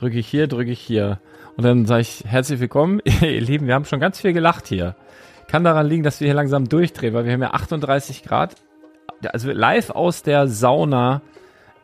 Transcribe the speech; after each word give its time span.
drücke 0.00 0.18
ich 0.18 0.26
hier, 0.26 0.46
drücke 0.46 0.70
ich 0.70 0.80
hier. 0.80 1.20
Und 1.56 1.64
dann 1.64 1.84
sage 1.84 2.00
ich 2.00 2.24
herzlich 2.26 2.58
willkommen, 2.58 3.00
ihr 3.20 3.40
Lieben, 3.40 3.66
wir 3.66 3.74
haben 3.74 3.84
schon 3.84 4.00
ganz 4.00 4.20
viel 4.20 4.32
gelacht 4.32 4.66
hier. 4.66 4.96
Kann 5.46 5.64
daran 5.64 5.86
liegen, 5.86 6.02
dass 6.02 6.20
wir 6.20 6.26
hier 6.26 6.34
langsam 6.34 6.68
durchdrehen, 6.68 7.12
weil 7.12 7.24
wir 7.26 7.32
haben 7.32 7.42
ja 7.42 7.50
38 7.50 8.22
Grad. 8.22 8.56
Also 9.32 9.50
live 9.50 9.90
aus 9.90 10.22
der 10.22 10.48
Sauna 10.48 11.20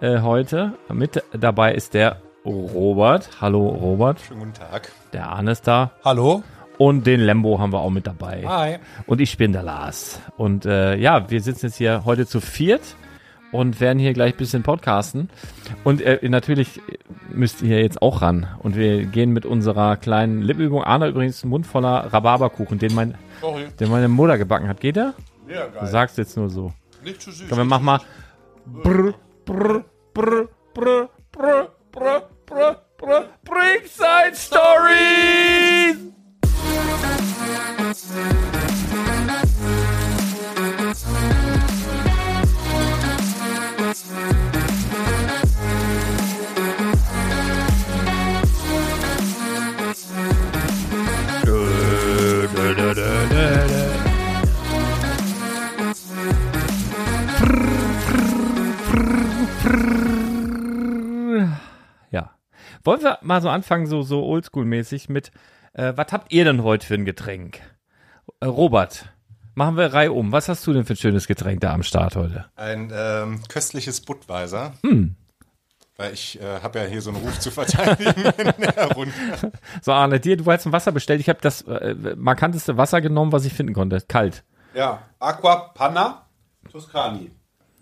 äh, 0.01 0.21
heute. 0.21 0.73
Mit 0.91 1.23
dabei 1.33 1.75
ist 1.75 1.93
der 1.93 2.23
Robert. 2.45 3.29
Hallo 3.41 3.69
Robert. 3.69 4.21
Schönen 4.21 4.41
guten 4.41 4.55
Tag. 4.55 4.91
Der 5.13 5.29
Arne 5.29 5.51
ist 5.51 5.67
da. 5.67 5.91
Hallo. 6.03 6.43
Und 6.79 7.07
den 7.07 7.21
Lembo 7.21 7.59
haben 7.59 7.73
wir 7.73 7.81
auch 7.81 7.91
mit 7.91 8.07
dabei. 8.07 8.45
Hi. 8.47 8.79
Und 9.07 9.21
ich 9.21 9.37
bin 9.37 9.53
der 9.53 9.63
Lars. 9.63 10.21
Und 10.37 10.65
äh, 10.65 10.97
ja, 10.97 11.29
wir 11.29 11.41
sitzen 11.43 11.67
jetzt 11.67 11.77
hier 11.77 12.05
heute 12.05 12.27
zu 12.27 12.41
viert 12.41 12.97
und 13.53 13.81
werden 13.81 13.99
hier 13.99 14.13
gleich 14.13 14.35
ein 14.35 14.39
bisschen 14.39 14.63
podcasten. 14.63 15.31
Und 15.85 16.01
äh, 16.03 16.19
natürlich 16.29 16.81
müsst 17.33 17.63
ihr 17.63 17.81
jetzt 17.81 18.03
auch 18.03 18.23
ran. 18.23 18.47
Und 18.61 18.77
wir 18.77 19.05
gehen 19.05 19.33
mit 19.33 19.47
unserer 19.47 19.97
kleinen 19.97 20.43
Lippenübung. 20.43 20.83
Arne 20.83 21.09
übrigens 21.09 21.43
einen 21.43 21.51
Mund 21.51 21.67
voller 21.67 22.13
Rhabarberkuchen, 22.13 22.79
den, 22.79 22.95
mein, 22.95 23.15
Sorry. 23.41 23.65
den 23.81 23.91
meine 23.91 24.09
Mutter 24.09 24.37
gebacken 24.39 24.69
hat. 24.69 24.81
Geht 24.81 24.97
der? 24.97 25.15
Ja, 25.49 25.67
Du 25.67 25.75
geil. 25.81 25.87
sagst 25.89 26.19
jetzt 26.19 26.37
nur 26.37 26.51
so. 26.51 26.73
Nicht 27.05 27.23
zu 27.23 27.31
süß. 27.31 27.47
Komm, 27.49 27.59
wir 27.59 27.65
machen 27.65 27.85
mal. 27.85 28.01
Brr, 28.67 29.15
brr, 29.45 29.85
brr, 30.13 30.49
brr, 30.75 31.09
brr, 31.33 31.69
brr, 31.93 32.23
brr, 32.47 32.77
brr, 32.99 33.25
Brickside 33.45 34.35
Stories! 34.35 35.97
Wollen 62.87 63.03
wir 63.03 63.19
mal 63.21 63.43
so 63.43 63.49
anfangen, 63.49 63.87
so, 63.87 64.03
so 64.03 64.25
oldschool-mäßig 64.25 65.11
mit, 65.11 65.33
äh, 65.73 65.93
was 65.97 66.13
habt 66.13 66.33
ihr 66.33 66.45
denn 66.45 66.63
heute 66.63 66.87
für 66.87 66.95
ein 66.95 67.05
Getränk? 67.05 67.61
Äh, 68.39 68.47
Robert, 68.47 69.07
machen 69.57 69.77
wir 69.77 69.93
Reihe 69.93 70.13
um. 70.13 70.31
Was 70.31 70.49
hast 70.49 70.65
du 70.69 70.73
denn 70.73 70.85
für 70.85 70.93
ein 70.93 70.97
schönes 70.97 71.27
Getränk 71.27 71.61
da 71.63 71.75
am 71.75 71.83
Start 71.83 72.15
heute? 72.15 72.47
Ein 72.55 72.93
ähm, 72.95 73.43
köstliches 73.49 74.01
Budweiser. 74.03 74.75
Hm. 74.85 75.17
Weil 75.97 76.13
ich 76.13 76.41
äh, 76.41 76.61
habe 76.61 76.79
ja 76.79 76.85
hier 76.85 77.03
so 77.03 77.11
einen 77.11 77.19
Ruf 77.19 77.41
zu 77.41 77.51
verteidigen 77.51 78.23
in 78.39 78.63
der 78.63 78.93
Runde. 78.93 79.13
So, 79.83 79.93
Arne, 79.93 80.21
dir, 80.21 80.37
du 80.37 80.45
hast 80.45 80.67
ein 80.67 80.73
Wasser 80.73 80.93
bestellt. 80.93 81.21
Ich 81.21 81.29
habe 81.29 81.41
das 81.43 81.63
äh, 81.63 81.97
markanteste 82.17 82.77
Wasser 82.77 83.01
genommen, 83.01 83.33
was 83.33 83.45
ich 83.47 83.53
finden 83.53 83.75
konnte. 83.75 84.01
Kalt. 84.07 84.45
Ja, 84.75 85.03
Aqua 85.19 85.71
Panna 85.75 86.27
Toscani. 86.71 87.33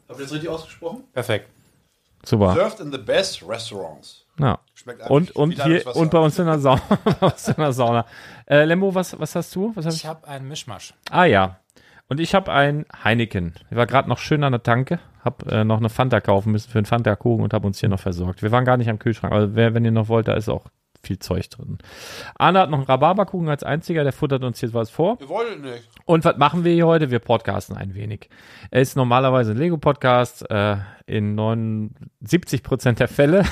Habt 0.08 0.18
ihr 0.18 0.24
das 0.24 0.32
richtig 0.32 0.48
ausgesprochen? 0.48 1.04
Perfekt. 1.12 1.50
Super. 2.24 2.54
Served 2.54 2.80
in 2.80 2.90
the 2.90 2.98
best 2.98 3.46
restaurants. 3.46 4.24
Ja. 4.38 4.58
Schmeckt 4.74 5.08
Und, 5.08 5.30
und 5.36 5.62
hier 5.62 5.96
und 5.96 6.10
bei 6.10 6.18
uns 6.18 6.38
in 6.38 6.46
der 6.46 6.58
Sauna. 6.58 6.82
in 7.46 7.54
der 7.56 7.72
Sauna. 7.72 8.06
Äh, 8.46 8.64
Lembo, 8.64 8.94
was, 8.94 9.18
was 9.18 9.34
hast 9.36 9.54
du? 9.54 9.72
Was 9.74 9.86
hab 9.86 9.92
ich? 9.92 10.00
Ich 10.00 10.06
habe 10.06 10.26
einen 10.26 10.48
Mischmasch. 10.48 10.94
Ah 11.10 11.24
ja. 11.24 11.60
Und 12.08 12.20
ich 12.20 12.34
habe 12.34 12.52
ein 12.52 12.84
Heineken. 13.02 13.54
Ich 13.70 13.76
war 13.76 13.86
gerade 13.86 14.08
noch 14.08 14.18
schön 14.18 14.44
an 14.44 14.52
der 14.52 14.62
Tanke, 14.62 14.98
habe 15.24 15.50
äh, 15.50 15.64
noch 15.64 15.78
eine 15.78 15.88
Fanta 15.88 16.20
kaufen 16.20 16.52
müssen 16.52 16.70
für 16.70 16.78
einen 16.78 16.86
Fanta-Kuchen 16.86 17.42
und 17.42 17.54
habe 17.54 17.66
uns 17.66 17.80
hier 17.80 17.88
noch 17.88 18.00
versorgt. 18.00 18.42
Wir 18.42 18.52
waren 18.52 18.64
gar 18.64 18.76
nicht 18.76 18.90
am 18.90 18.98
Kühlschrank, 18.98 19.32
aber 19.32 19.54
wer, 19.54 19.74
wenn 19.74 19.84
ihr 19.84 19.90
noch 19.90 20.08
wollt, 20.08 20.28
da 20.28 20.34
ist 20.34 20.48
auch 20.48 20.66
viel 21.02 21.18
Zeug 21.18 21.48
drin. 21.50 21.78
Arne 22.36 22.60
hat 22.60 22.70
noch 22.70 22.78
einen 22.78 22.86
Rhabarberkuchen 22.86 23.48
als 23.48 23.62
einziger, 23.62 24.02
der 24.04 24.12
futtert 24.12 24.42
uns 24.42 24.60
jetzt 24.60 24.74
was 24.74 24.90
vor. 24.90 25.18
Wir 25.20 25.28
wollen 25.28 25.60
nicht. 25.62 25.88
Und 26.04 26.24
was 26.24 26.36
machen 26.36 26.64
wir 26.64 26.72
hier 26.72 26.86
heute? 26.86 27.10
Wir 27.10 27.20
podcasten 27.20 27.76
ein 27.76 27.94
wenig. 27.94 28.28
Er 28.70 28.80
ist 28.80 28.96
normalerweise 28.96 29.52
ein 29.52 29.58
Lego-Podcast, 29.58 30.50
äh, 30.50 30.76
in 31.06 31.34
79 31.34 32.62
Prozent 32.62 33.00
der 33.00 33.08
Fälle. 33.08 33.44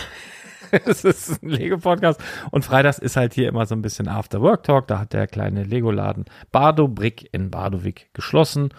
es 0.86 1.04
ist 1.04 1.42
ein 1.42 1.50
Lego-Podcast. 1.50 2.20
Und 2.50 2.64
freitags 2.64 2.98
ist 2.98 3.16
halt 3.16 3.34
hier 3.34 3.48
immer 3.48 3.66
so 3.66 3.74
ein 3.74 3.82
bisschen 3.82 4.08
After-Work-Talk. 4.08 4.86
Da 4.86 4.98
hat 4.98 5.12
der 5.12 5.26
kleine 5.26 5.64
Lego-Laden 5.64 6.24
Bardo 6.50 6.88
Brick 6.88 7.28
in 7.32 7.50
Bardowik 7.50 8.08
geschlossen. 8.14 8.70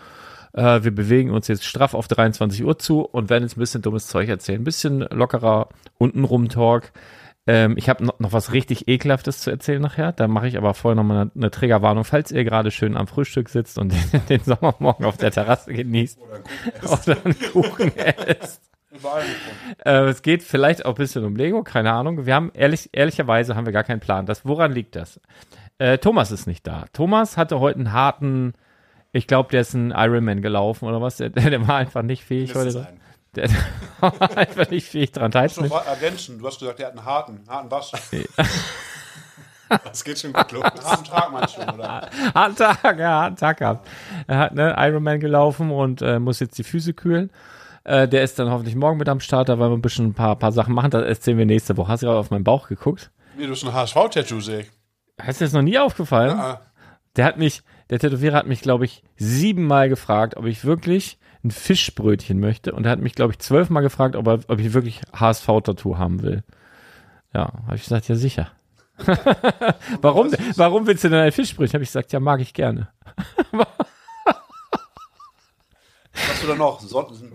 Äh, 0.53 0.83
wir 0.83 0.93
bewegen 0.93 1.31
uns 1.31 1.47
jetzt 1.47 1.65
straff 1.65 1.93
auf 1.93 2.07
23 2.07 2.63
Uhr 2.63 2.77
zu 2.79 3.01
und 3.01 3.29
werden 3.29 3.43
jetzt 3.43 3.57
ein 3.57 3.59
bisschen 3.59 3.81
dummes 3.81 4.07
Zeug 4.07 4.27
erzählen. 4.29 4.61
Ein 4.61 4.65
bisschen 4.65 5.01
lockerer 5.01 5.69
untenrum-Talk. 5.99 6.91
Ähm, 7.45 7.75
ich 7.77 7.89
habe 7.89 8.05
noch, 8.05 8.19
noch 8.19 8.31
was 8.31 8.53
richtig 8.53 8.87
Ekelhaftes 8.87 9.41
zu 9.41 9.51
erzählen 9.51 9.81
nachher. 9.81 10.13
Da 10.13 10.27
mache 10.27 10.47
ich 10.47 10.57
aber 10.57 10.73
vorher 10.73 10.95
noch 10.95 11.03
mal 11.03 11.21
eine, 11.21 11.31
eine 11.35 11.51
Triggerwarnung, 11.51 12.05
falls 12.05 12.31
ihr 12.31 12.43
gerade 12.43 12.71
schön 12.71 12.97
am 12.97 13.07
Frühstück 13.07 13.49
sitzt 13.49 13.77
und 13.77 13.91
den, 14.13 14.25
den 14.29 14.41
Sommermorgen 14.41 15.05
auf 15.05 15.17
der 15.17 15.31
Terrasse 15.31 15.73
genießt 15.73 16.19
oder 16.83 17.17
einen 17.23 17.35
Kuchen 17.51 17.95
esst. 17.97 18.21
Überall 18.25 18.33
gefunden. 18.33 18.72
Äh, 19.85 20.05
es 20.09 20.21
geht 20.21 20.43
vielleicht 20.43 20.85
auch 20.85 20.91
ein 20.91 20.95
bisschen 20.95 21.25
um 21.25 21.35
Lego, 21.35 21.63
keine 21.63 21.91
Ahnung. 21.93 22.25
Wir 22.25 22.35
haben 22.35 22.51
ehrlich, 22.53 22.89
ehrlicherweise 22.93 23.55
haben 23.55 23.65
wir 23.65 23.73
gar 23.73 23.83
keinen 23.83 23.99
Plan. 23.99 24.25
Das, 24.25 24.45
woran 24.45 24.71
liegt 24.71 24.95
das? 24.95 25.19
Äh, 25.77 25.97
Thomas 25.97 26.31
ist 26.31 26.47
nicht 26.47 26.65
da. 26.67 26.85
Thomas 26.93 27.37
hatte 27.37 27.59
heute 27.59 27.79
einen 27.79 27.93
harten, 27.93 28.53
ich 29.11 29.27
glaube, 29.27 29.49
der 29.51 29.61
ist 29.61 29.73
ein 29.73 29.91
Ironman 29.91 30.41
gelaufen 30.41 30.87
oder 30.87 31.01
was. 31.01 31.17
Der, 31.17 31.29
der 31.29 31.67
war 31.67 31.75
einfach 31.77 32.01
nicht 32.03 32.23
fähig 32.23 32.55
heute. 32.55 32.87
einen. 32.87 32.99
Der, 33.35 33.49
war 33.99 34.13
einfach 34.37 34.69
nicht 34.69 34.87
fähig 34.87 35.11
dran 35.11 35.31
Du 35.31 35.39
teilzunehmen. 35.39 35.75
noch 35.75 35.85
ergänzen. 35.87 36.37
Du 36.39 36.45
hast 36.47 36.59
gesagt, 36.59 36.79
der 36.79 36.87
hat 36.87 36.97
einen 36.97 37.05
harten, 37.05 37.43
harten 37.47 37.71
was. 37.71 37.91
Das 39.83 40.03
geht 40.03 40.19
schon 40.19 40.33
gut 40.33 40.51
los. 40.51 40.63
Einen 40.63 40.83
harten 40.85 41.03
Tag 41.05 41.31
meinst 41.31 41.57
du, 41.57 41.61
oder? 41.61 42.09
harten 42.35 42.55
Tag, 42.55 42.99
ja, 42.99 43.21
harten 43.21 43.35
Tag 43.37 43.57
gehabt. 43.57 43.87
Er 44.27 44.37
hat 44.37 44.53
ne, 44.53 44.75
Ironman 44.77 45.19
gelaufen 45.19 45.71
und 45.71 46.01
äh, 46.01 46.19
muss 46.19 46.39
jetzt 46.39 46.57
die 46.57 46.63
Füße 46.63 46.93
kühlen. 46.93 47.31
Äh, 47.85 48.07
der 48.07 48.23
ist 48.23 48.39
dann 48.39 48.49
hoffentlich 48.49 48.75
morgen 48.75 48.97
mit 48.97 49.09
am 49.09 49.19
Start, 49.19 49.49
da 49.49 49.59
wollen 49.59 49.71
wir 49.71 49.77
ein 49.77 49.81
bisschen 49.81 50.07
ein 50.07 50.13
paar, 50.13 50.35
paar 50.37 50.51
Sachen 50.51 50.73
machen. 50.73 50.91
Das 50.91 51.03
erzählen 51.05 51.37
wir 51.37 51.45
nächste 51.45 51.75
Woche. 51.77 51.89
Hast 51.91 52.03
du 52.03 52.07
gerade 52.07 52.19
auf 52.19 52.31
meinen 52.31 52.43
Bauch 52.43 52.67
geguckt? 52.67 53.11
Wie, 53.35 53.45
du 53.45 53.51
hast 53.51 53.63
ein 53.65 53.73
HSV-Tattoo, 53.73 54.39
sehe. 54.39 54.65
Hast 55.21 55.41
dir 55.41 55.45
das 55.45 55.53
noch 55.53 55.61
nie 55.61 55.77
aufgefallen? 55.77 56.39
Ah, 56.39 56.61
Der 57.15 57.25
hat 57.25 57.37
mich, 57.37 57.61
der 57.89 57.99
Tätowierer 57.99 58.37
hat 58.37 58.47
mich, 58.47 58.61
glaube 58.61 58.85
ich, 58.85 59.03
siebenmal 59.17 59.89
gefragt, 59.89 60.37
ob 60.37 60.45
ich 60.45 60.63
wirklich 60.65 61.17
ein 61.43 61.51
Fischbrötchen 61.51 62.39
möchte. 62.39 62.71
Und 62.73 62.85
er 62.85 62.91
hat 62.91 62.99
mich, 62.99 63.15
glaube 63.15 63.33
ich, 63.33 63.39
zwölfmal 63.39 63.83
gefragt, 63.83 64.15
ob, 64.15 64.27
er, 64.27 64.39
ob 64.47 64.59
ich 64.59 64.73
wirklich 64.73 65.01
HSV-Tattoo 65.13 65.97
haben 65.97 66.21
will. 66.23 66.43
Ja, 67.33 67.51
habe 67.65 67.75
ich 67.75 67.83
gesagt, 67.83 68.07
ja 68.07 68.15
sicher. 68.15 68.49
warum, 70.01 70.31
warum 70.55 70.87
willst 70.87 71.03
du 71.03 71.09
denn 71.09 71.19
ein 71.19 71.31
Fischbrötchen? 71.31 71.73
Habe 71.73 71.83
ich 71.83 71.89
gesagt, 71.89 72.13
ja, 72.13 72.19
mag 72.19 72.39
ich 72.39 72.53
gerne. 72.53 72.89
was 76.23 76.33
hast 76.33 76.43
du 76.43 76.47
da 76.47 76.55
noch? 76.55 76.81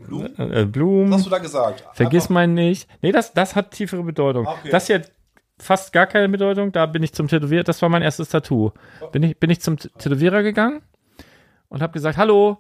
Blumen? 0.06 0.52
Äh, 0.52 0.64
Blumen. 0.64 1.10
Was 1.10 1.18
hast 1.18 1.26
du 1.26 1.30
da 1.30 1.38
gesagt? 1.38 1.84
Vergiss 1.94 2.24
Einfach- 2.24 2.34
meinen 2.34 2.54
nicht. 2.54 2.88
Nee, 3.02 3.12
das, 3.12 3.32
das 3.32 3.54
hat 3.56 3.70
tiefere 3.72 4.02
Bedeutung. 4.02 4.46
Okay. 4.46 4.70
Das 4.70 4.86
hier 4.86 4.96
hat 5.00 5.12
fast 5.58 5.92
gar 5.92 6.06
keine 6.06 6.28
Bedeutung. 6.28 6.72
Da 6.72 6.86
bin 6.86 7.02
ich 7.02 7.12
zum 7.12 7.28
Tätowierer. 7.28 7.64
Das 7.64 7.82
war 7.82 7.88
mein 7.88 8.02
erstes 8.02 8.28
Tattoo. 8.30 8.72
Bin 9.12 9.22
ich, 9.22 9.38
bin 9.38 9.50
ich 9.50 9.60
zum 9.60 9.76
Tätowierer 9.76 10.42
gegangen 10.42 10.82
und 11.68 11.82
habe 11.82 11.92
gesagt, 11.92 12.16
hallo, 12.16 12.58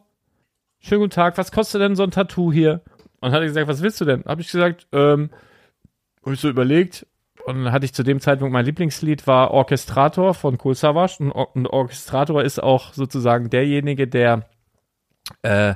schönen 0.80 1.02
guten 1.02 1.14
Tag, 1.14 1.38
was 1.38 1.52
kostet 1.52 1.80
denn 1.80 1.96
so 1.96 2.02
ein 2.02 2.10
Tattoo 2.10 2.52
hier? 2.52 2.82
Und 3.20 3.32
hat 3.32 3.40
er 3.40 3.46
gesagt, 3.46 3.68
was 3.68 3.82
willst 3.82 4.00
du 4.00 4.04
denn? 4.04 4.24
Habe 4.26 4.40
ich 4.40 4.50
gesagt, 4.50 4.86
ähm, 4.92 5.30
habe 6.24 6.34
ich 6.34 6.40
so 6.40 6.48
überlegt. 6.48 7.06
Und 7.46 7.64
dann 7.64 7.72
hatte 7.72 7.84
ich 7.86 7.94
zu 7.94 8.02
dem 8.02 8.20
Zeitpunkt 8.20 8.52
mein 8.52 8.64
Lieblingslied 8.66 9.26
war 9.26 9.52
Orchestrator 9.52 10.34
von 10.34 10.58
Kohl 10.58 10.74
Savage. 10.74 11.16
Und 11.20 11.32
Or- 11.32 11.50
Orchestrator 11.72 12.42
ist 12.42 12.62
auch 12.62 12.92
sozusagen 12.92 13.48
derjenige, 13.48 14.06
der 14.06 14.44
äh, 15.42 15.74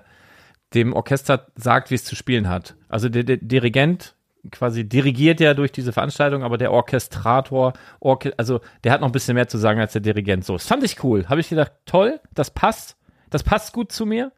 dem 0.74 0.92
Orchester 0.92 1.46
sagt, 1.54 1.90
wie 1.90 1.94
es 1.94 2.04
zu 2.04 2.16
spielen 2.16 2.48
hat. 2.48 2.74
Also 2.88 3.08
der, 3.08 3.24
der 3.24 3.38
Dirigent 3.38 4.14
quasi 4.50 4.88
dirigiert 4.88 5.40
ja 5.40 5.54
durch 5.54 5.70
diese 5.70 5.92
Veranstaltung, 5.92 6.42
aber 6.42 6.58
der 6.58 6.72
Orchestrator, 6.72 7.74
Orche 8.00 8.34
also 8.38 8.60
der 8.82 8.92
hat 8.92 9.00
noch 9.00 9.08
ein 9.08 9.12
bisschen 9.12 9.34
mehr 9.34 9.48
zu 9.48 9.58
sagen 9.58 9.80
als 9.80 9.92
der 9.92 10.00
Dirigent. 10.00 10.44
So, 10.44 10.54
das 10.54 10.66
fand 10.66 10.82
ich 10.82 11.02
cool. 11.04 11.26
Habe 11.28 11.40
ich 11.40 11.48
gedacht, 11.48 11.72
toll, 11.86 12.20
das 12.34 12.50
passt, 12.50 12.96
das 13.30 13.42
passt 13.42 13.72
gut 13.72 13.92
zu 13.92 14.04
mir. 14.04 14.32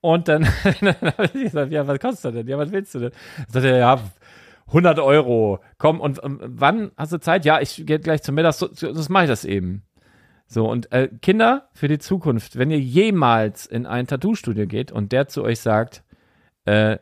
Und 0.00 0.28
dann, 0.28 0.42
dann 0.80 0.96
habe 1.00 1.30
ich 1.34 1.44
gesagt, 1.44 1.72
ja, 1.72 1.86
was 1.86 1.98
kostet 2.00 2.24
das 2.24 2.32
denn? 2.34 2.48
Ja, 2.48 2.58
was 2.58 2.72
willst 2.72 2.94
du 2.94 2.98
denn? 3.00 3.12
Sagt 3.48 3.64
er, 3.64 3.78
ja, 3.78 4.00
100 4.68 4.98
Euro. 4.98 5.60
Komm, 5.78 6.00
und 6.00 6.22
ähm, 6.22 6.40
wann 6.42 6.90
hast 6.96 7.12
du 7.12 7.18
Zeit? 7.18 7.44
Ja, 7.44 7.60
ich 7.60 7.84
gehe 7.86 7.98
gleich 7.98 8.22
zum 8.22 8.34
Mittag. 8.34 8.54
So, 8.54 8.68
so, 8.72 9.12
mache 9.12 9.24
ich 9.24 9.30
das 9.30 9.44
eben. 9.44 9.82
So, 10.50 10.66
und 10.66 10.90
äh, 10.92 11.08
Kinder, 11.20 11.68
für 11.74 11.88
die 11.88 11.98
Zukunft, 11.98 12.56
wenn 12.56 12.70
ihr 12.70 12.80
jemals 12.80 13.66
in 13.66 13.84
ein 13.84 14.06
Tattoo-Studio 14.06 14.66
geht 14.66 14.90
und 14.90 15.12
der 15.12 15.28
zu 15.28 15.44
euch 15.44 15.60
sagt, 15.60 16.02
äh, 16.64 16.98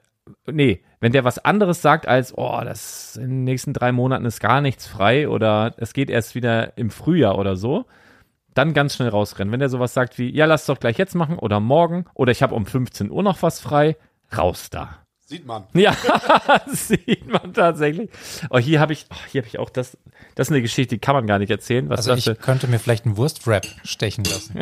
nee, 0.47 0.83
wenn 0.99 1.13
der 1.13 1.25
was 1.25 1.39
anderes 1.39 1.81
sagt 1.81 2.09
als, 2.09 2.37
oh, 2.37 2.61
das 2.65 3.17
in 3.17 3.29
den 3.29 3.45
nächsten 3.45 3.73
drei 3.73 3.93
Monaten 3.93 4.25
ist 4.25 4.41
gar 4.41 4.61
nichts 4.61 4.89
frei 4.89 5.29
oder 5.29 5.75
es 5.77 5.93
geht 5.93 6.11
erst 6.11 6.35
wieder 6.35 6.77
im 6.77 6.91
Frühjahr 6.91 7.39
oder 7.39 7.55
so, 7.55 7.85
dann 8.53 8.75
ganz 8.75 8.97
schnell 8.97 9.11
rausrennen. 9.11 9.53
Wenn 9.53 9.61
der 9.61 9.69
sowas 9.69 9.95
sagt 9.95 10.19
wie, 10.19 10.35
ja, 10.35 10.47
lass 10.47 10.67
doch 10.67 10.81
gleich 10.81 10.99
jetzt 10.99 11.15
machen 11.15 11.39
oder 11.39 11.61
morgen 11.61 12.07
oder 12.15 12.33
ich 12.33 12.43
habe 12.43 12.55
um 12.55 12.67
15 12.67 13.13
Uhr 13.13 13.23
noch 13.23 13.43
was 13.43 13.61
frei, 13.61 13.97
raus 14.37 14.71
da. 14.71 15.06
Sieht 15.27 15.45
man. 15.45 15.65
Ja, 15.75 15.95
sieht 16.69 17.27
man 17.27 17.53
tatsächlich. 17.53 18.09
Oh, 18.49 18.59
hier 18.59 18.81
habe 18.81 18.93
ich, 18.93 19.07
oh, 19.11 19.17
hier 19.31 19.43
habe 19.43 19.49
ich 19.49 19.59
auch 19.59 19.71
das. 19.71 19.99
Das 20.37 20.47
ist 20.47 20.53
eine 20.53 20.63
Geschichte, 20.63 20.95
die 20.95 21.01
kann 21.01 21.17
man 21.17 21.27
gar 21.27 21.41
nicht 21.41 21.51
erzählen. 21.51 21.89
Was 21.89 22.09
Also 22.09 22.15
das 22.15 22.27
ich 22.27 22.41
könnte 22.41 22.69
mir 22.69 22.79
vielleicht 22.79 23.07
einen 23.07 23.17
Wurstwrap 23.17 23.67
stechen 23.83 24.25
lassen. 24.25 24.61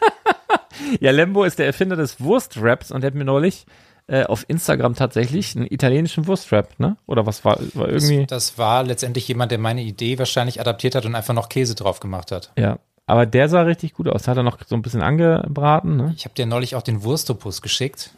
ja, 1.00 1.10
Lembo 1.10 1.44
ist 1.44 1.58
der 1.58 1.66
Erfinder 1.66 1.96
des 1.96 2.20
Wurstraps 2.20 2.90
und 2.90 3.00
der 3.00 3.08
hat 3.08 3.14
mir 3.14 3.24
neulich 3.24 3.64
äh, 4.06 4.24
auf 4.24 4.44
Instagram 4.48 4.94
tatsächlich 4.96 5.56
einen 5.56 5.66
italienischen 5.66 6.26
Wurstrap, 6.26 6.78
ne? 6.78 6.96
Oder 7.06 7.24
was 7.24 7.44
war, 7.44 7.58
war 7.74 7.88
irgendwie. 7.88 8.26
Das 8.26 8.58
war 8.58 8.82
letztendlich 8.82 9.26
jemand, 9.28 9.50
der 9.50 9.58
meine 9.58 9.82
Idee 9.82 10.18
wahrscheinlich 10.18 10.60
adaptiert 10.60 10.94
hat 10.94 11.06
und 11.06 11.14
einfach 11.14 11.32
noch 11.34 11.48
Käse 11.48 11.74
drauf 11.74 12.00
gemacht 12.00 12.32
hat. 12.32 12.52
Ja. 12.58 12.78
Aber 13.06 13.26
der 13.26 13.48
sah 13.48 13.62
richtig 13.62 13.94
gut 13.94 14.08
aus. 14.08 14.28
Hat 14.28 14.36
er 14.36 14.44
noch 14.44 14.58
so 14.66 14.76
ein 14.76 14.82
bisschen 14.82 15.02
angebraten, 15.02 15.96
ne? 15.96 16.12
Ich 16.16 16.26
habe 16.26 16.34
dir 16.34 16.46
neulich 16.46 16.76
auch 16.76 16.82
den 16.82 17.02
Wurstopus 17.02 17.62
geschickt. 17.62 18.10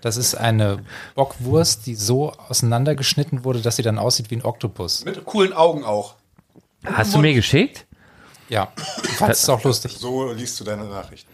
Das 0.00 0.16
ist 0.16 0.34
eine 0.34 0.84
Bockwurst, 1.14 1.86
die 1.86 1.94
so 1.94 2.32
auseinandergeschnitten 2.32 3.44
wurde, 3.44 3.60
dass 3.60 3.76
sie 3.76 3.82
dann 3.82 3.98
aussieht 3.98 4.30
wie 4.30 4.36
ein 4.36 4.44
Oktopus. 4.44 5.04
Mit 5.04 5.24
coolen 5.24 5.52
Augen 5.52 5.84
auch. 5.84 6.14
Hast 6.84 7.14
du 7.14 7.18
mir 7.18 7.34
geschickt? 7.34 7.86
Ja, 8.48 8.72
ich 9.02 9.10
fand 9.10 9.32
es 9.32 9.48
auch 9.48 9.62
lustig. 9.64 9.96
So 9.98 10.32
liest 10.32 10.58
du 10.60 10.64
deine 10.64 10.84
Nachrichten. 10.84 11.30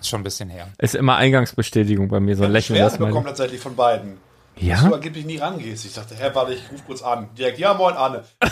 Ist 0.00 0.08
schon 0.08 0.20
ein 0.20 0.24
bisschen 0.24 0.50
her. 0.50 0.68
Ist 0.78 0.94
immer 0.94 1.16
Eingangsbestätigung 1.16 2.08
bei 2.08 2.20
mir, 2.20 2.36
so 2.36 2.44
ein 2.44 2.52
Lächeln. 2.52 2.78
Das 2.78 2.98
meine 2.98 3.10
bekommen 3.10 3.26
tatsächlich 3.26 3.60
von 3.60 3.76
beiden. 3.76 4.18
Dass 4.56 4.62
du 4.62 4.66
ja? 4.66 4.92
angeblich 4.92 5.24
nie 5.24 5.38
rangehst. 5.38 5.84
Ich 5.86 5.94
dachte, 5.94 6.14
hä, 6.14 6.30
warte, 6.34 6.54
ich 6.54 6.62
ruf 6.70 6.84
kurz 6.86 7.02
an. 7.02 7.28
Direkt, 7.36 7.58
ja, 7.58 7.72
moin, 7.72 7.94
Anne. 7.96 8.24
hä? 8.42 8.48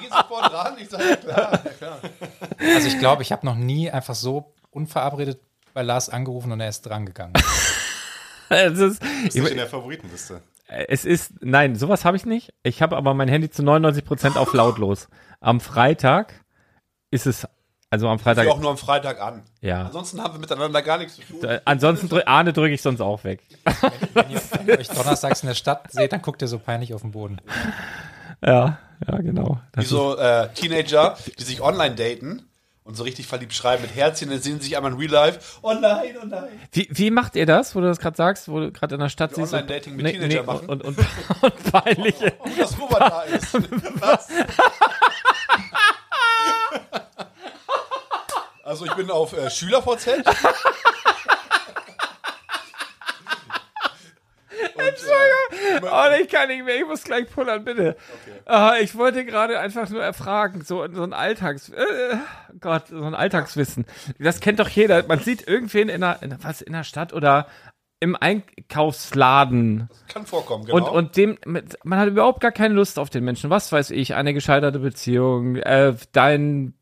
Geht 0.00 0.10
sofort 0.10 0.52
ran. 0.52 0.74
Ich 0.78 0.88
sage, 0.88 1.04
ja 1.10 1.16
klar, 1.16 1.52
ja 1.52 1.70
klar. 1.70 1.98
Also 2.74 2.88
ich 2.88 2.98
glaube, 2.98 3.22
ich 3.22 3.32
habe 3.32 3.46
noch 3.46 3.54
nie 3.54 3.90
einfach 3.90 4.14
so 4.14 4.52
unverabredet 4.70 5.40
bei 5.76 5.82
Lars 5.82 6.08
angerufen 6.08 6.50
und 6.52 6.60
er 6.60 6.70
ist 6.70 6.82
drangegangen. 6.82 7.34
Es 8.48 8.78
ist, 8.78 9.02
Ist 9.26 9.34
nicht 9.36 9.48
in 9.50 9.56
der 9.56 9.66
Favoritenliste. 9.66 10.40
es 10.68 11.04
ist, 11.04 11.32
nein, 11.40 11.74
sowas 11.74 12.04
habe 12.04 12.16
ich 12.16 12.24
nicht. 12.26 12.54
Ich 12.62 12.80
habe 12.80 12.96
aber 12.96 13.12
mein 13.12 13.26
Handy 13.26 13.50
zu 13.50 13.62
99% 13.62 14.36
auf 14.36 14.52
lautlos. 14.52 15.08
Am 15.40 15.58
Freitag 15.60 16.32
ist 17.10 17.26
es, 17.26 17.48
also 17.90 18.06
am 18.08 18.18
Ich 18.18 18.22
Freitag, 18.22 18.46
auch 18.46 18.60
nur 18.60 18.70
am 18.70 18.78
Freitag 18.78 19.20
an. 19.20 19.42
ja. 19.62 19.82
Ansonsten 19.86 20.22
haben 20.22 20.34
wir 20.34 20.38
miteinander 20.38 20.80
gar 20.82 20.98
nichts 20.98 21.16
zu 21.16 21.22
tun. 21.22 21.58
Ansonsten 21.64 22.08
drück, 22.08 22.22
Ahne 22.28 22.52
drücke 22.52 22.72
ich 22.72 22.82
sonst 22.82 23.00
auch 23.00 23.24
weg. 23.24 23.42
Wenn 24.14 24.30
ihr, 24.30 24.40
wenn 24.52 24.68
ihr 24.68 24.78
euch 24.78 24.88
donnerstags 24.90 25.42
in 25.42 25.48
der 25.48 25.56
Stadt 25.56 25.90
seht, 25.90 26.12
dann 26.12 26.22
guckt 26.22 26.40
ihr 26.40 26.46
so 26.48 26.60
peinlich 26.60 26.94
auf 26.94 27.02
den 27.02 27.10
Boden. 27.10 27.40
Ja, 28.44 28.78
ja, 29.08 29.18
genau. 29.18 29.60
Wie 29.74 29.84
so 29.84 30.16
äh, 30.16 30.50
Teenager, 30.54 31.16
die 31.36 31.42
sich 31.42 31.60
online 31.60 31.96
daten 31.96 32.44
und 32.86 32.96
so 32.96 33.02
richtig 33.02 33.26
verliebt 33.26 33.52
schreiben 33.52 33.82
mit 33.82 33.94
Herzchen, 33.94 34.30
dann 34.30 34.40
sehen 34.40 34.60
sie 34.60 34.68
sich 34.68 34.76
einmal 34.76 34.92
in 34.92 34.98
Real 34.98 35.10
Life. 35.10 35.40
Oh 35.60 35.72
nein, 35.74 36.14
oh 36.22 36.24
nein. 36.26 36.48
wie, 36.72 36.86
wie 36.90 37.10
macht 37.10 37.34
ihr 37.34 37.44
das, 37.44 37.74
wo 37.74 37.80
du 37.80 37.86
das 37.88 37.98
gerade 37.98 38.16
sagst, 38.16 38.48
wo 38.48 38.60
du 38.60 38.70
gerade 38.70 38.94
in 38.94 39.00
der 39.00 39.08
Stadt 39.08 39.34
siehst? 39.34 39.52
und- 39.52 39.58
Online-Dating 39.60 39.96
mit 39.96 40.06
Teenager 40.06 40.44
machen? 40.44 40.68
Und, 40.68 40.84
und, 40.84 40.96
und 41.42 41.72
peinliche. 41.72 42.32
Oh, 42.38 42.48
dass 42.56 42.80
Robert 42.80 43.00
da 43.00 43.22
ist. 43.22 43.52
Was? 44.00 44.28
Also 48.62 48.84
ich 48.86 48.92
bin 48.94 49.10
auf 49.10 49.32
äh, 49.36 49.50
SchülerVZ. 49.50 50.06
Und, 50.08 50.24
äh, 54.82 55.80
Oh, 55.82 55.86
ich 56.26 56.32
kann 56.32 56.48
nicht 56.48 56.64
mehr, 56.64 56.76
ich 56.76 56.86
muss 56.86 57.04
gleich 57.04 57.28
pullern, 57.30 57.64
bitte. 57.64 57.96
Ah, 58.44 58.74
ich 58.80 58.96
wollte 58.96 59.24
gerade 59.24 59.58
einfach 59.58 59.88
nur 59.88 60.02
erfragen, 60.02 60.62
so, 60.62 60.86
so 60.92 61.02
ein 61.02 61.12
Alltags, 61.12 61.68
äh, 61.70 62.16
Gott, 62.60 62.88
so 62.88 63.02
ein 63.02 63.14
Alltagswissen. 63.14 63.86
Das 64.18 64.40
kennt 64.40 64.58
doch 64.58 64.68
jeder. 64.68 65.06
Man 65.06 65.20
sieht 65.20 65.46
irgendwen 65.46 65.88
in 65.88 66.00
der, 66.00 66.22
in 66.22 66.30
der, 66.30 66.38
was, 66.42 66.62
in 66.62 66.72
der 66.72 66.84
Stadt 66.84 67.12
oder 67.12 67.46
im 67.98 68.14
Einkaufsladen 68.14 69.88
kann 70.08 70.26
vorkommen, 70.26 70.66
genau. 70.66 70.76
und, 70.76 70.88
und 70.88 71.16
dem, 71.16 71.38
mit, 71.46 71.78
man 71.82 71.98
hat 71.98 72.08
überhaupt 72.08 72.40
gar 72.40 72.52
keine 72.52 72.74
Lust 72.74 72.98
auf 72.98 73.08
den 73.08 73.24
Menschen. 73.24 73.48
Was 73.48 73.72
weiß 73.72 73.90
ich, 73.90 74.14
eine 74.14 74.34
gescheiterte 74.34 74.80
Beziehung, 74.80 75.56
äh, 75.56 75.94
dein, 76.12 76.74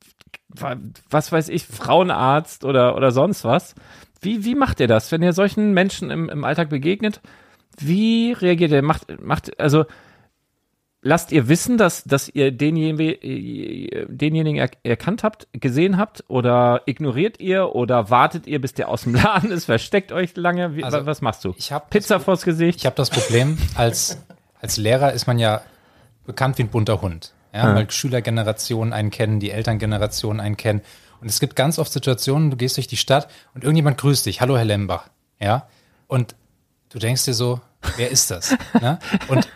was 1.10 1.30
weiß 1.30 1.50
ich, 1.50 1.66
Frauenarzt 1.66 2.64
oder, 2.64 2.96
oder 2.96 3.12
sonst 3.12 3.44
was. 3.44 3.74
Wie, 4.20 4.44
wie 4.44 4.54
macht 4.54 4.80
ihr 4.80 4.88
das, 4.88 5.12
wenn 5.12 5.22
ihr 5.22 5.32
solchen 5.32 5.72
Menschen 5.72 6.10
im, 6.10 6.28
im 6.28 6.44
Alltag 6.44 6.68
begegnet? 6.68 7.20
Wie 7.78 8.32
reagiert 8.32 8.70
ihr? 8.72 8.82
Macht, 8.82 9.20
macht, 9.20 9.58
also, 9.60 9.84
lasst 11.02 11.32
ihr 11.32 11.48
wissen, 11.48 11.76
dass, 11.76 12.04
dass 12.04 12.28
ihr 12.28 12.50
denjenigen, 12.50 14.16
denjenigen 14.16 14.56
er, 14.56 14.70
erkannt 14.82 15.22
habt, 15.22 15.48
gesehen 15.52 15.98
habt? 15.98 16.24
Oder 16.28 16.82
ignoriert 16.86 17.40
ihr? 17.40 17.74
Oder 17.74 18.10
wartet 18.10 18.46
ihr, 18.46 18.60
bis 18.60 18.74
der 18.74 18.88
aus 18.88 19.02
dem 19.02 19.14
Laden 19.14 19.50
ist? 19.50 19.66
Versteckt 19.66 20.12
euch 20.12 20.36
lange? 20.36 20.76
Wie, 20.76 20.84
Also, 20.84 21.04
was 21.06 21.20
machst 21.20 21.44
du? 21.44 21.54
ich 21.56 21.72
hab 21.72 21.90
Pizza 21.90 22.20
vors 22.20 22.42
Gesicht? 22.44 22.80
Ich 22.80 22.86
habe 22.86 22.96
das 22.96 23.10
Problem, 23.10 23.58
als, 23.74 24.18
als 24.60 24.76
Lehrer 24.76 25.12
ist 25.12 25.26
man 25.26 25.38
ja 25.38 25.62
bekannt 26.26 26.58
wie 26.58 26.62
ein 26.62 26.68
bunter 26.68 27.00
Hund. 27.02 27.32
Ja, 27.52 27.72
weil 27.72 27.88
Schülergenerationen 27.88 28.92
einen 28.92 29.10
kennen, 29.12 29.38
die 29.38 29.52
Elterngenerationen 29.52 30.40
einen 30.40 30.56
kennen. 30.56 30.80
Und 31.20 31.28
es 31.28 31.38
gibt 31.38 31.54
ganz 31.54 31.78
oft 31.78 31.92
Situationen, 31.92 32.50
du 32.50 32.56
gehst 32.56 32.76
durch 32.76 32.88
die 32.88 32.96
Stadt 32.96 33.28
und 33.54 33.62
irgendjemand 33.62 33.96
grüßt 33.98 34.26
dich. 34.26 34.40
Hallo, 34.40 34.56
Herr 34.56 34.64
Lembach. 34.64 35.08
Ja. 35.38 35.68
Und 36.08 36.34
du 36.94 36.98
denkst 36.98 37.24
dir 37.26 37.34
so, 37.34 37.60
wer 37.96 38.10
ist 38.10 38.30
das? 38.30 38.56
ne? 38.80 38.98
Und 39.28 39.46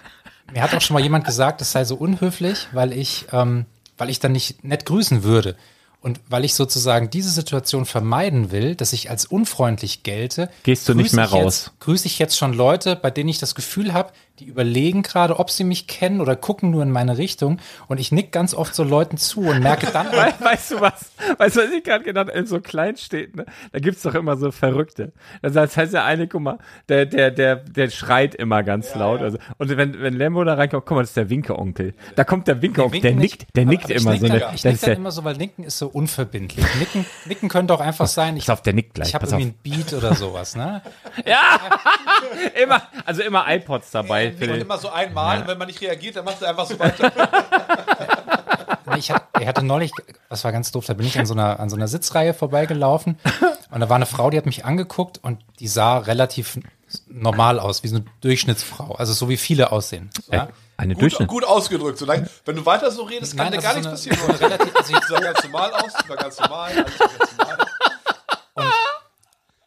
mir 0.53 0.61
hat 0.63 0.75
auch 0.75 0.81
schon 0.83 0.95
mal 0.95 1.03
jemand 1.03 1.25
gesagt, 1.25 1.61
das 1.63 1.73
sei 1.73 1.85
so 1.85 1.95
unhöflich, 1.95 2.67
weil 2.73 2.93
ich, 2.93 3.27
ähm, 3.33 3.65
weil 3.97 4.11
ich 4.11 4.21
dann 4.21 4.33
nicht 4.33 4.65
nett 4.65 4.85
grüßen 4.85 5.23
würde. 5.23 5.57
Und 6.01 6.21
weil 6.29 6.45
ich 6.45 6.55
sozusagen 6.55 7.11
diese 7.11 7.31
Situation 7.31 7.85
vermeiden 7.85 8.53
will, 8.53 8.75
dass 8.77 8.93
ich 8.93 9.11
als 9.11 9.25
unfreundlich 9.25 10.05
gelte, 10.05 10.49
Gehst 10.63 10.89
du 10.89 10.95
nicht 10.95 11.13
mehr 11.13 11.25
ich 11.25 11.33
jetzt- 11.33 11.45
raus. 11.45 11.71
grüße 11.81 12.07
ich 12.07 12.19
jetzt 12.21 12.37
schon 12.39 12.53
Leute, 12.53 12.95
bei 12.95 13.11
denen 13.11 13.29
ich 13.29 13.39
das 13.39 13.55
Gefühl 13.57 13.93
habe, 13.93 14.13
die 14.39 14.47
überlegen 14.47 15.03
gerade, 15.03 15.39
ob 15.39 15.51
sie 15.51 15.65
mich 15.65 15.87
kennen 15.87 16.21
oder 16.21 16.37
gucken 16.37 16.71
nur 16.71 16.83
in 16.83 16.91
meine 16.91 17.19
Richtung. 17.19 17.59
Und 17.89 17.99
ich 17.99 18.13
nick 18.13 18.33
ganz 18.33 18.55
oft 18.55 18.75
so 18.75 18.85
Leuten 18.85 19.17
zu 19.17 19.41
und 19.43 19.61
merke 19.61 19.87
dann, 19.93 20.07
We 20.13 20.33
weißt 20.45 20.71
du 20.73 20.81
was? 20.81 21.11
Weißt 21.37 21.57
du, 21.57 21.61
was 21.61 21.71
ich 21.71 21.85
gerade 21.85 22.05
gedacht 22.05 22.29
habe? 22.29 22.39
In 22.39 22.47
so 22.47 22.61
Kleinstädten, 22.61 23.41
ne? 23.41 23.47
da 23.73 23.79
gibt's 23.79 24.03
doch 24.03 24.15
immer 24.15 24.37
so 24.37 24.51
Verrückte. 24.51 25.13
Das 25.43 25.77
heißt, 25.77 25.93
der 25.93 26.05
eine, 26.05 26.27
guck 26.29 26.41
mal, 26.43 26.59
der, 26.89 27.07
der, 27.07 27.31
der, 27.31 27.57
der 27.57 27.91
schreit 27.91 28.35
immer 28.35 28.63
ganz 28.63 28.95
laut. 28.95 29.21
Also, 29.21 29.39
und 29.59 29.77
wenn, 29.77 30.01
wenn 30.01 30.15
Lembo 30.15 30.43
da 30.45 30.55
reinkommt, 30.55 30.87
guck 30.87 30.97
mal, 30.97 31.03
das 31.03 31.11
ist 31.11 31.17
der 31.17 31.29
Winke-Onkel. 31.31 31.95
Da 32.17 32.25
kommt 32.25 32.49
der 32.49 32.63
Winke-Onkel, 32.63 33.01
der 33.01 33.15
nickt, 33.15 33.47
der 33.57 33.67
nickt 33.67 33.91
immer 33.91 34.17
so. 34.17 34.27
Dann, 34.27 34.39
Ne? 34.39 34.45
ich 34.55 34.63
Das 34.63 34.65
nick 34.65 34.75
ist 34.75 34.87
dann 34.87 34.97
immer 34.97 35.11
so, 35.11 35.25
weil 35.25 35.37
Nicken 35.37 35.65
ist 35.65 35.79
so 35.79 35.89
unverbindlich. 35.89 36.65
Nicken, 36.79 37.07
Nicken 37.27 37.49
könnte 37.49 37.75
auch 37.75 37.81
einfach 37.81 38.07
sein, 38.07 38.37
ich, 38.37 38.47
pass 38.47 38.59
auf, 38.59 38.63
der 38.63 38.73
nickt 38.75 38.95
gleich. 38.95 39.09
ich 39.09 39.15
habe 39.15 39.25
Pass 39.25 39.33
auf. 39.33 39.41
irgendwie 39.41 39.71
ein 39.73 39.77
Beat 39.79 39.93
oder 39.95 40.15
sowas. 40.15 40.55
Ne? 40.57 40.83
Immer, 42.63 42.83
also 43.05 43.23
immer 43.23 43.45
iPods 43.49 43.91
dabei. 43.91 44.28
Und 44.33 44.61
immer 44.61 44.79
so 44.79 44.89
einmal, 44.91 45.47
wenn 45.47 45.59
man 45.59 45.67
nicht 45.69 45.81
reagiert, 45.81 46.17
dann 46.17 46.25
macht 46.25 46.43
er 46.43 46.51
einfach 46.51 46.67
so 46.67 46.79
weiter. 46.79 47.11
Ich, 48.97 49.11
hab, 49.11 49.39
ich 49.39 49.47
hatte 49.47 49.65
neulich, 49.65 49.93
das 50.31 50.43
war 50.45 50.51
ganz 50.51 50.73
doof, 50.73 50.87
da 50.87 50.95
bin 50.95 51.07
ich 51.07 51.19
an 51.19 51.27
so 51.27 51.35
einer, 51.35 51.61
an 51.61 51.69
so 51.69 51.77
einer 51.77 51.87
Sitzreihe 51.89 52.33
vorbeigelaufen 52.35 53.19
und 53.71 53.81
da 53.81 53.89
war 53.89 53.97
eine 53.97 54.07
Frau, 54.07 54.31
die 54.31 54.39
hat 54.39 54.47
mich 54.47 54.65
angeguckt 54.65 55.19
und 55.23 55.39
die 55.61 55.69
sah 55.69 55.99
relativ 55.99 56.59
normal 57.07 57.61
aus, 57.61 57.83
wie 57.85 57.89
so 57.89 57.97
eine 57.97 58.07
Durchschnittsfrau. 58.23 58.95
Also 58.95 59.13
so 59.13 59.29
wie 59.29 59.37
viele 59.37 59.73
aussehen. 59.73 60.11
Ja? 60.33 60.49
eine 60.79 60.95
Gut, 60.95 61.03
Durchschnitt. 61.03 61.29
gut 61.29 61.45
ausgedrückt. 61.45 61.99
Solange, 61.99 62.29
wenn 62.47 62.57
du 62.57 62.65
weiter 62.65 62.91
so 62.91 63.03
redest, 63.03 63.37
kann 63.37 63.51
Nein, 63.51 63.61
dir 63.61 63.63
gar 63.63 63.75
so 63.75 63.89
nichts 63.91 64.07
eine- 64.07 64.17
passieren. 64.17 64.39
so 64.39 64.45
eine 64.47 64.55
relativ- 64.55 64.77
also 64.77 64.93
ich- 64.97 65.05
sah 65.07 65.21
ganz 65.21 65.45
normal 65.45 65.73
aus, 65.75 65.93
war 66.09 66.17
ganz 66.17 66.41
normal. 66.41 66.71
Alles 66.73 66.99
war 67.01 67.09
ganz 67.19 67.37
normal. 67.39 67.67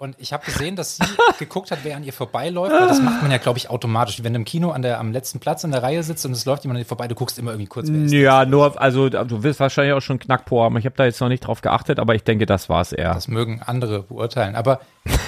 Und 0.02 0.16
ich 0.18 0.34
habe 0.34 0.44
gesehen, 0.44 0.76
dass 0.76 0.98
sie 0.98 1.04
geguckt 1.38 1.70
hat, 1.70 1.82
wer 1.84 1.96
an 1.96 2.04
ihr 2.04 2.12
vorbeiläuft. 2.12 2.74
Weil 2.74 2.88
das 2.88 3.00
macht 3.00 3.22
man 3.22 3.30
ja, 3.30 3.38
glaube 3.38 3.60
ich, 3.60 3.70
automatisch. 3.70 4.24
Wenn 4.24 4.34
du 4.34 4.40
im 4.40 4.46
Kino 4.46 4.72
an 4.72 4.82
der, 4.82 5.00
am 5.00 5.12
letzten 5.12 5.40
Platz 5.40 5.64
in 5.64 5.70
der 5.70 5.84
Reihe 5.84 6.02
sitzt 6.02 6.26
und 6.26 6.32
es 6.32 6.44
läuft 6.46 6.64
jemand 6.64 6.78
an 6.78 6.82
dir 6.82 6.88
vorbei, 6.88 7.08
du 7.08 7.14
guckst 7.14 7.38
immer 7.38 7.52
irgendwie 7.52 7.68
kurz, 7.68 7.88
wer 7.88 8.06
ist. 8.06 8.12
Ja, 8.12 8.44
nur, 8.46 8.82
also 8.82 9.10
du 9.10 9.44
wirst 9.44 9.60
wahrscheinlich 9.60 9.94
auch 9.94 10.02
schon 10.02 10.18
Knackpo 10.18 10.64
haben. 10.64 10.76
Ich 10.78 10.86
habe 10.86 10.96
da 10.96 11.06
jetzt 11.06 11.22
noch 11.22 11.28
nicht 11.28 11.42
drauf 11.42 11.62
geachtet, 11.62 12.00
aber 12.00 12.16
ich 12.16 12.24
denke, 12.24 12.48
das 12.48 12.68
war's 12.68 12.94
eher. 12.94 13.14
Das 13.14 13.28
mögen 13.28 13.62
andere 13.64 14.02
beurteilen. 14.02 14.56
Aber 14.56 14.82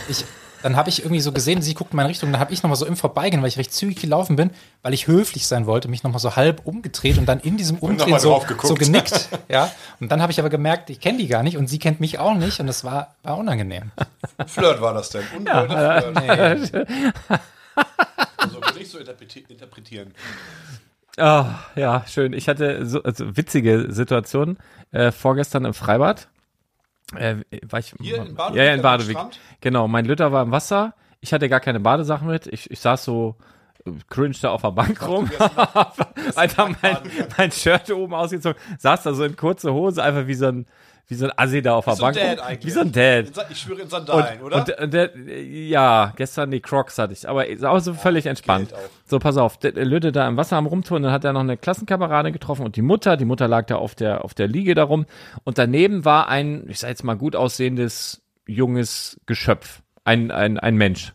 ich, 0.09 0.25
dann 0.63 0.75
habe 0.75 0.89
ich 0.89 0.99
irgendwie 1.01 1.19
so 1.21 1.31
gesehen, 1.31 1.61
sie 1.61 1.73
guckt 1.75 1.91
in 1.91 1.97
meine 1.97 2.09
Richtung, 2.09 2.31
dann 2.31 2.39
habe 2.39 2.53
ich 2.53 2.63
nochmal 2.63 2.77
so 2.77 2.85
im 2.85 2.95
Vorbeigehen, 2.95 3.41
weil 3.41 3.49
ich 3.49 3.57
recht 3.57 3.73
zügig 3.73 4.01
gelaufen 4.01 4.35
bin, 4.35 4.49
weil 4.81 4.93
ich 4.93 5.07
höflich 5.07 5.45
sein 5.45 5.65
wollte, 5.67 5.87
mich 5.89 6.03
nochmal 6.03 6.19
so 6.19 6.35
halb 6.35 6.65
umgedreht 6.65 7.17
und 7.17 7.25
dann 7.27 7.39
in 7.39 7.57
diesem 7.57 7.77
Umdrehen 7.77 8.17
so, 8.19 8.43
so 8.63 8.73
genickt. 8.73 9.29
Ja. 9.49 9.71
Und 9.99 10.11
dann 10.11 10.21
habe 10.21 10.31
ich 10.31 10.39
aber 10.39 10.49
gemerkt, 10.49 10.89
ich 10.89 10.99
kenne 10.99 11.19
die 11.19 11.27
gar 11.27 11.43
nicht 11.43 11.57
und 11.57 11.67
sie 11.67 11.79
kennt 11.79 11.99
mich 11.99 12.17
auch 12.17 12.33
nicht 12.33 12.59
und 12.59 12.67
das 12.67 12.83
war, 12.83 13.13
war 13.23 13.37
unangenehm. 13.37 13.91
Flirt 14.47 14.81
war 14.81 14.93
das 14.93 15.09
denn. 15.09 15.23
Ungewolter 15.37 16.13
Flirt. 16.13 16.87
So 18.51 18.55
würde 18.61 18.79
ich 18.79 18.89
so 18.89 18.97
interpreti- 18.99 19.49
interpretieren. 19.49 20.13
Ah, 21.17 21.59
ja, 21.75 22.03
schön. 22.07 22.33
Ich 22.33 22.49
hatte 22.49 22.85
so 22.85 23.01
also 23.03 23.37
witzige 23.37 23.87
Situationen. 23.89 24.57
Äh, 24.91 25.11
vorgestern 25.11 25.65
im 25.65 25.73
Freibad. 25.73 26.27
Äh, 27.15 27.37
war 27.69 27.79
ich, 27.79 27.93
Hier 27.99 28.23
in 28.23 28.35
Badewig, 28.35 28.57
Ja, 28.57 28.63
ja, 28.65 28.73
in 28.73 28.81
Badewig. 28.81 29.17
Genau, 29.61 29.87
mein 29.87 30.05
Lütter 30.05 30.31
war 30.31 30.43
im 30.43 30.51
Wasser. 30.51 30.93
Ich 31.19 31.33
hatte 31.33 31.47
gar 31.49 31.59
keine 31.59 31.79
Badesachen 31.79 32.27
mit. 32.27 32.47
Ich, 32.47 32.69
ich 32.71 32.79
saß 32.79 33.03
so 33.05 33.37
cringe 34.09 34.35
da 34.41 34.51
auf 34.51 34.61
der 34.61 34.71
Bank 34.71 35.05
rum, 35.07 35.29
du 35.29 35.39
wärst 35.39 36.37
einfach 36.37 36.69
mein, 36.81 36.97
mein 37.37 37.51
Shirt 37.51 37.91
oben 37.91 38.13
ausgezogen, 38.13 38.59
saß 38.77 39.03
da 39.03 39.13
so 39.13 39.23
in 39.23 39.35
kurze 39.35 39.73
Hose, 39.73 40.01
einfach 40.01 40.27
wie 40.27 40.35
so 40.35 40.47
ein, 40.47 40.65
wie 41.07 41.15
so 41.15 41.25
ein 41.25 41.31
Assi 41.35 41.61
da 41.61 41.75
auf 41.75 41.85
der 41.85 41.95
So 41.95 42.05
ein 42.05 42.13
Bank. 42.15 42.37
Dad. 42.37 42.65
Wie 42.65 42.69
so 42.71 42.79
ein 42.79 42.91
Dad. 42.91 43.27
In 43.27 43.33
Sa- 43.33 43.45
Ich 43.49 43.57
schwöre 43.59 43.81
in 43.81 43.89
Sandalen, 43.89 44.39
Und, 44.39 44.45
oder? 44.45 44.55
und, 44.57 44.79
und 44.79 44.93
der, 44.93 45.11
ja, 45.17 46.13
gestern 46.15 46.49
die 46.51 46.61
Crocs 46.61 46.97
hatte 46.97 47.13
ich, 47.13 47.27
aber 47.27 47.47
ist 47.47 47.63
auch 47.65 47.79
so 47.79 47.93
völlig 47.93 48.25
entspannt. 48.25 48.69
Geld 48.69 48.79
auch. 48.81 48.89
So, 49.05 49.19
pass 49.19 49.37
auf, 49.37 49.57
der, 49.57 49.73
der 49.73 50.11
da 50.11 50.27
im 50.27 50.37
Wasser 50.37 50.55
am 50.57 50.65
Rumtouren, 50.65 51.03
dann 51.03 51.11
hat 51.11 51.25
er 51.25 51.33
noch 51.33 51.41
eine 51.41 51.57
Klassenkamerade 51.57 52.31
getroffen 52.31 52.65
und 52.65 52.75
die 52.77 52.81
Mutter, 52.81 53.17
die 53.17 53.25
Mutter 53.25 53.47
lag 53.47 53.65
da 53.67 53.75
auf 53.75 53.95
der, 53.95 54.23
auf 54.23 54.33
der 54.33 54.47
Liege 54.47 54.75
darum 54.75 55.05
und 55.43 55.57
daneben 55.57 56.05
war 56.05 56.29
ein, 56.29 56.65
ich 56.69 56.79
sag 56.79 56.89
jetzt 56.89 57.03
mal 57.03 57.15
gut 57.17 57.35
aussehendes, 57.35 58.21
junges 58.47 59.19
Geschöpf, 59.25 59.81
ein, 60.05 60.31
ein, 60.31 60.57
ein 60.57 60.75
Mensch. 60.75 61.13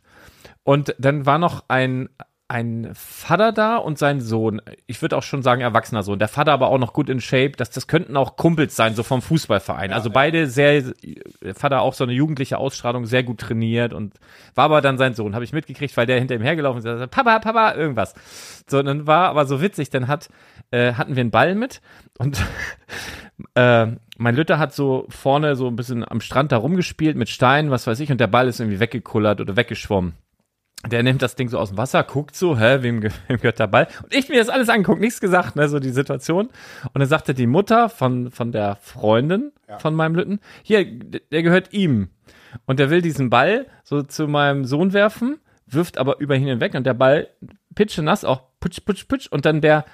Und 0.64 0.94
dann 0.98 1.24
war 1.24 1.38
noch 1.38 1.64
ein, 1.68 2.08
ein 2.50 2.88
Vater 2.94 3.52
da 3.52 3.76
und 3.76 3.98
sein 3.98 4.22
Sohn. 4.22 4.62
Ich 4.86 5.02
würde 5.02 5.18
auch 5.18 5.22
schon 5.22 5.42
sagen, 5.42 5.60
erwachsener 5.60 6.02
Sohn. 6.02 6.18
Der 6.18 6.28
Vater 6.28 6.52
aber 6.52 6.68
auch 6.68 6.78
noch 6.78 6.94
gut 6.94 7.10
in 7.10 7.20
Shape. 7.20 7.52
Das, 7.56 7.68
das 7.68 7.86
könnten 7.86 8.16
auch 8.16 8.36
Kumpels 8.36 8.74
sein, 8.74 8.94
so 8.94 9.02
vom 9.02 9.20
Fußballverein. 9.20 9.92
also 9.92 10.08
beide 10.08 10.46
sehr, 10.46 10.82
Vater 11.54 11.82
auch 11.82 11.92
so 11.92 12.04
eine 12.04 12.14
jugendliche 12.14 12.56
Ausstrahlung, 12.56 13.04
sehr 13.04 13.22
gut 13.22 13.38
trainiert 13.38 13.92
und 13.92 14.14
war 14.54 14.64
aber 14.64 14.80
dann 14.80 14.96
sein 14.96 15.12
Sohn. 15.12 15.34
Habe 15.34 15.44
ich 15.44 15.52
mitgekriegt, 15.52 15.94
weil 15.98 16.06
der 16.06 16.18
hinter 16.18 16.36
ihm 16.36 16.42
hergelaufen 16.42 16.84
ist. 16.84 17.10
Papa, 17.10 17.38
Papa, 17.38 17.74
irgendwas. 17.74 18.14
So, 18.66 18.78
und 18.78 18.86
dann 18.86 19.06
war 19.06 19.28
aber 19.28 19.44
so 19.44 19.60
witzig, 19.60 19.90
dann 19.90 20.08
hat, 20.08 20.30
äh, 20.70 20.94
hatten 20.94 21.16
wir 21.16 21.20
einen 21.20 21.30
Ball 21.30 21.54
mit 21.54 21.82
und 22.16 22.42
äh, 23.56 23.88
mein 24.16 24.34
Lütter 24.34 24.58
hat 24.58 24.72
so 24.72 25.04
vorne 25.10 25.54
so 25.54 25.68
ein 25.68 25.76
bisschen 25.76 26.02
am 26.02 26.22
Strand 26.22 26.50
da 26.52 26.56
rumgespielt 26.56 27.16
mit 27.16 27.28
Steinen, 27.28 27.70
was 27.70 27.86
weiß 27.86 28.00
ich, 28.00 28.10
und 28.10 28.20
der 28.20 28.26
Ball 28.26 28.48
ist 28.48 28.58
irgendwie 28.58 28.80
weggekullert 28.80 29.42
oder 29.42 29.56
weggeschwommen. 29.56 30.14
Der 30.88 31.02
nimmt 31.02 31.22
das 31.22 31.34
Ding 31.34 31.48
so 31.48 31.58
aus 31.58 31.70
dem 31.70 31.76
Wasser, 31.78 32.04
guckt 32.04 32.36
so, 32.36 32.56
hä, 32.56 32.78
wem, 32.82 33.00
ge- 33.00 33.10
wem 33.26 33.38
gehört 33.38 33.58
der 33.58 33.66
Ball? 33.66 33.88
Und 34.02 34.14
ich 34.14 34.28
mir 34.28 34.38
das 34.38 34.48
alles 34.48 34.68
angeguckt, 34.68 35.00
nichts 35.00 35.20
gesagt, 35.20 35.56
ne, 35.56 35.68
so 35.68 35.80
die 35.80 35.90
Situation. 35.90 36.46
Und 36.92 36.98
dann 37.00 37.08
sagte 37.08 37.34
die 37.34 37.48
Mutter 37.48 37.88
von, 37.88 38.30
von 38.30 38.52
der 38.52 38.76
Freundin 38.76 39.52
von 39.80 39.94
meinem 39.94 40.14
Lütten, 40.14 40.40
hier, 40.62 40.84
der 40.84 41.42
gehört 41.42 41.72
ihm. 41.72 42.10
Und 42.64 42.78
der 42.78 42.90
will 42.90 43.02
diesen 43.02 43.28
Ball 43.28 43.66
so 43.82 44.02
zu 44.02 44.28
meinem 44.28 44.64
Sohn 44.64 44.92
werfen, 44.92 45.38
wirft 45.66 45.98
aber 45.98 46.20
über 46.20 46.36
ihn 46.36 46.46
hinweg 46.46 46.74
und 46.74 46.84
der 46.86 46.94
Ball 46.94 47.28
pitche 47.74 48.02
nass, 48.02 48.24
auch 48.24 48.42
putsch, 48.60 48.80
putsch, 48.84 49.06
putsch. 49.08 49.26
Und 49.30 49.44
dann 49.46 49.60
der 49.60 49.84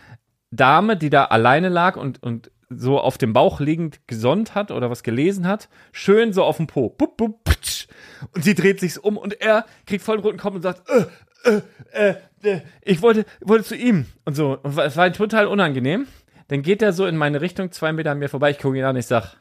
Dame, 0.51 0.97
die 0.97 1.11
da 1.11 1.25
alleine 1.25 1.69
lag 1.71 1.97
und, 1.97 2.23
und 2.23 2.51
so 2.71 2.99
auf 3.01 3.19
dem 3.19 3.33
Bauch 3.33 3.61
liegend 3.61 4.01
gesonnt 4.07 4.55
hat 4.55 4.71
oder 4.71 4.91
was 4.91 5.03
gelesen 5.03 5.47
hat, 5.47 5.69
schön 5.93 6.33
so 6.33 6.45
auf 6.45 6.57
dem 6.57 6.67
Po. 6.67 6.89
Bup, 6.89 7.17
bup, 7.17 7.45
putsch. 7.45 7.87
Und 8.33 8.45
sie 8.45 8.55
dreht 8.55 8.81
sich 8.81 9.03
um 9.03 9.17
und 9.17 9.41
er 9.41 9.67
kriegt 9.87 10.05
voll 10.05 10.17
den 10.17 10.25
roten 10.25 10.39
Kopf 10.39 10.55
und 10.55 10.63
sagt, 10.63 10.89
äh, 10.89 11.05
äh, 11.45 11.63
äh, 11.93 12.15
äh, 12.43 12.61
ich 12.83 13.03
wollte, 13.03 13.25
wollte 13.41 13.65
zu 13.65 13.77
ihm. 13.77 14.07
Und 14.25 14.35
so. 14.35 14.59
Und 14.63 14.79
es 14.79 14.97
war 14.97 15.13
total 15.13 15.47
unangenehm. 15.47 16.07
Dann 16.49 16.63
geht 16.63 16.83
er 16.83 16.93
so 16.93 17.07
in 17.07 17.17
meine 17.17 17.41
Richtung, 17.41 17.73
zwei 17.73 17.93
Meter 17.93 18.11
an 18.11 18.19
mir 18.19 18.29
vorbei. 18.29 18.51
Ich 18.51 18.59
gucke 18.59 18.79
ihn 18.79 18.85
an, 18.85 18.97
ich 18.97 19.07
sag, 19.07 19.37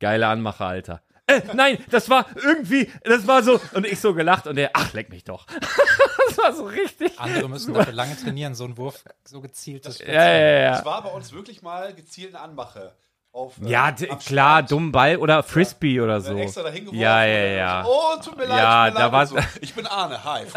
geile 0.00 0.26
Anmache, 0.26 0.64
Alter. 0.64 1.02
Äh, 1.26 1.40
nein, 1.54 1.78
das 1.90 2.10
war 2.10 2.26
irgendwie, 2.42 2.90
das 3.02 3.26
war 3.26 3.42
so, 3.42 3.58
und 3.72 3.86
ich 3.86 3.98
so 4.00 4.12
gelacht 4.12 4.46
und 4.46 4.58
er, 4.58 4.70
ach, 4.74 4.92
leck 4.92 5.08
mich 5.10 5.24
doch. 5.24 5.46
das 6.28 6.38
war 6.38 6.52
so 6.54 6.64
richtig. 6.64 7.18
Andere 7.18 7.48
müssen 7.48 7.72
dafür 7.72 7.94
lange 7.94 8.14
trainieren, 8.16 8.54
so 8.54 8.64
einen 8.64 8.76
Wurf 8.76 9.02
so 9.24 9.40
gezielt. 9.40 9.86
Das 9.86 10.00
Ja, 10.00 10.06
ja, 10.12 10.58
ja. 10.58 10.70
Das 10.72 10.84
war 10.84 11.02
bei 11.02 11.08
uns 11.10 11.32
wirklich 11.32 11.62
mal 11.62 11.94
gezielt 11.94 12.34
eine 12.34 12.44
Anmache. 12.44 12.92
Auf, 13.32 13.54
äh, 13.64 13.68
Ja, 13.68 13.86
am 14.10 14.18
klar, 14.18 14.62
dumm 14.62 14.92
Ball 14.92 15.16
oder 15.16 15.42
Frisbee 15.42 16.00
oder 16.00 16.20
so. 16.20 16.36
Extra 16.36 16.62
dahin 16.62 16.84
geworfen. 16.84 17.00
Ja, 17.00 17.24
ja, 17.24 17.44
ja. 17.56 17.84
So, 17.84 17.90
oh, 17.90 18.16
tut 18.22 18.36
mir 18.36 18.44
leid, 18.44 18.58
Ja, 18.58 18.84
tut 18.86 18.94
mir 18.94 19.00
da 19.00 19.18
leid. 19.18 19.28
so. 19.28 19.36
Ich 19.62 19.74
bin 19.74 19.86
Arne, 19.86 20.22
hi. 20.22 20.42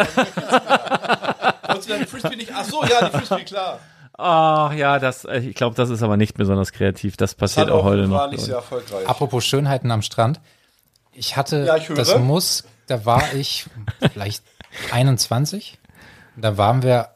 Wolltest 1.68 1.90
du 1.90 1.94
deinen 1.94 2.08
Frisbee 2.08 2.36
nicht? 2.36 2.52
Ach 2.54 2.64
so, 2.66 2.84
ja, 2.84 3.10
die 3.10 3.18
Frisbee, 3.18 3.44
klar. 3.46 3.80
Ach 4.20 4.74
ja, 4.74 5.00
das, 5.00 5.26
äh, 5.26 5.40
ich 5.40 5.56
glaube, 5.56 5.76
das 5.76 5.90
ist 5.90 6.02
aber 6.04 6.18
nicht 6.18 6.36
besonders 6.36 6.72
kreativ. 6.72 7.18
Das 7.18 7.36
passiert 7.36 7.68
Hat 7.68 7.74
auch 7.74 7.84
heute 7.84 8.10
war 8.10 8.26
noch. 8.26 8.32
nicht 8.32 8.44
sehr 8.44 8.56
erfolgreich. 8.56 9.08
Apropos 9.08 9.46
Schönheiten 9.46 9.92
am 9.92 10.02
Strand. 10.02 10.40
Ich 11.18 11.36
hatte, 11.36 11.66
Ja, 11.66 11.78
ich 11.78 11.88
das 11.88 12.16
muss, 12.20 12.64
da 12.86 13.04
war 13.04 13.34
ich 13.34 13.66
vielleicht 14.00 14.44
21. 14.92 15.80
Da 16.36 16.58
waren 16.58 16.84
wir, 16.84 17.10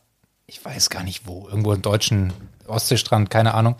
ich 0.48 0.65
weiß 0.65 0.89
gar 0.89 1.03
nicht 1.03 1.27
wo, 1.27 1.48
irgendwo 1.48 1.72
im 1.72 1.84
deutschen 1.84 2.34
Ostseestrand, 2.65 3.29
keine 3.29 3.53
Ahnung. 3.53 3.75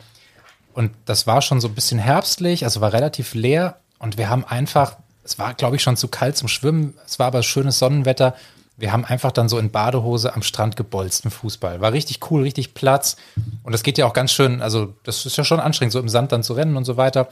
Und 0.74 0.92
das 1.06 1.26
war 1.26 1.42
schon 1.42 1.60
so 1.60 1.70
ein 1.70 1.74
bisschen 1.74 1.98
herbstlich, 1.98 2.66
also 2.66 2.82
war 2.82 2.94
relativ 2.94 3.34
leer. 3.34 3.80
Und 3.98 4.20
wir 4.20 4.30
haben 4.30 4.46
einfach, 4.46 4.98
es 5.24 5.40
war, 5.40 5.56
glaube 5.56 5.78
ich, 5.78 5.82
schon 5.82 5.98
zu 5.98 6.08
kalt 6.08 6.38
zum 6.38 6.48
Schwimmen. 6.48 6.94
Es 7.04 7.18
war 7.18 7.26
aber 7.26 7.42
schönes 7.42 7.80
Sonnenwetter. 7.80 8.36
Wir 8.78 8.92
haben 8.92 9.06
einfach 9.06 9.32
dann 9.32 9.50
so 9.50 9.58
in 9.58 9.72
Badehose 9.72 10.36
am 10.36 10.44
Strand 10.44 10.76
gebolzt 10.76 11.26
im 11.26 11.32
Fußball. 11.32 11.82
War 11.82 11.94
richtig 11.94 12.20
cool, 12.30 12.44
richtig 12.44 12.76
Platz. 12.76 13.16
Und 13.64 13.72
das 13.72 13.82
geht 13.82 13.98
ja 13.98 14.06
auch 14.06 14.14
ganz 14.14 14.32
schön, 14.32 14.62
also 14.62 14.94
das 15.04 15.26
ist 15.26 15.36
ja 15.36 15.44
schon 15.44 15.60
anstrengend, 15.60 15.94
so 15.94 16.00
im 16.00 16.10
Sand 16.10 16.32
dann 16.32 16.44
zu 16.44 16.54
rennen 16.54 16.78
und 16.78 16.86
so 16.86 16.96
weiter. 16.96 17.28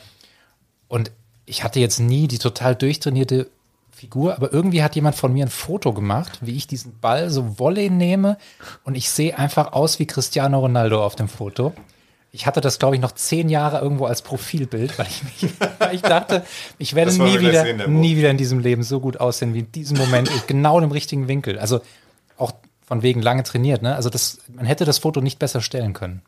Und 0.87 1.11
ich 1.49 1.63
hatte 1.63 1.79
jetzt 1.79 1.99
nie 1.99 2.27
die 2.27 2.37
total 2.37 2.75
durchtrainierte 2.75 3.49
Figur, 3.91 4.35
aber 4.35 4.53
irgendwie 4.53 4.83
hat 4.83 4.95
jemand 4.95 5.15
von 5.15 5.33
mir 5.33 5.45
ein 5.45 5.49
Foto 5.49 5.93
gemacht, 5.93 6.39
wie 6.41 6.55
ich 6.55 6.67
diesen 6.67 6.99
Ball 6.99 7.29
so 7.29 7.59
Volley 7.59 7.89
nehme 7.89 8.37
und 8.83 8.95
ich 8.95 9.09
sehe 9.09 9.37
einfach 9.37 9.73
aus 9.73 9.99
wie 9.99 10.05
Cristiano 10.05 10.59
Ronaldo 10.59 11.03
auf 11.03 11.15
dem 11.15 11.27
Foto. 11.27 11.73
Ich 12.31 12.45
hatte 12.45 12.61
das, 12.61 12.77
glaube 12.77 12.95
ich, 12.95 13.01
noch 13.01 13.13
zehn 13.13 13.49
Jahre 13.49 13.79
irgendwo 13.79 14.05
als 14.05 14.21
Profilbild, 14.21 14.99
weil 14.99 15.07
ich, 15.07 15.23
mich, 15.23 15.51
weil 15.79 15.95
ich 15.95 16.01
dachte, 16.01 16.45
ich 16.77 16.93
werde 16.93 17.11
nie 17.11 17.39
wieder, 17.39 17.63
sehen, 17.63 17.99
nie 17.99 18.15
wieder 18.15 18.29
in 18.29 18.37
diesem 18.37 18.59
Leben 18.59 18.83
so 18.83 18.99
gut 18.99 19.19
aussehen 19.19 19.55
wie 19.55 19.59
in 19.59 19.71
diesem 19.71 19.97
Moment, 19.97 20.29
genau 20.47 20.79
im 20.79 20.91
richtigen 20.91 21.27
Winkel. 21.27 21.57
Also 21.57 21.81
auch 22.37 22.51
von 22.85 23.01
wegen 23.01 23.21
lange 23.21 23.43
trainiert, 23.43 23.81
ne? 23.81 23.95
Also 23.95 24.09
das, 24.09 24.37
man 24.47 24.65
hätte 24.65 24.85
das 24.85 24.99
Foto 24.99 25.19
nicht 25.19 25.39
besser 25.39 25.61
stellen 25.61 25.93
können. 25.93 26.21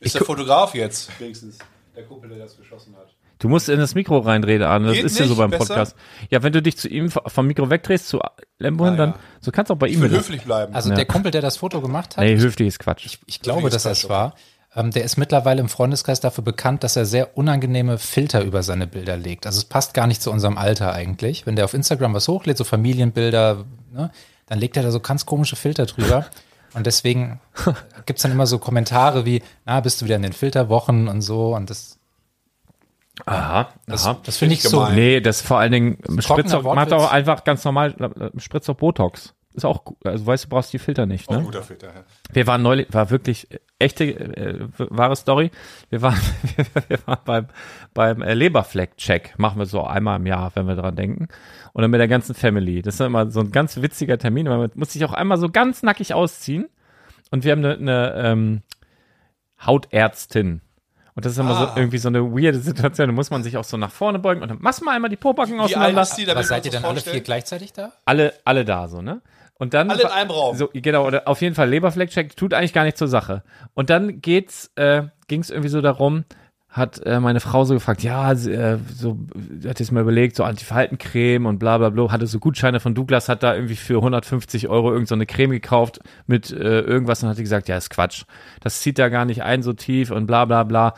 Ist 0.00 0.14
der 0.14 0.24
Fotograf 0.24 0.74
jetzt 0.74 1.10
wenigstens 1.20 1.58
der 1.94 2.04
Kumpel, 2.04 2.28
der 2.30 2.38
das 2.38 2.56
geschossen 2.56 2.94
hat? 2.96 3.15
Du 3.38 3.48
musst 3.48 3.68
in 3.68 3.78
das 3.78 3.94
Mikro 3.94 4.18
reinreden, 4.18 4.66
Arne. 4.66 4.86
Das 4.88 4.96
Geht 4.96 5.04
ist 5.04 5.18
ja 5.18 5.26
so 5.26 5.36
beim 5.36 5.50
besser? 5.50 5.66
Podcast. 5.66 5.96
Ja, 6.30 6.42
wenn 6.42 6.52
du 6.52 6.62
dich 6.62 6.78
zu 6.78 6.88
ihm 6.88 7.10
vom 7.10 7.46
Mikro 7.46 7.68
wegdrehst, 7.68 8.08
zu 8.08 8.20
Lembo 8.58 8.86
hin, 8.86 8.96
dann, 8.96 9.10
ja. 9.10 9.16
so 9.40 9.50
kannst 9.52 9.68
du 9.70 9.74
auch 9.74 9.78
bei 9.78 9.88
Ich 9.88 9.94
ihm 9.94 10.00
will 10.02 10.08
mit. 10.08 10.18
höflich 10.18 10.42
bleiben. 10.44 10.74
Also 10.74 10.88
Ja. 10.90 10.94
der 10.96 11.04
Kumpel, 11.04 11.30
der 11.30 11.42
das 11.42 11.58
Foto 11.58 11.80
gemacht 11.82 12.16
hat, 12.16 12.24
Nee, 12.24 12.36
höflich 12.36 12.68
ist 12.68 12.78
Quatsch. 12.78 13.04
Ich, 13.04 13.18
ich 13.26 13.42
glaube, 13.42 13.68
dass 13.68 13.84
er 13.84 13.92
es 13.92 14.00
das 14.02 14.10
war. 14.10 14.34
Ähm, 14.74 14.90
der 14.90 15.04
ist 15.04 15.16
mittlerweile 15.18 15.60
im 15.60 15.68
Freundeskreis 15.68 16.20
dafür 16.20 16.44
bekannt, 16.44 16.82
dass 16.84 16.96
er 16.96 17.04
sehr 17.06 17.36
unangenehme 17.36 17.98
Filter 17.98 18.42
über 18.42 18.62
seine 18.62 18.86
Bilder 18.86 19.16
legt. 19.18 19.46
Also 19.46 19.58
es 19.58 19.64
passt 19.64 19.92
gar 19.94 20.06
nicht 20.06 20.22
zu 20.22 20.30
unserem 20.30 20.56
Alter 20.58 20.92
eigentlich. 20.92 21.46
Wenn 21.46 21.56
der 21.56 21.64
auf 21.66 21.74
Instagram 21.74 22.14
was 22.14 22.28
hochlädt, 22.28 22.56
so 22.58 22.64
Familienbilder, 22.64 23.64
ne, 23.92 24.10
dann 24.46 24.58
legt 24.58 24.76
er 24.76 24.82
da 24.82 24.90
so 24.90 25.00
ganz 25.00 25.26
komische 25.26 25.56
Filter 25.56 25.84
drüber. 25.86 26.26
Und 26.74 26.84
deswegen 26.86 27.40
gibt's 28.04 28.22
dann 28.22 28.32
immer 28.32 28.46
so 28.46 28.58
Kommentare 28.58 29.24
wie, 29.24 29.42
na, 29.64 29.80
bist 29.80 30.00
du 30.00 30.04
wieder 30.04 30.16
in 30.16 30.22
den 30.22 30.34
Filterwochen 30.34 31.08
und 31.08 31.22
so. 31.22 31.54
Und 31.54 31.70
das, 31.70 31.98
Aha, 33.24 33.68
das, 33.86 34.04
aha. 34.06 34.18
das 34.24 34.36
finde 34.36 34.54
ich 34.54 34.62
so. 34.62 34.78
gemein. 34.80 34.94
Nee, 34.94 35.20
das 35.20 35.40
vor 35.40 35.58
allen 35.58 35.72
Dingen, 35.72 35.98
doch, 36.06 36.62
macht 36.74 36.92
doch 36.92 37.10
einfach 37.10 37.44
ganz 37.44 37.64
normal, 37.64 37.94
spritzt 38.36 38.68
doch 38.68 38.76
Botox. 38.76 39.32
Ist 39.54 39.64
auch, 39.64 39.84
gu- 39.86 39.96
also 40.04 40.26
weißt 40.26 40.44
du, 40.44 40.48
brauchst 40.50 40.70
die 40.74 40.78
Filter 40.78 41.06
nicht, 41.06 41.30
Auch 41.30 41.32
ne? 41.32 41.38
ein 41.38 41.44
guter 41.46 41.62
Filter. 41.62 41.86
Ja. 41.86 42.04
Wir 42.30 42.46
waren 42.46 42.60
neulich, 42.60 42.88
war 42.92 43.08
wirklich 43.08 43.48
echte, 43.78 44.04
äh, 44.04 44.68
wahre 44.76 45.16
Story. 45.16 45.50
Wir 45.88 46.02
waren, 46.02 46.20
wir 46.88 46.98
waren 47.06 47.20
beim, 47.24 47.46
beim 47.94 48.20
äh, 48.20 48.34
Leberfleck-Check. 48.34 49.38
Machen 49.38 49.58
wir 49.58 49.64
so 49.64 49.82
einmal 49.82 50.16
im 50.20 50.26
Jahr, 50.26 50.52
wenn 50.54 50.66
wir 50.68 50.74
dran 50.76 50.94
denken. 50.94 51.28
Und 51.72 51.80
dann 51.80 51.90
mit 51.90 52.00
der 52.00 52.08
ganzen 52.08 52.34
Family. 52.34 52.82
Das 52.82 52.96
ist 52.96 53.00
immer 53.00 53.30
so 53.30 53.40
ein 53.40 53.50
ganz 53.50 53.80
witziger 53.80 54.18
Termin, 54.18 54.46
weil 54.46 54.58
man 54.58 54.70
muss 54.74 54.92
sich 54.92 55.02
auch 55.06 55.14
einmal 55.14 55.38
so 55.38 55.48
ganz 55.48 55.82
nackig 55.82 56.12
ausziehen. 56.12 56.68
Und 57.30 57.44
wir 57.44 57.52
haben 57.52 57.64
eine, 57.64 57.76
eine 57.78 58.14
ähm, 58.14 58.62
Hautärztin. 59.64 60.60
Und 61.16 61.24
das 61.24 61.32
ist 61.32 61.38
immer 61.38 61.56
Ah. 61.58 61.72
so 61.74 61.80
irgendwie 61.80 61.98
so 61.98 62.08
eine 62.08 62.22
weirde 62.22 62.58
Situation. 62.60 63.08
Da 63.08 63.12
muss 63.12 63.30
man 63.30 63.42
sich 63.42 63.56
auch 63.56 63.64
so 63.64 63.76
nach 63.76 63.90
vorne 63.90 64.18
beugen 64.20 64.42
und 64.42 64.48
dann 64.50 64.58
machst 64.60 64.82
mal 64.84 64.94
einmal 64.94 65.10
die 65.10 65.16
Pobacken 65.16 65.56
Wie 65.56 65.60
auseinander. 65.60 66.02
ist 66.02 66.14
die? 66.16 66.26
wir 66.26 66.42
seid 66.44 66.64
ihr 66.66 66.70
dann 66.72 66.84
alle 66.84 67.00
vier 67.00 67.20
gleichzeitig 67.22 67.72
da? 67.72 67.90
alle, 68.04 68.34
alle 68.44 68.64
da 68.64 68.86
so, 68.86 69.00
ne? 69.02 69.22
Und 69.58 69.72
dann 69.72 69.90
Alle 69.90 70.02
in 70.02 70.08
einem 70.08 70.30
Raum. 70.30 70.54
So, 70.56 70.68
genau, 70.74 71.06
oder 71.06 71.26
auf 71.26 71.40
jeden 71.40 71.54
Fall 71.54 71.70
Leberfleckcheck 71.70 72.36
tut 72.36 72.52
eigentlich 72.52 72.74
gar 72.74 72.84
nicht 72.84 72.98
zur 72.98 73.08
Sache. 73.08 73.42
Und 73.72 73.88
dann 73.88 74.20
geht's, 74.20 74.70
äh, 74.76 75.04
ging's 75.28 75.48
irgendwie 75.48 75.70
so 75.70 75.80
darum, 75.80 76.24
hat 76.76 77.04
äh, 77.06 77.20
meine 77.20 77.40
Frau 77.40 77.64
so 77.64 77.74
gefragt, 77.74 78.02
ja, 78.02 78.34
sie, 78.34 78.52
äh, 78.52 78.78
so, 78.94 79.18
hat 79.66 79.80
jetzt 79.80 79.92
mal 79.92 80.02
überlegt, 80.02 80.36
so 80.36 80.44
Antifaltencreme 80.44 81.46
und 81.46 81.58
bla 81.58 81.78
bla 81.78 81.90
bla, 81.90 82.12
hatte 82.12 82.26
so 82.26 82.38
Gutscheine 82.38 82.80
von 82.80 82.94
Douglas, 82.94 83.28
hat 83.28 83.42
da 83.42 83.54
irgendwie 83.54 83.76
für 83.76 83.96
150 83.96 84.68
Euro 84.68 84.92
irgend 84.92 85.08
so 85.08 85.16
Creme 85.16 85.52
gekauft 85.52 86.00
mit 86.26 86.50
äh, 86.50 86.80
irgendwas 86.80 87.22
und 87.22 87.30
hat 87.30 87.38
gesagt, 87.38 87.68
ja, 87.68 87.76
ist 87.76 87.90
Quatsch. 87.90 88.24
Das 88.60 88.80
zieht 88.80 88.98
da 88.98 89.08
gar 89.08 89.24
nicht 89.24 89.42
ein 89.42 89.62
so 89.62 89.72
tief 89.72 90.10
und 90.10 90.26
bla 90.26 90.44
bla 90.44 90.64
bla. 90.64 90.94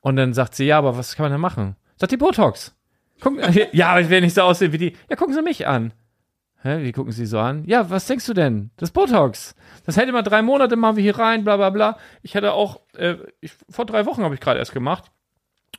Und 0.00 0.16
dann 0.16 0.32
sagt 0.32 0.54
sie, 0.54 0.64
ja, 0.64 0.78
aber 0.78 0.96
was 0.96 1.14
kann 1.14 1.24
man 1.24 1.32
denn 1.32 1.40
machen? 1.40 1.76
Sagt 1.96 2.12
die 2.12 2.16
Botox. 2.16 2.74
Guck, 3.20 3.38
ja, 3.72 3.90
aber 3.90 4.00
ich 4.00 4.08
will 4.08 4.22
nicht 4.22 4.34
so 4.34 4.42
aussehen 4.42 4.72
wie 4.72 4.78
die. 4.78 4.96
Ja, 5.10 5.16
gucken 5.16 5.34
Sie 5.34 5.42
mich 5.42 5.66
an. 5.66 5.92
Hä, 6.62 6.82
wie 6.82 6.92
gucken 6.92 7.12
Sie 7.12 7.26
so 7.26 7.38
an? 7.38 7.64
Ja, 7.66 7.88
was 7.90 8.06
denkst 8.06 8.26
du 8.26 8.34
denn? 8.34 8.70
Das 8.76 8.90
Botox. 8.90 9.54
Das 9.84 9.96
hält 9.96 10.08
immer 10.08 10.22
drei 10.22 10.42
Monate, 10.42 10.76
machen 10.76 10.96
wir 10.96 11.02
hier 11.02 11.18
rein, 11.18 11.44
bla 11.44 11.56
bla 11.56 11.70
bla. 11.70 11.98
Ich 12.22 12.34
hatte 12.34 12.52
auch, 12.52 12.80
äh, 12.96 13.16
ich, 13.40 13.52
vor 13.68 13.86
drei 13.86 14.06
Wochen 14.06 14.22
habe 14.22 14.34
ich 14.34 14.40
gerade 14.40 14.58
erst 14.58 14.72
gemacht. 14.72 15.10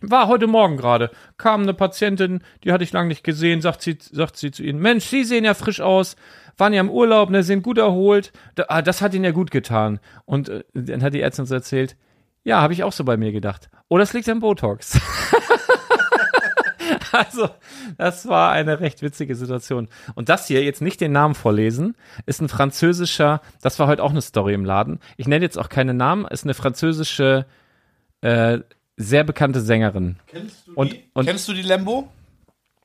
War 0.02 0.28
heute 0.28 0.48
Morgen 0.48 0.78
gerade. 0.78 1.12
Kam 1.38 1.64
eine 1.64 1.74
Patientin, 1.74 2.42
die 2.64 2.72
hatte 2.72 2.84
ich 2.84 2.94
lange 2.94 3.10
nicht 3.10 3.24
gesehen, 3.24 3.62
sagt 3.62 3.82
sie, 3.82 3.98
sagt 4.00 4.38
sie 4.38 4.52
zu 4.52 4.64
ihnen, 4.64 4.80
Mensch, 4.80 5.06
Sie 5.06 5.26
sehen 5.26 5.44
ja 5.44 5.54
frisch 5.54 5.82
aus, 5.82 6.16
waren 6.58 6.74
ja 6.74 6.80
im 6.80 6.90
Urlaub, 6.90 7.30
ne, 7.30 7.44
sind 7.44 7.64
gut 7.64 7.78
erholt. 7.78 8.32
Da, 8.56 8.66
ah, 8.70 8.82
das 8.82 9.02
hat 9.02 9.14
Ihnen 9.14 9.26
ja 9.26 9.32
gut 9.32 9.52
getan. 9.52 10.00
Und 10.26 10.50
äh, 10.50 10.64
dann 10.74 11.04
hat 11.04 11.14
die 11.14 11.22
Ärztin 11.22 11.46
so 11.46 11.56
erzählt, 11.56 11.98
ja, 12.44 12.62
habe 12.62 12.74
ich 12.74 12.84
auch 12.84 12.94
so 12.94 13.04
bei 13.04 13.18
mir 13.18 13.32
gedacht. 13.32 13.70
Oh, 13.90 13.98
das 13.98 14.14
liegt 14.14 14.30
am 14.30 14.40
Botox. 14.40 15.00
also, 17.12 17.50
das 17.98 18.28
war 18.28 18.52
eine 18.52 18.80
recht 18.80 19.02
witzige 19.02 19.36
Situation. 19.36 19.90
Und 20.16 20.30
das 20.30 20.48
hier, 20.48 20.64
jetzt 20.64 20.82
nicht 20.82 21.02
den 21.02 21.12
Namen 21.12 21.36
vorlesen, 21.36 21.96
ist 22.26 22.42
ein 22.42 22.50
französischer, 22.50 23.42
das 23.62 23.80
war 23.80 23.88
heute 23.88 24.04
auch 24.04 24.12
eine 24.12 24.22
Story 24.22 24.54
im 24.54 24.66
Laden. 24.66 25.00
Ich 25.18 25.28
nenne 25.28 25.44
jetzt 25.44 25.58
auch 25.58 25.70
keine 25.70 25.94
Namen, 25.94 26.26
ist 26.26 26.46
eine 26.46 26.54
französische, 26.54 27.46
äh, 28.22 28.60
sehr 29.02 29.24
bekannte 29.24 29.62
Sängerin. 29.62 30.18
Kennst 30.28 30.68
du 30.68 30.74
Und- 30.76 30.94
die? 30.94 31.04
und- 31.14 31.26
Kennst 31.26 31.48
du 31.48 31.54
die 31.54 31.62
Lembo? 31.64 32.08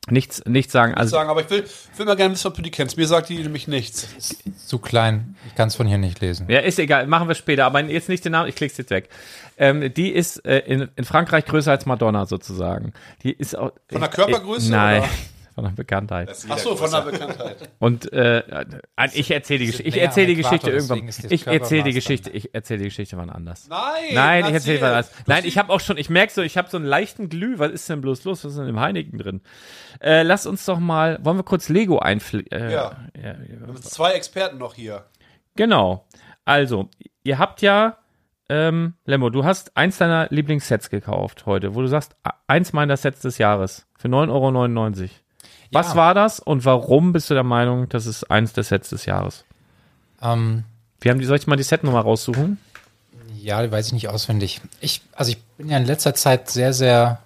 Nichts, 0.07 0.43
nichts 0.45 0.71
sagen. 0.71 0.93
Also, 0.93 1.15
sagen, 1.15 1.29
aber 1.31 1.41
ich 1.41 1.49
will, 1.49 1.65
will 1.97 2.05
mal 2.05 2.15
gerne 2.15 2.35
wissen, 2.35 2.45
ob 2.47 2.53
du 2.53 2.61
die 2.61 2.69
kennst. 2.69 2.95
Mir 2.95 3.07
sagt 3.07 3.27
die 3.29 3.39
nämlich 3.39 3.67
nichts. 3.67 4.07
Zu 4.67 4.77
klein. 4.77 5.35
Ich 5.47 5.55
kann 5.55 5.67
es 5.67 5.75
von 5.75 5.87
hier 5.87 5.97
nicht 5.97 6.21
lesen. 6.21 6.45
Ja, 6.47 6.59
ist 6.59 6.77
egal, 6.77 7.07
machen 7.07 7.27
wir 7.27 7.33
später, 7.33 7.65
aber 7.65 7.81
jetzt 7.83 8.07
nicht 8.07 8.23
den 8.23 8.33
Namen, 8.33 8.47
ich 8.47 8.53
klick's 8.55 8.77
jetzt 8.77 8.91
weg. 8.91 9.09
Ähm, 9.57 9.91
die 9.91 10.09
ist 10.11 10.45
äh, 10.45 10.59
in, 10.59 10.89
in 10.95 11.05
Frankreich 11.05 11.45
größer 11.45 11.71
als 11.71 11.87
Madonna 11.87 12.27
sozusagen. 12.27 12.93
Die 13.23 13.31
ist 13.31 13.57
auch. 13.57 13.71
Von 13.91 14.01
der 14.01 14.09
Körpergröße, 14.11 14.67
Äh, 14.67 14.71
nein, 14.71 15.01
oder? 15.01 15.09
Von 15.55 15.63
der 15.63 15.71
Bekanntheit. 15.71 16.29
Ach 16.49 16.57
so, 16.57 16.75
von 16.75 16.91
der 16.91 17.01
Bekanntheit. 17.01 17.69
Und 17.79 18.11
äh, 18.11 18.43
ich 19.13 19.31
erzähle 19.31 19.59
die, 19.59 19.65
Geschichte. 19.67 19.87
ich 19.87 19.95
näher 19.95 20.03
am 20.03 20.07
erzähle 20.09 20.27
die 20.27 20.39
Äquator, 20.41 20.57
Geschichte 20.71 20.71
irgendwann. 20.71 21.31
Ich 21.31 21.47
erzähle 21.47 21.83
die 21.83 21.93
Geschichte. 21.93 22.29
Ich 22.29 22.53
erzähle 22.53 22.79
die 22.79 22.85
Geschichte 22.85 23.15
wann 23.17 23.29
anders. 23.29 23.69
Nein! 23.69 23.79
Nein, 24.13 24.45
ich 24.47 24.53
erzähle 24.53 24.79
erzähl. 24.79 24.81
was 24.81 25.07
anders. 25.11 25.27
Nein, 25.27 25.45
ich 25.45 25.57
habe 25.57 25.71
auch 25.71 25.79
schon, 25.79 25.97
ich 25.97 26.09
merke 26.09 26.33
so, 26.33 26.41
ich 26.41 26.57
habe 26.57 26.69
so 26.69 26.75
einen 26.75 26.85
leichten 26.85 27.29
Glüh. 27.29 27.57
Was 27.57 27.71
ist 27.71 27.89
denn 27.89 28.01
bloß 28.01 28.25
los? 28.25 28.43
Was 28.43 28.51
ist 28.51 28.57
denn 28.59 28.67
im 28.67 28.79
Heineken 28.81 29.17
drin? 29.17 29.41
Äh, 30.01 30.23
lass 30.23 30.45
uns 30.45 30.65
doch 30.65 30.79
mal, 30.79 31.19
wollen 31.23 31.37
wir 31.37 31.43
kurz 31.43 31.69
Lego 31.69 31.99
einfliegen? 31.99 32.51
Äh, 32.51 32.73
Ja. 32.73 32.97
ja. 33.15 33.35
Wir 33.39 33.61
haben 33.67 33.81
zwei 33.81 34.11
Experten 34.11 34.57
noch 34.57 34.73
hier. 34.75 35.05
Genau. 35.55 36.05
Also, 36.43 36.89
ihr 37.23 37.39
habt 37.39 37.61
ja, 37.61 37.97
ähm, 38.49 38.95
Lemmo, 39.05 39.29
du 39.29 39.45
hast 39.45 39.75
eins 39.77 39.97
deiner 39.97 40.27
Lieblingssets 40.29 40.89
gekauft 40.89 41.45
heute, 41.45 41.73
wo 41.75 41.81
du 41.81 41.87
sagst, 41.87 42.15
eins 42.45 42.73
meiner 42.73 42.97
Sets 42.97 43.21
des 43.21 43.37
Jahres 43.37 43.87
für 43.97 44.09
9,99 44.09 45.01
Euro. 45.01 45.09
Was 45.71 45.89
Ja. 45.89 45.95
war 45.95 46.13
das 46.13 46.39
und 46.39 46.65
warum 46.65 47.11
bist 47.13 47.29
du 47.29 47.33
der 47.33 47.43
Meinung, 47.43 47.89
das 47.89 48.05
ist 48.05 48.29
eins 48.31 48.53
der 48.53 48.63
Sets 48.63 48.89
des 48.89 49.05
Jahres? 49.05 49.43
Ähm, 50.21 50.63
Wir 51.01 51.11
haben 51.11 51.19
die, 51.19 51.25
soll 51.25 51.37
ich 51.37 51.47
mal 51.47 51.55
die 51.55 51.63
Setnummer 51.63 52.01
raussuchen? 52.01 52.57
ja, 53.41 53.61
die 53.61 53.71
weiß 53.71 53.87
ich 53.87 53.93
nicht 53.93 54.07
auswendig. 54.09 54.59
Ich, 54.81 55.01
also 55.13 55.29
ich 55.31 55.37
bin 55.57 55.69
ja 55.69 55.77
in 55.77 55.85
letzter 55.85 56.15
Zeit 56.15 56.49
sehr, 56.49 56.73
sehr 56.73 57.19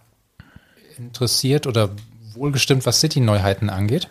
interessiert 0.98 1.66
oder 1.66 1.92
wohlgestimmt, 2.34 2.86
was 2.86 3.00
City-Neuheiten 3.00 3.70
angeht. 3.70 4.10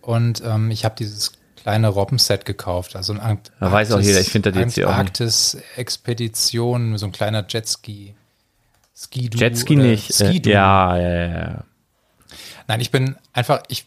Und 0.00 0.42
ähm, 0.44 0.70
ich 0.70 0.84
habe 0.84 0.94
dieses 0.96 1.32
kleine 1.56 1.88
Robben-Set 1.88 2.44
gekauft. 2.44 2.94
Also 2.94 3.12
ein 3.14 3.20
Ant 3.20 3.50
Ja, 3.60 3.72
weiß 3.72 3.90
auch 3.92 4.00
jeder, 4.00 4.20
ich 4.20 4.30
finde 4.30 4.52
das 4.52 4.60
jetzt 4.60 4.74
hier 4.74 4.86
auch 4.86 4.90
nicht. 4.92 4.98
Antarktis-Expedition, 5.00 6.98
so 6.98 7.06
ein 7.06 7.12
kleiner 7.12 7.44
Jetski. 7.48 8.14
Ski-Du 8.96 9.38
Jetski 9.38 9.76
nicht. 9.76 10.10
Äh, 10.20 10.28
Ski-Du. 10.30 10.50
ja, 10.50 10.96
ja, 10.96 11.08
ja, 11.08 11.26
ja. 11.26 11.64
Nein, 12.66 12.80
ich 12.80 12.90
bin 12.90 13.16
einfach, 13.32 13.62
ich, 13.68 13.86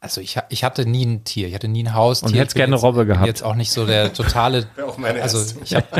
also 0.00 0.20
ich, 0.20 0.38
ich 0.48 0.64
hatte 0.64 0.86
nie 0.86 1.04
ein 1.04 1.24
Tier, 1.24 1.48
ich 1.48 1.54
hatte 1.54 1.68
nie 1.68 1.84
ein 1.84 1.94
Haustier. 1.94 2.28
Und 2.28 2.32
bin 2.32 2.48
gerne 2.48 2.74
jetzt, 2.74 2.82
Robbe 2.82 3.00
bin 3.00 3.08
gehabt. 3.08 3.26
jetzt 3.26 3.42
auch 3.42 3.54
nicht 3.54 3.70
so 3.70 3.84
der 3.86 4.12
totale, 4.12 4.66
auch 4.86 4.98
meine 4.98 5.20
also 5.22 5.38
erste. 5.38 5.60
ich 5.62 5.74
hab, 5.74 5.92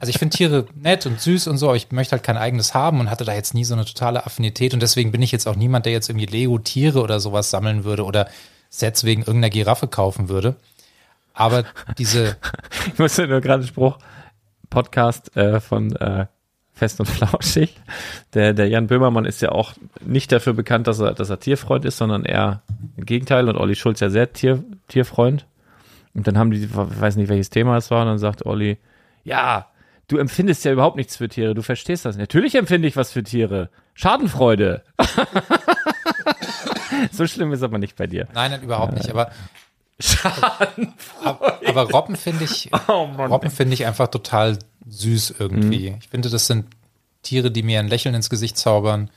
also 0.00 0.10
ich 0.10 0.18
finde 0.18 0.36
Tiere 0.36 0.66
nett 0.74 1.04
und 1.06 1.20
süß 1.20 1.48
und 1.48 1.58
so, 1.58 1.68
aber 1.68 1.76
ich 1.76 1.90
möchte 1.92 2.12
halt 2.12 2.22
kein 2.22 2.36
eigenes 2.36 2.74
haben 2.74 3.00
und 3.00 3.10
hatte 3.10 3.24
da 3.24 3.34
jetzt 3.34 3.54
nie 3.54 3.64
so 3.64 3.74
eine 3.74 3.84
totale 3.84 4.24
Affinität 4.24 4.72
und 4.72 4.80
deswegen 4.80 5.12
bin 5.12 5.22
ich 5.22 5.32
jetzt 5.32 5.46
auch 5.46 5.56
niemand, 5.56 5.84
der 5.86 5.92
jetzt 5.92 6.08
irgendwie 6.08 6.26
Lego-Tiere 6.26 7.00
oder 7.00 7.20
sowas 7.20 7.50
sammeln 7.50 7.84
würde 7.84 8.04
oder 8.04 8.28
Sets 8.70 9.04
wegen 9.04 9.22
irgendeiner 9.22 9.50
Giraffe 9.50 9.88
kaufen 9.88 10.28
würde. 10.28 10.56
Aber 11.34 11.64
diese, 11.98 12.36
Ich 12.86 12.98
musste 12.98 13.28
nur 13.28 13.40
gerade 13.40 13.60
einen 13.60 13.68
Spruch, 13.68 13.98
Podcast 14.70 15.36
äh, 15.36 15.60
von 15.60 15.94
äh, 15.96 16.26
Fest 16.78 17.00
und 17.00 17.06
Flauschig. 17.06 17.74
Der, 18.34 18.54
der 18.54 18.68
Jan 18.68 18.86
Böhmermann 18.86 19.24
ist 19.24 19.42
ja 19.42 19.50
auch 19.50 19.74
nicht 20.04 20.32
dafür 20.32 20.54
bekannt, 20.54 20.86
dass 20.86 21.00
er, 21.00 21.12
dass 21.12 21.28
er 21.28 21.40
Tierfreund 21.40 21.84
ist, 21.84 21.98
sondern 21.98 22.24
eher 22.24 22.62
im 22.96 23.04
Gegenteil. 23.04 23.48
Und 23.48 23.56
Olli 23.56 23.74
Schulz 23.74 24.00
ja 24.00 24.10
sehr 24.10 24.32
Tier, 24.32 24.62
Tierfreund. 24.86 25.46
Und 26.14 26.26
dann 26.26 26.38
haben 26.38 26.50
die, 26.50 26.64
ich 26.64 26.70
weiß 26.72 27.16
nicht, 27.16 27.28
welches 27.28 27.50
Thema 27.50 27.76
es 27.76 27.90
war, 27.90 28.02
und 28.02 28.08
dann 28.08 28.18
sagt 28.18 28.46
Olli, 28.46 28.78
ja, 29.24 29.66
du 30.08 30.16
empfindest 30.16 30.64
ja 30.64 30.72
überhaupt 30.72 30.96
nichts 30.96 31.16
für 31.16 31.28
Tiere, 31.28 31.54
du 31.54 31.62
verstehst 31.62 32.04
das. 32.04 32.16
Natürlich 32.16 32.54
empfinde 32.54 32.88
ich 32.88 32.96
was 32.96 33.12
für 33.12 33.22
Tiere. 33.22 33.68
Schadenfreude. 33.94 34.82
so 37.12 37.26
schlimm 37.26 37.52
ist 37.52 37.62
aber 37.62 37.78
nicht 37.78 37.96
bei 37.96 38.06
dir. 38.06 38.26
nein, 38.34 38.50
nein, 38.50 38.62
überhaupt 38.62 38.94
nicht, 38.94 39.10
aber 39.10 39.30
aber, 41.24 41.58
aber 41.66 41.90
Robben 41.90 42.16
finde 42.16 42.44
ich, 42.44 42.70
Oh. 42.88 43.08
Robben 43.18 43.50
finde 43.50 43.74
ich 43.74 43.84
einfach 43.84 44.08
total 44.08 44.58
süß 44.86 45.34
irgendwie. 45.38 45.96
Ich 46.00 46.08
finde, 46.08 46.30
das 46.30 46.46
sind 46.46 46.66
Tiere, 47.22 47.50
die 47.50 47.62
mir 47.62 47.80
ein 47.80 47.88
Lächeln 47.88 48.14
ins 48.14 48.30
Gesicht 48.30 48.56
zaubern. 48.56 49.10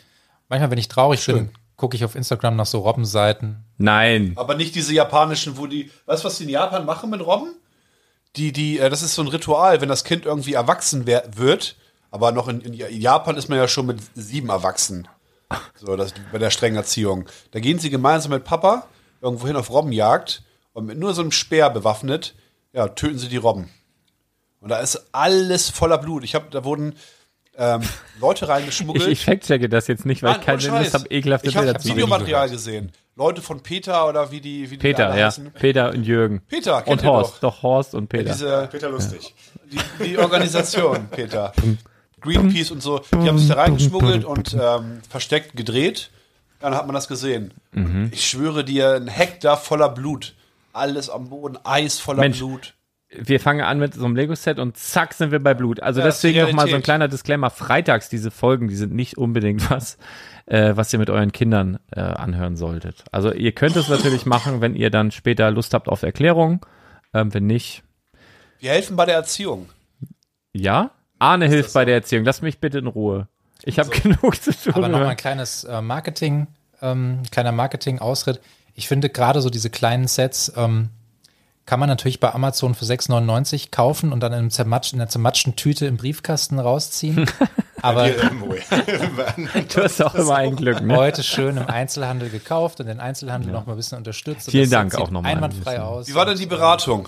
Manchmal, 0.49 0.71
wenn 0.71 0.77
ich 0.79 0.87
traurig 0.87 1.25
bin, 1.25 1.51
gucke 1.77 1.95
ich 1.95 2.03
auf 2.03 2.15
Instagram 2.15 2.55
nach 2.55 2.65
so 2.65 2.79
Robbenseiten. 2.79 3.63
Nein. 3.77 4.33
Aber 4.35 4.55
nicht 4.55 4.75
diese 4.75 4.93
japanischen, 4.93 5.57
wo 5.57 5.67
die, 5.67 5.91
weißt 6.07 6.23
du, 6.23 6.27
was 6.27 6.37
die 6.37 6.43
in 6.43 6.49
Japan 6.49 6.85
machen 6.85 7.09
mit 7.09 7.25
Robben? 7.25 7.55
Die, 8.35 8.51
die, 8.51 8.79
äh, 8.79 8.89
das 8.89 9.01
ist 9.01 9.15
so 9.15 9.21
ein 9.21 9.27
Ritual, 9.27 9.81
wenn 9.81 9.89
das 9.89 10.03
Kind 10.03 10.25
irgendwie 10.25 10.53
erwachsen 10.53 11.05
wird, 11.05 11.75
aber 12.11 12.31
noch 12.31 12.47
in, 12.47 12.61
in 12.61 13.01
Japan 13.01 13.35
ist 13.37 13.49
man 13.49 13.57
ja 13.57 13.67
schon 13.67 13.85
mit 13.85 13.99
sieben 14.15 14.49
erwachsen. 14.49 15.07
So, 15.75 15.95
das 15.95 16.13
bei 16.31 16.37
der 16.37 16.49
strengen 16.49 16.77
Erziehung. 16.77 17.25
Da 17.51 17.59
gehen 17.59 17.79
sie 17.79 17.89
gemeinsam 17.89 18.31
mit 18.31 18.43
Papa 18.43 18.87
irgendwohin 19.21 19.55
auf 19.55 19.69
Robbenjagd 19.69 20.43
und 20.73 20.85
mit 20.85 20.97
nur 20.97 21.13
so 21.13 21.21
einem 21.21 21.31
Speer 21.31 21.69
bewaffnet, 21.69 22.35
ja, 22.73 22.87
töten 22.87 23.17
sie 23.19 23.27
die 23.27 23.37
Robben. 23.37 23.69
Und 24.59 24.69
da 24.69 24.79
ist 24.79 25.07
alles 25.11 25.69
voller 25.69 25.97
Blut. 25.97 26.23
Ich 26.23 26.35
habe, 26.35 26.45
da 26.51 26.63
wurden 26.63 26.95
ähm, 27.57 27.81
Leute 28.19 28.45
Ich, 28.45 28.51
reingeschmuggelt. 28.51 29.07
ich 29.07 29.25
fact-checke 29.25 29.67
das 29.69 29.87
jetzt 29.87 30.05
nicht, 30.05 30.23
weil 30.23 30.31
Nein, 30.31 30.39
ich 30.39 30.45
keine 30.45 30.57
ohne 30.63 30.77
Lust 30.79 30.91
Scheiß. 30.91 30.93
habe, 31.01 31.09
ekelhafte 31.13 31.49
Ich 31.49 31.55
habe 31.55 31.65
Bilder 31.65 31.79
zu 31.79 31.87
sehen. 31.87 31.95
Videomaterial 31.95 32.49
gesehen. 32.49 32.91
Leute 33.15 33.41
von 33.41 33.61
Peter 33.61 34.07
oder 34.07 34.31
wie 34.31 34.39
die, 34.39 34.71
wie 34.71 34.77
die 34.77 34.81
Peter, 34.81 35.15
ja. 35.15 35.25
heißen. 35.27 35.51
Peter 35.51 35.89
und 35.89 36.03
Jürgen. 36.03 36.41
Peter, 36.47 36.81
kennt 36.81 37.01
und 37.01 37.05
ihr 37.05 37.11
Horst. 37.11 37.43
Doch. 37.43 37.61
Horst 37.61 37.93
und 37.93 38.07
Peter. 38.07 38.31
Diese, 38.31 38.69
Peter 38.71 38.89
Lustig. 38.89 39.33
die, 39.71 40.05
die 40.05 40.17
Organisation, 40.17 41.07
Peter. 41.09 41.51
Greenpeace 42.21 42.71
und 42.71 42.81
so, 42.81 43.01
die 43.11 43.27
haben 43.27 43.39
sich 43.39 43.49
da 43.49 43.55
reingeschmuggelt 43.55 44.25
und 44.25 44.53
ähm, 44.53 45.01
versteckt 45.09 45.55
gedreht. 45.57 46.11
Dann 46.59 46.75
hat 46.75 46.85
man 46.85 46.93
das 46.93 47.07
gesehen. 47.07 47.51
Mhm. 47.71 48.09
Ich 48.13 48.29
schwöre 48.29 48.63
dir, 48.63 48.93
ein 48.93 49.07
Hektar 49.07 49.57
voller 49.57 49.89
Blut. 49.89 50.35
Alles 50.73 51.09
am 51.09 51.29
Boden, 51.29 51.57
Eis 51.63 51.99
voller 51.99 52.21
Mensch. 52.21 52.39
Blut. 52.39 52.73
wir 53.09 53.39
fangen 53.39 53.61
an 53.61 53.79
mit 53.79 53.93
so 53.93 54.05
einem 54.05 54.15
Lego-Set 54.15 54.57
und 54.59 54.77
zack 54.77 55.13
sind 55.13 55.31
wir 55.31 55.39
bei 55.43 55.53
Blut. 55.53 55.81
Also 55.81 55.99
Ja, 55.99 56.05
deswegen 56.05 56.41
nochmal 56.41 56.69
so 56.69 56.75
ein 56.75 56.81
kleiner 56.83 57.07
Disclaimer. 57.07 57.49
Freitags 57.49 58.07
diese 58.09 58.31
Folgen, 58.31 58.67
die 58.69 58.75
sind 58.75 58.93
nicht 58.93 59.17
unbedingt 59.17 59.69
was, 59.69 59.97
äh, 60.45 60.75
was 60.75 60.91
ihr 60.93 60.99
mit 60.99 61.09
euren 61.09 61.31
Kindern 61.31 61.79
äh, 61.91 61.99
anhören 61.99 62.55
solltet. 62.55 63.03
Also 63.11 63.33
ihr 63.33 63.51
könnt 63.51 63.75
es 63.75 63.89
natürlich 63.89 64.25
machen, 64.25 64.61
wenn 64.61 64.75
ihr 64.75 64.89
dann 64.89 65.11
später 65.11 65.51
Lust 65.51 65.73
habt 65.73 65.87
auf 65.89 66.03
Erklärung. 66.03 66.65
Ähm, 67.13 67.33
wenn 67.33 67.45
nicht, 67.47 67.83
Wir 68.59 68.71
helfen 68.71 68.95
bei 68.95 69.05
der 69.05 69.15
Erziehung. 69.15 69.69
ja. 70.53 70.91
Arne 71.19 71.47
hilft 71.47 71.73
bei 71.73 71.85
der 71.85 71.93
Erziehung. 71.93 72.25
Lass 72.25 72.41
mich 72.41 72.59
bitte 72.59 72.79
in 72.79 72.87
Ruhe. 72.87 73.27
Ich 73.63 73.77
habe 73.77 73.89
genug 74.01 74.41
zu 74.41 74.51
tun. 74.51 74.73
Aber 74.73 74.87
nochmal 74.87 75.09
ein 75.09 75.17
kleines 75.17 75.63
äh, 75.65 75.79
Marketing, 75.79 76.47
ähm, 76.81 77.21
kleiner 77.29 77.51
Marketing-Ausritt. 77.51 78.41
Ich 78.81 78.87
finde 78.87 79.09
gerade 79.09 79.41
so 79.41 79.51
diese 79.51 79.69
kleinen 79.69 80.07
Sets 80.07 80.53
ähm, 80.57 80.89
kann 81.67 81.79
man 81.79 81.87
natürlich 81.87 82.19
bei 82.19 82.33
Amazon 82.33 82.73
für 82.73 82.83
6,99 82.83 83.69
kaufen 83.69 84.11
und 84.11 84.21
dann 84.21 84.33
in, 84.33 84.39
einem 84.39 84.49
zermatsch, 84.49 84.91
in 84.93 84.99
einer 84.99 85.07
zermatschten 85.07 85.55
Tüte 85.55 85.85
im 85.85 85.97
Briefkasten 85.97 86.57
rausziehen. 86.57 87.29
Aber 87.83 88.07
ja. 88.07 88.15
du 89.75 89.83
hast 89.83 90.01
auch 90.01 90.15
immer 90.15 90.35
ein 90.35 90.55
Glück, 90.55 90.81
ne? 90.81 90.95
heute 90.95 91.21
schön 91.21 91.57
im 91.57 91.67
Einzelhandel 91.67 92.31
gekauft 92.31 92.79
und 92.79 92.87
den 92.87 92.99
Einzelhandel 92.99 93.51
noch 93.51 93.67
mal 93.67 93.73
ein 93.73 93.77
bisschen 93.77 93.99
unterstützt. 93.99 94.47
Und 94.47 94.51
Vielen 94.51 94.63
das 94.63 94.71
Dank 94.71 94.91
sieht 94.93 94.99
auch 94.99 95.11
nochmal 95.11 95.33
ein 95.33 95.37
Einwandfrei 95.37 95.73
bisschen. 95.73 95.85
aus. 95.85 96.07
Wie 96.07 96.15
war 96.15 96.25
denn 96.25 96.39
die 96.39 96.47
Beratung? 96.47 97.07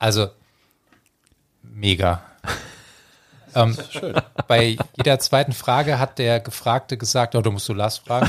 Also, 0.00 0.26
mega. 1.62 2.20
ähm, 3.54 3.78
bei 4.48 4.76
jeder 4.96 5.20
zweiten 5.20 5.52
Frage 5.52 6.00
hat 6.00 6.18
der 6.18 6.40
Gefragte 6.40 6.96
gesagt, 6.96 7.36
oh, 7.36 7.42
du 7.42 7.52
musst 7.52 7.68
du 7.68 7.74
Lars 7.74 7.98
fragen. 7.98 8.28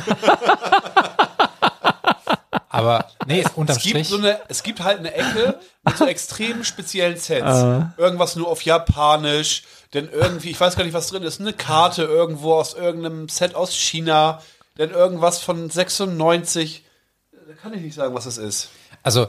Aber 2.78 3.06
nee, 3.26 3.44
unterm 3.56 3.76
Es 3.76 3.84
gibt, 3.84 3.96
Strich. 3.96 4.08
so 4.08 4.18
eine, 4.18 4.40
es 4.50 4.62
gibt 4.64 4.84
halt 4.84 5.00
eine 5.00 5.14
Ecke 5.14 5.60
mit 5.84 5.98
so 5.98 6.06
extrem 6.06 6.64
speziellen 6.64 7.18
Sets. 7.18 7.98
Irgendwas 7.98 8.36
nur 8.36 8.48
auf 8.48 8.62
Japanisch, 8.62 9.64
denn 9.94 10.10
irgendwie, 10.10 10.52
ich 10.52 10.60
weiß 10.60 10.76
gar 10.76 10.84
nicht, 10.84 10.94
was 10.94 11.08
drin 11.08 11.24
ist, 11.24 11.40
eine 11.40 11.54
Karte 11.54 12.04
irgendwo 12.04 12.54
aus 12.54 12.74
irgendeinem 12.74 13.30
Set 13.30 13.56
aus 13.56 13.74
China, 13.74 14.42
denn 14.78 14.92
irgendwas 14.92 15.40
von 15.40 15.70
96. 15.70 16.84
Da 17.32 17.54
kann 17.54 17.74
ich 17.74 17.82
nicht 17.82 17.96
sagen, 17.96 18.14
was 18.14 18.26
es 18.26 18.38
ist. 18.38 18.70
Also, 19.02 19.28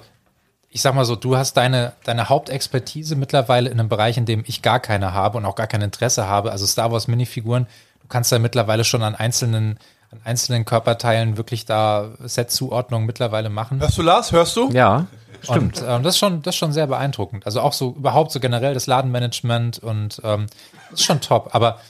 ich 0.68 0.82
sag 0.82 0.94
mal 0.94 1.06
so, 1.06 1.16
du 1.16 1.36
hast 1.36 1.56
deine, 1.56 1.94
deine 2.04 2.28
Hauptexpertise 2.28 3.16
mittlerweile 3.16 3.70
in 3.70 3.80
einem 3.80 3.88
Bereich, 3.88 4.18
in 4.18 4.26
dem 4.26 4.44
ich 4.46 4.60
gar 4.60 4.80
keine 4.80 5.14
habe 5.14 5.38
und 5.38 5.46
auch 5.46 5.54
gar 5.54 5.66
kein 5.66 5.80
Interesse 5.80 6.26
habe, 6.26 6.52
also 6.52 6.66
Star 6.66 6.92
Wars 6.92 7.08
Minifiguren. 7.08 7.66
Du 8.02 8.08
du 8.08 8.12
kannst 8.12 8.32
ja 8.32 8.38
mittlerweile 8.38 8.84
schon 8.84 9.02
an 9.02 9.14
einzelnen, 9.14 9.78
an 10.10 10.20
einzelnen 10.24 10.64
Körperteilen 10.64 11.36
wirklich 11.36 11.64
da 11.66 12.12
Set-Zuordnung 12.20 13.04
mittlerweile 13.06 13.50
machen. 13.50 13.80
Hörst 13.80 13.98
du, 13.98 14.02
Lars? 14.02 14.32
Hörst 14.32 14.56
du? 14.56 14.70
Ja, 14.70 15.06
Und 15.48 15.82
ähm, 15.86 16.02
das, 16.02 16.14
ist 16.14 16.18
schon, 16.18 16.42
das 16.42 16.54
ist 16.54 16.58
schon 16.58 16.72
sehr 16.72 16.86
beeindruckend. 16.86 17.44
Also 17.46 17.60
auch 17.60 17.72
so 17.74 17.94
überhaupt 17.94 18.32
so 18.32 18.40
generell 18.40 18.74
das 18.74 18.86
Ladenmanagement 18.86 19.78
und 19.78 20.20
ähm, 20.24 20.46
das 20.90 21.00
ist 21.00 21.06
schon 21.06 21.20
top. 21.20 21.54
Aber 21.54 21.80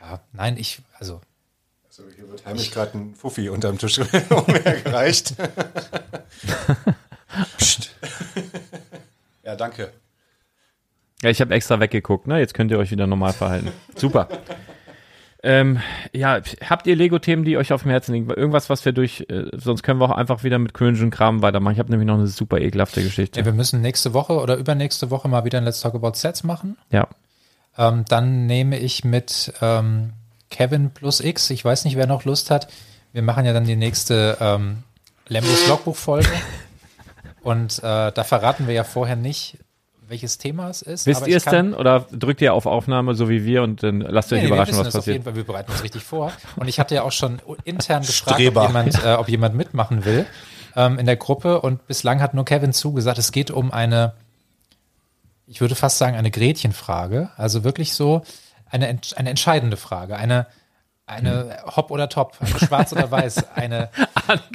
ja, 0.00 0.20
nein, 0.32 0.56
ich, 0.58 0.80
also 0.98 1.20
So, 1.88 2.02
hier 2.14 2.28
wird 2.30 2.44
heimlich 2.44 2.70
gerade 2.70 2.96
ein 2.98 3.14
Fuffi 3.14 3.48
unterm 3.48 3.78
Tisch 3.78 3.98
umhergereicht. 4.30 5.34
Ja, 9.42 9.54
danke. 9.54 9.92
Ja, 11.22 11.30
ich 11.30 11.40
habe 11.40 11.54
extra 11.54 11.78
weggeguckt, 11.80 12.26
ne? 12.26 12.38
Jetzt 12.40 12.52
könnt 12.54 12.70
ihr 12.72 12.78
euch 12.78 12.90
wieder 12.90 13.06
normal 13.06 13.32
verhalten. 13.32 13.70
Super. 13.94 14.28
Ähm, 15.48 15.78
ja, 16.12 16.40
habt 16.68 16.88
ihr 16.88 16.96
Lego-Themen, 16.96 17.44
die 17.44 17.56
euch 17.56 17.72
auf 17.72 17.82
dem 17.82 17.92
Herzen 17.92 18.12
liegen? 18.12 18.28
Irgendwas, 18.28 18.68
was 18.68 18.84
wir 18.84 18.90
durch, 18.90 19.26
äh, 19.28 19.44
sonst 19.52 19.84
können 19.84 20.00
wir 20.00 20.06
auch 20.06 20.16
einfach 20.16 20.42
wieder 20.42 20.58
mit 20.58 20.74
cringe 20.74 21.08
Kram 21.10 21.40
weitermachen. 21.40 21.74
Ich 21.74 21.78
habe 21.78 21.88
nämlich 21.88 22.08
noch 22.08 22.18
eine 22.18 22.26
super 22.26 22.58
ekelhafte 22.58 23.00
Geschichte. 23.00 23.38
ja, 23.38 23.46
wir 23.46 23.52
müssen 23.52 23.80
nächste 23.80 24.12
Woche 24.12 24.40
oder 24.40 24.56
übernächste 24.56 25.08
Woche 25.12 25.28
mal 25.28 25.44
wieder 25.44 25.58
ein 25.58 25.64
Let's 25.64 25.80
Talk 25.80 25.94
About 25.94 26.14
Sets 26.14 26.42
machen. 26.42 26.76
Ja. 26.90 27.06
Ähm, 27.78 28.04
dann 28.08 28.46
nehme 28.46 28.76
ich 28.76 29.04
mit 29.04 29.52
ähm, 29.62 30.14
Kevin 30.50 30.90
plus 30.90 31.20
X. 31.20 31.48
Ich 31.50 31.64
weiß 31.64 31.84
nicht, 31.84 31.96
wer 31.96 32.08
noch 32.08 32.24
Lust 32.24 32.50
hat. 32.50 32.66
Wir 33.12 33.22
machen 33.22 33.44
ja 33.44 33.52
dann 33.52 33.66
die 33.66 33.76
nächste 33.76 34.38
ähm, 34.40 34.82
Lambos 35.28 35.68
Logbuch-Folge. 35.68 36.28
Und 37.44 37.78
äh, 37.78 38.10
da 38.10 38.24
verraten 38.24 38.66
wir 38.66 38.74
ja 38.74 38.82
vorher 38.82 39.14
nicht, 39.14 39.58
welches 40.08 40.38
Thema 40.38 40.68
es 40.68 40.82
ist. 40.82 41.06
Wisst 41.06 41.26
ihr 41.26 41.36
es 41.36 41.44
denn? 41.44 41.74
Oder 41.74 42.06
drückt 42.12 42.40
ihr 42.40 42.54
auf 42.54 42.66
Aufnahme, 42.66 43.14
so 43.14 43.28
wie 43.28 43.44
wir, 43.44 43.62
und 43.62 43.82
dann 43.82 44.00
lasst 44.00 44.32
euch 44.32 44.40
Nee, 44.42 44.46
überraschen, 44.48 44.76
was 44.78 44.88
es 44.88 44.96
auf 44.96 45.06
jeden 45.06 45.18
passiert? 45.18 45.24
Fall, 45.24 45.36
wir 45.36 45.44
bereiten 45.44 45.72
uns 45.72 45.82
richtig 45.82 46.02
vor. 46.02 46.32
Und 46.56 46.68
ich 46.68 46.78
hatte 46.78 46.94
ja 46.94 47.02
auch 47.02 47.12
schon 47.12 47.40
intern 47.64 48.02
gefragt, 48.02 48.40
ob 48.40 48.66
jemand, 48.66 49.04
äh, 49.04 49.14
ob 49.14 49.28
jemand 49.28 49.54
mitmachen 49.54 50.04
will 50.04 50.26
ähm, 50.76 50.98
in 50.98 51.06
der 51.06 51.16
Gruppe. 51.16 51.60
Und 51.60 51.86
bislang 51.86 52.20
hat 52.20 52.34
nur 52.34 52.44
Kevin 52.44 52.72
zugesagt, 52.72 53.18
es 53.18 53.32
geht 53.32 53.50
um 53.50 53.72
eine, 53.72 54.12
ich 55.46 55.60
würde 55.60 55.74
fast 55.74 55.98
sagen, 55.98 56.16
eine 56.16 56.30
Gretchenfrage. 56.30 57.30
Also 57.36 57.64
wirklich 57.64 57.94
so 57.94 58.22
eine, 58.70 58.98
eine 59.16 59.30
entscheidende 59.30 59.76
Frage. 59.76 60.16
Eine, 60.16 60.46
eine 61.06 61.58
Hop 61.76 61.90
oder 61.92 62.08
Top, 62.08 62.36
eine 62.40 62.58
Schwarz 62.58 62.92
oder 62.92 63.10
Weiß, 63.10 63.48
eine 63.54 63.90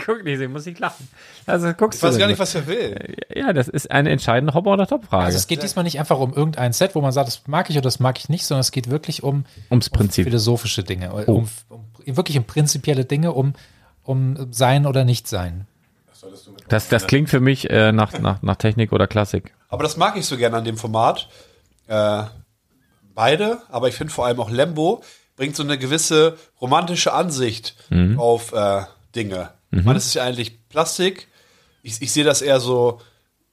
Guck 0.05 0.23
nicht, 0.25 0.45
muss 0.49 0.67
ich 0.67 0.77
lachen. 0.79 1.07
Also 1.45 1.71
guckst 1.73 1.99
Ich 1.99 2.03
weiß 2.03 2.15
du 2.15 2.19
gar 2.19 2.27
nicht, 2.27 2.39
was 2.39 2.53
er 2.55 2.67
will. 2.67 3.15
Ja, 3.33 3.53
das 3.53 3.69
ist 3.69 3.89
eine 3.89 4.09
entscheidende 4.09 4.53
Hopper- 4.53 4.71
oder 4.71 4.85
Top-Frage. 4.85 5.23
Also 5.25 5.37
es 5.37 5.47
geht 5.47 5.63
diesmal 5.63 5.83
nicht 5.83 5.97
einfach 5.99 6.19
um 6.19 6.33
irgendein 6.33 6.73
Set, 6.73 6.93
wo 6.93 6.99
man 7.01 7.13
sagt, 7.13 7.27
das 7.27 7.47
mag 7.47 7.69
ich 7.69 7.77
oder 7.77 7.83
das 7.83 7.99
mag 8.01 8.19
ich 8.19 8.27
nicht, 8.27 8.45
sondern 8.45 8.61
es 8.61 8.71
geht 8.71 8.89
wirklich 8.89 9.23
um, 9.23 9.45
Ums 9.69 9.87
um 9.87 9.93
Prinzip. 9.97 10.25
philosophische 10.25 10.83
Dinge, 10.83 11.11
Oh. 11.13 11.31
um, 11.31 11.49
um, 11.69 11.85
wirklich 12.17 12.37
um 12.37 12.43
prinzipielle 12.43 13.05
Dinge, 13.05 13.31
um, 13.31 13.53
um 14.03 14.51
sein 14.51 14.85
oder 14.85 15.05
nicht 15.05 15.27
sein. 15.29 15.67
Das, 16.67 16.89
das 16.89 17.07
klingt 17.07 17.29
für 17.29 17.39
mich 17.39 17.69
äh, 17.69 17.91
nach, 17.93 18.19
nach, 18.19 18.41
nach 18.41 18.55
Technik 18.57 18.91
oder 18.91 19.07
Klassik. 19.07 19.53
Aber 19.69 19.83
das 19.83 19.95
mag 19.97 20.17
ich 20.17 20.25
so 20.25 20.35
gerne 20.37 20.57
an 20.57 20.65
dem 20.65 20.77
Format. 20.77 21.29
Äh, 21.87 22.23
beide, 23.15 23.59
aber 23.69 23.87
ich 23.87 23.95
finde 23.95 24.13
vor 24.13 24.25
allem 24.25 24.39
auch 24.39 24.49
Lembo 24.49 25.01
bringt 25.41 25.55
so 25.55 25.63
eine 25.63 25.79
gewisse 25.79 26.37
romantische 26.61 27.13
Ansicht 27.13 27.75
auf 28.19 28.53
äh, 28.53 28.83
Dinge. 29.15 29.49
Ich 29.71 29.83
meine, 29.83 29.97
es 29.97 30.05
ist 30.05 30.13
ja 30.13 30.23
eigentlich 30.23 30.69
Plastik. 30.69 31.29
Ich, 31.81 31.99
ich 31.99 32.11
sehe 32.11 32.23
das 32.23 32.43
eher 32.43 32.59
so 32.59 33.01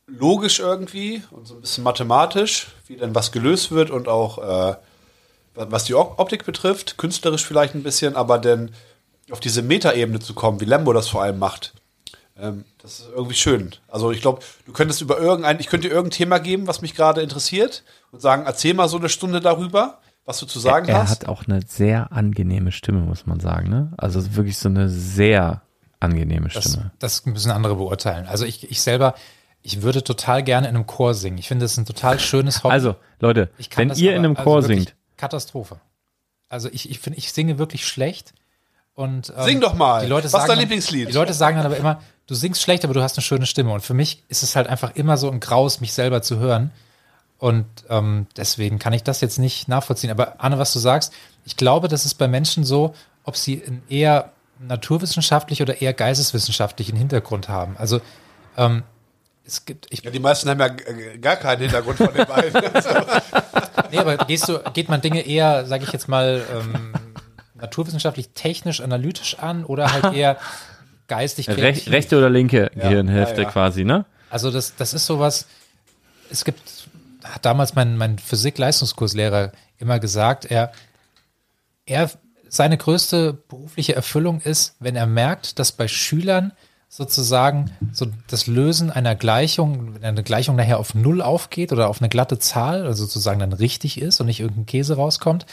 logisch 0.06 0.58
irgendwie 0.58 1.22
und 1.30 1.46
so 1.46 1.54
ein 1.54 1.62
bisschen 1.62 1.84
mathematisch, 1.84 2.66
wie 2.88 2.98
dann 2.98 3.14
was 3.14 3.32
gelöst 3.32 3.70
wird 3.70 3.90
und 3.90 4.06
auch 4.06 4.36
äh, 4.36 4.76
was 5.54 5.84
die 5.84 5.94
Op- 5.94 6.18
Optik 6.18 6.44
betrifft, 6.44 6.98
künstlerisch 6.98 7.46
vielleicht 7.46 7.74
ein 7.74 7.82
bisschen, 7.82 8.16
aber 8.16 8.36
dann 8.36 8.74
auf 9.30 9.40
diese 9.40 9.62
Metaebene 9.62 10.20
zu 10.20 10.34
kommen, 10.34 10.60
wie 10.60 10.66
Lembo 10.66 10.92
das 10.92 11.08
vor 11.08 11.22
allem 11.22 11.38
macht. 11.38 11.72
Ähm, 12.38 12.66
das 12.82 13.00
ist 13.00 13.08
irgendwie 13.14 13.34
schön. 13.34 13.74
Also 13.88 14.10
ich 14.10 14.20
glaube, 14.20 14.42
du 14.66 14.72
könntest 14.74 15.00
über 15.00 15.18
irgendein, 15.18 15.58
ich 15.58 15.68
könnte 15.68 15.88
dir 15.88 15.94
irgendein 15.94 16.18
Thema 16.18 16.38
geben, 16.38 16.66
was 16.66 16.82
mich 16.82 16.94
gerade 16.94 17.22
interessiert 17.22 17.82
und 18.12 18.20
sagen, 18.20 18.44
erzähl 18.44 18.74
mal 18.74 18.90
so 18.90 18.98
eine 18.98 19.08
Stunde 19.08 19.40
darüber, 19.40 20.02
was 20.28 20.38
du 20.38 20.46
zu 20.46 20.60
sagen 20.60 20.86
er 20.88 20.98
hast. 21.02 21.10
hat 21.10 21.28
auch 21.28 21.46
eine 21.46 21.62
sehr 21.66 22.12
angenehme 22.12 22.70
Stimme, 22.70 23.00
muss 23.00 23.26
man 23.26 23.40
sagen. 23.40 23.68
Ne? 23.70 23.92
Also 23.96 24.36
wirklich 24.36 24.58
so 24.58 24.68
eine 24.68 24.88
sehr 24.88 25.62
angenehme 26.00 26.48
Das, 26.48 26.64
Stimme. 26.64 26.90
das 26.98 27.24
müssen 27.26 27.50
andere 27.50 27.74
beurteilen. 27.76 28.26
Also 28.28 28.44
ich, 28.44 28.70
ich 28.70 28.80
selber, 28.82 29.14
ich 29.62 29.82
würde 29.82 30.04
total 30.04 30.42
gerne 30.42 30.68
in 30.68 30.76
einem 30.76 30.86
Chor 30.86 31.14
singen. 31.14 31.38
Ich 31.38 31.48
finde, 31.48 31.64
das 31.64 31.72
ist 31.72 31.78
ein 31.78 31.86
total 31.86 32.20
schönes 32.20 32.62
Hobby. 32.62 32.72
Also, 32.72 32.94
Leute, 33.20 33.50
ich 33.58 33.70
kann 33.70 33.82
wenn 33.82 33.88
das 33.88 33.98
ihr 33.98 34.10
aber- 34.10 34.18
in 34.18 34.24
einem 34.26 34.36
also 34.36 34.44
Chor 34.44 34.62
wirklich 34.62 34.78
singt, 34.80 34.94
Katastrophe. 35.16 35.80
Also 36.48 36.68
ich, 36.70 36.88
ich 36.90 37.00
finde, 37.00 37.18
ich 37.18 37.32
singe 37.32 37.58
wirklich 37.58 37.86
schlecht. 37.86 38.32
Und, 38.94 39.32
ähm, 39.36 39.44
Sing 39.44 39.60
doch 39.60 39.74
mal. 39.74 40.02
Die 40.04 40.08
Leute 40.08 40.24
Was 40.26 40.34
ist 40.34 40.38
dein 40.40 40.48
dann- 40.48 40.58
Lieblingslied? 40.60 41.08
Die 41.08 41.12
Leute 41.12 41.32
sagen 41.32 41.56
dann 41.56 41.66
aber 41.66 41.76
immer, 41.76 42.00
du 42.26 42.34
singst 42.34 42.62
schlecht, 42.62 42.84
aber 42.84 42.94
du 42.94 43.02
hast 43.02 43.16
eine 43.16 43.22
schöne 43.22 43.46
Stimme. 43.46 43.72
Und 43.72 43.80
für 43.80 43.94
mich 43.94 44.24
ist 44.28 44.42
es 44.42 44.56
halt 44.56 44.66
einfach 44.66 44.94
immer 44.94 45.16
so 45.16 45.30
ein 45.30 45.40
Graus, 45.40 45.80
mich 45.80 45.92
selber 45.92 46.20
zu 46.22 46.38
hören. 46.38 46.70
Und 47.38 47.66
ähm, 47.88 48.26
deswegen 48.36 48.78
kann 48.78 48.92
ich 48.92 49.04
das 49.04 49.20
jetzt 49.20 49.38
nicht 49.38 49.68
nachvollziehen. 49.68 50.10
Aber 50.10 50.34
Anne, 50.38 50.58
was 50.58 50.72
du 50.72 50.78
sagst, 50.78 51.12
ich 51.44 51.56
glaube, 51.56 51.88
das 51.88 52.04
ist 52.04 52.14
bei 52.14 52.28
Menschen 52.28 52.64
so, 52.64 52.94
ob 53.24 53.36
sie 53.36 53.62
einen 53.64 53.82
eher 53.88 54.32
naturwissenschaftlich 54.60 55.62
oder 55.62 55.80
eher 55.80 55.92
geisteswissenschaftlichen 55.92 56.96
Hintergrund 56.96 57.48
haben. 57.48 57.76
Also 57.78 58.00
ähm, 58.56 58.82
es 59.46 59.64
gibt, 59.64 59.86
ich, 59.90 60.02
ja, 60.02 60.10
die 60.10 60.18
meisten 60.18 60.50
haben 60.50 60.60
ja 60.60 60.68
gar 61.20 61.36
keinen 61.36 61.60
Hintergrund 61.60 61.96
von 61.96 62.12
den 62.12 62.26
beiden. 62.26 62.52
nee, 63.90 63.98
aber 63.98 64.16
gehst 64.18 64.48
du, 64.48 64.58
geht 64.74 64.88
man 64.88 65.00
Dinge 65.00 65.20
eher, 65.20 65.64
sage 65.64 65.84
ich 65.84 65.92
jetzt 65.92 66.08
mal, 66.08 66.44
ähm, 66.52 66.92
naturwissenschaftlich, 67.54 68.30
technisch, 68.34 68.80
analytisch 68.80 69.38
an 69.38 69.64
oder 69.64 69.92
halt 69.92 70.12
eher 70.14 70.36
geistig 71.06 71.48
rech, 71.48 71.90
rechte 71.90 72.18
oder 72.18 72.28
linke 72.28 72.70
Gehirnhälfte 72.74 73.38
ja, 73.38 73.42
ja. 73.44 73.50
quasi, 73.50 73.84
ne? 73.84 74.04
Also 74.28 74.50
das, 74.50 74.74
das 74.76 74.92
ist 74.92 75.06
sowas, 75.06 75.46
es 76.30 76.44
gibt, 76.44 76.88
hat 77.28 77.44
damals 77.44 77.74
mein, 77.74 77.96
mein 77.96 78.18
Physik-Leistungskurslehrer 78.18 79.52
immer 79.78 79.98
gesagt, 79.98 80.44
er, 80.46 80.72
er, 81.86 82.10
seine 82.48 82.78
größte 82.78 83.32
berufliche 83.32 83.94
Erfüllung 83.94 84.40
ist, 84.40 84.76
wenn 84.80 84.96
er 84.96 85.06
merkt, 85.06 85.58
dass 85.58 85.72
bei 85.72 85.88
Schülern 85.88 86.52
sozusagen 86.88 87.70
so 87.92 88.06
das 88.28 88.46
Lösen 88.46 88.90
einer 88.90 89.14
Gleichung, 89.14 89.94
wenn 89.94 90.04
eine 90.04 90.22
Gleichung 90.22 90.56
nachher 90.56 90.78
auf 90.78 90.94
Null 90.94 91.20
aufgeht 91.20 91.72
oder 91.72 91.88
auf 91.88 92.00
eine 92.00 92.08
glatte 92.08 92.38
Zahl, 92.38 92.86
also 92.86 93.04
sozusagen 93.04 93.40
dann 93.40 93.52
richtig 93.52 94.00
ist 94.00 94.20
und 94.20 94.26
nicht 94.26 94.40
irgendein 94.40 94.66
Käse 94.66 94.96
rauskommt. 94.96 95.44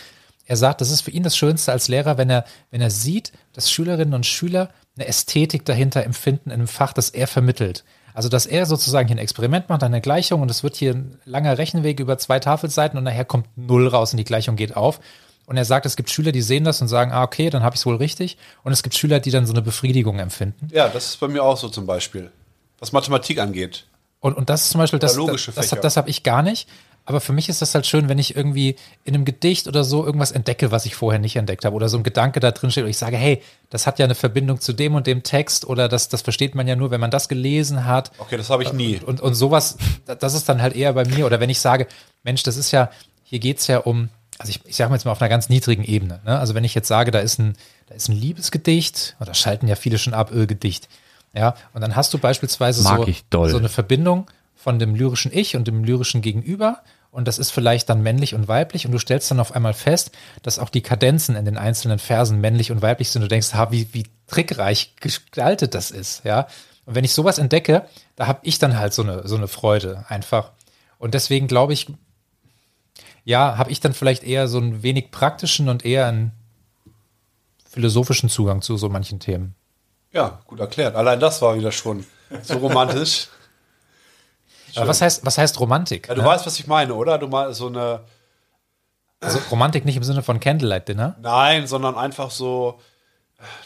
Er 0.46 0.56
sagt, 0.56 0.80
das 0.80 0.92
ist 0.92 1.02
für 1.02 1.12
ihn 1.12 1.24
das 1.24 1.36
Schönste 1.36 1.72
als 1.72 1.88
Lehrer, 1.88 2.18
wenn 2.18 2.30
er, 2.30 2.46
wenn 2.72 2.80
er 2.80 2.92
sieht, 2.92 3.34
dass 3.54 3.72
Schülerinnen 3.72 4.14
und 4.14 4.26
Schüler 4.26 4.70
eine 4.96 5.08
Ästhetik 5.08 5.66
dahinter 5.66 6.04
empfinden 6.04 6.52
in 6.52 6.54
einem 6.54 6.68
Fach, 6.68 6.94
das 6.94 7.10
er 7.10 7.28
vermittelt. 7.28 7.84
Also, 8.16 8.30
dass 8.30 8.46
er 8.46 8.66
sozusagen 8.66 9.08
hier 9.10 9.18
ein 9.18 9.20
Experiment 9.20 9.68
macht, 9.68 9.84
eine 9.84 10.00
Gleichung 10.00 10.42
und 10.42 10.50
es 10.50 10.64
wird 10.64 10.78
hier 10.78 10.94
ein 10.94 11.20
langer 11.26 11.58
Rechenweg 11.58 12.00
über 12.00 12.18
zwei 12.18 12.40
Tafelseiten 12.40 12.98
und 12.98 13.04
nachher 13.04 13.26
kommt 13.26 13.46
Null 13.58 13.88
raus 13.88 14.14
und 14.14 14.18
die 14.18 14.24
Gleichung 14.24 14.56
geht 14.56 14.76
auf. 14.76 15.02
Und 15.46 15.58
er 15.58 15.66
sagt, 15.66 15.86
es 15.86 15.98
gibt 15.98 16.10
Schüler, 16.10 16.32
die 16.32 16.42
sehen 16.42 16.64
das 16.64 16.82
und 16.82 16.88
sagen, 16.88 17.12
ah, 17.12 17.24
okay, 17.24 17.50
dann 17.50 17.62
habe 17.62 17.76
ich 17.76 17.82
es 17.82 17.86
wohl 17.86 17.98
richtig. 17.98 18.38
Und 18.64 18.72
es 18.72 18.84
gibt 18.84 18.96
Schüler, 18.96 19.20
die 19.20 19.32
dann 19.32 19.46
so 19.46 19.54
eine 19.54 19.62
Befriedigung 19.62 20.18
empfinden. 20.18 20.70
ja, 20.72 20.88
das 20.88 21.10
ist 21.10 21.20
bei 21.20 21.28
mir 21.28 21.44
auch 21.44 21.58
so 21.58 21.68
zum 21.68 21.86
Beispiel. 21.86 22.32
Was 22.80 22.94
Mathematik 22.94 23.38
angeht. 23.40 23.86
Und, 24.22 24.36
und 24.38 24.50
das 24.50 24.64
ist 24.64 24.70
zum 24.72 24.80
Beispiel, 24.80 24.98
das, 24.98 25.16
das, 25.16 25.54
das, 25.54 25.70
das 25.70 25.98
habe 25.98 26.10
ich 26.10 26.24
gar 26.24 26.42
nicht. 26.42 26.68
Aber 27.08 27.22
für 27.22 27.34
mich 27.34 27.50
ist 27.50 27.62
das 27.62 27.76
halt 27.76 27.86
schön, 27.86 28.10
wenn 28.10 28.18
ich 28.18 28.36
irgendwie 28.36 28.76
in 29.04 29.14
einem 29.14 29.26
Gedicht 29.26 29.68
oder 29.68 29.84
so 29.84 30.04
irgendwas 30.04 30.32
entdecke, 30.32 30.72
was 30.72 30.88
ich 30.88 30.96
vorher 30.96 31.20
nicht 31.20 31.36
entdeckt 31.36 31.64
habe. 31.64 31.76
Oder 31.76 31.88
so 31.88 31.98
ein 31.98 32.04
Gedanke 32.04 32.40
da 32.40 32.50
drin 32.52 32.72
steht 32.72 32.84
und 32.84 32.90
ich 32.90 32.98
sage, 32.98 33.16
hey, 33.16 33.44
das 33.70 33.86
hat 33.86 34.00
ja 34.00 34.06
eine 34.06 34.16
Verbindung 34.16 34.60
zu 34.60 34.74
dem 34.74 34.96
und 34.96 35.06
dem 35.06 35.22
Text 35.22 35.66
oder 35.66 35.88
das, 35.88 36.10
das 36.10 36.24
versteht 36.24 36.56
man 36.56 36.68
ja 36.68 36.76
nur, 36.76 36.90
wenn 36.90 37.00
man 37.00 37.12
das 37.12 37.30
gelesen 37.30 37.86
hat. 37.86 38.12
Okay, 38.18 38.38
das 38.38 38.50
habe 38.50 38.64
ich 38.64 38.74
nie. 38.74 39.00
Und, 39.06 39.22
und 39.22 39.36
sowas, 39.36 39.78
das 40.06 40.34
ist 40.34 40.50
dann 40.50 40.62
halt 40.62 40.76
eher 40.76 40.94
bei 40.94 41.06
mir. 41.06 41.28
Oder 41.28 41.40
wenn 41.40 41.50
ich 41.52 41.60
sage, 41.60 41.88
Mensch, 42.24 42.42
das 42.42 42.58
ist 42.58 42.72
ja, 42.72 42.90
hier 43.24 43.40
geht's 43.40 43.68
ja 43.68 43.78
um, 43.80 44.10
also 44.40 44.50
ich, 44.50 44.62
ich 44.66 44.76
sage 44.76 44.90
mal 44.90 44.96
jetzt 44.96 45.06
mal 45.06 45.12
auf 45.12 45.22
einer 45.22 45.30
ganz 45.30 45.48
niedrigen 45.48 45.84
Ebene. 45.84 46.22
Ne? 46.26 46.40
Also 46.40 46.56
wenn 46.56 46.64
ich 46.64 46.74
jetzt 46.74 46.88
sage, 46.88 47.12
da 47.12 47.20
ist 47.20 47.38
ein, 47.38 47.56
da 47.88 47.94
ist 47.94 48.10
ein 48.10 48.16
Liebesgedicht, 48.16 49.16
oder 49.20 49.36
schalten 49.36 49.68
ja 49.68 49.76
viele 49.76 50.00
schon 50.00 50.16
ab, 50.16 50.32
Ölgedicht. 50.32 50.90
Ja, 51.36 51.56
und 51.74 51.82
dann 51.82 51.96
hast 51.96 52.14
du 52.14 52.18
beispielsweise 52.18 52.82
Mag 52.84 53.06
so, 53.32 53.48
so 53.48 53.58
eine 53.58 53.70
Verbindung 53.70 54.28
von 54.56 54.80
dem 54.80 54.96
lyrischen 54.96 55.32
Ich 55.34 55.56
und 55.56 55.68
dem 55.68 55.84
lyrischen 55.84 56.22
Gegenüber. 56.22 56.82
Und 57.16 57.30
das 57.30 57.38
ist 57.38 57.52
vielleicht 57.52 57.88
dann 57.88 58.04
männlich 58.04 58.36
und 58.36 58.50
weiblich. 58.50 58.86
Und 58.86 58.92
du 58.92 59.00
stellst 59.00 59.32
dann 59.32 59.40
auf 59.40 59.56
einmal 59.56 59.74
fest, 59.74 60.12
dass 60.42 60.60
auch 60.60 60.68
die 60.68 60.82
Kadenzen 60.82 61.38
in 61.38 61.46
den 61.46 61.58
einzelnen 61.58 61.98
Versen 61.98 62.42
männlich 62.42 62.74
und 62.74 62.82
weiblich 62.82 63.10
sind. 63.10 63.22
Du 63.22 63.30
denkst, 63.30 63.54
ha, 63.54 63.72
wie, 63.72 63.88
wie 63.94 64.06
trickreich 64.28 64.98
gestaltet 64.98 65.76
das 65.76 65.92
ist. 65.92 66.26
Ja. 66.26 66.48
Und 66.86 66.96
wenn 66.96 67.06
ich 67.06 67.14
sowas 67.14 67.38
entdecke, 67.38 67.88
da 68.18 68.28
habe 68.28 68.40
ich 68.44 68.60
dann 68.60 68.78
halt 68.78 68.94
so 68.94 69.02
eine, 69.02 69.26
so 69.26 69.38
eine 69.38 69.48
Freude 69.48 70.04
einfach. 70.10 70.52
Und 71.00 71.14
deswegen 71.14 71.48
glaube 71.48 71.72
ich, 71.72 71.88
ja, 73.24 73.58
habe 73.58 73.72
ich 73.72 73.80
dann 73.80 73.94
vielleicht 73.94 74.26
eher 74.26 74.50
so 74.50 74.58
einen 74.58 74.84
wenig 74.84 75.12
praktischen 75.12 75.70
und 75.70 75.86
eher 75.86 76.08
einen 76.08 76.34
philosophischen 77.70 78.28
Zugang 78.28 78.62
zu 78.62 78.76
so 78.76 78.90
manchen 78.90 79.22
Themen. 79.22 79.56
Ja, 80.12 80.42
gut 80.48 80.60
erklärt. 80.60 80.98
Allein 80.98 81.22
das 81.22 81.42
war 81.42 81.58
wieder 81.58 81.72
schon 81.72 82.06
so 82.44 82.58
romantisch. 82.58 83.30
Aber 84.78 84.88
was 84.90 85.02
heißt, 85.02 85.26
was 85.26 85.38
heißt 85.38 85.60
Romantik? 85.60 86.08
Ja, 86.08 86.16
du 86.16 86.22
ne? 86.22 86.28
weißt, 86.28 86.46
was 86.46 86.60
ich 86.60 86.68
meine, 86.68 86.94
oder? 86.96 87.18
Du 87.18 87.28
meinst 87.28 87.58
so 87.60 87.68
eine. 87.68 88.02
Also 89.22 89.40
Romantik 89.50 89.86
nicht 89.86 89.96
im 89.98 90.04
Sinne 90.04 90.22
von 90.24 90.40
Candlelight 90.40 90.88
Dinner. 90.88 91.16
Nein, 91.22 91.68
sondern 91.68 91.96
einfach 91.96 92.30
so, 92.32 92.80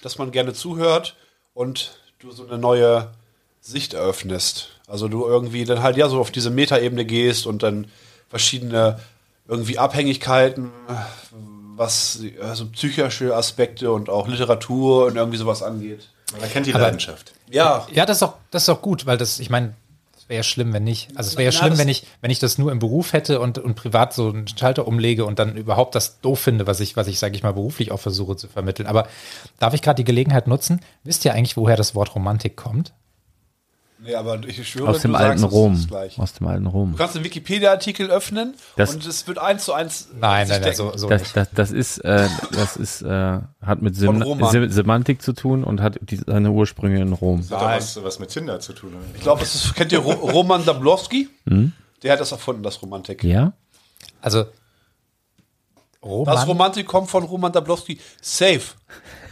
dass 0.02 0.18
man 0.18 0.32
gerne 0.32 0.54
zuhört 0.54 1.16
und 1.54 1.92
du 2.20 2.32
so 2.32 2.48
eine 2.48 2.58
neue 2.58 3.10
Sicht 3.60 3.94
eröffnest. 3.94 4.70
Also 4.88 5.08
du 5.08 5.26
irgendwie 5.26 5.66
dann 5.66 5.84
halt 5.84 5.98
ja 5.98 6.08
so 6.08 6.20
auf 6.20 6.32
diese 6.32 6.50
Metaebene 6.50 7.04
gehst 7.06 7.46
und 7.46 7.62
dann 7.64 7.88
verschiedene 8.30 9.00
irgendwie 9.48 9.78
Abhängigkeiten, 9.80 10.72
was 11.76 12.20
also 12.42 12.68
psychische 12.68 13.36
Aspekte 13.36 13.92
und 13.92 14.10
auch 14.10 14.28
Literatur 14.28 15.06
und 15.08 15.16
irgendwie 15.16 15.38
sowas 15.38 15.64
angeht. 15.64 16.10
Man 16.34 16.42
erkennt 16.42 16.68
die 16.68 16.74
Aber- 16.74 16.84
Leidenschaft. 16.84 17.34
Ja, 17.50 17.88
Ja, 17.92 18.06
das 18.06 18.18
ist 18.18 18.24
auch, 18.24 18.36
das 18.52 18.64
ist 18.64 18.70
auch 18.70 18.82
gut, 18.82 19.06
weil 19.08 19.18
das, 19.18 19.40
ich 19.40 19.50
meine, 19.50 19.74
wäre 20.30 20.44
schlimm, 20.44 20.72
wenn 20.72 20.84
nicht. 20.84 21.10
Also 21.18 21.30
es 21.30 21.38
wäre 21.38 21.46
ja 21.46 21.52
schlimm, 21.52 21.78
wenn 21.78 21.90
ich, 21.90 22.06
wenn 22.22 22.32
ich 22.32 22.40
das 22.40 22.58
nur 22.58 22.72
im 22.72 22.80
Beruf 22.80 23.14
hätte 23.14 23.40
und, 23.40 23.58
und 23.58 23.76
privat 23.76 24.14
so 24.14 24.30
einen 24.30 24.48
Schalter 24.48 24.88
umlege 24.88 25.26
und 25.26 25.40
dann 25.40 25.58
überhaupt 25.58 25.96
das 25.96 26.22
doof 26.22 26.40
finde, 26.40 26.68
was 26.68 26.80
ich, 26.80 26.96
was 26.96 27.08
ich, 27.08 27.20
sage 27.20 27.36
ich 27.36 27.44
mal, 27.44 27.54
beruflich 27.54 27.92
auch 27.92 28.00
versuche 28.00 28.36
zu 28.36 28.48
vermitteln. 28.48 28.86
Aber 28.88 29.08
darf 29.58 29.74
ich 29.74 29.82
gerade 29.82 29.98
die 29.98 30.06
Gelegenheit 30.06 30.48
nutzen? 30.48 30.82
Wisst 31.04 31.26
ihr 31.26 31.34
eigentlich, 31.34 31.58
woher 31.58 31.76
das 31.76 31.96
Wort 31.96 32.16
Romantik 32.16 32.56
kommt? 32.56 32.94
Nee, 34.02 34.16
aber 34.16 34.40
ich 34.48 34.68
schwöre, 34.68 34.90
Aus 34.90 35.02
dem 35.02 35.12
du 35.12 35.18
alten 35.18 35.38
sagst 35.40 35.54
Rom. 35.54 35.86
gleich. 35.88 36.18
Aus 36.20 36.34
dem 36.34 36.48
alten 36.48 36.66
Rom. 36.68 36.92
Du 36.92 36.98
kannst 36.98 37.16
einen 37.16 37.26
Wikipedia-Artikel 37.26 38.10
öffnen 38.10 38.56
Das- 38.76 38.94
und 38.94 39.06
es 39.06 39.28
wird 39.28 39.38
eins 39.38 39.66
zu 39.66 39.74
eins. 39.74 40.10
Nein, 40.20 40.48
nein, 40.48 40.62
nein, 40.62 40.74
so, 40.76 40.96
so 40.96 41.08
Das, 41.10 41.22
nicht. 41.22 41.36
das, 41.38 41.50
das 41.52 41.72
ist, 41.72 41.98
äh, 42.00 42.28
das 42.52 42.78
ist, 42.78 43.02
äh, 43.02 43.40
hat 43.62 43.82
mit 43.82 43.96
Sem 43.96 44.70
Semantik 44.72 45.22
zu 45.22 45.34
tun 45.34 45.64
und 45.64 45.82
hat 45.82 46.00
die, 46.02 46.18
seine 46.18 46.52
Ursprünge 46.52 47.02
in 47.02 47.14
Rom. 47.14 47.46
Das 47.50 47.60
hat 47.60 47.78
was, 47.78 48.04
was 48.04 48.20
mit 48.20 48.30
Tinder 48.30 48.60
zu 48.60 48.74
tun. 48.74 48.94
Ich 49.16 49.22
glaube, 49.22 49.44
es 49.44 49.54
ist, 49.56 49.76
kennt 49.76 49.92
ihr 49.92 50.00
Ro 50.00 50.12
Roman 50.12 50.64
Dablowski? 50.66 51.30
Hm? 51.48 51.74
Der 52.04 52.14
hat 52.14 52.20
das 52.20 52.32
erfunden, 52.32 52.64
das 52.64 52.82
Romantik. 52.82 53.24
Ja? 53.24 53.54
Also 54.22 54.46
Das 56.02 56.02
Roman, 56.02 56.44
Romantik 56.48 56.88
kommt 56.88 57.10
von 57.10 57.24
Roman 57.24 57.52
Dablowski. 57.52 58.00
Safe. 58.22 58.62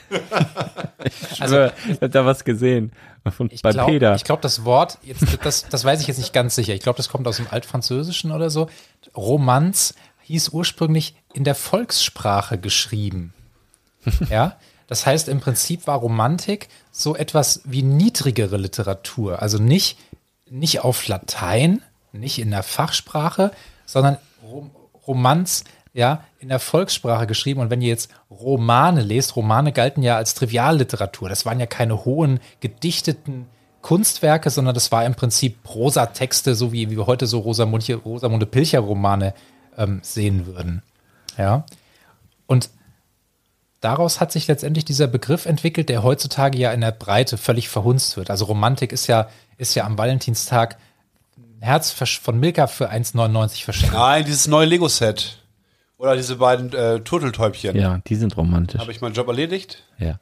Also, 1.39 1.69
ich 1.87 2.01
hab 2.01 2.11
da 2.11 2.25
was 2.25 2.43
gesehen. 2.43 2.91
Von, 3.31 3.49
ich 3.51 3.61
bei 3.61 3.71
glaube, 3.71 3.91
Peter. 3.91 4.15
ich 4.15 4.23
glaube, 4.23 4.41
das 4.41 4.65
Wort, 4.65 4.97
jetzt, 5.03 5.23
das, 5.43 5.67
das 5.69 5.85
weiß 5.85 6.01
ich 6.01 6.07
jetzt 6.07 6.17
nicht 6.17 6.33
ganz 6.33 6.55
sicher. 6.55 6.73
Ich 6.73 6.81
glaube, 6.81 6.97
das 6.97 7.09
kommt 7.09 7.27
aus 7.27 7.37
dem 7.37 7.47
Altfranzösischen 7.49 8.31
oder 8.31 8.49
so. 8.49 8.67
Romanz 9.15 9.93
hieß 10.23 10.49
ursprünglich 10.49 11.15
in 11.33 11.43
der 11.43 11.55
Volkssprache 11.55 12.57
geschrieben. 12.57 13.33
Ja, 14.29 14.57
das 14.87 15.05
heißt, 15.05 15.27
im 15.27 15.41
Prinzip 15.41 15.85
war 15.85 15.97
Romantik 15.97 16.69
so 16.91 17.15
etwas 17.15 17.61
wie 17.65 17.83
niedrigere 17.83 18.55
Literatur. 18.55 19.41
Also 19.41 19.57
nicht, 19.57 19.97
nicht 20.49 20.79
auf 20.79 21.07
Latein, 21.07 21.81
nicht 22.13 22.39
in 22.39 22.51
der 22.51 22.63
Fachsprache, 22.63 23.51
sondern 23.85 24.17
Rom 24.41 24.71
Romanz, 25.05 25.63
ja, 25.93 26.23
in 26.39 26.49
der 26.49 26.59
Volkssprache 26.59 27.27
geschrieben. 27.27 27.59
Und 27.59 27.69
wenn 27.69 27.81
ihr 27.81 27.89
jetzt 27.89 28.11
Romane 28.29 29.01
lest, 29.01 29.35
Romane 29.35 29.71
galten 29.71 30.03
ja 30.03 30.17
als 30.17 30.33
Trivialliteratur. 30.35 31.29
Das 31.29 31.45
waren 31.45 31.59
ja 31.59 31.65
keine 31.65 32.05
hohen, 32.05 32.39
gedichteten 32.59 33.47
Kunstwerke, 33.81 34.49
sondern 34.49 34.75
das 34.75 34.91
war 34.91 35.05
im 35.05 35.15
Prinzip 35.15 35.63
Prosatexte, 35.63 36.55
so 36.55 36.71
wie, 36.71 36.89
wie 36.89 36.97
wir 36.97 37.07
heute 37.07 37.27
so 37.27 37.39
Rosamunde, 37.39 37.95
Rosamunde 37.95 38.45
Pilcher-Romane 38.45 39.33
ähm, 39.77 39.99
sehen 40.03 40.45
würden. 40.45 40.83
Ja. 41.37 41.65
Und 42.47 42.69
daraus 43.79 44.19
hat 44.19 44.31
sich 44.31 44.47
letztendlich 44.47 44.85
dieser 44.85 45.07
Begriff 45.07 45.45
entwickelt, 45.45 45.89
der 45.89 46.03
heutzutage 46.03 46.57
ja 46.57 46.71
in 46.71 46.81
der 46.81 46.91
Breite 46.91 47.37
völlig 47.37 47.69
verhunzt 47.69 48.17
wird. 48.17 48.29
Also 48.29 48.45
Romantik 48.45 48.91
ist 48.91 49.07
ja, 49.07 49.29
ist 49.57 49.75
ja 49.75 49.85
am 49.85 49.97
Valentinstag 49.97 50.77
ein 51.37 51.61
Herz 51.61 51.91
von 51.91 52.39
Milka 52.39 52.67
für 52.67 52.91
1,99 52.91 53.63
verschenkt. 53.63 53.93
Nein, 53.93 54.25
dieses 54.25 54.47
neue 54.47 54.65
Lego-Set. 54.65 55.37
Oder 55.97 56.15
diese 56.15 56.35
beiden 56.35 56.71
äh, 56.73 56.99
Turteltäubchen. 56.99 57.75
ja, 57.75 57.99
die 58.05 58.15
sind 58.15 58.37
romantisch. 58.37 58.79
Habe 58.79 58.91
ich 58.91 59.01
meinen 59.01 59.13
Job 59.13 59.27
erledigt? 59.27 59.83
Ja. 59.97 60.19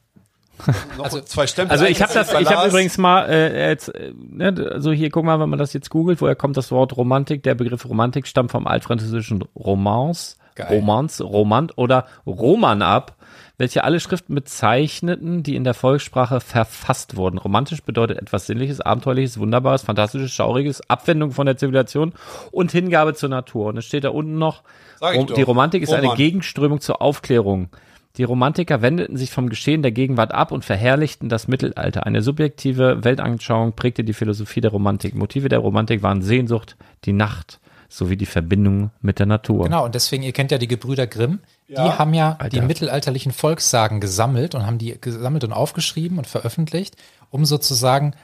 Noch 0.96 1.04
Also- 1.04 1.20
zwei 1.20 1.46
Stempel. 1.46 1.72
Also 1.72 1.84
ich 1.84 2.00
habe 2.00 2.14
das, 2.14 2.32
ich 2.32 2.50
habe 2.50 2.68
übrigens 2.68 2.96
mal, 2.96 3.28
äh, 3.28 3.68
jetzt, 3.68 3.94
äh, 3.94 4.12
ne, 4.16 4.54
also 4.72 4.90
hier, 4.90 5.10
guck 5.10 5.24
mal, 5.24 5.38
wenn 5.38 5.50
man 5.50 5.58
das 5.58 5.74
jetzt 5.74 5.90
googelt, 5.90 6.22
woher 6.22 6.34
kommt 6.34 6.56
das 6.56 6.70
Wort 6.70 6.96
Romantik? 6.96 7.42
Der 7.42 7.54
Begriff 7.54 7.84
Romantik 7.86 8.26
stammt 8.26 8.52
vom 8.52 8.66
altfranzösischen 8.66 9.44
Romance, 9.54 10.36
Geil. 10.54 10.68
Romance, 10.70 11.22
Romant 11.22 11.76
oder 11.76 12.06
Roman 12.26 12.80
ab, 12.80 13.15
welche 13.58 13.84
alle 13.84 14.00
Schriften 14.00 14.34
bezeichneten, 14.34 15.42
die 15.42 15.56
in 15.56 15.64
der 15.64 15.74
Volkssprache 15.74 16.40
verfasst 16.40 17.16
wurden. 17.16 17.38
Romantisch 17.38 17.82
bedeutet 17.82 18.18
etwas 18.18 18.46
Sinnliches, 18.46 18.80
Abenteuerliches, 18.80 19.38
Wunderbares, 19.38 19.82
Fantastisches, 19.82 20.32
Schauriges, 20.32 20.88
Abwendung 20.90 21.30
von 21.30 21.46
der 21.46 21.56
Zivilisation 21.56 22.12
und 22.50 22.72
Hingabe 22.72 23.14
zur 23.14 23.30
Natur. 23.30 23.66
Und 23.66 23.78
es 23.78 23.86
steht 23.86 24.04
da 24.04 24.10
unten 24.10 24.38
noch, 24.38 24.62
doch. 25.00 25.34
die 25.34 25.42
Romantik 25.42 25.82
ist 25.82 25.92
eine 25.92 26.02
Roman. 26.02 26.16
Gegenströmung 26.16 26.80
zur 26.80 27.00
Aufklärung. 27.00 27.70
Die 28.16 28.24
Romantiker 28.24 28.80
wendeten 28.80 29.16
sich 29.16 29.30
vom 29.30 29.50
Geschehen 29.50 29.82
der 29.82 29.92
Gegenwart 29.92 30.32
ab 30.32 30.50
und 30.50 30.64
verherrlichten 30.64 31.28
das 31.28 31.48
Mittelalter. 31.48 32.06
Eine 32.06 32.22
subjektive 32.22 33.04
Weltanschauung 33.04 33.74
prägte 33.74 34.04
die 34.04 34.14
Philosophie 34.14 34.62
der 34.62 34.70
Romantik. 34.70 35.14
Motive 35.14 35.50
der 35.50 35.58
Romantik 35.58 36.02
waren 36.02 36.22
Sehnsucht, 36.22 36.76
die 37.04 37.12
Nacht 37.12 37.60
sowie 37.88 38.16
die 38.16 38.26
Verbindung 38.26 38.90
mit 39.00 39.18
der 39.18 39.26
Natur. 39.26 39.64
Genau, 39.64 39.84
und 39.84 39.94
deswegen, 39.94 40.22
ihr 40.22 40.32
kennt 40.32 40.50
ja 40.50 40.58
die 40.58 40.66
Gebrüder 40.66 41.06
Grimm, 41.06 41.40
die 41.68 41.76
haben 41.76 42.14
ja 42.14 42.34
die 42.34 42.42
Alter. 42.42 42.62
mittelalterlichen 42.62 43.32
Volkssagen 43.32 44.00
gesammelt 44.00 44.54
und 44.54 44.66
haben 44.66 44.78
die 44.78 45.00
gesammelt 45.00 45.44
und 45.44 45.52
aufgeschrieben 45.52 46.18
und 46.18 46.26
veröffentlicht, 46.26 46.96
um 47.30 47.44
sozusagen 47.44 48.14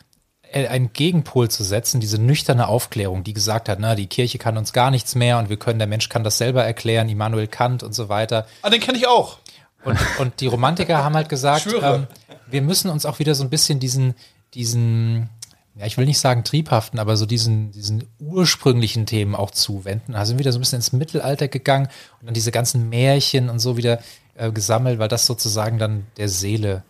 äh, 0.52 0.68
einen 0.68 0.92
Gegenpol 0.92 1.50
zu 1.50 1.64
setzen, 1.64 2.00
diese 2.00 2.18
nüchterne 2.18 2.68
Aufklärung, 2.68 3.24
die 3.24 3.32
gesagt 3.32 3.68
hat, 3.68 3.78
na, 3.80 3.94
die 3.94 4.06
Kirche 4.06 4.38
kann 4.38 4.56
uns 4.56 4.72
gar 4.72 4.90
nichts 4.90 5.14
mehr 5.14 5.38
und 5.38 5.48
wir 5.48 5.56
können, 5.56 5.78
der 5.78 5.88
Mensch 5.88 6.08
kann 6.08 6.22
das 6.22 6.38
selber 6.38 6.64
erklären, 6.64 7.08
Immanuel 7.08 7.48
Kant 7.48 7.82
und 7.82 7.94
so 7.94 8.08
weiter. 8.08 8.46
Ah, 8.62 8.70
den 8.70 8.80
kenne 8.80 8.98
ich 8.98 9.08
auch. 9.08 9.38
Und, 9.84 9.98
und 10.18 10.40
die 10.40 10.46
Romantiker 10.46 11.02
haben 11.02 11.16
halt 11.16 11.28
gesagt, 11.28 11.66
ähm, 11.82 12.06
wir 12.48 12.62
müssen 12.62 12.90
uns 12.90 13.06
auch 13.06 13.18
wieder 13.18 13.34
so 13.34 13.42
ein 13.42 13.50
bisschen 13.50 13.80
diesen, 13.80 14.14
diesen, 14.54 15.28
ja, 15.74 15.86
ich 15.86 15.96
will 15.96 16.04
nicht 16.06 16.18
sagen 16.18 16.44
triebhaften, 16.44 16.98
aber 16.98 17.16
so 17.16 17.24
diesen, 17.26 17.72
diesen 17.72 18.04
ursprünglichen 18.20 19.06
Themen 19.06 19.34
auch 19.34 19.50
zuwenden. 19.50 20.14
Also 20.14 20.30
sind 20.30 20.38
wieder 20.38 20.52
so 20.52 20.58
ein 20.58 20.60
bisschen 20.62 20.76
ins 20.76 20.92
Mittelalter 20.92 21.48
gegangen 21.48 21.88
und 22.20 22.26
dann 22.26 22.34
diese 22.34 22.50
ganzen 22.52 22.88
Märchen 22.88 23.48
und 23.48 23.58
so 23.58 23.76
wieder 23.76 24.00
äh, 24.34 24.50
gesammelt, 24.52 24.98
weil 24.98 25.08
das 25.08 25.26
sozusagen 25.26 25.78
dann 25.78 26.06
der 26.16 26.28
Seele. 26.28 26.82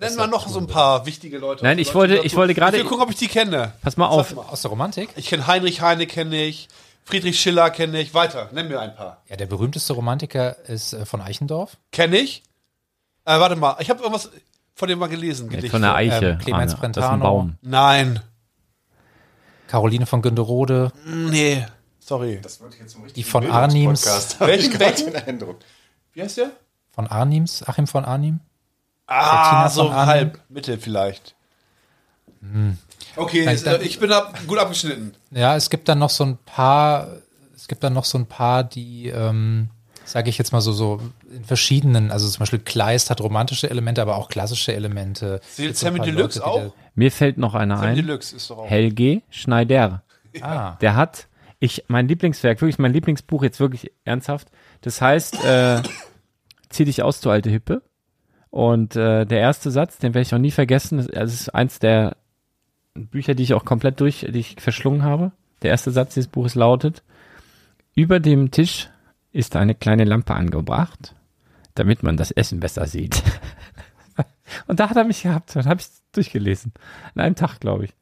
Nennen 0.00 0.16
wir 0.16 0.26
noch 0.26 0.48
so 0.48 0.58
ein 0.58 0.66
paar 0.66 1.06
wichtige 1.06 1.38
Leute. 1.38 1.64
Nein, 1.64 1.78
ich 1.78 1.94
wollte- 1.94 2.18
ich 2.24 2.34
wollte 2.34 2.54
gerade- 2.54 2.76
Ich 2.76 2.82
will 2.82 2.88
gucken, 2.88 3.04
ob 3.04 3.10
ich 3.10 3.16
die 3.16 3.28
kenne. 3.28 3.72
Pass 3.82 3.96
mal 3.96 4.08
auf. 4.08 4.34
Mal. 4.34 4.42
Aus 4.42 4.62
der 4.62 4.70
Romantik? 4.70 5.08
Ich 5.16 5.28
kenne 5.28 5.46
Heinrich 5.46 5.80
Heine, 5.80 6.06
kenne 6.06 6.42
ich. 6.44 6.68
Friedrich 7.04 7.38
Schiller 7.38 7.70
kenne 7.70 8.00
ich. 8.00 8.14
Weiter, 8.14 8.48
nenn 8.52 8.66
mir 8.68 8.80
ein 8.80 8.94
paar. 8.96 9.22
Ja, 9.28 9.36
der 9.36 9.46
berühmteste 9.46 9.92
Romantiker 9.92 10.56
ist 10.68 10.92
äh, 10.94 11.06
von 11.06 11.20
Eichendorff. 11.20 11.76
Kenne 11.92 12.16
ich? 12.18 12.42
Äh, 13.24 13.38
warte 13.38 13.56
mal, 13.56 13.76
ich 13.78 13.88
habe 13.90 14.00
irgendwas 14.00 14.30
von 14.74 14.88
dem 14.88 14.98
mal 14.98 15.08
gelesen. 15.08 15.48
Gedichte. 15.48 15.70
Von 15.70 15.82
der 15.82 15.94
Eiche. 15.94 16.30
Ähm, 16.30 16.38
Clemens 16.38 16.52
Arne. 16.52 16.66
Das 16.66 16.72
ist 16.74 16.80
Brentano. 16.80 17.12
ein 17.14 17.20
Baum. 17.20 17.56
Nein. 17.62 18.20
Caroline 19.68 20.06
von 20.06 20.22
Günderode. 20.22 20.92
Nee. 21.06 21.64
Sorry. 21.98 22.38
Das 22.42 22.60
wird 22.60 22.78
jetzt 22.78 22.96
ein 22.96 23.02
richtig 23.02 23.24
Die 23.24 23.30
von 23.30 23.50
Arnims. 23.50 24.04
Welchen, 24.40 24.78
Welchen? 24.78 25.16
Eindruck. 25.16 25.58
Wie 26.12 26.22
heißt 26.22 26.36
der? 26.38 26.50
Von 26.92 27.06
Arnims, 27.06 27.62
Achim 27.66 27.86
von 27.86 28.04
Arnim. 28.04 28.40
Ah, 29.06 29.68
so 29.68 29.84
von 29.84 29.92
Arnim. 29.92 30.08
halb, 30.08 30.40
mittel 30.48 30.78
vielleicht. 30.78 31.34
Okay, 33.16 33.46
Also 33.48 33.66
äh, 33.66 33.70
dann- 33.72 33.82
ich 33.82 33.98
bin 33.98 34.12
ab, 34.12 34.38
gut 34.46 34.58
abgeschnitten. 34.58 35.14
Ja, 35.30 35.56
es 35.56 35.70
gibt 35.70 35.88
dann 35.88 35.98
noch 35.98 36.10
so 36.10 36.24
ein 36.24 36.36
paar, 36.44 37.08
es 37.56 37.68
gibt 37.68 37.82
dann 37.82 37.94
noch 37.94 38.04
so 38.04 38.18
ein 38.18 38.26
paar, 38.26 38.64
die, 38.64 39.08
ähm, 39.08 39.70
sage 40.04 40.30
ich 40.30 40.38
jetzt 40.38 40.52
mal 40.52 40.60
so, 40.60 40.72
so 40.72 41.00
in 41.34 41.44
verschiedenen, 41.44 42.10
also 42.10 42.28
zum 42.28 42.40
Beispiel 42.40 42.58
Kleist 42.58 43.10
hat 43.10 43.20
romantische 43.20 43.70
Elemente, 43.70 44.02
aber 44.02 44.16
auch 44.16 44.28
klassische 44.28 44.74
Elemente. 44.74 45.40
Zählt 45.50 45.76
Sammy 45.76 46.00
Deluxe 46.00 46.40
Leute, 46.40 46.46
auch? 46.50 46.74
Mir 46.94 47.10
fällt 47.10 47.38
noch 47.38 47.54
einer 47.54 47.76
Sammy 47.76 47.88
ein. 47.90 47.96
Deluxe 47.96 48.36
ist 48.36 48.50
doch 48.50 48.58
auch. 48.58 48.70
Helge 48.70 49.22
Schneider. 49.30 50.02
Ah, 50.40 50.76
Der 50.80 50.96
hat, 50.96 51.28
ich, 51.58 51.84
mein 51.88 52.08
Lieblingswerk, 52.08 52.60
wirklich 52.60 52.78
mein 52.78 52.92
Lieblingsbuch, 52.92 53.42
jetzt 53.42 53.60
wirklich 53.60 53.92
ernsthaft. 54.04 54.48
Das 54.80 55.00
heißt, 55.00 55.44
äh, 55.44 55.82
zieh 56.68 56.84
dich 56.84 57.02
aus, 57.02 57.20
du 57.20 57.30
alte 57.30 57.50
Hippe. 57.50 57.82
Und 58.50 58.94
äh, 58.96 59.24
der 59.24 59.40
erste 59.40 59.70
Satz, 59.70 59.98
den 59.98 60.14
werde 60.14 60.26
ich 60.26 60.34
auch 60.34 60.38
nie 60.38 60.50
vergessen, 60.50 60.98
das, 60.98 61.06
das 61.08 61.32
ist 61.34 61.48
eins 61.54 61.78
der 61.78 62.16
Bücher, 62.94 63.34
die 63.34 63.42
ich 63.42 63.54
auch 63.54 63.64
komplett 63.64 64.00
durch, 64.00 64.26
die 64.30 64.38
ich 64.38 64.56
verschlungen 64.60 65.02
habe. 65.02 65.32
Der 65.62 65.70
erste 65.70 65.90
Satz 65.90 66.14
dieses 66.14 66.28
Buches 66.28 66.54
lautet, 66.54 67.02
über 67.94 68.20
dem 68.20 68.50
Tisch 68.50 68.88
ist 69.34 69.56
eine 69.56 69.74
kleine 69.74 70.04
Lampe 70.04 70.34
angebracht, 70.34 71.14
damit 71.74 72.02
man 72.02 72.16
das 72.16 72.30
Essen 72.30 72.60
besser 72.60 72.86
sieht. 72.86 73.22
Und 74.66 74.78
da 74.78 74.88
hat 74.88 74.96
er 74.96 75.04
mich 75.04 75.22
gehabt 75.22 75.56
und 75.56 75.66
habe 75.66 75.80
ich 75.80 75.88
durchgelesen. 76.12 76.72
An 77.14 77.22
einem 77.22 77.34
Tag, 77.34 77.58
glaube 77.58 77.86
ich. 77.86 77.94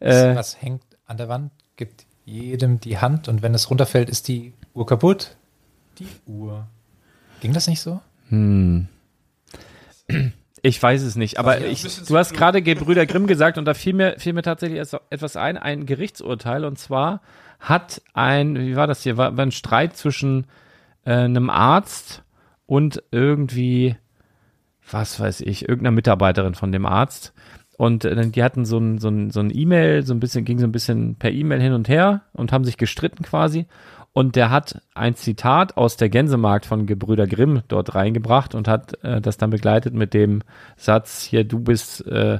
Äh, 0.00 0.34
was 0.34 0.60
hängt 0.62 0.82
an 1.04 1.18
der 1.18 1.28
Wand, 1.28 1.50
gibt 1.76 2.06
jedem 2.24 2.80
die 2.80 2.98
Hand 2.98 3.28
und 3.28 3.42
wenn 3.42 3.52
es 3.54 3.68
runterfällt, 3.68 4.08
ist 4.08 4.28
die 4.28 4.54
Uhr 4.72 4.86
kaputt. 4.86 5.36
Die 5.98 6.06
Uhr. 6.26 6.66
Ging 7.40 7.52
das 7.52 7.66
nicht 7.66 7.80
so? 7.80 8.00
Ich 10.62 10.82
weiß 10.82 11.02
es 11.02 11.16
nicht, 11.16 11.38
aber 11.38 11.60
Ja, 11.60 11.66
ich, 11.66 11.82
du 12.04 12.16
hast 12.16 12.32
gerade 12.32 12.62
Gebrüder 12.62 13.04
Grimm 13.04 13.26
gesagt 13.26 13.58
und 13.58 13.66
da 13.66 13.74
fiel 13.74 13.92
mir, 13.92 14.14
fiel 14.18 14.32
mir 14.32 14.42
tatsächlich 14.42 14.80
etwas 15.10 15.36
ein, 15.36 15.58
ein 15.58 15.84
Gerichtsurteil 15.84 16.64
und 16.64 16.78
zwar 16.78 17.20
hat 17.64 18.02
ein, 18.12 18.56
wie 18.56 18.76
war 18.76 18.86
das 18.86 19.02
hier, 19.02 19.16
war, 19.16 19.36
war 19.36 19.44
ein 19.46 19.50
Streit 19.50 19.96
zwischen 19.96 20.46
äh, 21.04 21.12
einem 21.12 21.50
Arzt 21.50 22.22
und 22.66 23.02
irgendwie, 23.10 23.96
was 24.90 25.18
weiß 25.18 25.40
ich, 25.40 25.68
irgendeiner 25.68 25.94
Mitarbeiterin 25.94 26.54
von 26.54 26.72
dem 26.72 26.86
Arzt. 26.86 27.32
Und 27.76 28.04
äh, 28.04 28.28
die 28.28 28.44
hatten 28.44 28.64
so 28.64 28.78
ein, 28.78 28.98
so 28.98 29.08
ein, 29.08 29.30
so 29.30 29.40
ein 29.40 29.50
E-Mail, 29.54 30.04
so 30.04 30.14
ein 30.14 30.20
bisschen, 30.20 30.44
ging 30.44 30.58
so 30.58 30.66
ein 30.66 30.72
bisschen 30.72 31.16
per 31.16 31.32
E-Mail 31.32 31.60
hin 31.60 31.72
und 31.72 31.88
her 31.88 32.22
und 32.32 32.52
haben 32.52 32.64
sich 32.64 32.76
gestritten 32.76 33.24
quasi. 33.24 33.66
Und 34.12 34.36
der 34.36 34.50
hat 34.50 34.80
ein 34.94 35.16
Zitat 35.16 35.76
aus 35.76 35.96
der 35.96 36.08
Gänsemarkt 36.08 36.66
von 36.66 36.86
Gebrüder 36.86 37.26
Grimm 37.26 37.62
dort 37.66 37.94
reingebracht 37.94 38.54
und 38.54 38.68
hat 38.68 39.02
äh, 39.02 39.20
das 39.20 39.38
dann 39.38 39.50
begleitet 39.50 39.94
mit 39.94 40.14
dem 40.14 40.42
Satz, 40.76 41.22
hier, 41.22 41.44
du 41.44 41.58
bist, 41.58 42.06
äh, 42.06 42.38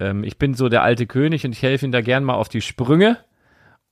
ähm, 0.00 0.24
ich 0.24 0.38
bin 0.38 0.54
so 0.54 0.68
der 0.68 0.82
alte 0.82 1.06
König 1.06 1.44
und 1.44 1.52
ich 1.52 1.62
helfe 1.62 1.84
ihm 1.84 1.92
da 1.92 2.00
gern 2.00 2.24
mal 2.24 2.34
auf 2.34 2.48
die 2.48 2.62
Sprünge. 2.62 3.18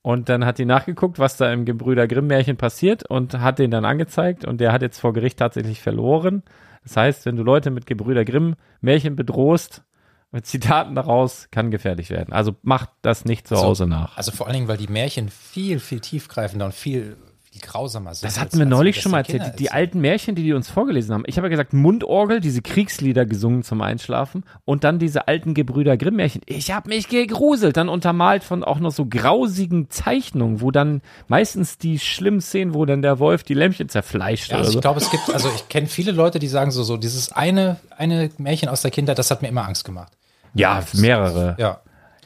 Und 0.03 0.29
dann 0.29 0.45
hat 0.45 0.57
die 0.57 0.65
nachgeguckt, 0.65 1.19
was 1.19 1.37
da 1.37 1.51
im 1.53 1.65
Gebrüder 1.65 2.07
Grimm 2.07 2.27
Märchen 2.27 2.57
passiert 2.57 3.07
und 3.07 3.39
hat 3.39 3.59
den 3.59 3.69
dann 3.69 3.85
angezeigt 3.85 4.45
und 4.45 4.59
der 4.59 4.71
hat 4.71 4.81
jetzt 4.81 4.99
vor 4.99 5.13
Gericht 5.13 5.37
tatsächlich 5.37 5.81
verloren. 5.81 6.43
Das 6.83 6.97
heißt, 6.97 7.25
wenn 7.27 7.35
du 7.35 7.43
Leute 7.43 7.69
mit 7.69 7.85
Gebrüder 7.85 8.25
Grimm 8.25 8.55
Märchen 8.81 9.15
bedrohst, 9.15 9.83
mit 10.31 10.45
Zitaten 10.45 10.95
daraus, 10.95 11.49
kann 11.51 11.71
gefährlich 11.71 12.09
werden. 12.09 12.33
Also 12.33 12.55
macht 12.63 12.89
das 13.01 13.25
nicht 13.25 13.47
zu 13.47 13.57
Hause 13.57 13.85
nach. 13.85 14.17
Also 14.17 14.31
vor 14.31 14.47
allen 14.47 14.55
Dingen, 14.55 14.67
weil 14.67 14.77
die 14.77 14.87
Märchen 14.87 15.29
viel, 15.29 15.79
viel 15.79 15.99
tiefgreifender 15.99 16.65
und 16.65 16.73
viel, 16.73 17.17
viel 17.51 17.61
grausamer 17.61 18.15
sind. 18.15 18.25
Das 18.25 18.39
hatten 18.39 18.57
wir 18.57 18.65
neulich 18.65 19.01
schon 19.01 19.11
mal 19.11 19.19
erzählt. 19.19 19.43
Die, 19.45 19.55
die 19.63 19.71
alten 19.71 19.99
Märchen, 19.99 20.35
die 20.35 20.43
die 20.43 20.53
uns 20.53 20.69
vorgelesen 20.69 21.13
haben. 21.13 21.23
Ich 21.27 21.35
habe 21.35 21.47
ja 21.47 21.49
gesagt, 21.49 21.73
Mundorgel, 21.73 22.39
diese 22.39 22.61
Kriegslieder 22.61 23.25
gesungen 23.25 23.63
zum 23.63 23.81
Einschlafen 23.81 24.45
und 24.63 24.85
dann 24.85 24.99
diese 24.99 25.27
alten 25.27 25.53
Gebrüder 25.53 25.97
Grimm 25.97 26.15
Märchen. 26.15 26.41
Ich 26.45 26.71
habe 26.71 26.87
mich 26.87 27.09
gegruselt, 27.09 27.75
dann 27.75 27.89
untermalt 27.89 28.45
von 28.45 28.63
auch 28.63 28.79
noch 28.79 28.91
so 28.91 29.05
grausigen 29.05 29.89
Zeichnungen, 29.89 30.61
wo 30.61 30.71
dann 30.71 31.01
meistens 31.27 31.77
die 31.77 31.99
schlimmen 31.99 32.39
Szenen, 32.39 32.73
wo 32.73 32.85
dann 32.85 33.01
der 33.01 33.19
Wolf 33.19 33.43
die 33.43 33.53
Lämmchen 33.53 33.89
zerfleischt 33.89 34.51
Ja, 34.51 34.55
oder 34.55 34.59
also 34.59 34.71
so. 34.71 34.77
ich 34.77 34.81
glaube, 34.81 34.99
es 35.01 35.11
gibt, 35.11 35.29
also 35.33 35.49
ich 35.53 35.67
kenne 35.67 35.87
viele 35.87 36.13
Leute, 36.13 36.39
die 36.39 36.47
sagen 36.47 36.71
so, 36.71 36.83
so 36.83 36.95
dieses 36.95 37.33
eine, 37.33 37.77
eine 37.97 38.29
Märchen 38.37 38.69
aus 38.69 38.81
der 38.81 38.91
Kindheit, 38.91 39.19
das 39.19 39.29
hat 39.29 39.41
mir 39.41 39.49
immer 39.49 39.65
Angst 39.65 39.83
gemacht. 39.83 40.13
Ja, 40.53 40.83
mehrere. 40.93 41.57
Ja. 41.59 41.81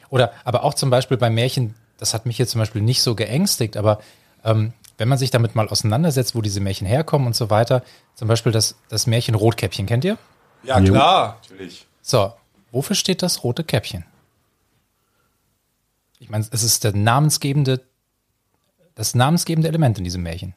Oder 0.08 0.32
aber 0.44 0.62
auch 0.62 0.74
zum 0.74 0.90
Beispiel 0.90 1.16
bei 1.16 1.30
Märchen, 1.30 1.74
das 1.98 2.14
hat 2.14 2.26
mich 2.26 2.36
hier 2.36 2.46
zum 2.46 2.60
Beispiel 2.60 2.82
nicht 2.82 3.02
so 3.02 3.16
geängstigt, 3.16 3.76
aber 3.76 3.98
ähm, 4.44 4.72
wenn 4.98 5.08
man 5.08 5.18
sich 5.18 5.30
damit 5.30 5.54
mal 5.54 5.68
auseinandersetzt, 5.68 6.34
wo 6.34 6.40
diese 6.42 6.60
Märchen 6.60 6.86
herkommen 6.86 7.26
und 7.26 7.36
so 7.36 7.50
weiter, 7.50 7.82
zum 8.14 8.28
Beispiel 8.28 8.52
das, 8.52 8.76
das 8.88 9.06
Märchen 9.06 9.34
Rotkäppchen, 9.34 9.86
kennt 9.86 10.04
ihr? 10.04 10.16
Ja, 10.62 10.80
klar. 10.80 11.38
Natürlich. 11.42 11.86
So, 12.02 12.32
wofür 12.72 12.96
steht 12.96 13.22
das 13.22 13.44
rote 13.44 13.62
Käppchen? 13.64 14.04
Ich 16.18 16.30
meine, 16.30 16.46
es 16.50 16.62
ist 16.62 16.84
der 16.84 16.94
namensgebende, 16.94 17.82
das 18.94 19.14
namensgebende 19.14 19.68
Element 19.68 19.98
in 19.98 20.04
diesem 20.04 20.22
Märchen. 20.22 20.54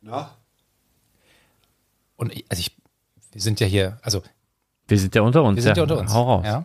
Na? 0.00 0.30
Und 2.16 2.32
ich, 2.32 2.44
also 2.48 2.60
ich, 2.60 2.74
wir 3.32 3.40
sind 3.40 3.58
ja 3.60 3.66
hier, 3.66 3.98
also 4.02 4.22
Wir 4.86 4.98
sind 4.98 5.14
ja 5.14 5.22
unter 5.22 5.42
uns. 5.42 5.56
wir 5.56 5.62
sind 5.62 5.76
ja 5.76 5.82
unter 5.82 5.98
uns. 5.98 6.12
Hau 6.12 6.22
raus. 6.22 6.44
Ja. 6.46 6.64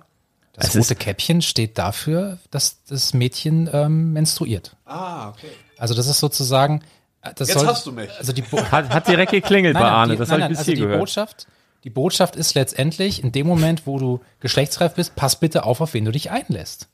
Das 0.54 0.68
Es 0.76 0.76
rote 0.82 0.94
ist- 0.94 1.00
Käppchen 1.00 1.42
steht 1.42 1.78
dafür, 1.78 2.38
dass 2.52 2.84
das 2.84 3.14
Mädchen 3.14 3.70
ähm, 3.74 4.14
menstruiert. 4.14 4.76
Ah, 4.86 5.30
okay. 5.30 5.50
Also 5.82 5.96
das 5.96 6.06
ist 6.08 6.20
sozusagen. 6.20 6.82
äh, 7.24 7.34
Das 7.36 7.50
Jetzt 7.50 7.58
soll, 7.58 7.68
hast 7.68 7.86
du 7.88 7.92
mich. 7.92 8.10
Also 8.20 8.34
die, 8.34 8.44
Bo 8.44 8.64
Hat, 8.64 8.90
hat 8.90 9.08
direkt 9.08 9.32
geklingelt 9.32 9.74
bei 9.80 9.82
Arne, 9.82 10.14
die, 10.14 10.20
das 10.20 10.30
nein, 10.30 10.44
habe 10.44 10.44
ich 10.44 10.44
nein, 10.44 10.50
bis 10.52 10.60
also 10.60 10.66
hier 10.72 10.76
die 10.76 10.82
gehört. 10.84 11.00
Botschaft, 11.00 11.48
die 11.84 11.90
Botschaft 11.90 12.36
ist 12.36 12.54
letztendlich, 12.54 13.24
in 13.24 13.32
dem 13.32 13.48
Moment, 13.48 13.88
wo 13.88 13.98
du 13.98 14.22
geschlechtsreif 14.42 14.94
bist, 14.94 15.16
pass 15.16 15.38
bitte 15.38 15.64
auf, 15.66 15.82
auf 15.82 15.96
wen 15.96 16.06
du 16.06 16.12
dich 16.12 16.30
einlässt. 16.30 16.88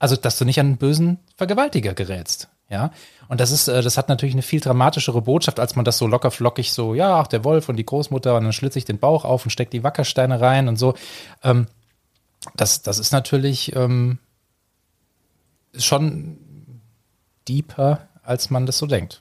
Also, 0.00 0.16
dass 0.16 0.36
du 0.38 0.44
nicht 0.44 0.58
an 0.58 0.66
einen 0.66 0.76
bösen 0.76 1.18
Vergewaltiger 1.36 1.94
gerätst. 1.94 2.48
Ja. 2.68 2.90
Und 3.28 3.40
das 3.40 3.52
ist, 3.52 3.68
äh, 3.68 3.80
das 3.80 3.96
hat 3.96 4.08
natürlich 4.08 4.34
eine 4.34 4.42
viel 4.42 4.58
dramatischere 4.60 5.22
Botschaft, 5.22 5.60
als 5.60 5.76
man 5.76 5.84
das 5.84 5.98
so 5.98 6.08
locker 6.08 6.32
flockig 6.32 6.72
so, 6.72 6.94
ja, 6.94 7.20
ach, 7.20 7.28
der 7.28 7.44
Wolf 7.44 7.68
und 7.68 7.76
die 7.76 7.86
Großmutter 7.86 8.36
und 8.36 8.42
dann 8.42 8.52
schlitze 8.52 8.78
ich 8.80 8.84
den 8.84 8.98
Bauch 8.98 9.24
auf 9.24 9.44
und 9.44 9.50
steck 9.50 9.70
die 9.70 9.84
Wackersteine 9.84 10.40
rein 10.40 10.66
und 10.66 10.76
so. 10.76 10.94
Ähm, 11.44 11.68
das, 12.56 12.82
das 12.82 12.98
ist 12.98 13.12
natürlich 13.12 13.74
ähm, 13.76 14.18
schon 15.78 16.38
deeper, 17.48 18.08
als 18.26 18.50
man 18.50 18.66
das 18.66 18.78
so 18.78 18.86
denkt. 18.86 19.20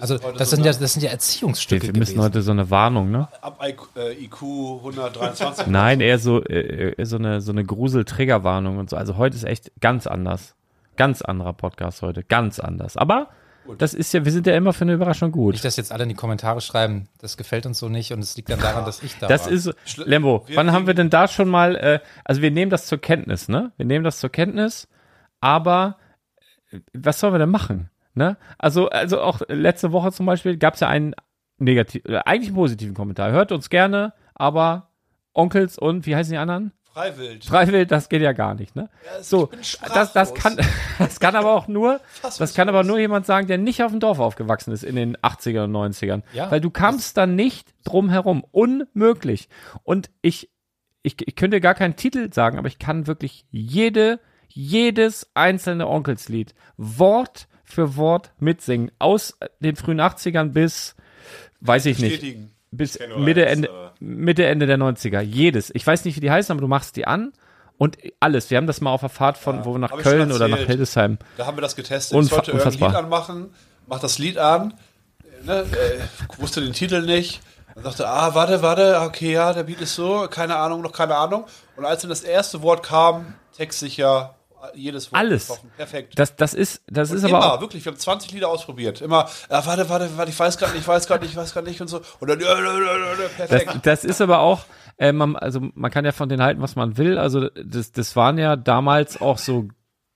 Also, 0.00 0.16
das 0.16 0.48
sind 0.50 0.64
ja, 0.64 0.72
das 0.72 0.94
sind 0.94 1.02
ja 1.02 1.10
Erziehungsstücke 1.10 1.88
Wir 1.88 1.92
müssen 1.92 2.12
gewesen. 2.14 2.22
heute 2.24 2.40
so 2.40 2.50
eine 2.50 2.70
Warnung, 2.70 3.10
ne? 3.10 3.28
Ab 3.42 3.60
IQ, 3.62 3.82
äh, 3.94 4.24
IQ 4.24 4.40
123. 4.42 5.66
Nein, 5.66 6.00
eher 6.00 6.18
so, 6.18 6.42
äh, 6.44 6.92
äh, 6.96 7.04
so 7.04 7.16
eine, 7.16 7.42
so 7.42 7.52
eine 7.52 7.62
Grusel-Triggerwarnung 7.62 8.78
und 8.78 8.88
so. 8.88 8.96
Also 8.96 9.18
heute 9.18 9.36
ist 9.36 9.44
echt 9.44 9.70
ganz 9.80 10.06
anders. 10.06 10.54
Ganz 10.96 11.20
anderer 11.20 11.52
Podcast 11.52 12.00
heute. 12.00 12.22
Ganz 12.22 12.58
anders. 12.58 12.96
Aber 12.96 13.28
das 13.76 13.92
ist 13.92 14.14
ja, 14.14 14.24
wir 14.24 14.32
sind 14.32 14.46
ja 14.46 14.56
immer 14.56 14.72
für 14.72 14.82
eine 14.82 14.94
Überraschung 14.94 15.30
gut. 15.30 15.52
Nicht, 15.52 15.64
dass 15.64 15.76
jetzt 15.76 15.92
alle 15.92 16.04
in 16.04 16.08
die 16.08 16.14
Kommentare 16.14 16.62
schreiben, 16.62 17.08
das 17.20 17.36
gefällt 17.36 17.66
uns 17.66 17.78
so 17.78 17.90
nicht 17.90 18.12
und 18.14 18.20
es 18.20 18.34
liegt 18.34 18.48
dann 18.48 18.60
daran, 18.60 18.86
dass 18.86 19.02
ich 19.02 19.18
da 19.18 19.26
Das 19.26 19.44
war. 19.44 19.52
ist, 19.52 19.74
Lembo, 19.98 20.44
wir 20.46 20.56
wann 20.56 20.72
haben 20.72 20.86
wir 20.86 20.94
denn 20.94 21.10
da 21.10 21.28
schon 21.28 21.48
mal, 21.50 21.76
äh, 21.76 22.00
also 22.24 22.40
wir 22.40 22.50
nehmen 22.50 22.70
das 22.70 22.86
zur 22.86 22.96
Kenntnis, 22.98 23.46
ne? 23.48 23.72
Wir 23.76 23.84
nehmen 23.84 24.06
das 24.06 24.20
zur 24.20 24.30
Kenntnis, 24.30 24.88
aber 25.42 25.98
was 26.92 27.20
sollen 27.20 27.34
wir 27.34 27.38
denn 27.38 27.50
machen? 27.50 27.90
Ne? 28.14 28.36
Also, 28.58 28.88
also 28.88 29.20
auch 29.20 29.42
letzte 29.48 29.92
Woche 29.92 30.12
zum 30.12 30.26
Beispiel 30.26 30.56
gab 30.56 30.74
es 30.74 30.80
ja 30.80 30.88
einen 30.88 31.14
negativ, 31.58 32.04
äh, 32.06 32.18
eigentlich 32.24 32.48
einen 32.48 32.56
positiven 32.56 32.94
Kommentar. 32.94 33.30
Hört 33.30 33.52
uns 33.52 33.70
gerne, 33.70 34.12
aber 34.34 34.90
Onkels 35.32 35.78
und 35.78 36.06
wie 36.06 36.16
heißen 36.16 36.32
die 36.32 36.38
anderen? 36.38 36.72
Freiwild. 36.92 37.44
Freiwillig, 37.44 37.86
das 37.86 38.08
geht 38.08 38.22
ja 38.22 38.32
gar 38.32 38.54
nicht, 38.54 38.74
ne? 38.74 38.90
so, 39.20 39.46
bin 39.46 39.60
das, 39.94 40.12
das 40.12 40.34
kann, 40.34 40.56
das 40.98 41.20
kann 41.20 41.36
aber 41.36 41.52
auch 41.52 41.68
nur, 41.68 42.00
das 42.22 42.54
kann 42.54 42.68
aber 42.68 42.82
nur 42.82 42.98
jemand 42.98 43.24
sagen, 43.24 43.46
der 43.46 43.56
nicht 43.56 43.84
auf 43.84 43.92
dem 43.92 44.00
Dorf 44.00 44.18
aufgewachsen 44.18 44.72
ist 44.72 44.82
in 44.82 44.96
den 44.96 45.16
80er 45.18 45.64
und 45.64 45.72
90ern. 45.72 46.22
Ja, 46.32 46.50
Weil 46.50 46.60
du 46.60 46.70
kamst 46.70 47.16
dann 47.16 47.36
nicht 47.36 47.72
drum 47.84 48.08
herum. 48.08 48.44
Unmöglich. 48.50 49.48
Und 49.84 50.10
ich, 50.22 50.50
ich, 51.02 51.16
ich 51.24 51.36
könnte 51.36 51.60
gar 51.60 51.74
keinen 51.74 51.94
Titel 51.94 52.32
sagen, 52.32 52.58
aber 52.58 52.66
ich 52.66 52.80
kann 52.80 53.06
wirklich 53.06 53.46
jede, 53.50 54.18
jedes 54.48 55.28
einzelne 55.34 55.86
Onkelslied 55.88 56.54
Wort 56.76 57.48
für 57.64 57.96
Wort 57.96 58.32
mitsingen. 58.38 58.90
Aus 58.98 59.36
den 59.60 59.76
frühen 59.76 60.00
80ern 60.00 60.50
bis, 60.50 60.94
weiß 61.60 61.86
ich 61.86 61.98
nicht, 61.98 62.24
bis 62.70 62.98
Mitte, 63.18 63.46
eins, 63.46 63.52
Ende, 63.66 63.92
Mitte, 64.00 64.46
Ende 64.46 64.66
der 64.66 64.78
90er. 64.78 65.20
Jedes. 65.20 65.70
Ich 65.74 65.86
weiß 65.86 66.04
nicht, 66.04 66.16
wie 66.16 66.20
die 66.20 66.30
heißen, 66.30 66.52
aber 66.52 66.60
du 66.60 66.68
machst 66.68 66.96
die 66.96 67.06
an 67.06 67.32
und 67.76 67.98
alles. 68.20 68.50
Wir 68.50 68.56
haben 68.56 68.66
das 68.66 68.80
mal 68.80 68.90
auf 68.90 69.00
der 69.00 69.08
Fahrt 69.10 69.38
von, 69.38 69.64
wo 69.64 69.74
wir 69.74 69.78
nach 69.78 69.96
Köln 69.96 70.32
oder 70.32 70.48
nach. 70.48 70.58
Hildesheim. 70.58 71.18
Da 71.36 71.46
haben 71.46 71.56
wir 71.56 71.62
das 71.62 71.76
getestet. 71.76 72.16
Unfa- 72.16 72.22
ich 72.24 72.30
sollte 72.30 72.50
irgendein 72.52 72.66
unfassbar. 72.72 72.88
Lied 72.90 72.98
anmachen, 72.98 73.50
mach 73.86 74.00
das 74.00 74.18
Lied 74.18 74.38
an, 74.38 74.74
ne, 75.44 75.60
äh, 75.62 76.40
wusste 76.40 76.60
den 76.60 76.72
Titel 76.72 77.02
nicht. 77.02 77.40
Dann 77.74 77.84
sagte, 77.84 78.08
ah, 78.08 78.34
warte, 78.34 78.60
warte, 78.62 79.00
okay, 79.02 79.32
ja, 79.34 79.52
der 79.52 79.62
Beat 79.62 79.80
ist 79.80 79.94
so, 79.94 80.26
keine 80.28 80.56
Ahnung, 80.56 80.82
noch 80.82 80.92
keine 80.92 81.14
Ahnung. 81.16 81.44
Und 81.76 81.84
als 81.84 82.00
dann 82.02 82.08
das 82.08 82.22
erste 82.22 82.60
Wort 82.62 82.82
kam, 82.84 83.34
textsicher, 83.56 84.34
jedes 84.74 85.12
Wort 85.12 85.20
Alles. 85.20 85.48
getroffen. 85.48 85.70
Perfekt. 85.76 86.18
Das, 86.18 86.36
das 86.36 86.54
ist, 86.54 86.82
das 86.86 87.10
ist 87.10 87.24
immer, 87.24 87.38
aber 87.38 87.54
auch, 87.54 87.60
wirklich, 87.60 87.84
wir 87.84 87.92
haben 87.92 87.98
20 87.98 88.32
Lieder 88.32 88.48
ausprobiert. 88.48 89.00
Immer, 89.00 89.28
ah, 89.48 89.66
warte, 89.66 89.88
warte, 89.88 90.10
warte, 90.16 90.30
ich 90.30 90.38
weiß 90.38 90.58
gerade 90.58 90.72
nicht, 90.72 90.82
ich 90.82 90.88
weiß 90.88 91.06
gerade 91.06 91.22
nicht, 91.22 91.32
ich 91.32 91.36
weiß 91.36 91.52
gerade 91.52 91.68
nicht 91.68 91.80
und 91.80 91.88
so. 91.88 92.00
Und 92.20 92.28
dann, 92.28 92.40
ja, 92.40 92.58
ja, 92.58 92.78
ja, 92.78 93.14
das, 93.16 93.48
perfekt. 93.48 93.86
das 93.86 94.04
ist 94.04 94.20
aber 94.20 94.40
auch, 94.40 94.64
äh, 94.98 95.12
man, 95.12 95.36
also 95.36 95.60
man 95.74 95.90
kann 95.90 96.04
ja 96.04 96.12
von 96.12 96.28
denen 96.28 96.42
halten, 96.42 96.60
was 96.60 96.76
man 96.76 96.96
will. 96.96 97.18
Also 97.18 97.48
das, 97.50 97.92
das 97.92 98.16
waren 98.16 98.38
ja 98.38 98.56
damals 98.56 99.20
auch 99.20 99.38
so 99.38 99.68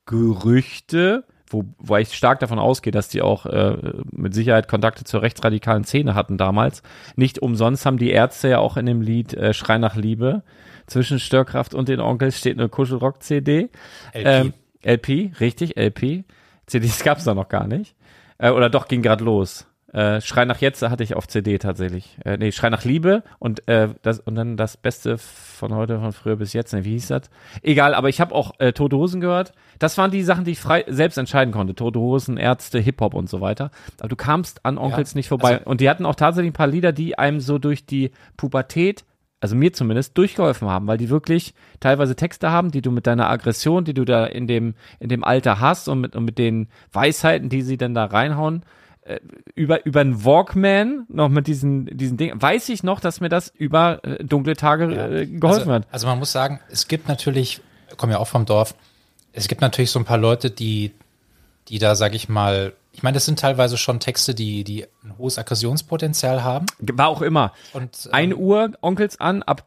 Gerüchte, 0.06 1.24
wo, 1.46 1.64
wo 1.78 1.96
ich 1.96 2.12
stark 2.12 2.40
davon 2.40 2.58
ausgehe, 2.58 2.92
dass 2.92 3.08
die 3.08 3.22
auch 3.22 3.46
äh, 3.46 3.76
mit 4.10 4.34
Sicherheit 4.34 4.68
Kontakte 4.68 5.04
zur 5.04 5.22
rechtsradikalen 5.22 5.84
Szene 5.84 6.14
hatten 6.14 6.38
damals. 6.38 6.82
Nicht 7.14 7.40
umsonst 7.40 7.86
haben 7.86 7.98
die 7.98 8.10
Ärzte 8.10 8.48
ja 8.48 8.58
auch 8.58 8.76
in 8.76 8.86
dem 8.86 9.00
Lied 9.00 9.34
äh, 9.34 9.54
Schrei 9.54 9.78
nach 9.78 9.94
Liebe 9.94 10.42
zwischen 10.86 11.18
Störkraft 11.18 11.74
und 11.74 11.88
den 11.88 12.00
Onkels 12.00 12.38
steht 12.38 12.58
eine 12.58 12.68
Kuschelrock-CD. 12.68 13.70
LP. 14.12 14.26
Ähm, 14.26 14.52
LP, 14.84 15.32
richtig, 15.40 15.76
LP. 15.76 16.24
CDs 16.66 17.02
gab's 17.04 17.24
da 17.24 17.34
noch 17.34 17.48
gar 17.48 17.66
nicht. 17.66 17.94
Äh, 18.38 18.50
oder 18.50 18.70
doch, 18.70 18.88
ging 18.88 19.02
grad 19.02 19.20
los. 19.20 19.66
Äh, 19.92 20.22
Schrei 20.22 20.46
nach 20.46 20.58
Jetzt 20.62 20.80
hatte 20.82 21.04
ich 21.04 21.14
auf 21.16 21.28
CD 21.28 21.58
tatsächlich. 21.58 22.16
Äh, 22.24 22.38
nee, 22.38 22.50
Schrei 22.50 22.70
nach 22.70 22.82
Liebe 22.84 23.22
und, 23.38 23.68
äh, 23.68 23.90
das, 24.00 24.20
und 24.20 24.36
dann 24.36 24.56
das 24.56 24.78
Beste 24.78 25.18
von 25.18 25.74
heute, 25.74 26.00
von 26.00 26.12
früher 26.12 26.36
bis 26.36 26.54
jetzt. 26.54 26.72
Ne, 26.72 26.86
wie 26.86 26.92
hieß 26.92 27.08
das? 27.08 27.28
Egal, 27.60 27.94
aber 27.94 28.08
ich 28.08 28.18
habe 28.18 28.34
auch 28.34 28.58
äh, 28.58 28.72
Tote 28.72 28.96
Hosen 28.96 29.20
gehört. 29.20 29.52
Das 29.78 29.98
waren 29.98 30.10
die 30.10 30.22
Sachen, 30.22 30.44
die 30.44 30.52
ich 30.52 30.60
frei 30.60 30.86
selbst 30.88 31.18
entscheiden 31.18 31.52
konnte. 31.52 31.74
Tote 31.74 32.00
Hosen, 32.00 32.38
Ärzte, 32.38 32.78
Hip-Hop 32.78 33.12
und 33.12 33.28
so 33.28 33.42
weiter. 33.42 33.70
Aber 34.00 34.08
du 34.08 34.16
kamst 34.16 34.64
an 34.64 34.78
Onkels 34.78 35.12
Ja, 35.12 35.18
nicht 35.18 35.28
vorbei. 35.28 35.58
also- 35.58 35.66
und 35.66 35.82
die 35.82 35.90
hatten 35.90 36.06
auch 36.06 36.14
tatsächlich 36.14 36.52
ein 36.52 36.54
paar 36.54 36.68
Lieder, 36.68 36.92
die 36.92 37.18
einem 37.18 37.40
so 37.40 37.58
durch 37.58 37.84
die 37.84 38.12
Pubertät 38.38 39.04
also 39.42 39.56
mir 39.56 39.72
zumindest, 39.72 40.16
durchgeholfen 40.16 40.68
haben, 40.68 40.86
weil 40.86 40.98
die 40.98 41.10
wirklich 41.10 41.52
teilweise 41.80 42.14
Texte 42.14 42.52
haben, 42.52 42.70
die 42.70 42.80
du 42.80 42.92
mit 42.92 43.08
deiner 43.08 43.28
Aggression, 43.28 43.84
die 43.84 43.92
du 43.92 44.04
da 44.04 44.24
in 44.24 44.46
dem, 44.46 44.74
in 45.00 45.08
dem 45.08 45.24
Alter 45.24 45.58
hast 45.58 45.88
und 45.88 46.00
mit, 46.00 46.14
und 46.14 46.24
mit 46.24 46.38
den 46.38 46.68
Weisheiten, 46.92 47.48
die 47.48 47.62
sie 47.62 47.76
dann 47.76 47.92
da 47.92 48.04
reinhauen, 48.04 48.64
äh, 49.02 49.18
über, 49.56 49.84
über 49.84 50.00
einen 50.00 50.24
Walkman, 50.24 51.06
noch 51.08 51.28
mit 51.28 51.48
diesen, 51.48 51.86
diesen 51.86 52.16
Dingen, 52.18 52.40
weiß 52.40 52.68
ich 52.68 52.84
noch, 52.84 53.00
dass 53.00 53.20
mir 53.20 53.28
das 53.28 53.48
über 53.48 53.98
äh, 54.04 54.22
dunkle 54.24 54.54
Tage 54.54 54.84
äh, 54.84 55.26
geholfen 55.26 55.60
also, 55.62 55.72
hat. 55.72 55.86
Also 55.90 56.06
man 56.06 56.20
muss 56.20 56.30
sagen, 56.30 56.60
es 56.70 56.86
gibt 56.86 57.08
natürlich, 57.08 57.60
ich 57.90 57.96
komme 57.96 58.12
ja 58.12 58.20
auch 58.20 58.28
vom 58.28 58.46
Dorf, 58.46 58.76
es 59.32 59.48
gibt 59.48 59.60
natürlich 59.60 59.90
so 59.90 59.98
ein 59.98 60.04
paar 60.04 60.18
Leute, 60.18 60.52
die 60.52 60.92
die 61.68 61.78
da, 61.78 61.94
sag 61.94 62.14
ich 62.14 62.28
mal, 62.28 62.74
ich 62.92 63.02
meine, 63.02 63.14
das 63.14 63.24
sind 63.24 63.38
teilweise 63.38 63.78
schon 63.78 64.00
Texte, 64.00 64.34
die, 64.34 64.64
die 64.64 64.86
ein 65.02 65.16
hohes 65.18 65.38
Aggressionspotenzial 65.38 66.42
haben. 66.42 66.66
War 66.78 67.08
auch 67.08 67.22
immer. 67.22 67.52
Und, 67.72 68.06
ähm, 68.06 68.12
1 68.12 68.34
Uhr, 68.34 68.72
Onkels 68.80 69.18
an, 69.18 69.42
ab 69.42 69.66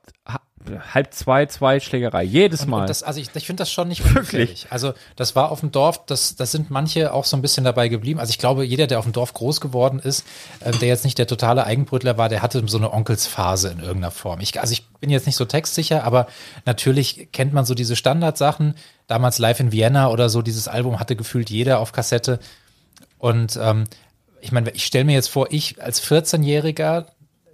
halb 0.94 1.14
zwei, 1.14 1.46
zwei 1.46 1.80
Schlägerei. 1.80 2.24
Jedes 2.24 2.66
Mal. 2.66 2.82
Und 2.82 2.90
das, 2.90 3.04
also 3.04 3.20
ich, 3.20 3.30
ich 3.34 3.46
finde 3.46 3.62
das 3.62 3.72
schon 3.72 3.88
nicht 3.88 4.04
ungefährlich. 4.04 4.68
Also 4.70 4.94
das 5.16 5.36
war 5.36 5.52
auf 5.52 5.60
dem 5.60 5.72
Dorf, 5.72 6.06
das, 6.06 6.36
das 6.36 6.52
sind 6.52 6.72
manche 6.72 7.14
auch 7.14 7.26
so 7.26 7.38
ein 7.38 7.42
bisschen 7.42 7.64
dabei 7.64 7.88
geblieben. 7.88 8.20
Also 8.20 8.32
ich 8.32 8.38
glaube, 8.38 8.66
jeder, 8.66 8.88
der 8.88 9.00
auf 9.00 9.06
dem 9.06 9.14
Dorf 9.14 9.34
groß 9.34 9.62
geworden 9.62 10.00
ist, 10.00 10.26
äh, 10.60 10.72
der 10.72 10.88
jetzt 10.88 11.04
nicht 11.04 11.18
der 11.18 11.28
totale 11.28 11.66
Eigenbrötler 11.66 12.18
war, 12.18 12.30
der 12.30 12.42
hatte 12.42 12.64
so 12.68 12.78
eine 12.78 12.92
Onkelsphase 12.92 13.70
in 13.70 13.80
irgendeiner 13.80 14.12
Form. 14.12 14.40
Ich, 14.42 14.60
also 14.60 14.74
ich 14.74 14.88
bin 15.00 15.10
jetzt 15.10 15.26
nicht 15.26 15.36
so 15.36 15.46
textsicher, 15.46 16.04
aber 16.04 16.28
natürlich 16.66 17.30
kennt 17.32 17.54
man 17.54 17.66
so 17.66 17.74
diese 17.74 17.96
Standardsachen. 17.96 18.76
Damals 19.08 19.38
Live 19.40 19.60
in 19.60 19.72
Vienna 19.72 20.10
oder 20.10 20.30
so, 20.30 20.42
dieses 20.42 20.68
Album 20.68 21.00
hatte 21.00 21.16
gefühlt 21.16 21.50
jeder 21.50 21.80
auf 21.80 21.92
Kassette. 21.92 22.40
Und 23.18 23.58
ähm, 23.62 23.86
ich 24.42 24.52
meine, 24.52 24.70
ich 24.72 24.86
stelle 24.86 25.06
mir 25.06 25.14
jetzt 25.14 25.30
vor, 25.30 25.48
ich 25.52 25.82
als 25.82 26.02
14-Jähriger, 26.04 27.06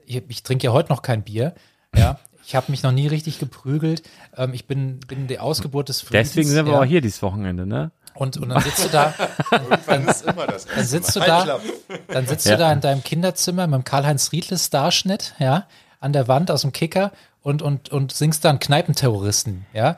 ich, 0.05 0.21
ich 0.27 0.43
trinke 0.43 0.65
ja 0.65 0.73
heute 0.73 0.89
noch 0.89 1.01
kein 1.01 1.23
Bier, 1.23 1.53
ja, 1.95 2.19
ich 2.51 2.55
habe 2.57 2.69
mich 2.69 2.83
noch 2.83 2.91
nie 2.91 3.07
richtig 3.07 3.39
geprügelt. 3.39 4.03
Ähm, 4.35 4.53
ich 4.53 4.65
bin, 4.67 4.99
bin 4.99 5.27
die 5.27 5.39
Ausgeburt 5.39 5.87
des 5.87 6.01
Friedens. 6.01 6.31
Deswegen 6.31 6.49
sind 6.49 6.65
wir 6.65 6.73
ja. 6.73 6.79
auch 6.81 6.83
hier 6.83 6.99
dieses 6.99 7.21
Wochenende, 7.21 7.65
ne? 7.65 7.91
Und, 8.13 8.35
und 8.35 8.49
dann 8.49 8.61
sitzt 8.61 8.83
du 8.83 8.89
da, 8.89 9.13
Irgendwann 9.51 10.05
ist 10.09 10.25
immer 10.25 10.47
das. 10.47 10.65
dann 10.65 10.83
sitzt 10.83 11.15
du 11.15 11.21
da, 11.21 11.61
dann 12.09 12.27
sitzt 12.27 12.45
Ja. 12.45 12.51
du 12.51 12.57
da 12.57 12.73
in 12.73 12.81
deinem 12.81 13.03
Kinderzimmer 13.05 13.67
mit 13.67 13.75
dem 13.75 13.83
Karl-Heinz 13.85 14.33
Riedles 14.33 14.65
Starschnitt, 14.65 15.33
ja, 15.39 15.65
an 16.01 16.11
der 16.11 16.27
Wand 16.27 16.51
aus 16.51 16.63
dem 16.63 16.73
Kicker 16.73 17.13
und, 17.41 17.61
und, 17.61 17.87
und 17.87 18.11
singst 18.11 18.43
dann 18.43 18.59
Kneipenterroristen, 18.59 19.65
ja. 19.73 19.95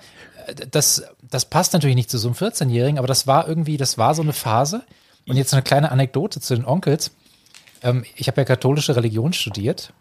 Das, 0.70 1.06
das 1.24 1.46
passt 1.46 1.74
natürlich 1.74 1.96
nicht 1.96 2.12
zu 2.12 2.20
so 2.20 2.28
einem 2.28 2.36
14-Jährigen, 2.36 3.00
aber 3.00 3.08
das 3.08 3.26
war 3.26 3.48
irgendwie, 3.48 3.78
das 3.78 3.98
war 3.98 4.14
so 4.14 4.22
eine 4.22 4.34
Phase. 4.34 4.84
Und 5.28 5.38
jetzt 5.38 5.54
eine 5.54 5.64
kleine 5.64 5.90
Anekdote 5.90 6.40
zu 6.40 6.54
den 6.54 6.66
Onkels. 6.66 7.10
Ähm, 7.82 8.06
ich 8.16 8.28
habe 8.28 8.42
ja 8.42 8.46
katholische 8.46 8.96
Religion 8.96 9.34
studiert 9.34 9.92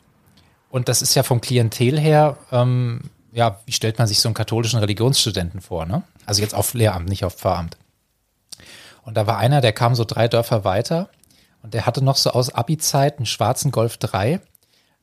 und 0.73 0.89
das 0.89 1.03
ist 1.03 1.15
ja 1.15 1.23
vom 1.23 1.41
Klientel 1.41 2.01
her, 2.01 2.37
ähm, 2.51 3.03
ja, 3.33 3.61
wie 3.67 3.73
stellt 3.73 3.99
man 3.99 4.09
sich 4.09 4.21
so 4.21 4.29
einen 4.29 4.35
katholischen 4.35 4.81
Religionsstudenten 4.81 5.61
vor, 5.61 5.87
ne? 5.87 6.03
Also 6.27 6.43
jetzt 6.43 6.55
auf 6.55 6.75
Lehramt, 6.75 7.09
nicht 7.09 7.25
auf 7.25 7.35
Pfarramt. 7.35 7.77
Und 9.05 9.17
da 9.17 9.27
war 9.27 9.39
einer, 9.39 9.61
der 9.61 9.73
kam 9.73 9.95
so 9.95 10.05
drei 10.05 10.29
Dörfer 10.29 10.65
weiter 10.65 11.09
und 11.63 11.75
der 11.75 11.87
hatte 11.87 12.03
noch 12.05 12.17
so 12.17 12.31
aus 12.31 12.55
Abi-Zeit 12.55 13.17
einen 13.19 13.27
schwarzen 13.27 13.71
Golf 13.71 13.97
3 13.99 14.41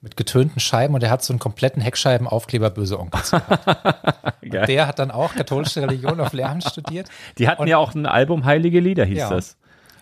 mit 0.02 0.16
getönten 0.16 0.60
Scheiben 0.62 0.94
und 0.94 1.02
der 1.04 1.10
hat 1.12 1.24
so 1.24 1.34
einen 1.34 1.40
kompletten 1.40 1.82
Heckscheibenaufkleber 1.82 2.70
böse 2.70 3.00
Onkels. 3.00 3.32
der 4.42 4.88
hat 4.88 5.00
dann 5.00 5.12
auch 5.12 5.34
katholische 5.36 5.82
Religion 5.82 6.20
auf 6.22 6.32
Lehramt 6.34 6.64
studiert. 6.64 7.10
Die 7.38 7.48
hatten 7.48 7.64
Und- 7.64 7.68
ja 7.68 7.78
auch 7.78 7.94
ein 7.94 8.06
Album 8.06 8.46
Heilige 8.46 8.80
Lieder, 8.80 9.06
hieß 9.06 9.18
Ja. 9.18 9.30
das. 9.30 9.58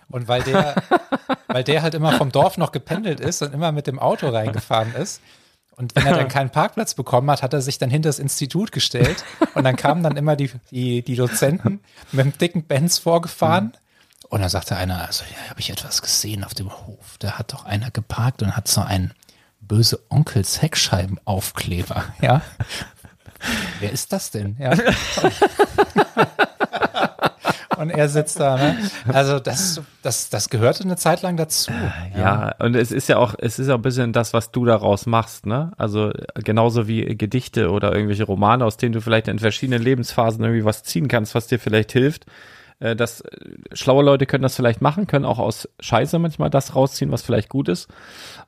Und 0.09 0.27
weil 0.27 0.43
der, 0.43 0.75
weil 1.47 1.63
der 1.63 1.81
halt 1.81 1.93
immer 1.95 2.13
vom 2.13 2.31
Dorf 2.31 2.57
noch 2.57 2.71
gependelt 2.71 3.19
ist 3.19 3.41
und 3.41 3.53
immer 3.53 3.71
mit 3.71 3.87
dem 3.87 3.99
Auto 3.99 4.29
reingefahren 4.29 4.93
ist. 4.95 5.21
Und 5.77 5.95
wenn 5.95 6.05
er 6.07 6.17
dann 6.17 6.27
keinen 6.37 6.49
Parkplatz 6.49 6.95
bekommen 6.95 7.31
hat, 7.31 7.43
hat 7.43 7.53
er 7.53 7.61
sich 7.61 7.77
dann 7.77 7.89
hinter 7.89 8.09
das 8.09 8.19
Institut 8.19 8.71
gestellt. 8.71 9.23
Und 9.53 9.63
dann 9.63 9.75
kamen 9.75 10.03
dann 10.03 10.17
immer 10.17 10.35
die, 10.35 10.51
die, 10.71 11.03
die 11.03 11.15
Dozenten 11.15 11.79
mit 12.11 12.25
dem 12.25 12.37
dicken 12.37 12.63
Benz 12.63 12.97
vorgefahren. 12.97 13.73
Und 14.29 14.41
dann 14.41 14.49
sagte 14.49 14.75
einer, 14.75 15.05
also 15.05 15.23
ja, 15.23 15.49
habe 15.49 15.59
ich 15.59 15.69
etwas 15.69 16.01
gesehen 16.01 16.43
auf 16.43 16.53
dem 16.53 16.69
Hof. 16.71 17.17
Da 17.19 17.33
hat 17.33 17.53
doch 17.53 17.63
einer 17.65 17.91
geparkt 17.91 18.41
und 18.41 18.57
hat 18.57 18.67
so 18.67 18.81
einen 18.81 19.13
böse 19.61 19.99
Onkels 20.09 20.61
Heckscheibenaufkleber. 20.61 22.05
Ja. 22.21 22.41
Wer 23.79 23.91
ist 23.91 24.11
das 24.11 24.31
denn? 24.31 24.57
Ja. 24.59 24.75
Und 27.77 27.89
er 27.89 28.09
sitzt 28.09 28.39
da, 28.39 28.57
ne? 28.57 28.77
Also 29.11 29.39
das, 29.39 29.81
das, 30.01 30.29
das 30.29 30.49
gehörte 30.49 30.83
eine 30.83 30.95
Zeit 30.95 31.21
lang 31.21 31.37
dazu. 31.37 31.71
Ja, 32.17 32.55
und 32.59 32.75
es 32.75 32.91
ist 32.91 33.07
ja 33.09 33.17
auch, 33.17 33.35
es 33.37 33.59
ist 33.59 33.67
ja 33.67 33.75
ein 33.75 33.81
bisschen 33.81 34.13
das, 34.13 34.33
was 34.33 34.51
du 34.51 34.65
daraus 34.65 35.05
machst, 35.05 35.45
ne? 35.45 35.71
Also 35.77 36.09
äh, 36.09 36.25
genauso 36.43 36.87
wie 36.87 37.05
Gedichte 37.15 37.69
oder 37.71 37.93
irgendwelche 37.93 38.23
Romane, 38.23 38.65
aus 38.65 38.77
denen 38.77 38.93
du 38.93 39.01
vielleicht 39.01 39.27
in 39.27 39.39
verschiedenen 39.39 39.81
Lebensphasen 39.83 40.43
irgendwie 40.43 40.65
was 40.65 40.83
ziehen 40.83 41.07
kannst, 41.07 41.35
was 41.35 41.47
dir 41.47 41.59
vielleicht 41.59 41.91
hilft. 41.91 42.25
Äh, 42.79 42.95
Das 42.95 43.21
äh, 43.21 43.27
schlaue 43.73 44.03
Leute 44.03 44.25
können 44.25 44.43
das 44.43 44.55
vielleicht 44.55 44.81
machen, 44.81 45.07
können 45.07 45.25
auch 45.25 45.39
aus 45.39 45.67
Scheiße 45.79 46.19
manchmal 46.19 46.49
das 46.49 46.75
rausziehen, 46.75 47.11
was 47.11 47.21
vielleicht 47.21 47.49
gut 47.49 47.69
ist. 47.69 47.87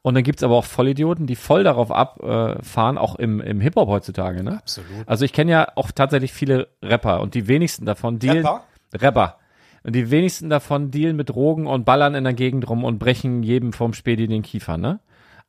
Und 0.01 0.15
dann 0.15 0.23
gibt's 0.23 0.43
aber 0.43 0.55
auch 0.55 0.65
Vollidioten, 0.65 1.27
die 1.27 1.35
voll 1.35 1.63
darauf 1.63 1.91
abfahren, 1.91 2.97
auch 2.97 3.15
im, 3.15 3.41
im 3.41 3.59
Hip-Hop 3.59 3.89
heutzutage, 3.89 4.43
ne? 4.43 4.59
Absolut. 4.59 5.07
Also 5.07 5.25
ich 5.25 5.33
kenne 5.33 5.51
ja 5.51 5.67
auch 5.75 5.91
tatsächlich 5.91 6.31
viele 6.31 6.69
Rapper 6.81 7.19
und 7.19 7.33
die 7.33 7.47
wenigsten 7.47 7.85
davon 7.85 8.17
dealen. 8.17 8.45
Rapper? 8.45 8.63
Rapper. 8.93 9.37
Und 9.83 9.95
die 9.95 10.11
wenigsten 10.11 10.49
davon 10.49 10.91
dealen 10.91 11.15
mit 11.15 11.29
Drogen 11.29 11.67
und 11.67 11.85
ballern 11.85 12.15
in 12.15 12.23
der 12.25 12.33
Gegend 12.33 12.69
rum 12.69 12.83
und 12.83 12.99
brechen 12.99 13.43
jedem 13.43 13.73
vom 13.73 13.93
Späti 13.93 14.27
den 14.27 14.41
Kiefer, 14.41 14.77
ne? 14.77 14.99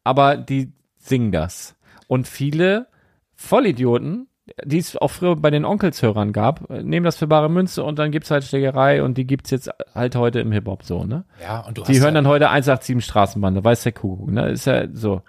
Aber 0.05 0.37
die 0.37 0.73
singen 0.99 1.33
das. 1.33 1.77
Und 2.07 2.29
viele 2.29 2.87
Vollidioten, 3.35 4.29
die 4.65 4.79
es 4.79 4.97
auch 4.97 5.11
früher 5.11 5.37
bei 5.37 5.51
den 5.51 5.65
Onkelshörern 5.65 6.33
gab, 6.33 6.69
nehmen 6.71 7.05
das 7.05 7.17
für 7.17 7.27
bare 7.27 7.49
Münze 7.49 7.85
und 7.85 7.99
dann 7.99 8.11
gibt's 8.11 8.31
halt 8.31 8.45
Schlägerei 8.45 9.03
und 9.03 9.17
die 9.19 9.27
gibt's 9.27 9.51
jetzt 9.51 9.71
halt 9.95 10.17
heute 10.17 10.41
im 10.41 10.53
Hip-Hop 10.53 10.85
so, 10.85 11.05
ne? 11.05 11.25
Ja, 11.41 11.61
und 11.61 11.79
du 11.79 11.83
Die 11.83 11.93
hast 11.93 12.01
hören 12.01 12.15
ja, 12.15 12.23
dann 12.23 12.29
heute 12.29 12.51
187 12.51 13.05
Straßenbande, 13.05 13.65
weiß 13.65 13.83
der 13.83 13.93
Kuckuck, 13.93 14.31
ne? 14.31 14.49
Ist 14.51 14.67
ja 14.67 14.87
so. 14.93 15.23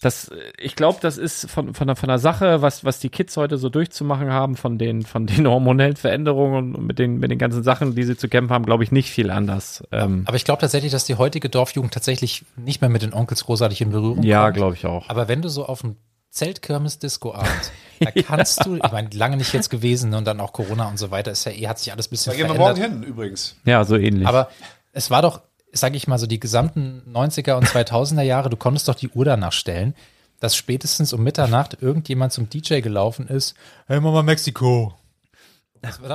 Das, 0.00 0.28
äh, 0.28 0.36
ich 0.58 0.76
glaube, 0.76 0.98
das 1.00 1.18
ist 1.18 1.50
von, 1.50 1.74
von, 1.74 1.86
der, 1.86 1.96
von 1.96 2.08
der 2.08 2.18
Sache, 2.18 2.62
was, 2.62 2.84
was 2.84 2.98
die 2.98 3.08
Kids 3.08 3.36
heute 3.36 3.58
so 3.58 3.68
durchzumachen 3.68 4.30
haben, 4.30 4.56
von 4.56 4.78
den, 4.78 5.02
von 5.02 5.26
den 5.26 5.46
hormonellen 5.48 5.96
Veränderungen 5.96 6.74
und 6.74 6.86
mit 6.86 6.98
den, 6.98 7.18
mit 7.18 7.30
den 7.30 7.38
ganzen 7.38 7.62
Sachen, 7.62 7.94
die 7.94 8.04
sie 8.04 8.16
zu 8.16 8.28
kämpfen 8.28 8.52
haben, 8.52 8.66
glaube 8.66 8.84
ich, 8.84 8.92
nicht 8.92 9.10
viel 9.10 9.30
anders. 9.30 9.82
Ähm, 9.92 10.24
aber 10.26 10.36
ich 10.36 10.44
glaube 10.44 10.60
tatsächlich, 10.60 10.92
dass 10.92 11.04
die 11.04 11.16
heutige 11.16 11.48
Dorfjugend 11.48 11.92
tatsächlich 11.94 12.44
nicht 12.56 12.80
mehr 12.80 12.90
mit 12.90 13.02
den 13.02 13.12
Onkels 13.14 13.44
großartig 13.44 13.80
in 13.80 13.90
Berührung 13.90 14.22
ja, 14.22 14.44
kommt. 14.44 14.56
glaube 14.56 14.74
ich 14.74 14.86
auch. 14.86 15.08
Aber 15.08 15.28
wenn 15.28 15.42
du 15.42 15.48
so 15.48 15.66
auf 15.66 15.80
dem 15.80 15.96
Zeltkirmes-Disco-Abend, 16.30 17.72
da 18.00 18.10
kannst 18.10 18.66
du, 18.66 18.76
ich 18.76 18.92
meine, 18.92 19.08
lange 19.14 19.36
nicht 19.36 19.52
jetzt 19.52 19.70
gewesen 19.70 20.14
und 20.14 20.24
dann 20.26 20.40
auch 20.40 20.52
Corona 20.52 20.88
und 20.88 20.98
so 20.98 21.10
weiter, 21.10 21.30
ist 21.30 21.44
ja 21.44 21.52
eh, 21.52 21.68
hat 21.68 21.78
sich 21.78 21.92
alles 21.92 22.08
ein 22.08 22.10
bisschen 22.10 22.32
Da 22.32 22.36
gehen 22.36 22.48
wir 22.48 22.54
verändert. 22.56 22.90
morgen 22.90 23.02
hin, 23.02 23.08
übrigens. 23.08 23.56
Ja, 23.64 23.84
so 23.84 23.96
ähnlich. 23.96 24.26
Aber 24.26 24.48
es 24.92 25.10
war 25.10 25.22
doch, 25.22 25.42
sage 25.74 25.96
ich 25.96 26.06
mal 26.08 26.18
so, 26.18 26.26
die 26.26 26.40
gesamten 26.40 27.02
90er 27.12 27.54
und 27.54 27.66
2000er 27.66 28.22
Jahre, 28.22 28.48
du 28.50 28.56
konntest 28.56 28.88
doch 28.88 28.94
die 28.94 29.08
Uhr 29.10 29.24
danach 29.24 29.52
stellen, 29.52 29.94
dass 30.40 30.56
spätestens 30.56 31.12
um 31.12 31.22
Mitternacht 31.22 31.78
irgendjemand 31.82 32.32
zum 32.32 32.48
DJ 32.48 32.80
gelaufen 32.80 33.28
ist. 33.28 33.54
Hey 33.86 34.00
Mama 34.00 34.22
Mexiko. 34.22 34.94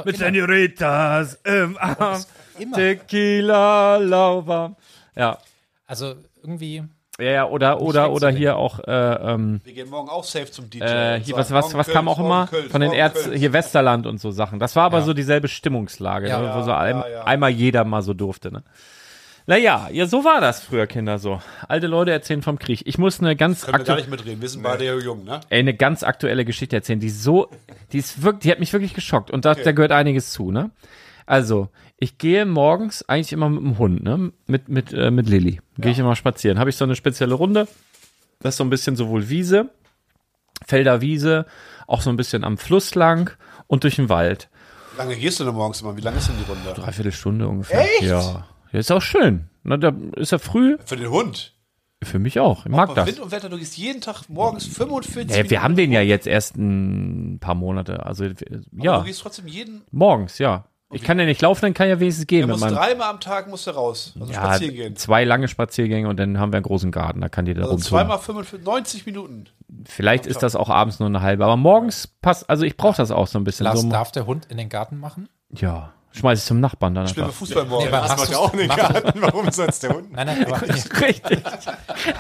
Mit 0.04 0.18
Senoritas 0.18 1.36
im 1.44 1.78
Arm, 1.78 2.24
immer. 2.58 2.76
Tequila 2.78 3.98
lauwarm. 3.98 4.76
Ja. 5.16 5.38
Also 5.86 6.16
irgendwie, 6.42 6.84
Ja, 7.20 7.26
ja, 7.32 7.46
oder, 7.48 7.82
oder, 7.82 8.12
oder 8.12 8.30
hier 8.32 8.56
auch, 8.58 8.80
äh, 8.80 8.92
ähm, 9.34 9.62
Wir 9.64 9.74
gehen 9.74 9.90
morgen 9.90 10.10
auch 10.10 10.24
safe 10.24 10.50
zum 10.50 10.70
DJ. 10.70 10.82
Äh, 10.84 11.20
hier, 11.22 11.36
was, 11.36 11.52
was, 11.52 11.74
was 11.76 11.88
kam 11.88 12.06
Köln, 12.06 12.08
auch 12.08 12.20
immer 12.20 12.48
Köln, 12.48 12.70
von 12.70 12.82
den 12.82 12.94
Ärzten, 12.94 13.34
hier 13.34 13.54
Westerland 13.54 14.08
und 14.08 14.20
so 14.20 14.32
Sachen. 14.32 14.58
Das 14.60 14.76
war 14.76 14.86
aber 14.86 15.00
Ja. 15.00 15.04
so 15.06 15.14
dieselbe 15.14 15.48
Stimmungslage, 15.48 16.30
Ja. 16.30 16.42
ne, 16.42 16.52
wo 16.56 16.64
so 16.64 16.72
ein, 16.72 16.96
ja, 16.98 17.10
ja. 17.10 17.24
einmal 17.26 17.50
jeder 17.52 17.84
mal 17.84 18.02
so 18.02 18.14
durfte. 18.14 18.52
Ne? 18.52 18.64
Naja, 19.50 19.90
ja, 19.92 20.06
so 20.06 20.24
war 20.24 20.42
das 20.42 20.62
früher, 20.62 20.86
Kinder, 20.86 21.18
so. 21.18 21.42
Alte 21.68 21.88
Leute 21.88 22.12
erzählen 22.12 22.44
vom 22.44 22.60
Krieg. 22.60 22.84
Ich 22.86 23.00
muss 23.00 23.20
eine 23.20 23.36
ganz, 23.36 23.66
Können 23.66 23.80
wir 23.80 23.84
gar 23.84 23.96
aktu 23.96 24.02
nicht 24.04 24.12
mitreden. 24.12 24.42
Wir 24.44 24.48
sind 24.48 24.62
beide 24.62 24.86
ja 24.86 24.96
jung, 24.96 25.24
ne? 25.24 25.42
ey, 25.50 25.58
eine 25.58 25.74
ganz 25.74 26.04
aktuelle 26.04 26.46
Geschichte 26.46 26.76
erzählen, 26.76 27.00
die 27.00 27.10
so, 27.10 27.50
die 27.92 27.98
ist 27.98 28.22
wirklich, 28.22 28.42
die 28.42 28.52
hat 28.52 28.60
mich 28.60 28.72
wirklich 28.74 28.94
geschockt 28.94 29.32
und 29.32 29.46
da, 29.46 29.56
da 29.56 29.72
gehört 29.72 29.92
einiges 29.92 30.34
zu, 30.34 30.52
ne? 30.52 30.70
Also, 31.26 31.70
ich 31.98 32.20
gehe 32.20 32.46
morgens 32.46 33.02
eigentlich 33.10 33.34
immer 33.34 33.50
mit 33.50 33.64
dem 33.64 33.80
Hund, 33.80 34.04
ne? 34.04 34.32
Mit, 34.46 34.70
mit, 34.70 34.94
äh, 34.94 35.10
mit 35.10 35.28
Lilly. 35.28 35.62
Gehe 35.80 35.94
ich 35.94 35.98
immer 35.98 36.16
spazieren. 36.16 36.60
Habe 36.60 36.70
ich 36.70 36.76
so 36.76 36.86
eine 36.86 36.96
spezielle 36.96 37.34
Runde. 37.34 37.68
Das 38.42 38.54
ist 38.54 38.58
so 38.58 38.64
ein 38.64 38.70
bisschen 38.70 38.96
sowohl 38.96 39.30
Wiese, 39.30 39.72
Felder 40.68 41.02
Wiese, 41.02 41.48
auch 41.88 42.02
so 42.02 42.12
ein 42.12 42.18
bisschen 42.18 42.44
am 42.44 42.60
Fluss 42.60 42.94
lang 42.94 43.36
und 43.66 43.84
durch 43.84 43.96
den 43.96 44.10
Wald. 44.10 44.48
Wie 44.94 45.00
lange 45.00 45.16
gehst 45.16 45.40
du 45.40 45.44
denn 45.44 45.56
morgens 45.56 45.82
immer? 45.82 45.98
Wie 45.98 46.02
lange 46.02 46.18
ist 46.18 46.28
denn 46.28 46.36
die 46.38 46.52
Runde? 46.52 46.80
Dreiviertel 46.80 47.12
Stunde 47.12 47.48
ungefähr. 47.48 47.82
Echt? 47.82 48.04
Ja. 48.04 48.46
Ja. 48.72 48.80
Ist 48.80 48.92
auch 48.92 49.02
schön. 49.02 49.50
Na, 49.64 49.78
da 49.78 49.94
ist 50.16 50.32
ja 50.32 50.38
früh. 50.38 50.78
Für 50.86 50.96
den 50.98 51.10
Hund. 51.10 51.54
Für 52.02 52.18
mich 52.20 52.40
auch. 52.40 52.66
Ich 52.66 52.72
mag 52.72 52.96
das. 52.96 53.08
Wind 53.08 53.20
und 53.20 53.32
Wetter, 53.32 53.50
du 53.50 53.58
gehst 53.58 53.78
jeden 53.78 54.00
Tag 54.00 54.30
morgens 54.30 54.66
45 54.66 55.36
Ja, 55.36 55.50
wir 55.50 55.62
haben 55.62 55.76
den 55.76 55.92
ja 55.92 56.02
jetzt 56.02 56.28
erst 56.28 56.56
ein 56.56 57.40
paar 57.42 57.56
Monate. 57.56 58.06
Also, 58.06 58.24
Aber 58.26 58.36
ja. 58.72 59.00
Du 59.00 59.04
gehst 59.06 59.22
trotzdem 59.22 59.48
jeden. 59.48 59.82
Morgens, 59.92 60.38
ja. 60.38 60.66
Ich 60.92 61.04
kann 61.04 61.20
ja 61.20 61.26
nicht 61.26 61.42
laufen, 61.42 61.62
dann 61.62 61.74
kann 61.76 61.88
ja 61.88 62.00
wenigstens 62.00 62.24
Du 62.26 62.28
gehen 62.28 62.48
mit 62.48 62.58
musst 62.58 62.72
dreimal 62.74 63.10
am 63.10 63.20
Tag 63.20 63.48
musst 63.48 63.68
du 63.68 63.72
raus. 63.72 64.16
Also 64.20 64.32
Ja, 64.34 64.40
spazieren 64.46 64.76
gehen. 64.76 64.96
zwei 64.96 65.24
lange 65.24 65.48
Spaziergänge 65.48 66.08
und 66.08 66.18
dann 66.18 66.40
haben 66.40 66.52
wir 66.52 66.58
einen 66.58 66.64
großen 66.64 66.90
Garten, 66.92 67.22
da 67.22 67.30
kann 67.30 67.46
jeder 67.46 67.62
Also 67.62 67.74
rumtun. 67.74 67.88
zweimal 67.88 68.18
45, 68.18 68.66
90 68.66 69.06
Minuten. 69.06 69.46
Vielleicht 69.86 70.26
ist 70.26 70.42
das 70.42 70.56
auch 70.56 70.70
abends 70.70 71.00
nur 71.00 71.08
eine 71.08 71.22
halbe, 71.22 71.44
aber 71.46 71.58
morgens 71.58 72.08
passt, 72.08 72.50
also 72.50 72.64
ich 72.66 72.76
brauche 72.76 72.98
das 72.98 73.12
auch 73.12 73.28
so 73.28 73.38
ein 73.38 73.44
bisschen. 73.44 73.66
Lars, 73.66 73.82
so, 73.82 73.90
darf 73.90 74.12
der 74.12 74.26
Hund 74.26 74.48
in 74.50 74.58
den 74.58 74.70
Garten 74.70 74.98
machen? 74.98 75.30
ja, 75.52 75.94
schmeiß 76.12 76.40
ich 76.40 76.46
zum 76.46 76.60
Nachbarn 76.60 76.96
dann 76.96 77.08
Spielen 77.08 77.28
wir. 77.28 77.34
Fußball 77.34 77.66
morgen. 77.66 77.86
Nee, 77.86 77.92
Das 77.92 78.10
machst 78.10 78.18
macht 78.20 78.32
ja 78.32 78.38
auch 78.38 78.54
in 78.54 78.60
den 78.60 78.70
Garten. 78.70 79.22
Warum 79.22 79.52
sonst 79.52 79.84
der 79.84 79.92
Hund? 79.92 80.12
Nein, 80.12 80.28
nein, 80.28 80.46
aber, 80.46 80.62
Richtig. 81.02 81.40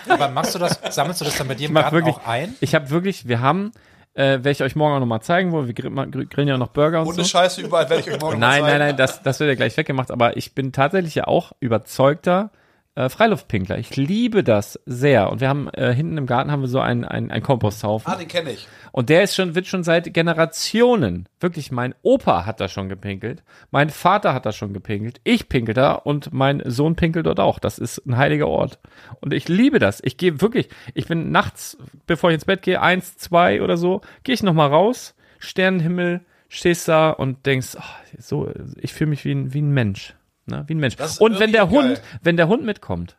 aber 0.07 0.27
machst 0.29 0.55
du 0.55 0.59
das, 0.59 0.79
sammelst 0.89 1.21
du 1.21 1.25
das 1.25 1.37
dann 1.37 1.47
bei 1.47 1.55
dir 1.55 1.67
im 1.69 1.73
Garten 1.75 1.95
wirklich- 1.95 2.15
auch 2.15 2.27
ein? 2.27 2.55
Ich 2.61 2.75
habe 2.75 2.89
wirklich, 2.89 3.27
wir 3.27 3.39
haben 3.41 3.71
Äh, 4.15 4.43
Werde 4.43 4.51
ich 4.51 4.63
euch 4.63 4.75
morgen 4.75 4.95
auch 4.95 4.99
nochmal 4.99 5.21
zeigen, 5.21 5.51
wo 5.51 5.65
wir 5.67 5.73
grillen, 5.73 6.47
ja 6.47 6.57
noch 6.57 6.69
Burger 6.69 7.01
und 7.01 7.07
Ohne 7.07 7.17
so. 7.17 7.23
Scheiße, 7.23 7.61
überall 7.61 7.89
werde 7.89 8.01
ich 8.01 8.11
euch 8.13 8.19
morgen 8.19 8.39
Nein, 8.39 8.61
mal 8.61 8.67
nein, 8.67 8.79
zeigen. 8.79 8.79
nein, 8.87 8.97
das, 8.97 9.21
das 9.21 9.39
wird 9.39 9.49
ja 9.49 9.55
gleich 9.55 9.77
weggemacht. 9.77 10.09
Aber 10.11 10.35
ich 10.35 10.55
bin 10.55 10.71
tatsächlich 10.71 11.15
ja 11.15 11.27
auch 11.27 11.51
überzeugter 11.59 12.49
äh, 12.95 13.09
Freiluftpinkler. 13.09 13.77
Ich 13.77 13.95
liebe 13.95 14.43
das 14.43 14.79
sehr. 14.85 15.31
Und 15.31 15.41
wir 15.41 15.49
haben 15.49 15.69
äh, 15.69 15.93
hinten 15.93 16.17
im 16.17 16.25
Garten 16.25 16.51
haben 16.51 16.61
wir 16.61 16.67
so 16.67 16.79
einen, 16.79 17.05
einen, 17.05 17.31
einen 17.31 17.43
Komposthaufen. 17.43 18.11
Ah, 18.11 18.15
den 18.15 18.27
kenne 18.27 18.51
ich. 18.51 18.67
Und 18.91 19.09
der 19.09 19.23
ist 19.23 19.35
schon, 19.35 19.55
wird 19.55 19.67
schon 19.67 19.83
seit 19.83 20.13
Generationen. 20.13 21.27
Wirklich, 21.39 21.71
mein 21.71 21.95
Opa 22.01 22.45
hat 22.45 22.59
da 22.59 22.67
schon 22.67 22.89
gepinkelt. 22.89 23.43
Mein 23.71 23.89
Vater 23.89 24.33
hat 24.33 24.45
da 24.45 24.51
schon 24.51 24.73
gepinkelt. 24.73 25.21
Ich 25.23 25.47
pinkel 25.49 25.73
da 25.75 25.93
und 25.93 26.33
mein 26.33 26.61
Sohn 26.65 26.95
pinkelt 26.95 27.25
dort 27.25 27.39
auch. 27.39 27.59
Das 27.59 27.77
ist 27.79 28.05
ein 28.05 28.17
heiliger 28.17 28.47
Ort. 28.47 28.79
Und 29.21 29.33
ich 29.33 29.47
liebe 29.47 29.79
das. 29.79 30.01
Ich 30.03 30.17
gehe 30.17 30.41
wirklich, 30.41 30.69
ich 30.93 31.07
bin 31.07 31.31
nachts, 31.31 31.77
bevor 32.07 32.31
ich 32.31 32.35
ins 32.35 32.45
Bett 32.45 32.63
gehe, 32.63 32.81
eins, 32.81 33.17
zwei 33.17 33.61
oder 33.61 33.77
so, 33.77 34.01
gehe 34.23 34.33
ich 34.33 34.43
nochmal 34.43 34.69
raus, 34.69 35.15
Sternenhimmel, 35.39 36.21
stehst 36.49 36.87
da 36.87 37.11
und 37.11 37.45
denkst, 37.45 37.77
ach, 37.79 37.99
so, 38.17 38.51
ich 38.77 38.93
fühle 38.93 39.11
mich 39.11 39.23
wie 39.23 39.31
ein, 39.31 39.53
wie 39.53 39.61
ein 39.61 39.71
Mensch. 39.71 40.15
Ne? 40.49 40.63
Wie 40.67 40.75
ein 40.75 40.79
Mensch. 40.79 40.95
Und 41.19 41.39
wenn 41.39 41.51
der 41.51 41.63
irgendwie 41.63 41.77
Hund, 41.77 41.95
geil. 41.95 42.03
wenn 42.21 42.37
der 42.37 42.47
Hund 42.47 42.63
mitkommt, 42.63 43.17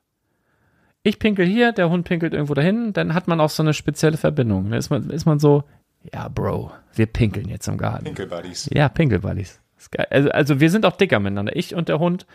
ich 1.02 1.18
pinkel 1.18 1.46
hier, 1.46 1.72
der 1.72 1.88
Hund 1.88 2.06
pinkelt 2.06 2.34
irgendwo 2.34 2.54
dahin, 2.54 2.92
dann 2.92 3.14
hat 3.14 3.26
man 3.26 3.40
auch 3.40 3.50
so 3.50 3.62
eine 3.62 3.72
spezielle 3.72 4.18
Verbindung. 4.18 4.70
Da 4.70 4.76
ist 4.76 4.90
man, 4.90 5.08
ist 5.10 5.24
man 5.24 5.38
so, 5.38 5.64
ja, 6.12 6.28
Bro, 6.28 6.72
wir 6.94 7.06
pinkeln 7.06 7.48
jetzt 7.48 7.68
im 7.68 7.78
Garten. 7.78 8.04
Pinkel 8.04 8.26
Buddies. 8.26 8.68
Ja, 8.72 8.88
Pinkelbuddies. 8.88 9.60
Geil. 9.90 10.06
Also, 10.10 10.30
also 10.30 10.60
wir 10.60 10.70
sind 10.70 10.84
auch 10.84 10.96
dicker 10.96 11.18
miteinander. 11.20 11.56
Ich 11.56 11.74
und 11.74 11.88
der 11.88 11.98
Hund. 11.98 12.26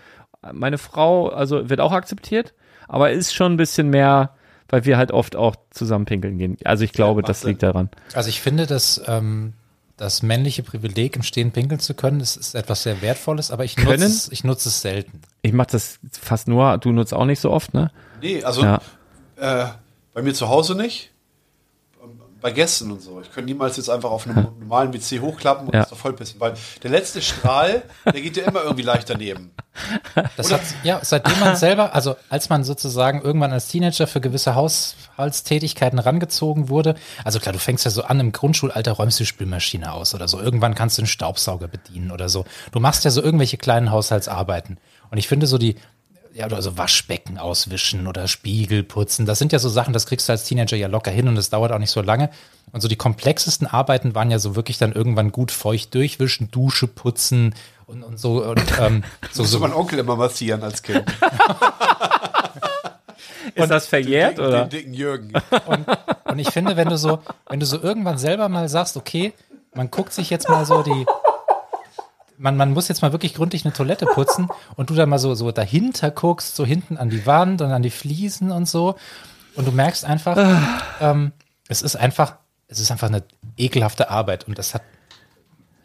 Meine 0.52 0.78
Frau, 0.78 1.30
also 1.30 1.70
wird 1.70 1.80
auch 1.80 1.92
akzeptiert, 1.92 2.54
aber 2.88 3.12
ist 3.12 3.34
schon 3.34 3.54
ein 3.54 3.58
bisschen 3.58 3.90
mehr, 3.90 4.36
weil 4.68 4.86
wir 4.86 4.98
halt 4.98 5.12
oft 5.12 5.36
auch 5.36 5.56
zusammen 5.70 6.06
pinkeln 6.06 6.38
gehen. 6.38 6.58
Also 6.66 6.84
ich 6.84 6.92
glaube, 6.92 7.22
macht 7.22 7.30
das 7.30 7.44
liegt 7.44 7.64
daran. 7.64 7.90
Also 8.14 8.30
ich 8.30 8.42
finde, 8.42 8.66
dass 8.68 9.02
ähm, 9.08 9.54
das 9.98 10.22
männliche 10.22 10.62
Privileg, 10.64 11.16
im 11.16 11.24
Stehen 11.24 11.52
pinkeln 11.52 11.80
zu 11.80 11.94
können, 11.94 12.20
das 12.20 12.36
ist 12.36 12.54
etwas 12.56 12.84
sehr 12.84 13.02
Wertvolles, 13.02 13.52
aber 13.52 13.64
ich 13.64 13.78
nutze 13.78 14.06
es, 14.06 14.30
ich 14.32 14.44
nutze 14.44 14.70
es 14.70 14.82
selten. 14.82 15.22
Ich 15.42 15.54
mache 15.54 15.70
das 15.72 16.00
fast 16.12 16.48
nur, 16.48 16.78
du 16.78 16.92
nutzt 16.92 17.14
auch 17.14 17.26
nicht 17.26 17.40
so 17.40 17.52
oft, 17.52 17.74
ne? 17.74 17.92
Nee, 18.22 18.44
also 18.44 18.62
Ja. 18.64 18.82
äh, 19.38 19.68
bei 20.14 20.22
mir 20.22 20.34
zu 20.34 20.50
Hause 20.50 20.76
nicht. 20.76 21.12
Bei 22.46 22.52
Gästen 22.52 22.92
und 22.92 23.02
so. 23.02 23.20
Ich 23.22 23.32
könnte 23.32 23.52
niemals 23.52 23.76
jetzt 23.78 23.90
einfach 23.90 24.12
auf 24.12 24.28
einem 24.28 24.48
normalen 24.60 24.94
WC 24.94 25.20
hochklappen 25.20 25.66
und 25.66 25.74
Ja. 25.74 25.80
das 25.80 25.90
da 25.90 25.96
vollpissen, 25.96 26.40
weil 26.40 26.54
der 26.84 26.92
letzte 26.92 27.20
Strahl, 27.24 27.82
der 28.06 28.22
geht 28.22 28.38
ja 28.38 28.44
immer 28.44 28.62
irgendwie 28.62 28.84
leicht 28.84 29.10
daneben. 29.10 29.50
Das 30.38 30.54
hat, 30.54 30.62
ja, 30.84 31.00
seitdem 31.02 31.40
man 31.40 31.56
selber, 31.56 31.96
also 31.96 32.16
als 32.30 32.50
man 32.50 32.64
sozusagen 32.64 33.24
irgendwann 33.24 33.52
als 33.52 33.68
Teenager 33.70 34.06
für 34.06 34.22
gewisse 34.22 34.54
Haushaltstätigkeiten 34.54 35.98
rangezogen 35.98 36.70
wurde, 36.70 36.94
also 37.24 37.40
klar, 37.40 37.52
du 37.54 37.58
fängst 37.58 37.84
ja 37.84 37.90
so 37.90 38.04
an, 38.04 38.20
im 38.20 38.32
Grundschulalter 38.32 38.92
räumst 38.92 39.20
du 39.20 39.24
die 39.24 39.28
Spülmaschine 39.28 39.92
aus 39.92 40.14
oder 40.14 40.28
so. 40.28 40.40
Irgendwann 40.40 40.76
kannst 40.76 41.00
du 41.00 41.02
einen 41.02 41.08
Staubsauger 41.08 41.68
bedienen 41.68 42.12
oder 42.12 42.30
so. 42.30 42.46
Du 42.72 42.80
machst 42.80 43.06
ja 43.06 43.10
so 43.10 43.24
irgendwelche 43.24 43.58
kleinen 43.58 43.90
Haushaltsarbeiten. 43.90 44.78
Und 45.10 45.18
ich 45.18 45.28
finde 45.28 45.48
so 45.48 45.58
die, 45.58 45.78
ja, 46.36 46.46
oder 46.48 46.62
so 46.62 46.78
Waschbecken 46.78 47.38
auswischen 47.38 48.08
oder 48.08 48.28
Spiegel 48.28 48.84
putzen, 48.84 49.26
das 49.26 49.40
sind 49.40 49.54
ja 49.54 49.60
so 49.60 49.70
Sachen, 49.70 49.94
das 49.94 50.06
kriegst 50.06 50.28
du 50.28 50.34
als 50.34 50.44
Teenager 50.44 50.76
ja 50.76 50.88
locker 50.88 51.10
hin 51.10 51.30
und 51.30 51.36
das 51.36 51.50
dauert 51.50 51.72
auch 51.72 51.80
nicht 51.80 51.92
so 51.92 52.02
lange. 52.02 52.30
Und 52.74 52.82
so 52.82 52.90
die 52.90 52.98
komplexesten 52.98 53.66
Arbeiten 53.68 54.16
waren 54.16 54.30
ja 54.30 54.38
so 54.38 54.58
wirklich 54.58 54.78
dann 54.78 54.92
irgendwann 54.92 55.32
gut 55.32 55.52
feucht 55.52 55.96
durchwischen, 55.96 56.52
Dusche 56.52 56.88
putzen 56.88 57.56
und, 57.88 58.04
und 58.04 58.20
so. 58.20 58.44
Und, 58.44 58.62
ähm, 58.82 59.06
so, 59.32 59.46
so 59.46 59.60
mein 59.60 59.72
Onkel 59.72 60.00
immer 60.00 60.18
massieren 60.18 60.62
als 60.62 60.84
Kind. 60.84 61.06
Ist 63.54 63.72
das 63.72 63.88
verjährt 63.88 64.38
den, 64.38 64.46
oder? 64.46 64.66
Den 64.66 64.70
dicken 64.70 64.94
Jürgen. 64.94 65.32
Und 66.26 66.40
ich 66.40 66.50
finde, 66.50 66.76
wenn 66.76 66.90
du 66.90 66.98
so, 66.98 67.20
wenn 67.48 67.62
du 67.62 67.66
so 67.66 67.82
irgendwann 67.82 68.18
selber 68.18 68.50
mal 68.50 68.68
sagst, 68.68 68.98
okay, 68.98 69.32
man 69.74 69.90
guckt 69.90 70.12
sich 70.12 70.30
jetzt 70.30 70.50
mal 70.50 70.66
so 70.66 70.84
die, 70.84 71.06
man, 72.38 72.58
man 72.58 72.74
muss 72.74 72.88
jetzt 72.88 73.02
mal 73.02 73.12
wirklich 73.12 73.34
gründlich 73.34 73.66
eine 73.66 73.74
Toilette 73.74 74.06
putzen 74.06 74.50
und 74.76 74.90
du 74.90 74.96
da 74.96 75.06
mal 75.06 75.20
so, 75.20 75.36
so 75.36 75.52
dahinter 75.52 76.12
guckst, 76.12 76.56
so 76.56 76.66
hinten 76.66 76.98
an 76.98 77.10
die 77.10 77.26
Wand 77.26 77.62
und 77.62 77.72
an 77.72 77.82
die 77.82 77.90
Fliesen 77.90 78.52
und 78.52 78.68
so. 78.68 78.96
Und 79.56 79.68
du 79.68 79.72
merkst 79.72 80.06
einfach, 80.06 80.38
ähm, 81.02 81.32
es 81.68 81.82
ist 81.82 81.96
einfach, 81.96 82.38
es 82.68 82.80
ist 82.80 82.92
einfach 82.92 83.08
eine 83.08 83.24
ekelhafte 83.58 84.10
Arbeit 84.10 84.48
und 84.48 84.58
das 84.58 84.74
hat 84.74 84.82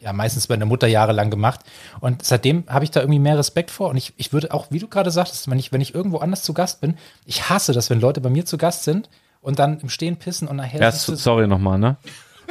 ja 0.01 0.13
meistens 0.13 0.49
meine 0.49 0.65
Mutter 0.65 0.87
jahrelang 0.87 1.29
gemacht. 1.29 1.61
Und 1.99 2.25
seitdem 2.25 2.65
habe 2.67 2.83
ich 2.83 2.91
da 2.91 3.01
irgendwie 3.01 3.19
mehr 3.19 3.37
Respekt 3.37 3.71
vor. 3.71 3.89
Und 3.89 3.97
ich, 3.97 4.13
ich 4.17 4.33
würde 4.33 4.51
auch, 4.51 4.67
wie 4.71 4.79
du 4.79 4.87
gerade 4.87 5.11
sagtest, 5.11 5.49
wenn 5.49 5.59
ich, 5.59 5.71
wenn 5.71 5.81
ich 5.81 5.93
irgendwo 5.93 6.17
anders 6.17 6.41
zu 6.41 6.53
Gast 6.53 6.81
bin, 6.81 6.97
ich 7.25 7.49
hasse 7.49 7.71
das, 7.71 7.89
wenn 7.89 8.01
Leute 8.01 8.19
bei 8.19 8.29
mir 8.29 8.45
zu 8.45 8.57
Gast 8.57 8.83
sind 8.83 9.09
und 9.41 9.59
dann 9.59 9.79
im 9.79 9.89
Stehen 9.89 10.17
pissen 10.17 10.47
und 10.47 10.57
nachher. 10.57 10.81
Ja, 10.81 10.91
sorry 10.91 11.47
nochmal, 11.47 11.77
ne? 11.77 11.97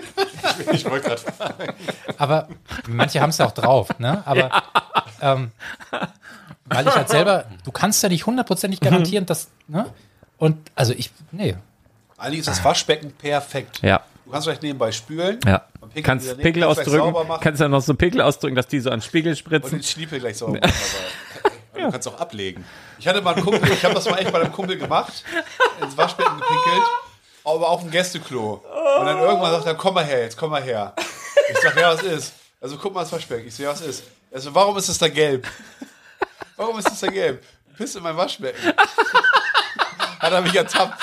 Ich 0.73 0.85
wollte 0.85 1.09
gerade 1.09 1.75
aber 2.19 2.49
manche 2.87 3.21
haben 3.21 3.31
es 3.31 3.39
ja 3.39 3.47
auch 3.47 3.53
drauf, 3.53 3.99
ne? 3.99 4.23
Aber 4.27 4.63
ähm, 5.21 5.53
weil 6.67 6.87
ich 6.87 6.95
halt 6.95 7.09
selber, 7.09 7.47
du 7.65 7.73
kannst 7.73 8.03
ja 8.03 8.09
nicht 8.09 8.27
hundertprozentig 8.27 8.81
garantieren, 8.81 9.27
dass, 9.27 9.49
ne? 9.69 9.87
Und 10.37 10.71
also 10.75 10.93
ich, 10.93 11.11
nee. 11.33 11.57
Eigentlich 12.19 12.41
ist 12.41 12.49
das 12.49 12.65
Waschbecken 12.65 13.13
perfekt. 13.13 13.81
Ja. 13.83 14.03
Du 14.25 14.31
kannst 14.31 14.47
vielleicht 14.47 14.63
nebenbei 14.63 14.93
spülen. 14.93 15.39
Ja. 15.45 15.65
Man 15.81 15.91
pinkelt 15.91 16.05
Kannst 16.05 16.27
wieder 16.27 16.37
neben, 16.37 16.43
Pickel 16.45 16.65
ausdrücken, 16.65 16.91
sauber 16.91 17.25
machen 17.25 17.41
kannst 17.43 17.61
ja 17.61 17.69
noch 17.69 17.81
so 17.81 17.95
Pickel 17.95 18.21
ausdrücken, 18.21 18.55
dass 18.55 18.69
die 18.69 18.81
so 18.81 18.91
an 18.91 18.99
den 18.99 19.03
Spiegel 19.03 19.33
und 19.33 19.37
spritzen. 19.37 19.79
den 19.79 19.83
Schniepel 19.83 20.21
gleich 20.21 20.39
sauber 20.39 20.61
machen. 20.61 20.73
dabei. 21.81 21.87
Du 21.87 21.93
kannst 21.93 22.09
auch 22.09 22.21
ablegen. 22.21 22.65
Ich 22.99 23.09
hatte 23.09 23.21
mal 23.23 23.35
einen 23.35 23.45
Kumpel, 23.45 23.71
ich 23.71 23.85
habe 23.85 23.95
das 23.95 24.09
mal 24.09 24.19
echt 24.19 24.33
bei 24.33 24.41
einem 24.41 24.53
Kumpel 24.53 24.77
gemacht, 24.77 25.25
ins 25.81 25.97
Waschbecken 25.97 26.37
gepinkelt, 26.39 26.83
aber 27.45 27.69
auf 27.69 27.81
dem 27.81 27.91
Gästeklo. 27.91 28.63
Und 28.99 29.07
dann 29.07 29.19
irgendwann 29.19 29.53
sagt 29.53 29.67
er, 29.67 29.75
komm 29.75 29.95
mal 29.95 30.05
her, 30.05 30.23
jetzt 30.23 30.37
komm 30.37 30.51
mal 30.51 30.63
her. 30.63 30.95
Ich 31.51 31.59
sag, 31.59 31.77
ja, 31.77 31.93
was 31.93 32.03
ist? 32.03 32.33
Also 32.61 32.77
guck 32.77 32.93
mal 32.95 33.03
ins 33.03 33.13
Waschbecken. 33.13 33.49
Ich 33.49 33.55
so, 33.55 33.63
ja, 33.63 33.71
was 33.71 33.81
ist? 33.81 34.05
Also, 34.33 34.55
warum 34.55 34.77
ist 34.77 34.89
es 34.89 34.99
da 34.99 35.09
gelb? 35.09 35.47
Warum 36.57 36.79
ist 36.79 36.91
es 36.91 37.01
da 37.01 37.09
gelb? 37.09 37.43
Du 37.69 37.75
pisst 37.75 37.97
in 37.97 38.03
mein 38.03 38.17
Waschbecken. 38.17 38.63
Hat 40.21 40.33
er 40.33 40.41
mich 40.43 40.55
ertappt. 40.55 41.03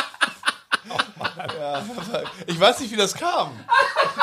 Ja, 1.59 1.73
aber 1.73 2.23
ich 2.45 2.59
weiß 2.59 2.79
nicht, 2.79 2.91
wie 2.91 2.95
das 2.95 3.13
kam. 3.13 3.59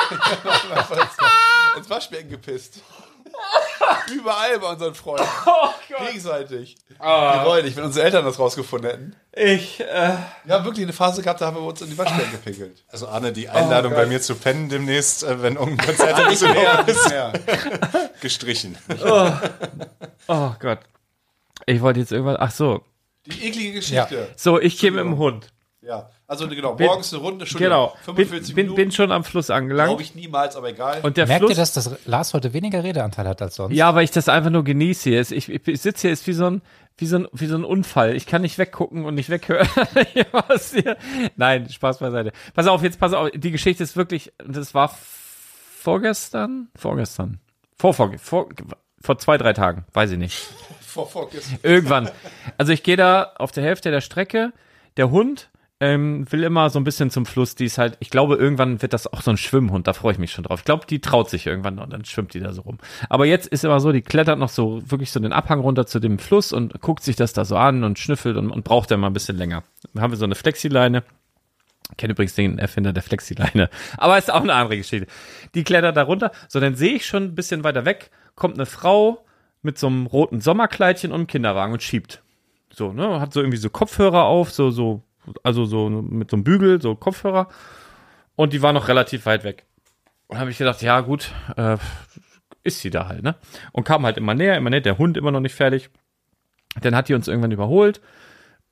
ins 1.77 1.89
Waschbecken 1.89 2.29
gepisst. 2.29 2.79
Überall 4.13 4.59
bei 4.59 4.67
unseren 4.71 4.95
Freunden. 4.95 5.27
Gegenseitig. 6.07 6.77
Gewollt, 6.99 7.75
wenn 7.75 7.83
unsere 7.85 8.05
Eltern 8.05 8.25
das 8.25 8.39
rausgefunden 8.39 8.89
hätten. 8.89 9.15
Ich, 9.33 9.79
äh, 9.81 10.13
Ja, 10.45 10.63
wirklich 10.63 10.83
eine 10.85 10.93
Phase 10.93 11.21
gehabt, 11.21 11.41
da 11.41 11.47
haben 11.47 11.57
wir 11.57 11.63
uns 11.63 11.81
in 11.81 11.89
die 11.89 11.97
Waschbecken 11.97 12.31
gepinkelt. 12.31 12.83
Also 12.89 13.07
Arne, 13.07 13.31
die 13.31 13.49
Einladung 13.49 13.91
Oh, 13.93 13.95
bei 13.95 14.01
Gott. 14.03 14.09
mir 14.13 14.21
zu 14.21 14.35
pennen 14.35 14.69
demnächst, 14.69 15.23
äh, 15.23 15.41
wenn 15.41 15.55
irgendein 15.55 15.87
Konzert 15.87 16.17
Nicht 16.29 16.41
ist, 16.41 16.41
mehr, 16.43 16.83
nicht 16.83 17.09
mehr. 17.09 17.33
gestrichen. 18.21 18.77
oh 20.27 20.51
Gott. 20.59 20.79
Ich 21.65 21.81
wollte 21.81 21.99
jetzt 21.99 22.11
irgendwas, 22.11 22.37
ach 22.39 22.51
so. 22.51 22.81
Die 23.25 23.47
eklige 23.47 23.73
Geschichte. 23.73 24.29
So, 24.35 24.59
ich 24.59 24.77
gehe 24.77 24.91
mit 24.91 24.99
dem 25.01 25.17
Hund. 25.17 25.51
Ja. 25.81 26.09
Also 26.27 26.47
genau, 26.47 26.75
morgens 26.75 27.13
eine 27.13 27.21
Runde, 27.21 27.45
schon 27.45 27.59
Genau. 27.59 27.93
45 28.03 28.47
Bin, 28.47 28.55
bin, 28.55 28.65
Minuten. 28.65 28.75
bin 28.75 28.91
schon 28.91 29.11
am 29.11 29.23
Fluss 29.23 29.51
angelangt. 29.51 29.89
Glaube 29.89 30.01
ich 30.01 30.15
niemals, 30.15 30.55
aber 30.55 30.69
egal. 30.69 31.01
Und 31.03 31.17
der 31.17 31.27
Merkt 31.27 31.41
Fluss, 31.41 31.51
ihr, 31.51 31.55
dass 31.57 31.73
das 31.73 31.91
Lars 32.05 32.33
heute 32.33 32.53
weniger 32.53 32.83
Redeanteil 32.83 33.27
hat 33.27 33.43
als 33.43 33.55
sonst? 33.55 33.75
Ja, 33.75 33.93
weil 33.93 34.05
ich 34.05 34.11
das 34.11 34.27
einfach 34.27 34.49
nur 34.49 34.63
genieße 34.63 35.09
hier. 35.11 35.21
Ich, 35.21 35.31
ich, 35.49 35.67
ich 35.67 35.81
sitze 35.81 36.01
hier, 36.03 36.11
ist 36.11 36.25
wie 36.25 36.33
so 36.33 36.47
ein, 36.47 36.61
wie 36.97 37.05
so 37.05 37.17
ein, 37.17 37.27
wie 37.31 37.45
so 37.45 37.55
ein 37.55 37.63
Unfall. 37.63 38.15
Ich 38.15 38.25
kann 38.25 38.41
nicht 38.41 38.57
weggucken 38.57 39.05
und 39.05 39.13
nicht 39.13 39.29
weghören. 39.29 39.67
Nein, 41.35 41.69
Spaß 41.69 41.99
beiseite. 41.99 42.31
Pass 42.55 42.65
auf, 42.65 42.81
jetzt 42.81 42.99
pass 42.99 43.13
auf. 43.13 43.29
Die 43.31 43.51
Geschichte 43.51 43.83
ist 43.83 43.95
wirklich, 43.95 44.33
das 44.39 44.73
war 44.73 44.97
vorgestern? 45.85 46.69
Vorgestern. 46.75 47.39
Vor, 47.77 47.93
vor, 47.93 48.11
vor, 48.17 48.49
vor 48.99 49.19
zwei, 49.19 49.37
drei 49.37 49.53
Tagen. 49.53 49.85
Weiß 49.93 50.09
ich 50.09 50.17
nicht. 50.17 50.37
vor, 50.81 51.07
vor, 51.07 51.29
jetzt. 51.33 51.51
Irgendwann. 51.61 52.09
Also 52.57 52.71
ich 52.71 52.81
gehe 52.81 52.97
da 52.97 53.33
auf 53.37 53.51
der 53.51 53.63
Hälfte 53.63 53.91
der 53.91 54.01
Strecke. 54.01 54.53
Der 54.97 55.11
Hund 55.11 55.49
ähm, 55.81 56.25
will 56.31 56.43
immer 56.43 56.69
so 56.69 56.79
ein 56.79 56.85
bisschen 56.85 57.09
zum 57.09 57.25
Fluss. 57.25 57.55
Die 57.55 57.65
ist 57.65 57.77
halt, 57.77 57.97
ich 57.99 58.09
glaube, 58.09 58.35
irgendwann 58.35 58.81
wird 58.81 58.93
das 58.93 59.11
auch 59.11 59.21
so 59.21 59.31
ein 59.31 59.37
Schwimmhund. 59.37 59.87
Da 59.87 59.93
freue 59.93 60.13
ich 60.13 60.19
mich 60.19 60.31
schon 60.31 60.45
drauf. 60.45 60.59
Ich 60.59 60.65
glaube, 60.65 60.85
die 60.85 61.01
traut 61.01 61.29
sich 61.29 61.45
irgendwann 61.45 61.79
und 61.79 61.91
dann 61.91 62.05
schwimmt 62.05 62.33
die 62.33 62.39
da 62.39 62.53
so 62.53 62.61
rum. 62.61 62.77
Aber 63.09 63.25
jetzt 63.25 63.47
ist 63.47 63.65
immer 63.65 63.79
so, 63.79 63.91
die 63.91 64.01
klettert 64.01 64.39
noch 64.39 64.49
so 64.49 64.81
wirklich 64.89 65.11
so 65.11 65.19
den 65.19 65.33
Abhang 65.33 65.59
runter 65.59 65.85
zu 65.85 65.99
dem 65.99 66.17
Fluss 66.17 66.53
und 66.53 66.79
guckt 66.81 67.03
sich 67.03 67.17
das 67.17 67.33
da 67.33 67.43
so 67.43 67.57
an 67.57 67.83
und 67.83 67.99
schnüffelt 67.99 68.37
und, 68.37 68.51
und 68.51 68.63
braucht 68.63 68.89
dann 68.91 69.01
mal 69.01 69.07
ein 69.07 69.13
bisschen 69.13 69.37
länger. 69.37 69.63
Dann 69.93 70.01
haben 70.01 70.11
wir 70.11 70.17
so 70.17 70.25
eine 70.25 70.35
Flexileine. 70.35 71.03
Ich 71.91 71.97
kenne 71.97 72.13
übrigens 72.13 72.35
den 72.35 72.57
Erfinder 72.57 72.93
der 72.93 73.03
Flexileine. 73.03 73.69
Aber 73.97 74.17
ist 74.17 74.31
auch 74.31 74.41
eine 74.41 74.53
andere 74.53 74.77
Geschichte. 74.77 75.07
Die 75.55 75.63
klettert 75.65 75.97
da 75.97 76.03
runter. 76.03 76.31
So, 76.47 76.59
dann 76.61 76.75
sehe 76.75 76.93
ich 76.93 77.05
schon 77.05 77.23
ein 77.23 77.35
bisschen 77.35 77.63
weiter 77.65 77.83
weg, 77.83 78.11
kommt 78.35 78.55
eine 78.55 78.65
Frau 78.65 79.25
mit 79.61 79.77
so 79.77 79.87
einem 79.87 80.05
roten 80.05 80.39
Sommerkleidchen 80.39 81.11
und 81.11 81.15
einem 81.15 81.27
Kinderwagen 81.27 81.73
und 81.73 81.83
schiebt. 81.83 82.21
So, 82.71 82.93
ne, 82.93 83.19
hat 83.19 83.33
so 83.33 83.41
irgendwie 83.41 83.57
so 83.57 83.69
Kopfhörer 83.69 84.23
auf, 84.23 84.51
so, 84.51 84.71
so, 84.71 85.03
also 85.43 85.65
so 85.65 85.89
mit 85.89 86.31
so 86.31 86.37
einem 86.37 86.43
Bügel, 86.43 86.81
so 86.81 86.95
Kopfhörer. 86.95 87.47
Und 88.35 88.53
die 88.53 88.61
war 88.61 88.73
noch 88.73 88.87
relativ 88.87 89.25
weit 89.25 89.43
weg. 89.43 89.65
Und 90.27 90.39
habe 90.39 90.51
ich 90.51 90.57
gedacht, 90.57 90.81
ja 90.81 91.01
gut, 91.01 91.31
äh, 91.55 91.77
ist 92.63 92.79
sie 92.79 92.89
da 92.89 93.07
halt, 93.07 93.23
ne? 93.23 93.35
Und 93.71 93.83
kam 93.83 94.05
halt 94.05 94.17
immer 94.17 94.33
näher, 94.33 94.57
immer 94.57 94.69
näher, 94.69 94.81
der 94.81 94.97
Hund 94.97 95.17
immer 95.17 95.31
noch 95.31 95.39
nicht 95.39 95.55
fertig. 95.55 95.89
Dann 96.81 96.95
hat 96.95 97.07
die 97.07 97.13
uns 97.13 97.27
irgendwann 97.27 97.51
überholt. 97.51 98.01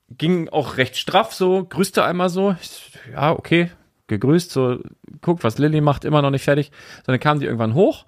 Ging 0.10 0.50
auch 0.50 0.78
recht 0.78 0.98
straff 0.98 1.34
so, 1.34 1.64
grüßte 1.64 2.04
einmal 2.04 2.30
so. 2.30 2.56
Ich, 2.62 2.92
ja, 3.12 3.32
okay, 3.32 3.72
gegrüßt, 4.08 4.52
so, 4.52 4.80
guckt, 5.22 5.44
was 5.44 5.58
Lilly 5.58 5.82
macht, 5.82 6.06
immer 6.06 6.22
noch 6.22 6.32
nicht 6.32 6.44
fertig. 6.44 6.72
So, 7.06 7.12
dann 7.12 7.20
kam 7.20 7.40
die 7.40 7.46
irgendwann 7.46 7.74
hoch 7.74 8.06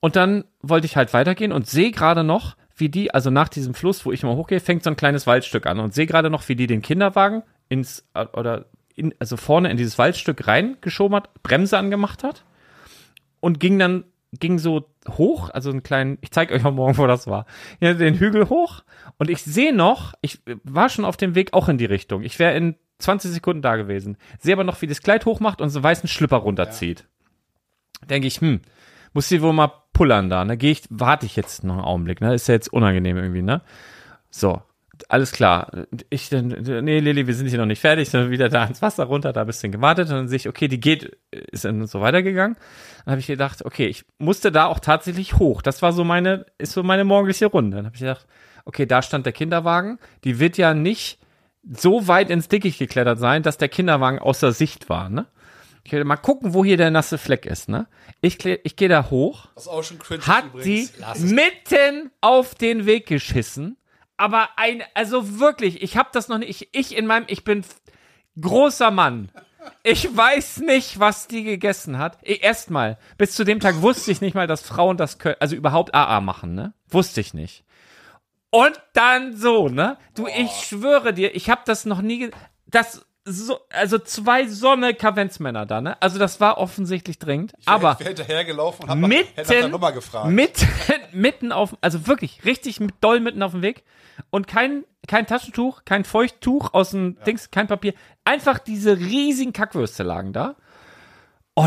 und 0.00 0.16
dann 0.16 0.44
wollte 0.62 0.86
ich 0.86 0.96
halt 0.96 1.12
weitergehen 1.12 1.52
und 1.52 1.66
sehe 1.66 1.90
gerade 1.90 2.24
noch, 2.24 2.56
wie 2.76 2.88
die, 2.88 3.12
also 3.12 3.30
nach 3.30 3.48
diesem 3.48 3.74
Fluss, 3.74 4.04
wo 4.04 4.12
ich 4.12 4.22
immer 4.22 4.36
hochgehe, 4.36 4.60
fängt 4.60 4.82
so 4.82 4.90
ein 4.90 4.96
kleines 4.96 5.26
Waldstück 5.26 5.66
an 5.66 5.78
und 5.78 5.94
sehe 5.94 6.06
gerade 6.06 6.30
noch, 6.30 6.48
wie 6.48 6.56
die 6.56 6.66
den 6.66 6.82
Kinderwagen 6.82 7.42
ins, 7.68 8.06
äh, 8.14 8.26
oder 8.32 8.66
in, 8.94 9.14
also 9.18 9.36
vorne 9.36 9.70
in 9.70 9.76
dieses 9.76 9.98
Waldstück 9.98 10.46
reingeschoben 10.46 11.16
hat, 11.16 11.42
Bremse 11.42 11.78
angemacht 11.78 12.22
hat 12.22 12.44
und 13.40 13.60
ging 13.60 13.78
dann, 13.78 14.04
ging 14.32 14.58
so 14.58 14.88
hoch, 15.08 15.50
also 15.50 15.70
einen 15.70 15.82
kleinen, 15.82 16.18
ich 16.20 16.30
zeige 16.30 16.54
euch 16.54 16.62
mal 16.62 16.70
morgen, 16.70 16.98
wo 16.98 17.06
das 17.06 17.26
war, 17.26 17.46
ja, 17.80 17.94
den 17.94 18.14
Hügel 18.14 18.48
hoch 18.48 18.82
und 19.18 19.30
ich 19.30 19.42
sehe 19.42 19.74
noch, 19.74 20.14
ich 20.20 20.40
war 20.62 20.88
schon 20.88 21.04
auf 21.04 21.16
dem 21.16 21.34
Weg 21.34 21.52
auch 21.52 21.68
in 21.68 21.78
die 21.78 21.84
Richtung. 21.84 22.22
Ich 22.22 22.38
wäre 22.38 22.56
in 22.56 22.76
20 22.98 23.32
Sekunden 23.32 23.62
da 23.62 23.76
gewesen. 23.76 24.16
Sehe 24.38 24.54
aber 24.54 24.64
noch, 24.64 24.80
wie 24.82 24.86
das 24.86 25.02
Kleid 25.02 25.26
hochmacht 25.26 25.60
und 25.60 25.70
so 25.70 25.78
einen 25.78 25.84
weißen 25.84 26.08
Schlipper 26.08 26.38
runterzieht. 26.38 27.06
Denke 28.08 28.28
ich, 28.28 28.40
hm, 28.40 28.60
muss 29.12 29.28
sie 29.28 29.42
wohl 29.42 29.52
mal 29.52 29.72
pullern 29.92 30.30
da, 30.30 30.44
ne? 30.44 30.56
Gehe 30.56 30.72
ich, 30.72 30.82
warte 30.90 31.26
ich 31.26 31.36
jetzt 31.36 31.64
noch 31.64 31.74
einen 31.74 31.84
Augenblick, 31.84 32.20
ne? 32.20 32.34
Ist 32.34 32.48
ja 32.48 32.54
jetzt 32.54 32.72
unangenehm 32.72 33.16
irgendwie, 33.16 33.42
ne? 33.42 33.62
So, 34.30 34.62
alles 35.14 35.30
klar. 35.30 35.70
Ich 36.10 36.28
dann, 36.28 36.48
nee, 36.48 36.98
Lilly, 36.98 37.28
wir 37.28 37.34
sind 37.34 37.46
hier 37.46 37.58
noch 37.58 37.66
nicht 37.66 37.80
fertig, 37.80 38.10
dann 38.10 38.30
wieder 38.30 38.48
da 38.48 38.64
ins 38.64 38.82
Wasser 38.82 39.04
runter, 39.04 39.32
da 39.32 39.42
ein 39.42 39.46
bisschen 39.46 39.70
gewartet 39.70 40.08
und 40.08 40.14
dann 40.16 40.28
sehe 40.28 40.38
ich, 40.38 40.48
okay, 40.48 40.66
die 40.66 40.80
geht, 40.80 41.16
ist 41.30 41.64
dann 41.64 41.86
so 41.86 42.00
weitergegangen. 42.00 42.56
Dann 43.04 43.12
habe 43.12 43.20
ich 43.20 43.28
gedacht, 43.28 43.64
okay, 43.64 43.86
ich 43.86 44.04
musste 44.18 44.50
da 44.50 44.66
auch 44.66 44.80
tatsächlich 44.80 45.34
hoch. 45.38 45.62
Das 45.62 45.82
war 45.82 45.92
so 45.92 46.02
meine, 46.02 46.46
ist 46.58 46.72
so 46.72 46.82
meine 46.82 47.04
morgendliche 47.04 47.46
Runde. 47.46 47.76
Dann 47.76 47.86
habe 47.86 47.94
ich 47.94 48.00
gedacht, 48.00 48.26
okay, 48.64 48.86
da 48.86 49.02
stand 49.02 49.24
der 49.24 49.32
Kinderwagen. 49.32 50.00
Die 50.24 50.40
wird 50.40 50.58
ja 50.58 50.74
nicht 50.74 51.20
so 51.62 52.08
weit 52.08 52.28
ins 52.28 52.48
Dickicht 52.48 52.80
geklettert 52.80 53.20
sein, 53.20 53.44
dass 53.44 53.56
der 53.56 53.68
Kinderwagen 53.68 54.18
außer 54.18 54.50
Sicht 54.52 54.88
war, 54.88 55.08
ne? 55.08 55.26
Ich 55.84 55.92
will 55.92 56.02
mal 56.04 56.16
gucken, 56.16 56.54
wo 56.54 56.64
hier 56.64 56.78
der 56.78 56.90
nasse 56.90 57.18
Fleck 57.18 57.46
ist, 57.46 57.68
ne? 57.68 57.86
Ich, 58.20 58.44
ich 58.44 58.74
gehe 58.74 58.88
da 58.88 59.10
hoch, 59.10 59.48
Was 59.54 59.68
auch 59.68 59.84
schon 59.84 59.98
cringe 60.00 60.26
hat 60.26 60.46
ist 60.54 60.64
die 60.64 60.88
übrigens. 60.98 61.20
mitten 61.30 62.10
auf 62.20 62.56
den 62.56 62.84
Weg 62.86 63.06
geschissen. 63.06 63.76
Aber 64.16 64.50
ein, 64.56 64.82
also 64.94 65.38
wirklich, 65.40 65.82
ich 65.82 65.96
habe 65.96 66.10
das 66.12 66.28
noch 66.28 66.38
nicht, 66.38 66.48
ich, 66.50 66.68
ich 66.72 66.96
in 66.96 67.06
meinem, 67.06 67.24
ich 67.28 67.44
bin 67.44 67.64
großer 68.40 68.90
Mann. 68.90 69.30
Ich 69.82 70.14
weiß 70.14 70.58
nicht, 70.58 71.00
was 71.00 71.26
die 71.26 71.42
gegessen 71.42 71.98
hat. 71.98 72.18
Ich- 72.22 72.42
Erstmal, 72.42 72.98
bis 73.16 73.32
zu 73.34 73.44
dem 73.44 73.60
Tag 73.60 73.80
wusste 73.82 74.10
ich 74.10 74.20
nicht 74.20 74.34
mal, 74.34 74.46
dass 74.46 74.62
Frauen 74.62 74.96
das 74.96 75.18
können, 75.18 75.36
also 75.40 75.56
überhaupt 75.56 75.94
AA 75.94 76.20
machen, 76.20 76.54
ne? 76.54 76.74
Wusste 76.88 77.20
ich 77.20 77.32
nicht. 77.34 77.64
Und 78.50 78.80
dann 78.92 79.36
so, 79.36 79.68
ne? 79.68 79.96
Du, 80.14 80.26
ich 80.28 80.50
schwöre 80.52 81.12
dir, 81.14 81.34
ich 81.34 81.48
habe 81.50 81.62
das 81.64 81.86
noch 81.86 82.02
nie, 82.02 82.30
das 82.66 83.04
so, 83.26 83.58
also 83.70 83.98
zwei 83.98 84.46
Sonne 84.46 84.94
Kavenzmänner 84.94 85.64
da, 85.66 85.80
ne? 85.80 86.00
Also 86.02 86.18
das 86.18 86.40
war 86.40 86.58
offensichtlich 86.58 87.18
dringend, 87.18 87.54
aber 87.64 87.96
Ich 88.00 88.06
hinterhergelaufen 88.06 88.84
und 88.84 88.90
hab 88.90 88.98
hätte 89.10 89.30
nach 89.36 89.46
der 89.46 89.56
mitten, 89.58 89.70
Nummer 89.70 89.92
gefragt. 89.92 90.28
mitten, 90.28 90.66
mitten 91.12 91.52
auf, 91.52 91.76
also 91.80 92.06
wirklich 92.06 92.44
richtig 92.44 92.80
mit- 92.80 92.94
doll 93.00 93.20
mitten 93.20 93.42
auf 93.42 93.52
dem 93.52 93.62
Weg 93.62 93.84
und 94.30 94.46
kein, 94.46 94.84
kein 95.08 95.26
Taschentuch, 95.26 95.82
kein 95.84 96.04
Feuchttuch 96.04 96.74
aus 96.74 96.90
dem 96.90 97.16
Dings, 97.24 97.50
kein 97.50 97.66
Papier, 97.66 97.94
einfach 98.24 98.58
diese 98.58 98.98
riesigen 98.98 99.52
Kackwürste 99.52 100.02
lagen 100.02 100.32
da. 100.32 100.54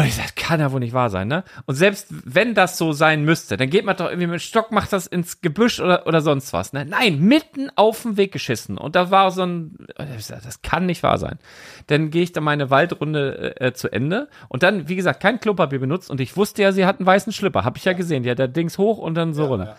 Ich 0.06 0.16
sag, 0.16 0.36
kann 0.36 0.60
ja 0.60 0.74
wohl 0.74 0.82
nicht 0.82 0.94
wahr 0.94 1.10
sein, 1.10 1.30
ne? 1.30 1.46
Und 1.66 1.76
selbst 1.76 2.08
wenn 2.10 2.54
das 2.54 2.78
so 2.78 2.92
sein 2.92 3.24
müsste, 3.24 3.56
dann 3.56 3.70
geht 3.70 3.86
man 3.86 3.96
doch 3.96 4.08
irgendwie 4.08 4.28
mit 4.28 4.36
dem 4.36 4.40
Stock, 4.40 4.70
macht 4.74 4.92
das 4.92 5.08
ins 5.08 5.40
Gebüsch 5.40 5.80
oder, 5.80 6.06
oder 6.06 6.20
sonst 6.20 6.52
was, 6.52 6.74
ne? 6.74 6.86
Nein, 6.86 7.22
mitten 7.22 7.70
auf 7.78 8.02
dem 8.02 8.18
Weg 8.18 8.34
geschissen. 8.34 8.78
Und 8.78 8.98
da 8.98 9.12
war 9.12 9.32
so 9.32 9.44
ein, 9.44 9.78
sag, 10.18 10.44
das 10.44 10.62
kann 10.62 10.88
nicht 10.88 11.04
wahr 11.04 11.18
sein. 11.18 11.40
Dann 11.88 12.10
gehe 12.12 12.24
ich 12.24 12.34
da 12.34 12.42
meine 12.42 12.70
Waldrunde 12.70 13.62
äh, 13.62 13.72
zu 13.72 13.90
Ende 13.90 14.28
und 14.50 14.62
dann, 14.64 14.90
wie 14.90 14.98
gesagt, 14.98 15.22
kein 15.22 15.40
Klopapier 15.40 15.80
benutzt 15.80 16.12
und 16.12 16.20
ich 16.20 16.36
wusste 16.36 16.64
ja, 16.64 16.74
sie 16.74 16.86
hat 16.86 17.00
einen 17.00 17.08
weißen 17.08 17.32
Schlipper. 17.32 17.64
Hab 17.64 17.78
ich 17.78 17.86
ja 17.86 17.94
gesehen. 17.94 18.24
Die 18.24 18.30
hat 18.30 18.40
da 18.40 18.48
Dings 18.48 18.78
hoch 18.78 18.98
und 18.98 19.16
dann 19.16 19.34
so 19.34 19.46
runter. 19.46 19.78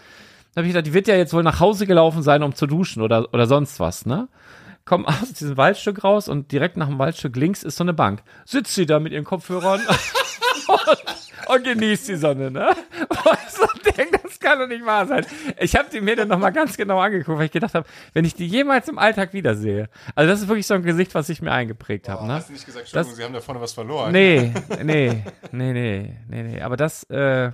Da 0.55 0.61
habe 0.61 0.67
ich 0.67 0.73
gedacht, 0.73 0.87
die 0.87 0.95
wird 0.95 1.07
ja 1.07 1.17
jetzt 1.17 1.35
wohl 1.35 1.43
nach 1.43 1.61
Hause 1.61 1.87
gelaufen 1.87 2.23
sein, 2.23 2.43
um 2.43 2.55
zu 2.55 2.67
duschen 2.67 3.03
oder, 3.03 3.33
oder 3.35 3.47
sonst 3.47 3.79
was, 3.79 4.07
ne? 4.07 4.29
Komm 4.89 5.05
aus 5.05 5.35
diesem 5.35 5.59
Waldstück 5.59 6.03
raus 6.03 6.29
und 6.29 6.51
direkt 6.51 6.79
nach 6.79 6.89
dem 6.89 6.99
Waldstück 6.99 7.37
links 7.37 7.63
ist 7.63 7.77
so 7.77 7.85
eine 7.85 7.93
Bank. 7.93 8.23
Sitzt 8.47 8.75
sie 8.75 8.87
da 8.87 8.99
mit 8.99 9.13
ihren 9.13 9.25
Kopfhörern 9.25 9.83
und, 10.67 11.55
und 11.55 11.65
genießt 11.65 12.09
die 12.09 12.17
Sonne, 12.17 12.51
ne? 12.51 12.69
Und 12.69 13.39
ich 13.47 13.53
so 13.53 13.67
denke, 13.97 14.19
das 14.23 14.41
kann 14.41 14.59
doch 14.59 14.67
nicht 14.67 14.87
wahr 14.87 15.07
sein. 15.07 15.27
Ich 15.59 15.77
habe 15.77 15.91
die 15.93 16.01
mir 16.01 16.17
dann 16.17 16.29
nochmal 16.29 16.53
ganz 16.53 16.79
genau 16.79 16.99
angeguckt, 17.01 17.37
weil 17.39 17.45
ich 17.45 17.53
gedacht 17.53 17.75
habe, 17.75 17.87
wenn 18.15 18.25
ich 18.25 18.35
die 18.35 18.47
jemals 18.47 18.89
im 18.89 18.99
Alltag 18.99 19.35
wiedersehe. 19.35 19.91
Also 20.15 20.31
das 20.31 20.41
ist 20.41 20.49
wirklich 20.49 20.67
so 20.67 20.73
ein 20.73 20.83
Gesicht, 20.83 21.15
was 21.15 21.29
ich 21.29 21.43
mir 21.43 21.53
eingeprägt 21.53 22.09
habe, 22.09 22.27
ne? 22.27 22.33
Hast 22.33 22.49
du 22.49 22.55
nicht 22.55 22.65
gesagt, 22.65 22.87
Entschuldigung, 22.87 23.15
Sie 23.15 23.25
haben 23.25 23.35
da 23.35 23.41
vorne 23.43 23.61
was 23.61 23.75
verloren? 23.75 24.11
Nee, 24.11 24.55
nee, 24.83 25.23
nee, 25.53 25.73
nee, 25.73 26.17
nee, 26.31 26.43
nee. 26.43 26.61
Aber 26.63 26.79
das, 26.79 27.03
äh, 27.11 27.51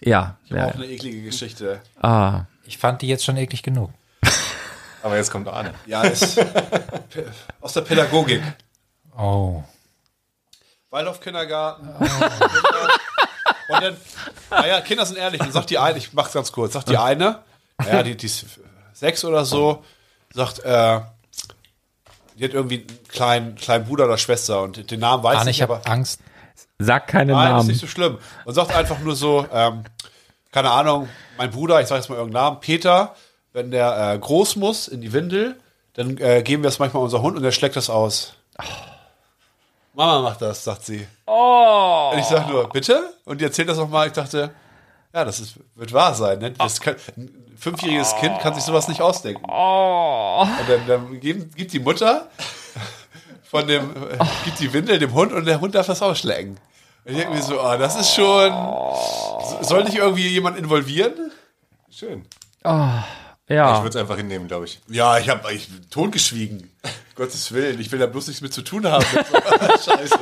ja. 0.00 0.38
Auch 0.46 0.54
ja 0.56 0.66
eine 0.68 0.86
eklige 0.86 1.20
Geschichte. 1.22 1.80
ah. 2.00 2.44
Ich 2.64 2.78
fand 2.78 3.02
die 3.02 3.08
jetzt 3.08 3.24
schon 3.24 3.36
eklig 3.36 3.62
genug. 3.62 3.90
Aber 5.02 5.16
jetzt 5.16 5.30
kommt 5.30 5.48
Arne. 5.48 5.74
Ja, 5.86 6.02
ist 6.02 6.40
aus 7.60 7.72
der 7.72 7.80
Pädagogik. 7.82 8.42
Oh. 9.16 9.62
Waldorf-Kindergarten. 10.90 11.88
Und 13.68 13.82
dann, 13.82 13.96
naja, 14.50 14.80
Kinder 14.82 15.06
sind 15.06 15.16
ehrlich. 15.18 15.40
Dann 15.40 15.52
sagt 15.52 15.70
die 15.70 15.78
eine, 15.78 15.98
ich 15.98 16.12
mach's 16.12 16.32
ganz 16.32 16.52
kurz, 16.52 16.74
sagt 16.74 16.88
die 16.88 16.98
eine, 16.98 17.40
naja, 17.78 18.02
die, 18.02 18.16
die 18.16 18.26
ist 18.26 18.44
sechs 18.92 19.24
oder 19.24 19.44
so, 19.44 19.84
sagt, 20.32 20.60
äh, 20.60 21.00
die 22.36 22.44
hat 22.44 22.52
irgendwie 22.52 22.86
einen 22.88 23.08
kleinen, 23.08 23.54
kleinen 23.56 23.84
Bruder 23.86 24.04
oder 24.04 24.18
Schwester 24.18 24.62
und 24.62 24.90
den 24.90 25.00
Namen 25.00 25.22
weiß 25.22 25.38
Arne, 25.38 25.50
ich 25.50 25.56
ich 25.58 25.62
habe 25.62 25.76
aber. 25.76 25.88
Angst. 25.90 26.20
Sag 26.78 27.06
keine 27.06 27.32
Nein, 27.32 27.46
ist 27.46 27.52
Namen. 27.52 27.68
nicht 27.68 27.80
so 27.80 27.86
schlimm. 27.86 28.18
Und 28.44 28.54
sagt 28.54 28.74
einfach 28.74 28.98
nur 28.98 29.16
so, 29.16 29.46
ähm, 29.52 29.84
keine 30.50 30.70
Ahnung, 30.70 31.08
mein 31.38 31.50
Bruder, 31.50 31.80
ich 31.80 31.86
sage 31.86 32.00
jetzt 32.00 32.10
mal 32.10 32.16
irgendeinen 32.16 32.44
Namen, 32.44 32.60
Peter, 32.60 33.14
wenn 33.52 33.70
der 33.70 34.12
äh, 34.14 34.18
groß 34.18 34.56
muss 34.56 34.88
in 34.88 35.00
die 35.00 35.12
Windel, 35.12 35.56
dann 35.94 36.16
äh, 36.18 36.42
geben 36.42 36.62
wir 36.62 36.68
es 36.68 36.78
manchmal 36.78 37.02
unser 37.02 37.22
Hund 37.22 37.36
und 37.36 37.42
der 37.42 37.52
schlägt 37.52 37.76
das 37.76 37.90
aus. 37.90 38.34
Mama 39.94 40.22
macht 40.22 40.40
das, 40.40 40.64
sagt 40.64 40.84
sie. 40.84 41.06
Oh. 41.26 42.10
Und 42.12 42.18
ich 42.18 42.24
sage 42.24 42.50
nur, 42.50 42.68
bitte? 42.70 43.12
Und 43.24 43.40
die 43.40 43.44
erzählt 43.44 43.68
das 43.68 43.76
nochmal. 43.76 44.06
Ich 44.06 44.14
dachte, 44.14 44.50
ja, 45.12 45.24
das 45.24 45.38
ist, 45.40 45.56
wird 45.74 45.92
wahr 45.92 46.14
sein. 46.14 46.38
Ne? 46.38 46.52
Das 46.52 46.80
kann, 46.80 46.96
ein 47.18 47.54
fünfjähriges 47.58 48.16
Kind 48.16 48.38
kann 48.40 48.54
sich 48.54 48.64
sowas 48.64 48.88
nicht 48.88 49.02
ausdenken. 49.02 49.44
Oh. 49.50 50.46
Und 50.60 50.68
dann, 50.68 50.86
dann 50.86 51.20
geben, 51.20 51.50
gibt 51.54 51.74
die 51.74 51.78
Mutter 51.80 52.28
von 53.44 53.66
dem, 53.68 53.90
äh, 53.94 54.18
gibt 54.46 54.60
die 54.60 54.72
Windel 54.72 54.98
dem 54.98 55.12
Hund 55.12 55.32
und 55.32 55.44
der 55.44 55.60
Hund 55.60 55.74
darf 55.74 55.86
das 55.86 56.00
ausschlecken. 56.00 56.56
Und 57.04 57.10
ich 57.12 57.18
denke 57.18 57.34
mir 57.34 57.42
so, 57.42 57.60
oh, 57.60 57.76
das 57.76 57.96
ist 57.96 58.14
schon. 58.14 58.50
so- 58.50 59.58
Soll 59.62 59.84
nicht 59.84 59.96
irgendwie 59.96 60.28
jemand 60.28 60.56
involvieren? 60.56 61.30
Schön. 61.90 62.24
Ja. 63.52 63.76
Ich 63.76 63.82
würde 63.82 63.90
es 63.90 63.96
einfach 63.96 64.16
hinnehmen, 64.16 64.48
glaube 64.48 64.64
ich. 64.66 64.80
Ja, 64.88 65.18
ich 65.18 65.28
habe 65.28 65.52
ich 65.52 65.68
totgeschwiegen. 65.90 66.70
Gottes 67.14 67.52
Willen, 67.52 67.78
ich 67.78 67.92
will 67.92 67.98
da 67.98 68.06
bloß 68.06 68.26
nichts 68.28 68.40
mit 68.40 68.54
zu 68.54 68.62
tun 68.62 68.86
haben. 68.90 69.04
Scheiße. 69.84 70.18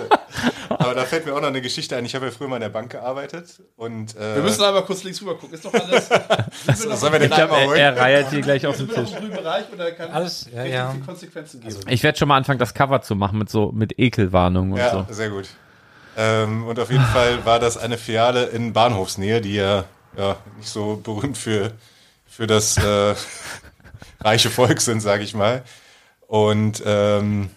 Aber 0.71 0.95
da 0.95 1.05
fällt 1.05 1.25
mir 1.25 1.35
auch 1.35 1.41
noch 1.41 1.47
eine 1.49 1.61
Geschichte 1.63 1.97
ein. 1.97 2.05
Ich 2.05 2.15
habe 2.17 2.27
ja 2.27 2.33
früher 2.33 2.49
mal 2.49 2.57
in 2.57 2.63
der 2.63 2.69
Bank 2.69 2.91
gearbeitet 2.91 3.61
und 3.77 4.17
äh, 4.17 4.37
Wir 4.37 4.43
müssen 4.43 4.63
einmal 4.65 4.85
kurz 4.85 5.05
links 5.05 5.21
rüber 5.23 5.37
gucken. 5.37 5.55
Ist 5.55 5.65
doch 5.65 5.73
alles. 5.73 6.11
Wir 6.11 6.89
noch 6.89 6.97
sollen 6.97 7.13
wir 7.13 7.19
den 7.21 7.31
Ich 7.31 7.37
glaube, 7.37 7.55
einmal 7.55 7.61
er, 7.63 7.69
holen? 7.69 7.79
er 7.79 7.97
reiert 7.97 8.33
die 8.33 8.41
gleich 8.41 8.67
auf 8.67 8.77
den 8.77 8.89
Tisch. 8.89 9.11
im 9.21 9.31
Bereich 9.31 9.65
oder 9.73 9.93
kann 9.93 10.11
Alles, 10.11 10.49
ja, 10.53 10.65
ja. 10.65 10.91
viel 10.91 11.01
Konsequenzen 11.03 11.61
geben? 11.61 11.77
Ich 11.89 12.03
werde 12.03 12.19
schon 12.19 12.29
mal 12.29 12.37
anfangen, 12.37 12.59
das 12.59 12.75
Cover 12.75 13.03
zu 13.03 13.15
machen 13.15 13.39
mit 13.39 13.51
so 13.51 13.71
mit 13.73 13.99
Ekelwarnung 13.99 14.73
und 14.73 14.79
Ja, 14.79 14.91
so. 14.91 15.07
sehr 15.15 15.31
gut. 15.31 15.49
Ähm, 16.17 16.67
und 16.67 16.79
auf 16.81 16.91
jeden 16.91 17.05
Fall 17.05 17.45
war 17.47 17.61
das 17.61 17.77
eine 17.77 17.97
Filiale 17.97 18.47
in 18.47 18.73
Bahnhofsnähe, 18.73 19.41
die 19.41 19.55
ja, 19.55 19.85
ja 20.17 20.37
nicht 20.59 20.69
so 20.69 20.97
berühmt 21.03 21.39
für, 21.39 21.73
für 22.31 22.47
das 22.47 22.79
äh, 22.79 23.15
reiche 24.21 24.49
Volk 24.49 24.81
sind, 24.81 25.01
sage 25.01 25.25
ich 25.25 25.35
mal. 25.35 25.63
Und 26.27 26.83
ähm, 26.87 27.51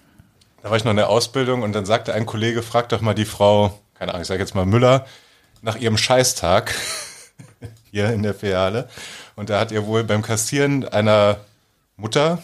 da 0.62 0.70
war 0.70 0.78
ich 0.78 0.84
noch 0.84 0.92
in 0.92 0.98
der 0.98 1.10
Ausbildung 1.10 1.62
und 1.62 1.74
dann 1.74 1.86
sagte 1.86 2.14
ein 2.14 2.26
Kollege, 2.26 2.64
frag 2.64 2.90
doch 2.90 3.02
mal 3.02 3.14
die 3.14 3.26
Frau, 3.26 3.80
keine 3.94 4.12
Ahnung, 4.12 4.24
ich 4.24 4.28
sage 4.28 4.42
jetzt 4.42 4.56
mal 4.56 4.66
Müller, 4.66 5.06
nach 5.62 5.76
ihrem 5.76 5.98
Scheißtag 5.98 6.74
hier 7.92 8.10
in 8.10 8.24
der 8.24 8.34
Filiale. 8.34 8.90
Und 9.36 9.50
da 9.50 9.60
hat 9.60 9.72
ihr 9.72 9.86
wohl 9.86 10.04
beim 10.04 10.22
Kassieren 10.22 10.88
einer 10.88 11.38
Mutter 11.96 12.42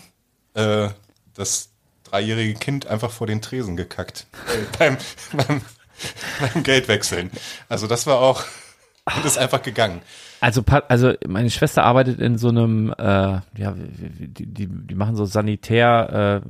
äh, 0.53 0.89
das 1.33 1.69
dreijährige 2.03 2.59
Kind 2.59 2.87
einfach 2.87 3.11
vor 3.11 3.27
den 3.27 3.41
Tresen 3.41 3.75
gekackt. 3.75 4.27
Beim, 4.79 4.97
beim, 5.33 5.61
beim 6.39 6.63
Geldwechseln. 6.63 7.31
Also 7.67 7.87
das 7.87 8.07
war 8.07 8.19
auch, 8.19 8.43
und 9.15 9.25
ist 9.25 9.37
einfach 9.37 9.61
gegangen. 9.61 10.01
Also, 10.41 10.63
also 10.87 11.13
meine 11.27 11.49
Schwester 11.49 11.83
arbeitet 11.83 12.19
in 12.19 12.37
so 12.37 12.47
einem, 12.47 12.93
äh, 12.97 13.03
ja, 13.03 13.73
die, 13.75 14.45
die, 14.45 14.67
die 14.67 14.95
machen 14.95 15.15
so 15.15 15.25
Sanitär, 15.25 16.43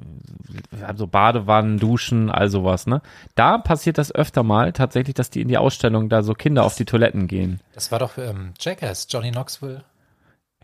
äh, 0.82 0.84
haben 0.84 0.98
so 0.98 1.08
Badewannen, 1.08 1.80
Duschen, 1.80 2.30
all 2.30 2.50
sowas, 2.50 2.86
ne? 2.86 3.02
Da 3.36 3.58
passiert 3.58 3.98
das 3.98 4.14
öfter 4.14 4.44
mal 4.44 4.74
tatsächlich, 4.74 5.16
dass 5.16 5.32
die 5.32 5.42
in 5.42 5.48
die 5.48 5.58
Ausstellung 5.58 6.10
da 6.10 6.22
so 6.22 6.34
Kinder 6.34 6.66
auf 6.66 6.76
die 6.76 6.86
Toiletten 6.86 7.28
gehen. 7.28 7.62
Das 7.74 7.92
war 7.92 8.00
doch 8.00 8.18
ähm, 8.18 8.54
Jackass, 8.60 9.08
Johnny 9.10 9.32
Knoxville. 9.32 9.84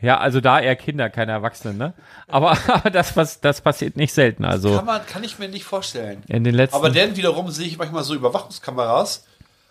Ja, 0.01 0.19
also 0.19 0.41
da 0.41 0.59
eher 0.59 0.75
Kinder, 0.75 1.09
keine 1.09 1.31
Erwachsenen, 1.31 1.77
ne? 1.77 1.93
Aber, 2.27 2.57
aber 2.67 2.89
das, 2.91 3.15
was, 3.15 3.39
das 3.41 3.61
passiert 3.61 3.95
nicht 3.95 4.13
selten. 4.13 4.45
Also 4.45 4.75
Kann, 4.75 4.85
man, 4.85 5.05
kann 5.05 5.23
ich 5.23 5.39
mir 5.39 5.47
nicht 5.47 5.63
vorstellen. 5.63 6.23
in 6.27 6.43
den 6.43 6.53
letzten. 6.53 6.75
Aber 6.75 6.89
dann 6.89 7.15
wiederum 7.15 7.49
sehe 7.49 7.67
ich 7.67 7.77
manchmal 7.77 8.03
so 8.03 8.13
Überwachungskameras. 8.13 9.25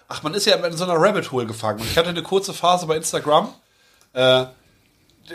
Ach, 0.08 0.22
man 0.22 0.34
ist 0.34 0.44
ja 0.46 0.56
in 0.56 0.76
so 0.76 0.84
einer 0.84 0.94
Rabbit 0.96 1.32
Hole 1.32 1.46
gefangen. 1.46 1.80
Und 1.80 1.86
ich 1.90 1.96
hatte 1.98 2.10
eine 2.10 2.22
kurze 2.22 2.52
Phase 2.52 2.86
bei 2.86 2.96
Instagram. 2.96 3.48
Äh, 4.12 4.46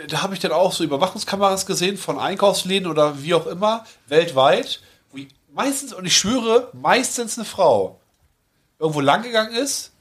da 0.08 0.22
habe 0.22 0.34
ich 0.34 0.40
dann 0.40 0.52
auch 0.52 0.72
so 0.72 0.84
Überwachungskameras 0.84 1.66
gesehen 1.66 1.98
von 1.98 2.18
Einkaufsläden 2.18 2.88
oder 2.88 3.22
wie 3.22 3.34
auch 3.34 3.46
immer, 3.46 3.84
weltweit. 4.06 4.80
Wo 5.10 5.18
ich 5.18 5.28
meistens, 5.52 5.92
und 5.92 6.04
ich 6.06 6.16
schwöre, 6.16 6.68
meistens 6.72 7.36
eine 7.36 7.44
Frau 7.44 7.98
irgendwo 8.78 9.00
langgegangen 9.00 9.52
ist, 9.54 9.92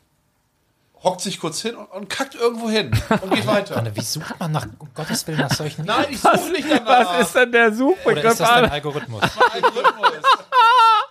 hockt 1.04 1.22
sich 1.22 1.40
kurz 1.40 1.62
hin 1.62 1.76
und, 1.76 1.86
und 1.88 2.10
kackt 2.10 2.36
irgendwo 2.36 2.70
hin 2.70 2.92
und 3.22 3.34
geht 3.34 3.48
weiter. 3.48 3.78
Anne, 3.78 3.96
wie 3.96 4.02
sucht 4.02 4.40
man 4.40 4.52
nach, 4.52 4.68
um 4.80 4.90
Gottes 4.94 5.26
Willen, 5.28 5.40
nach 5.40 5.52
solchen 5.54 5.86
Nein, 5.86 6.08
ich 6.12 6.20
suche 6.20 6.52
nicht 6.52 6.70
danach. 6.70 7.10
was 7.18 7.28
ist 7.28 7.36
denn 7.36 7.52
der 7.52 7.68
Oder 7.68 7.76
Suchbegriff? 7.76 8.26
ist 8.32 8.40
das 8.42 8.50
dein? 8.50 8.70
Algorithmus? 8.70 9.22
Algorithmus. 9.54 10.12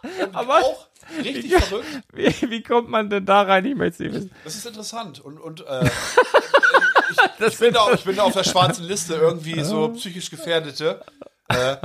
Und 0.22 0.34
Aber- 0.36 0.62
auch 0.62 0.86
richtig 1.16 1.54
verrückt. 1.54 1.86
Wie, 2.12 2.50
wie 2.50 2.62
kommt 2.62 2.88
man 2.88 3.10
denn 3.10 3.26
da 3.26 3.42
rein? 3.42 3.64
Ich 3.64 3.74
möchte 3.74 3.94
es 3.94 3.98
nicht 4.00 4.14
wissen. 4.14 4.30
Das 4.44 4.54
ist 4.54 4.66
interessant. 4.66 5.20
Und, 5.20 5.38
und 5.38 5.66
äh, 5.66 5.84
ich, 7.40 7.46
ich, 7.46 7.58
bin 7.58 7.72
da, 7.72 7.92
ich 7.92 8.04
bin 8.04 8.16
da 8.16 8.22
auf 8.24 8.32
der 8.34 8.44
schwarzen 8.44 8.84
Liste 8.84 9.14
irgendwie 9.14 9.62
so 9.62 9.88
psychisch 9.88 10.30
Gefährdete. 10.30 11.04
Äh, 11.48 11.76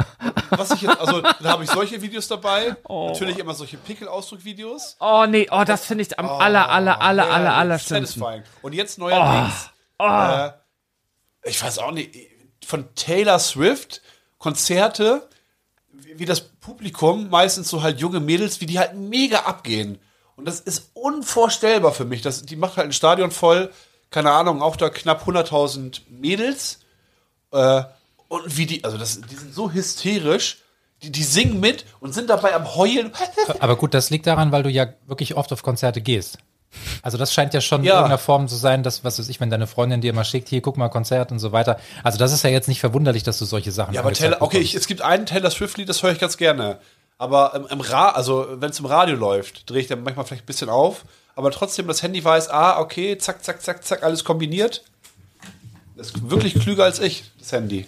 was 0.50 0.72
ich 0.72 0.82
jetzt, 0.82 1.00
also 1.00 1.22
da 1.22 1.44
habe 1.44 1.64
ich 1.64 1.70
solche 1.70 2.02
Videos 2.02 2.28
dabei. 2.28 2.76
Natürlich 2.90 3.40
immer 3.40 3.54
solche 3.54 3.78
Pickel-Ausdruck-Videos. 3.78 4.98
Oh 5.00 5.26
nee, 5.28 5.48
oh, 5.52 5.64
das 5.66 5.86
finde 5.86 6.04
ich 6.04 6.20
am 6.20 6.28
aller, 6.28 6.70
aller, 6.70 7.02
aller, 7.02 7.32
aller, 7.32 7.54
aller 7.54 7.80
schlimmsten. 7.80 8.20
Satisfying. 8.20 8.44
Und 8.62 8.74
jetzt 8.74 8.98
neuerdings, 9.00 9.70
Äh, 10.00 10.52
ich 11.46 11.64
weiß 11.64 11.80
auch 11.80 11.92
nicht, 11.92 12.14
von 12.66 12.94
Taylor 12.96 13.40
Swift 13.40 14.02
Konzerte, 14.44 15.30
wie 16.18 16.26
das 16.26 16.42
Publikum, 16.42 17.30
meistens 17.30 17.70
so 17.70 17.82
halt 17.82 18.00
junge 18.00 18.20
Mädels, 18.20 18.62
wie 18.62 18.66
die 18.66 18.80
halt 18.80 18.96
mega 18.96 19.42
abgehen. 19.42 20.00
Und 20.36 20.46
das 20.46 20.60
ist 20.60 20.92
unvorstellbar 20.94 21.92
für 21.92 22.06
mich. 22.06 22.22
Das, 22.22 22.44
die 22.44 22.56
macht 22.56 22.78
halt 22.78 22.88
ein 22.88 22.94
Stadion 22.94 23.32
voll, 23.32 23.72
keine 24.10 24.32
Ahnung, 24.32 24.62
auch 24.62 24.76
da 24.76 24.90
knapp 24.90 25.28
100.000 25.28 26.02
Mädels. 26.10 26.80
Äh, 27.52 27.84
und 28.28 28.58
wie 28.58 28.66
die, 28.66 28.84
also 28.84 28.98
das, 28.98 29.22
die 29.22 29.36
sind 29.36 29.54
so 29.54 29.72
hysterisch, 29.72 30.60
die, 31.04 31.12
die 31.12 31.24
singen 31.24 31.60
mit 31.60 31.86
und 32.00 32.14
sind 32.14 32.30
dabei 32.30 32.56
am 32.56 32.76
Heulen. 32.76 33.12
Aber 33.60 33.76
gut, 33.76 33.94
das 33.94 34.10
liegt 34.10 34.26
daran, 34.26 34.52
weil 34.52 34.64
du 34.64 34.70
ja 34.70 34.88
wirklich 35.06 35.36
oft 35.36 35.52
auf 35.52 35.62
Konzerte 35.62 36.02
gehst. 36.02 36.38
Also 37.02 37.18
das 37.18 37.34
scheint 37.34 37.54
ja 37.54 37.62
schon 37.62 37.82
in 37.82 37.88
Ja. 37.88 37.94
irgendeiner 37.96 38.18
Form 38.18 38.48
zu 38.48 38.56
sein, 38.56 38.84
dass, 38.84 39.04
was 39.04 39.20
weiß 39.20 39.30
ich, 39.30 39.40
wenn 39.40 39.50
deine 39.50 39.68
Freundin 39.68 40.02
dir 40.02 40.14
mal 40.14 40.26
schickt, 40.26 40.50
hier, 40.50 40.62
guck 40.62 40.78
mal 40.78 40.90
Konzert 40.90 41.32
und 41.32 41.40
so 41.40 41.52
weiter. 41.52 41.80
Also 42.04 42.18
das 42.18 42.34
ist 42.34 42.44
ja 42.44 42.50
jetzt 42.50 42.68
nicht 42.68 42.80
verwunderlich, 42.80 43.24
dass 43.24 43.38
du 43.40 43.46
solche 43.46 43.72
Sachen 43.72 43.94
Ja, 43.94 44.02
aber 44.02 44.14
Taylor, 44.14 44.42
okay, 44.42 44.60
ich, 44.60 44.76
es 44.76 44.88
gibt 44.88 45.02
einen 45.02 45.26
Taylor 45.26 45.52
Swift-Lied, 45.52 45.88
das 45.88 46.02
höre 46.04 46.12
ich 46.12 46.20
ganz 46.20 46.38
gerne. 46.38 46.80
Aber 47.18 47.54
im, 47.56 47.68
im 47.68 47.82
Ra 47.82 48.10
also 48.10 48.48
wenn 48.56 48.72
es 48.72 48.80
im 48.80 48.86
Radio 48.86 49.16
läuft, 49.16 49.70
drehe 49.70 49.82
ich 49.82 49.88
dann 49.88 50.04
manchmal 50.04 50.26
vielleicht 50.26 50.44
ein 50.44 50.48
bisschen 50.48 50.70
auf. 50.70 51.06
Aber 51.36 51.52
trotzdem, 51.52 51.88
das 51.88 52.04
Handy 52.04 52.24
weiß, 52.24 52.50
ah, 52.50 52.80
okay, 52.80 53.18
zack, 53.18 53.44
zack, 53.44 53.62
zack, 53.62 53.84
zack, 53.84 54.04
alles 54.04 54.24
kombiniert. 54.24 54.84
Das 55.96 56.08
ist 56.08 56.30
wirklich 56.30 56.56
klüger 56.56 56.84
als 56.86 57.00
ich, 57.00 57.24
das 57.40 57.52
Handy. 57.52 57.88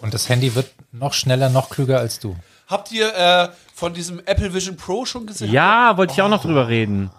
Und 0.00 0.12
das 0.14 0.28
Handy 0.28 0.54
wird 0.54 0.70
noch 0.92 1.12
schneller, 1.14 1.48
noch 1.48 1.70
klüger 1.70 1.98
als 1.98 2.18
du. 2.18 2.36
Habt 2.68 2.92
ihr 2.92 3.14
äh, 3.14 3.48
von 3.82 3.94
diesem 3.94 4.20
Apple 4.26 4.54
Vision 4.54 4.76
Pro 4.76 5.04
schon 5.04 5.26
gesehen? 5.26 5.50
Ja, 5.52 5.96
wollte 5.96 6.12
ich 6.14 6.22
auch 6.22 6.28
noch 6.28 6.42
drüber 6.42 6.68
reden. 6.68 7.10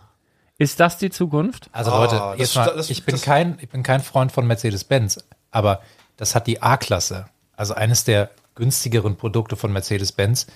Ist 0.58 0.80
das 0.80 0.98
die 0.98 1.10
Zukunft? 1.10 1.70
Also 1.74 1.92
Ah, 1.92 1.98
Leute, 2.04 2.16
das- 2.16 2.38
jetzt 2.40 2.56
mal, 2.56 2.74
das- 2.76 2.90
ich 2.90 3.04
bin 3.06 3.14
das- 3.16 3.22
kein, 3.22 3.58
ich 3.62 3.70
bin 3.70 3.84
kein 3.84 4.02
Freund 4.02 4.32
von 4.32 4.48
Mercedes-Benz, 4.48 5.24
aber 5.52 5.82
das 6.18 6.36
hat 6.36 6.48
die 6.48 6.62
A-Klasse, 6.62 7.26
also 7.58 7.74
eines 7.74 8.04
der 8.06 8.30
günstigeren 8.56 9.16
Produkte 9.18 9.56
von 9.56 9.74
Mercedes-Benz, 9.74 10.48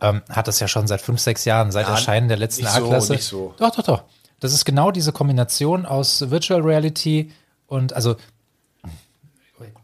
ähm, 0.00 0.22
hat 0.28 0.48
das 0.48 0.60
ja 0.60 0.68
schon 0.68 0.86
seit 0.86 1.00
fünf, 1.00 1.20
sechs 1.20 1.44
Jahren, 1.44 1.70
seit 1.72 1.88
Erscheinen 1.88 2.28
der 2.28 2.36
letzten 2.36 2.66
so, 2.66 2.68
A-Klasse. 2.86 3.12
nicht 3.12 3.24
so. 3.24 3.54
Doch, 3.58 3.70
doch, 3.74 3.84
doch. 3.84 4.02
Das 4.40 4.52
ist 4.52 4.64
genau 4.64 4.90
diese 4.90 5.12
Kombination 5.12 5.86
aus 5.86 6.30
Virtual 6.30 6.60
Reality 6.60 7.32
und 7.68 7.92
also 7.94 8.16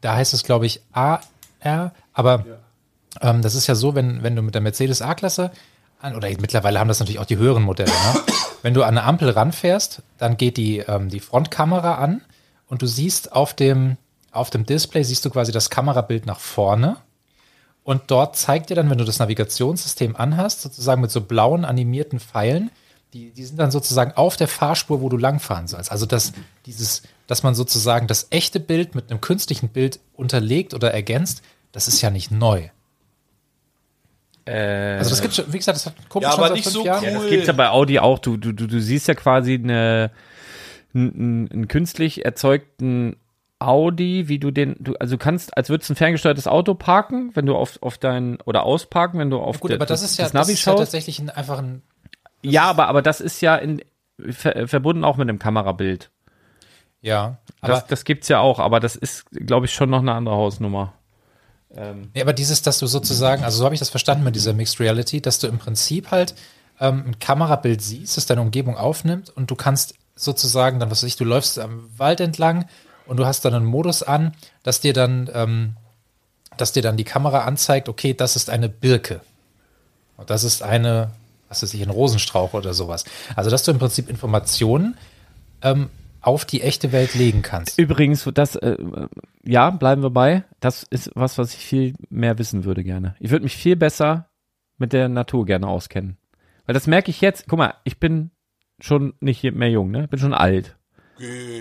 da 0.01 0.17
heißt 0.17 0.35
es, 0.35 0.43
glaube 0.43 0.67
ich, 0.67 0.83
AR, 0.93 1.93
aber 2.13 2.45
ähm, 3.21 3.43
das 3.43 3.55
ist 3.55 3.67
ja 3.67 3.75
so, 3.75 3.95
wenn, 3.95 4.23
wenn 4.23 4.37
du 4.37 4.43
mit 4.43 4.55
der 4.55 4.61
Mercedes 4.63 5.01
A-Klasse, 5.03 5.51
oder 6.03 6.29
mittlerweile 6.41 6.81
haben 6.81 6.89
das 6.89 7.01
natürlich 7.01 7.19
auch 7.19 7.27
die 7.27 7.37
höheren 7.37 7.63
Modelle, 7.63 7.91
ne? 7.91 8.21
wenn 8.63 8.75
du 8.75 8.83
an 8.83 8.97
eine 8.97 9.05
Ampel 9.05 9.31
ranfährst, 9.31 10.03
dann 10.19 10.37
geht 10.37 10.57
die, 10.57 10.79
ähm, 10.79 11.09
die 11.09 11.21
Frontkamera 11.21 11.97
an 11.97 12.23
und 12.67 12.83
du 12.83 12.87
siehst 12.87 13.33
auf 13.33 13.55
dem, 13.55 13.97
auf 14.33 14.51
dem 14.51 14.67
Display, 14.67 15.03
siehst 15.03 15.25
du 15.25 15.31
quasi 15.31 15.53
das 15.53 15.71
Kamerabild 15.71 16.27
nach 16.27 16.41
vorne 16.41 16.97
und 17.83 18.03
dort 18.09 18.37
zeigt 18.37 18.71
dir 18.71 18.75
dann, 18.77 18.91
wenn 18.91 18.99
du 18.99 19.05
das 19.05 19.19
Navigationssystem 19.19 20.17
anhast, 20.17 20.63
sozusagen 20.63 21.01
mit 21.01 21.11
so 21.11 21.23
blauen 21.23 21.65
animierten 21.65 22.21
Pfeilen, 22.21 22.71
die, 23.13 23.33
die 23.33 23.45
sind 23.45 23.59
dann 23.59 23.71
sozusagen 23.71 24.13
auf 24.13 24.37
der 24.37 24.49
Fahrspur, 24.49 25.01
wo 25.01 25.09
du 25.09 25.17
langfahren 25.17 25.67
sollst. 25.67 25.91
Also 25.91 26.07
das, 26.07 26.33
dieses, 26.67 27.03
dass 27.27 27.43
man 27.43 27.55
sozusagen 27.55 28.07
das 28.07 28.29
echte 28.31 28.61
Bild 28.61 28.95
mit 28.95 29.11
einem 29.11 29.21
künstlichen 29.21 29.69
Bild 29.69 29.99
unterlegt 30.15 30.75
oder 30.75 30.93
ergänzt, 30.93 31.43
das 31.73 31.89
ist 31.89 32.01
ja 32.03 32.11
nicht 32.11 32.31
neu. 32.31 32.69
Also 34.99 35.11
das 35.11 35.23
gibt 35.23 35.35
schon, 35.35 35.53
wie 35.53 35.59
gesagt, 35.59 35.77
das 35.77 35.87
hat 35.87 35.95
Kumpel 36.09 36.27
Ja, 36.29 36.31
schon 36.33 36.41
aber 36.41 36.49
seit 36.49 36.57
nicht 36.57 36.65
fünf 36.65 36.75
so 36.75 36.85
Jahren. 36.85 37.05
cool. 37.05 37.13
Das 37.15 37.29
gibt's 37.29 37.47
ja 37.47 37.53
bei 37.53 37.69
Audi 37.71 37.99
auch. 37.99 38.19
Du, 38.19 38.37
du, 38.37 38.53
du, 38.53 38.67
du 38.67 38.81
siehst 38.81 39.09
ja 39.09 39.15
quasi 39.15 39.55
eine, 39.55 40.11
einen, 40.95 41.49
einen 41.53 41.69
künstlich 41.69 42.25
erzeugten 42.25 43.17
Audi, 43.59 44.29
wie 44.29 44.39
du 44.39 44.51
den, 44.51 44.77
du, 44.81 44.95
also 44.95 45.17
du 45.17 45.19
kannst, 45.23 45.57
als 45.57 45.69
würdest 45.69 45.91
du 45.91 45.93
ein 45.93 45.97
ferngesteuertes 45.97 46.47
Auto 46.47 46.75
parken, 46.75 47.31
wenn 47.35 47.45
du 47.47 47.55
auf, 47.57 47.79
auf 47.83 47.99
dein, 47.99 48.41
oder 48.47 48.65
ausparken, 48.65 49.21
wenn 49.21 49.29
du 49.31 49.39
auf 49.39 49.61
Gut, 49.61 49.71
der- 49.71 49.77
aber 49.79 49.87
das 49.87 50.03
ist 50.03 50.17
ja, 50.19 50.25
das 50.25 50.33
Navi 50.33 50.53
ist 50.55 50.65
ja 50.65 50.75
tatsächlich 50.75 51.19
ein, 51.19 51.29
einfach 51.29 51.59
ein, 51.59 51.83
ja, 52.43 52.63
aber, 52.65 52.89
aber 52.89 53.03
das 53.03 53.21
ist 53.21 53.43
ja 53.43 53.57
in, 53.57 53.83
ver, 54.31 54.67
verbunden 54.67 55.05
auch 55.05 55.19
mit 55.19 55.29
einem 55.29 55.39
Kamerabild. 55.39 56.11
ja, 57.03 57.37
aber 57.61 57.75
Das, 57.75 57.87
das 57.87 58.05
gibt's 58.05 58.29
ja 58.29 58.41
auch, 58.41 58.59
aber 58.59 58.81
das 58.81 58.97
ist, 58.97 59.27
glaube 59.31 59.67
ich, 59.67 59.75
schon 59.75 59.91
noch 59.91 60.01
eine 60.01 60.13
andere 60.15 60.37
Hausnummer. 60.37 60.95
Ja, 62.15 62.23
aber 62.23 62.33
dieses, 62.33 62.63
dass 62.63 62.79
du 62.79 62.87
sozusagen, 62.87 63.45
also 63.45 63.59
so 63.59 63.65
habe 63.65 63.75
ich 63.75 63.79
das 63.79 63.91
verstanden 63.91 64.25
mit 64.25 64.35
dieser 64.35 64.53
Mixed 64.53 64.81
Reality, 64.81 65.21
dass 65.21 65.39
du 65.39 65.47
im 65.47 65.59
Prinzip 65.59 66.11
halt 66.11 66.35
ähm, 66.81 67.05
ein 67.07 67.19
Kamerabild 67.19 67.81
siehst, 67.81 68.17
das 68.17 68.27
deine 68.27 68.41
Umgebung 68.41 68.77
aufnimmt 68.77 69.31
und 69.31 69.51
du 69.51 69.55
kannst 69.55 69.95
sozusagen 70.17 70.81
dann, 70.81 70.91
was 70.91 71.03
weiß 71.03 71.09
ich, 71.09 71.17
du 71.17 71.25
läufst 71.25 71.59
am 71.59 71.89
Wald 71.97 72.21
entlang 72.21 72.67
und 73.07 73.19
du 73.19 73.27
hast 73.27 73.45
dann 73.45 73.55
einen 73.55 73.65
Modus 73.65 74.03
an, 74.03 74.35
dass 74.63 74.81
dir 74.81 74.93
dann, 74.93 75.31
ähm, 75.33 75.77
dass 76.57 76.73
dir 76.73 76.83
dann 76.83 76.97
die 76.97 77.05
Kamera 77.05 77.45
anzeigt, 77.45 77.89
okay, 77.89 78.15
das 78.15 78.37
ist 78.37 78.51
eine 78.51 78.69
Birke. 78.69 79.21
Und 80.17 80.29
das 80.29 80.45
ist 80.45 80.63
eine, 80.63 81.13
was 81.49 81.63
weiß 81.63 81.73
ich, 81.75 81.83
ein 81.83 81.91
Rosenstrauch 81.91 82.53
oder 82.53 82.75
sowas. 82.75 83.05
Also, 83.37 83.49
dass 83.49 83.63
du 83.63 83.71
im 83.71 83.79
Prinzip 83.79 84.11
Informationen 84.11 84.99
ähm, 85.63 85.89
auf 86.21 86.45
die 86.45 86.61
echte 86.61 86.93
Welt 86.93 87.15
legen 87.15 87.43
kannst. 87.43 87.79
Übrigens, 87.79 88.29
das, 88.35 88.57
äh, 88.57 88.77
ja, 89.45 89.71
bleiben 89.71 90.03
wir 90.03 90.11
bei. 90.11 90.45
Das 90.61 90.83
ist 90.83 91.11
was, 91.15 91.39
was 91.39 91.55
ich 91.55 91.65
viel 91.65 91.95
mehr 92.09 92.39
wissen 92.39 92.65
würde 92.65 92.85
gerne. 92.85 93.15
Ich 93.21 93.31
würde 93.31 93.45
mich 93.45 93.57
viel 93.57 93.77
besser 93.77 94.29
mit 94.79 94.93
der 94.93 95.09
Natur 95.09 95.47
gerne 95.47 95.67
auskennen. 95.67 96.17
Weil 96.67 96.75
das 96.75 96.87
merke 96.87 97.11
ich 97.11 97.21
jetzt. 97.21 97.47
Guck 97.49 97.59
mal, 97.59 97.75
ich 97.85 97.99
bin 97.99 98.31
schon 98.81 99.15
nicht 99.21 99.43
mehr 99.43 99.71
jung, 99.71 99.91
ne? 99.91 100.09
Bin 100.09 100.19
schon 100.19 100.35
alt. 100.35 100.77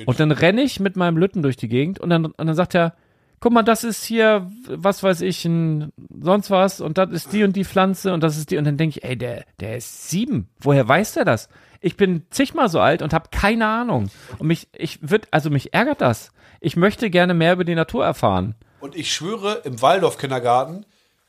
Und 0.05 0.20
dann 0.20 0.32
renne 0.32 0.62
ich 0.62 0.80
mit 0.80 0.95
meinem 0.95 1.18
Lütten 1.18 1.41
durch 1.41 1.57
die 1.57 1.68
Gegend 1.68 1.99
und 1.99 2.10
dann, 2.10 2.26
und 2.26 2.38
dann 2.38 2.55
sagt 2.55 2.76
er, 2.76 2.95
guck 3.39 3.51
mal, 3.51 3.64
das 3.64 3.84
ist 3.84 4.03
hier, 4.03 4.49
was 4.68 5.03
weiß 5.03 5.22
ich, 5.22 5.43
ein 5.45 5.91
sonst 6.22 6.49
was 6.49 6.82
und 6.82 6.97
das 6.97 7.10
ist 7.12 7.34
die 7.34 7.43
und 7.43 7.55
die 7.55 7.66
Pflanze 7.66 8.14
und 8.14 8.24
das 8.24 8.38
ist 8.38 8.51
die 8.51 8.57
und 8.57 8.66
dann 8.66 8.78
denke 8.78 8.99
ich, 8.99 9.03
ey, 9.03 9.18
der, 9.18 9.45
der 9.60 9.78
ist 9.78 10.10
sieben. 10.10 10.49
Woher 10.60 10.88
weiß 10.88 11.14
der 11.14 11.26
das? 11.26 11.49
Ich 11.82 11.97
bin 11.97 12.25
zigmal 12.30 12.69
so 12.69 12.80
alt 12.80 13.01
und 13.01 13.13
habe 13.13 13.30
keine 13.32 13.67
Ahnung. 13.67 14.09
Und 14.38 14.47
mich, 14.47 14.67
ich 14.73 14.99
würde, 15.01 15.27
also 15.32 15.49
mich 15.49 15.73
ärgert 15.73 16.01
das. 16.01 16.32
Ich 16.59 16.75
möchte 16.75 17.09
gerne 17.09 17.34
mehr 17.34 17.53
über 17.53 17.63
die 17.63 17.75
Natur 17.75 18.03
erfahren. 18.03 18.55
Und 18.82 18.95
ich 18.95 19.13
schwöre, 19.13 19.61
im 19.63 19.82
Waldorf-Kindergarten, 19.82 20.86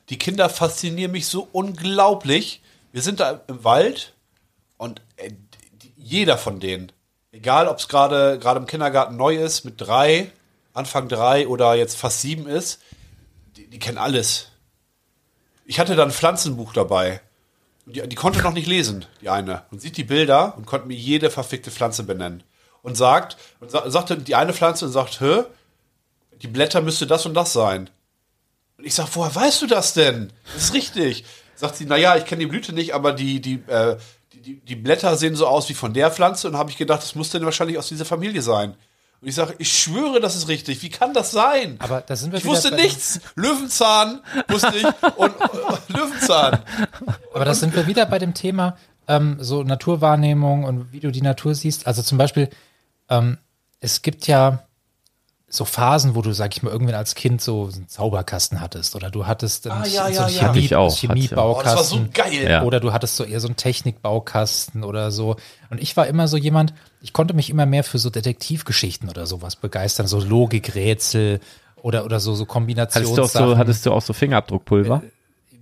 die 0.09 0.19
Kinder 0.19 0.49
faszinieren 0.49 1.13
mich 1.13 1.27
so 1.27 1.49
unglaublich. 1.53 2.63
Wir 2.93 3.03
sind 3.03 3.21
da 3.21 3.43
im 3.47 3.63
Wald 3.63 4.15
und 4.77 5.03
äh, 5.17 5.31
jeder 5.97 6.37
von 6.37 6.59
denen, 6.59 6.91
egal 7.31 7.69
ob 7.69 7.79
es 7.79 7.87
gerade 7.87 8.39
gerade 8.41 8.59
im 8.59 8.67
Kindergarten 8.67 9.17
neu 9.17 9.37
ist, 9.37 9.65
mit 9.65 9.81
drei, 9.81 10.33
Anfang 10.73 11.09
drei 11.09 11.47
oder 11.47 11.75
jetzt 11.75 11.97
fast 11.97 12.23
sieben 12.23 12.49
ist, 12.49 12.81
die, 13.57 13.69
die 13.69 13.79
kennen 13.79 13.99
alles. 13.99 14.49
Ich 15.65 15.79
hatte 15.79 15.95
da 15.95 16.03
ein 16.03 16.11
Pflanzenbuch 16.11 16.73
dabei. 16.73 17.21
Die, 17.91 18.09
die 18.09 18.17
konnte 18.17 18.43
noch 18.43 18.53
nicht 18.53 18.67
lesen, 18.67 19.05
die 19.21 19.29
eine. 19.29 19.65
Und 19.71 19.81
sieht 19.81 19.97
die 19.97 20.05
Bilder 20.05 20.55
und 20.57 20.67
konnte 20.67 20.87
mir 20.87 20.97
jede 20.97 21.31
verfickte 21.31 21.71
Pflanze 21.71 22.05
benennen. 22.05 22.43
Und 22.83 22.97
sagt, 22.97 23.37
und 23.61 23.71
sa 23.71 23.91
sagte 23.91 24.17
die 24.17 24.35
eine 24.35 24.55
Pflanze 24.55 24.87
und 24.87 24.93
sagt, 24.93 25.21
hä? 25.21 25.45
die 26.43 26.49
Blätter 26.49 26.81
müsste 26.81 27.07
das 27.07 27.27
und 27.27 27.35
das 27.35 27.53
sein. 27.53 27.91
Und 28.79 28.87
ich 28.87 28.95
sag, 28.95 29.09
woher 29.15 29.35
weißt 29.35 29.63
du 29.63 29.67
das 29.67 29.93
denn? 29.93 30.33
Das 30.55 30.65
ist 30.65 30.75
richtig. 30.75 31.25
Sagt 31.55 31.77
sie, 31.77 31.85
naja, 31.85 32.17
ich 32.17 32.25
kenne 32.25 32.41
die 32.41 32.47
Blüte 32.47 32.73
nicht, 32.73 32.95
aber 32.95 33.13
die, 33.13 33.41
die, 33.41 33.63
äh, 33.67 33.99
die, 34.33 34.61
die 34.61 34.77
Blätter 34.77 35.17
sehen 35.17 35.37
so 35.37 35.47
aus 35.47 35.69
wie 35.69 35.75
von 35.75 35.93
der 35.93 36.11
Pflanze 36.11 36.49
und 36.49 36.57
habe 36.57 36.71
ich 36.71 36.79
gedacht, 36.79 37.03
das 37.03 37.15
muss 37.15 37.31
denn 37.31 37.45
wahrscheinlich 37.45 37.77
aus 37.77 37.89
dieser 37.89 38.07
Familie 38.07 38.41
sein. 38.41 38.77
Und 39.23 39.29
ich 39.29 39.35
sage, 39.35 39.55
ich 39.59 39.71
schwöre, 39.71 40.19
das 40.21 40.35
ist 40.35 40.49
richtig. 40.49 40.83
Wie 40.83 40.89
kann 40.89 41.13
das 41.13 41.31
sein? 41.31 41.77
Aber 41.79 42.01
da 42.01 42.17
sind 42.17 42.33
wir 42.33 42.39
ich 42.39 42.45
wusste 42.47 42.75
nichts. 42.75 43.21
Löwenzahn 43.35 44.21
wusste 44.49 44.73
ich 44.75 44.85
und 45.17 45.35
Löwenzahn. 45.89 46.61
Aber 47.35 47.45
das 47.45 47.61
sind 47.61 47.77
wir 47.77 47.87
wieder 47.87 48.07
bei 48.07 48.19
dem 48.19 48.33
Thema 48.33 48.77
ähm, 49.09 49.37
so 49.41 49.63
Naturwahrnehmung 49.63 50.65
und 50.65 50.93
wie 50.93 51.01
du 51.01 51.11
die 51.11 51.21
Natur 51.21 51.55
siehst. 51.55 51.87
Also 51.87 52.01
zum 52.03 52.17
Beispiel, 52.17 52.49
ähm, 53.11 53.37
es 53.81 54.01
gibt 54.01 54.27
ja 54.27 54.63
so 55.53 55.65
Phasen, 55.65 56.15
wo 56.15 56.23
du, 56.23 56.33
sag 56.33 56.57
ich 56.57 56.63
mal, 56.63 56.71
irgendwann 56.71 56.95
als 56.95 57.17
Kind 57.17 57.43
so 57.43 57.69
einen 57.75 57.89
Zauberkasten 57.89 58.61
hattest 58.61 58.95
oder 58.95 59.11
du 59.11 59.27
hattest 59.27 59.67
einen, 59.67 59.83
Ah, 59.83 59.87
ja, 59.87 60.07
so 60.07 60.13
ja, 60.13 60.27
einen 60.27 60.35
ja. 60.37 60.53
Chemie, 60.53 60.75
auch, 60.75 60.79
auch. 60.87 60.93
Oh, 60.93 60.97
Chemiebaukasten. 60.97 61.77
das 61.77 61.91
war 61.93 61.99
so 61.99 62.07
geil. 62.13 62.49
Ja. 62.49 62.63
Oder 62.63 62.79
du 62.79 62.93
hattest 62.93 63.17
so 63.17 63.25
eher 63.25 63.41
so 63.41 63.49
einen 63.49 63.57
Technikbaukasten 63.57 64.85
oder 64.85 65.11
so. 65.11 65.37
Und 65.69 65.81
ich 65.81 65.97
war 65.97 66.07
immer 66.07 66.29
so 66.29 66.37
jemand, 66.37 66.73
ich 67.03 67.13
konnte 67.13 67.35
mich 67.35 67.51
immer 67.51 67.67
mehr 67.67 67.85
für 67.85 67.99
so 67.99 68.11
Detektivgeschichten 68.11 69.09
oder 69.09 69.27
sowas 69.27 69.57
begeistern, 69.57 70.07
so 70.07 70.21
Logikrätsel 70.21 71.41
oder, 71.83 72.05
oder 72.05 72.21
so, 72.21 72.35
so 72.35 72.43
Hattest 72.43 72.45
du, 72.45 72.45
auch 72.45 72.55
Kombinationssachen. 72.55 73.49
so, 73.49 73.59
hattest 73.59 73.87
du 73.87 73.93
auch 73.93 74.03
so 74.03 74.13
Fingerabdruckpulver? 74.13 75.03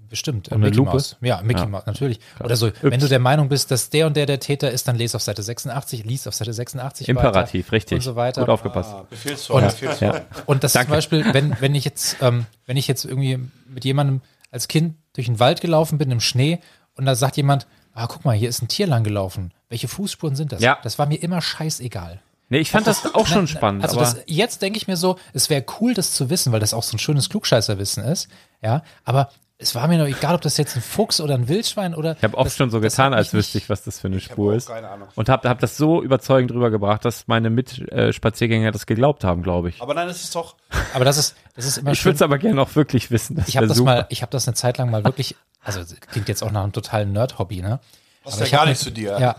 Bestimmt. 0.09 0.51
eine 0.51 0.65
Mickey 0.65 0.77
Lupe? 0.79 0.93
Mouse. 0.93 1.17
Ja, 1.21 1.43
Mickey 1.43 1.67
Mouse, 1.67 1.85
natürlich. 1.85 2.19
Oder 2.43 2.57
so, 2.57 2.71
wenn 2.81 2.99
du 2.99 3.09
der 3.09 3.19
Meinung 3.19 3.49
bist, 3.49 3.71
dass 3.71 3.91
der 3.91 4.07
und 4.07 4.17
der 4.17 4.25
der 4.25 4.41
Täter 4.41 4.71
ist, 4.71 4.89
dann 4.89 4.97
lese 4.97 5.17
auf 5.17 5.23
Seite 5.23 5.43
86, 5.43 6.05
lies 6.05 6.27
auf 6.27 6.35
Seite 6.35 6.53
86 6.53 7.09
Imperativ, 7.09 7.67
weiter 7.67 7.73
richtig. 7.73 7.97
Und 7.97 8.03
so 8.03 8.17
weiter. 8.17 8.41
Gut 8.41 8.49
aufgepasst. 8.49 8.95
Befehlsform. 9.11 9.65
Befehlsform. 9.65 10.15
Ja. 10.15 10.25
Und 10.47 10.65
das 10.65 10.73
Danke. 10.73 10.87
zum 10.87 10.97
Beispiel, 10.97 11.35
wenn, 11.35 11.61
wenn 11.61 11.75
ich 11.75 11.85
jetzt, 11.85 12.17
ähm, 12.23 12.47
wenn 12.65 12.79
ich 12.79 12.89
jetzt 12.89 13.05
irgendwie 13.05 13.39
mit 13.69 13.85
jemandem 13.85 14.23
als 14.51 14.67
Kind 14.67 14.95
durch 15.13 15.27
den 15.27 15.41
Wald 15.41 15.61
gelaufen 15.61 15.99
bin 15.99 16.11
im 16.11 16.21
Schnee 16.21 16.61
und 16.95 17.05
da 17.05 17.15
sagt 17.15 17.37
jemand, 17.37 17.67
ah, 17.99 18.07
guck 18.07 18.25
mal, 18.25 18.37
hier 18.37 18.49
ist 18.49 18.63
ein 18.63 18.69
Tier 18.69 18.87
lang 18.87 19.05
gelaufen. 19.05 19.53
Welche 19.69 19.89
Fußspuren 19.89 20.37
sind 20.37 20.53
das? 20.53 20.63
Ja. 20.63 20.79
Das 20.83 20.99
war 20.99 21.07
mir 21.07 21.23
immer 21.23 21.41
scheißegal. 21.41 22.21
Nee, 22.49 22.61
ich 22.61 22.71
fand 22.71 22.87
das 22.87 23.15
auch 23.15 23.27
schon 23.27 23.47
spannend. 23.47 23.83
Also 23.83 23.99
das, 23.99 24.19
jetzt 24.27 24.63
denke 24.63 24.79
ich 24.79 24.89
mir 24.89 24.97
so, 24.97 25.19
es 25.35 25.51
wäre 25.51 25.65
cool, 25.81 25.93
das 25.93 26.13
zu 26.13 26.31
wissen, 26.31 26.51
weil 26.53 26.61
das 26.61 26.73
auch 26.73 26.83
so 26.83 26.97
ein 26.97 26.99
schönes 26.99 27.29
Klugscheißerwissen 27.29 28.03
ist. 28.05 28.29
Ja, 28.63 28.83
aber 29.05 29.31
es 29.61 29.75
war 29.75 29.89
mir 29.89 29.99
noch 29.99 30.07
egal, 30.07 30.37
ob 30.37 30.41
das 30.41 30.57
jetzt 30.57 30.77
ein 30.77 30.83
Fuchs 30.83 31.21
oder 31.21 31.35
ein 31.35 31.49
Wildschwein 31.49 31.95
oder. 31.95 32.17
ich 32.17 32.23
habe 32.23 32.37
oft 32.39 32.47
das, 32.47 32.57
schon 32.57 32.71
so 32.71 32.79
das 32.81 32.93
getan, 32.95 33.13
als 33.13 33.35
wüsste 33.35 33.59
ich, 33.59 33.69
was 33.69 33.83
das 33.83 33.99
für 33.99 34.07
eine 34.07 34.21
Spur 34.21 34.53
auch 34.53 34.57
ist. 34.57 34.69
keine 34.69 34.89
Ahnung. 34.89 35.09
Und 35.17 35.29
habe 35.29 35.49
hab 35.49 35.59
das 35.59 35.77
so 35.77 36.01
überzeugend 36.01 36.53
rübergebracht, 36.53 37.05
dass 37.05 37.27
meine 37.27 37.51
Mitspaziergänger 37.51 38.71
das 38.71 38.87
geglaubt 38.87 39.25
haben, 39.25 39.43
glaube 39.43 39.71
ich. 39.71 39.83
Aber 39.83 39.95
nein, 39.95 40.09
es 40.09 40.23
ist 40.23 40.35
doch. 40.37 40.57
Aber 40.95 41.05
das 41.05 41.19
ist, 41.19 41.37
das 41.57 41.67
ist 41.67 41.79
immer 41.79 41.91
Ich 41.91 42.05
würde 42.05 42.15
es 42.15 42.23
aber 42.23 42.39
gerne 42.39 42.63
auch 42.63 42.77
wirklich 42.77 43.11
wissen. 43.11 43.37
Das 43.37 43.49
Ich 43.49 43.57
habe 43.57 43.67
das 43.67 43.77
super. 43.77 43.91
mal, 43.91 44.07
ich 44.11 44.23
habe 44.23 44.31
das 44.31 44.47
eine 44.47 44.55
Zeit 44.55 44.79
lang 44.79 44.91
mal 44.91 45.05
wirklich, 45.05 45.35
also 45.61 45.81
das 45.81 45.99
klingt 46.01 46.29
jetzt 46.29 46.43
auch 46.43 46.53
nach 46.53 46.63
einem 46.63 46.73
totalen 46.73 47.13
Nerd-Hobby, 47.13 47.61
ne? 47.61 47.81
Passt 48.23 48.37
Aber 48.37 48.43
ja 48.43 48.47
ich 48.47 48.53
gar 48.53 48.61
hab 48.61 48.69
nicht 48.69 48.81
zu 48.81 48.91
dir. 48.93 49.19
Ja, 49.19 49.37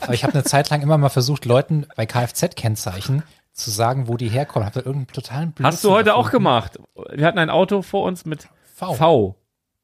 aber 0.00 0.14
ich 0.14 0.22
habe 0.24 0.32
eine 0.32 0.44
Zeit 0.44 0.70
lang 0.70 0.80
immer 0.80 0.96
mal 0.96 1.08
versucht, 1.10 1.44
Leuten 1.44 1.86
bei 1.94 2.06
Kfz-Kennzeichen 2.06 3.22
zu 3.52 3.70
sagen, 3.70 4.08
wo 4.08 4.16
die 4.16 4.28
herkommen. 4.28 4.64
Habe 4.64 4.80
da 4.80 4.86
irgendeinen 4.86 5.12
totalen 5.14 5.52
Blödsinn 5.52 5.66
Hast 5.66 5.84
du 5.84 5.90
heute 5.90 6.14
auch 6.14 6.26
erfunden. 6.26 6.44
gemacht? 6.44 6.78
Wir 7.12 7.26
hatten 7.26 7.38
ein 7.38 7.50
Auto 7.50 7.82
vor 7.82 8.04
uns 8.04 8.24
mit 8.24 8.48
V. 8.74 8.94
V. 8.94 9.34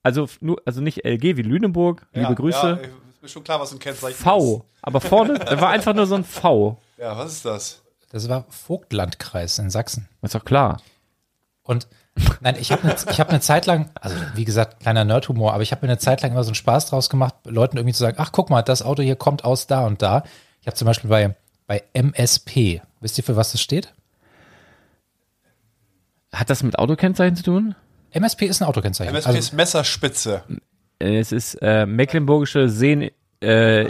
Also, 0.04 0.28
nur, 0.40 0.62
also 0.66 0.80
nicht 0.82 1.04
LG 1.04 1.36
wie 1.36 1.42
Lüneburg, 1.42 2.06
liebe 2.12 2.28
Ja, 2.28 2.34
Grüße. 2.34 2.78
Ja, 2.82 2.88
ist 3.08 3.22
mir 3.22 3.28
schon 3.28 3.42
klar, 3.42 3.58
was 3.58 3.72
ein 3.72 3.78
Kennzeichen 3.78 4.14
V. 4.14 4.64
Aber 4.82 5.00
vorne, 5.00 5.38
da 5.38 5.60
war 5.60 5.70
einfach 5.70 5.94
nur 5.94 6.06
so 6.06 6.14
ein 6.14 6.24
V. 6.24 6.78
ist. 6.92 7.02
Ja, 7.02 7.16
was 7.16 7.32
ist 7.32 7.44
das? 7.44 7.82
Das 8.10 8.28
war 8.28 8.44
Vogtlandkreis 8.50 9.58
in 9.58 9.70
Sachsen. 9.70 10.08
Ist 10.22 10.34
doch 10.34 10.44
klar. 10.44 10.80
Und 11.62 11.88
nein, 12.40 12.56
ich 12.60 12.70
habe 12.70 12.82
eine 12.82 12.94
ich 13.10 13.18
hab 13.18 13.32
ne 13.32 13.40
Zeit 13.40 13.64
lang, 13.64 13.90
also 13.94 14.14
wie 14.34 14.44
gesagt, 14.44 14.80
kleiner 14.80 15.04
Nerdhumor, 15.04 15.54
aber 15.54 15.62
ich 15.62 15.72
habe 15.72 15.86
mir 15.86 15.92
eine 15.92 15.98
Zeit 15.98 16.20
lang 16.20 16.32
immer 16.32 16.44
so 16.44 16.50
einen 16.50 16.54
Spaß 16.54 16.90
draus 16.90 17.08
gemacht, 17.08 17.34
Leuten 17.44 17.78
irgendwie 17.78 17.94
zu 17.94 18.00
sagen, 18.00 18.18
ach 18.20 18.30
guck 18.30 18.50
mal, 18.50 18.60
das 18.62 18.82
Auto 18.82 19.02
hier 19.02 19.16
kommt 19.16 19.44
aus 19.44 19.66
da 19.66 19.86
und 19.86 20.02
da. 20.02 20.22
Ich 20.60 20.66
habe 20.66 20.76
zum 20.76 20.86
Beispiel 20.86 21.08
bei, 21.08 21.34
bei 21.66 21.82
MSP, 21.94 22.82
wisst 23.00 23.16
ihr, 23.16 23.24
für 23.24 23.36
was 23.36 23.52
das 23.52 23.62
steht? 23.62 23.94
Hat 26.30 26.50
das 26.50 26.62
mit 26.62 26.78
Autokennzeichen 26.78 27.36
zu 27.36 27.42
tun? 27.42 27.74
MSP 28.14 28.42
ist 28.42 28.60
ein 28.62 28.66
Autokennzeichen. 28.66 29.12
MSP 29.12 29.26
also, 29.26 29.38
ist 29.38 29.52
Messerspitze. 29.52 30.42
Äh, 30.98 31.18
Es 31.18 31.32
ist 31.32 31.54
äh, 31.60 31.84
Mecklenburgische 31.86 32.68
Seen 32.68 33.10
äh, 33.40 33.88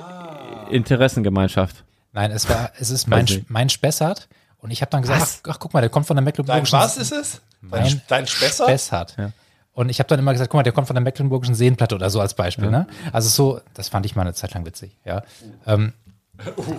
Interessengemeinschaft. 0.71 1.85
nein, 2.13 2.31
es 2.31 2.49
war, 2.49 2.73
es 2.79 2.91
ist 2.91 3.07
mein, 3.07 3.27
mein 3.49 3.69
Spessart. 3.69 4.29
Und 4.59 4.71
ich 4.71 4.81
habe 4.81 4.91
dann 4.91 5.03
gesagt, 5.03 5.21
ach, 5.23 5.51
ach 5.51 5.59
guck 5.59 5.75
mal, 5.75 5.83
der 5.83 5.91
kommt 5.91 6.07
von 6.07 6.17
der 6.17 6.23
Dein 6.23 6.25
Mecklenburgischen 6.25 6.79
was 6.79 6.97
ist 6.97 7.13
es? 7.13 7.43
Dein, 7.61 7.83
Mein 7.83 8.03
dein 8.09 8.27
Spessart? 8.27 8.69
Spessart. 8.69 9.17
Und 9.75 9.91
ich 9.91 9.99
habe 9.99 10.09
dann 10.09 10.21
immer 10.21 10.33
gesagt, 10.33 10.51
guck 10.51 10.59
mal, 10.59 10.63
der 10.63 10.73
kommt 10.73 10.87
von 10.87 10.95
der 10.95 11.03
Mecklenburgischen 11.03 11.55
Seenplatte 11.55 11.95
oder 11.97 12.09
so 12.09 12.21
als 12.21 12.35
Beispiel. 12.35 12.71
Ne? 12.71 12.87
Also 13.13 13.29
so, 13.29 13.61
das 13.75 13.89
fand 13.89 14.07
ich 14.07 14.17
mal 14.17 14.23
eine 14.23 14.33
Zeit 14.33 14.55
lang 14.55 14.65
witzig. 14.65 14.97
Ja. 15.05 15.23
Ähm, 15.67 15.93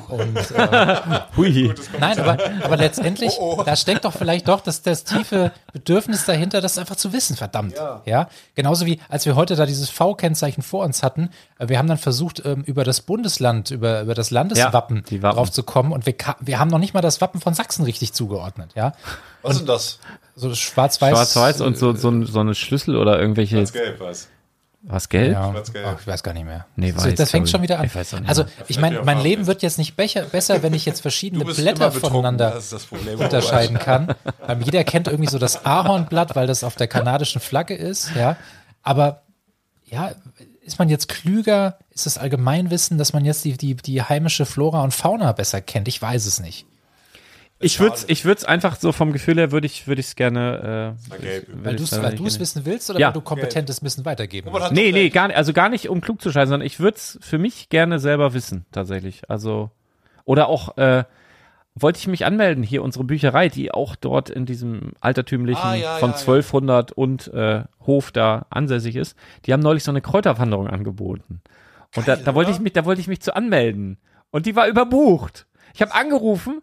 und, 0.09 0.51
äh, 0.51 1.19
Hui. 1.37 1.73
nein, 1.99 2.19
aber, 2.19 2.37
aber 2.63 2.77
letztendlich, 2.77 3.33
Oh, 3.39 3.57
oh. 3.59 3.63
da 3.63 3.75
steckt 3.75 4.03
doch 4.05 4.11
vielleicht 4.13 4.47
doch 4.49 4.59
das, 4.61 4.81
das 4.81 5.03
tiefe 5.05 5.51
Bedürfnis 5.71 6.25
dahinter, 6.25 6.59
das 6.61 6.77
einfach 6.77 6.97
zu 6.97 7.13
wissen, 7.13 7.35
verdammt. 7.37 7.75
Ja. 8.05 8.27
Genauso 8.55 8.85
wie, 8.85 8.99
als 9.09 9.25
wir 9.25 9.35
heute 9.35 9.55
da 9.55 9.65
dieses 9.65 9.89
V-Kennzeichen 9.89 10.61
vor 10.61 10.83
uns 10.83 11.03
hatten, 11.03 11.29
äh, 11.57 11.69
wir 11.69 11.77
haben 11.77 11.87
dann 11.87 11.97
versucht, 11.97 12.43
ähm, 12.45 12.63
über 12.65 12.83
das 12.83 13.01
Bundesland, 13.01 13.71
über, 13.71 14.01
über 14.01 14.13
das 14.13 14.29
Landeswappen 14.29 15.03
Wappen. 15.05 15.21
drauf 15.21 15.51
zu 15.51 15.63
kommen 15.63 15.91
und 15.93 16.05
wir, 16.05 16.15
wir 16.41 16.59
haben 16.59 16.69
noch 16.69 16.79
nicht 16.79 16.93
mal 16.93 17.01
das 17.01 17.21
Wappen 17.21 17.39
von 17.39 17.53
Sachsen 17.53 17.83
richtig 17.85 18.11
zugeordnet. 18.13 18.71
Ja. 18.75 18.93
Was 19.41 19.53
ist 19.53 19.59
denn 19.59 19.67
das? 19.67 19.99
So 20.35 20.49
das 20.49 20.59
schwarz-weiß. 20.59 21.11
Schwarz-Weiß 21.13 21.61
und 21.61 21.77
so, 21.77 21.95
so, 21.95 22.09
ein- 22.09 22.25
so 22.25 22.39
eine 22.41 22.55
Schlüssel 22.55 22.97
oder 22.97 23.19
irgendwelche. 23.19 23.63
Gelb 23.63 23.99
was. 24.01 24.27
Was, 24.87 25.09
gelb? 25.09 25.33
Ja, 25.33 25.51
Schwarz-gelb. 25.51 25.85
Ach, 25.87 25.99
ich 25.99 26.07
weiß 26.07 26.21
gar 26.21 26.33
nicht 26.33 26.45
mehr. 26.45 26.67
Nee, 26.75 26.91
das, 26.91 27.05
weiß, 27.05 27.15
das 27.15 27.31
fängt 27.31 27.49
schon 27.49 27.63
wieder 27.63 27.79
an. 27.79 27.85
Ich 27.85 28.13
also, 28.27 28.45
ich 28.67 28.79
meine, 28.79 29.01
mein 29.01 29.19
Leben 29.19 29.47
wird 29.47 29.63
jetzt 29.63 29.79
nicht 29.79 29.95
becher, 29.95 30.21
besser, 30.25 30.61
wenn 30.61 30.73
ich 30.73 30.85
jetzt 30.85 31.01
verschiedene 31.01 31.43
Blätter 31.43 31.91
voneinander 31.91 32.51
Das 32.51 32.65
ist 32.65 32.73
das 32.73 32.85
Problem. 32.85 33.19
unterscheiden 33.19 33.79
kann. 33.79 34.13
Weil 34.45 34.61
jeder 34.61 34.83
kennt 34.83 35.07
irgendwie 35.07 35.29
so 35.29 35.39
das 35.39 35.65
Ahornblatt, 35.65 36.35
weil 36.35 36.45
das 36.45 36.63
auf 36.63 36.75
der 36.75 36.87
kanadischen 36.87 37.41
Flagge 37.41 37.73
ist, 37.73 38.11
ja. 38.15 38.37
Aber 38.83 39.23
ja, 39.85 40.11
ist 40.61 40.77
man 40.77 40.89
jetzt 40.89 41.07
klüger? 41.07 41.77
Ist 41.91 42.05
das 42.05 42.17
Allgemeinwissen, 42.17 42.97
dass 42.97 43.13
man 43.13 43.25
jetzt 43.25 43.43
die, 43.45 43.57
die, 43.57 43.75
die 43.75 44.01
heimische 44.03 44.45
Flora 44.45 44.83
und 44.83 44.93
Fauna 44.93 45.31
besser 45.31 45.61
kennt? 45.61 45.87
Ich 45.87 46.01
weiß 46.01 46.25
es 46.25 46.39
nicht. 46.39 46.65
Ich 47.59 47.79
würde 47.79 47.95
es 47.95 48.05
ich 48.09 48.25
würd's 48.25 48.43
einfach 48.43 48.75
so 48.75 48.91
vom 48.91 49.13
Gefühl 49.13 49.37
her, 49.37 49.51
würde 49.51 49.65
ich 49.67 49.87
es 49.87 50.15
gerne. 50.15 50.95
Äh, 51.09 51.21
würd 51.23 51.63
Weil 51.63 52.15
du 52.15 52.25
es 52.25 52.39
wissen 52.39 52.65
willst 52.65 52.89
oder 52.89 52.99
Ja. 52.99 53.07
weil 53.07 53.13
du 53.13 53.21
kompetentes 53.21 53.81
Wissen 53.81 54.03
weitergeben 54.03 54.51
willst? 54.51 54.71
Nee, 54.73 54.91
nee, 54.91 55.09
gar 55.09 55.27
nicht, 55.27 55.37
also 55.37 55.53
gar 55.53 55.69
nicht, 55.69 55.89
um 55.89 56.01
klug 56.01 56.21
zu 56.21 56.29
sein, 56.31 56.47
sondern 56.47 56.65
ich 56.67 56.79
würde 56.79 56.97
es 56.97 57.17
für 57.21 57.37
mich 57.37 57.69
gerne 57.69 57.99
selber 57.99 58.33
wissen, 58.33 58.65
tatsächlich. 58.71 59.21
Also, 59.29 59.71
oder 60.25 60.49
auch, 60.49 60.77
äh, 60.77 61.05
wollte 61.75 61.99
ich 61.99 62.07
mich 62.07 62.25
anmelden, 62.25 62.63
hier 62.63 62.83
unsere 62.83 63.03
Bücherei, 63.03 63.49
die 63.49 63.71
auch 63.71 63.95
dort 63.95 64.29
in 64.29 64.45
diesem 64.45 64.93
altertümlichen 65.01 65.61
Ah, 65.63 65.75
ja, 65.75 65.97
von 65.97 66.11
ja, 66.11 66.15
ja. 66.15 66.21
1200 66.21 66.91
und 66.93 67.33
äh, 67.33 67.63
Hof 67.85 68.11
da 68.11 68.45
ansässig 68.49 68.95
ist. 68.95 69.17
Die 69.45 69.51
haben 69.53 69.59
neulich 69.61 69.83
so 69.83 69.91
eine 69.91 70.01
Kräuterwanderung 70.01 70.67
angeboten. 70.67 71.41
Und 71.95 72.07
da, 72.07 72.15
da 72.15 72.33
wollte 72.33 72.51
ich 72.51 72.59
mich, 72.59 72.73
da 72.73 72.85
wollte 72.85 73.01
ich 73.01 73.07
mich 73.07 73.21
zu 73.21 73.35
anmelden. 73.35 73.97
Und 74.31 74.45
die 74.45 74.55
war 74.55 74.67
überbucht. 74.67 75.47
Ich 75.73 75.81
habe 75.81 75.93
angerufen, 75.93 76.61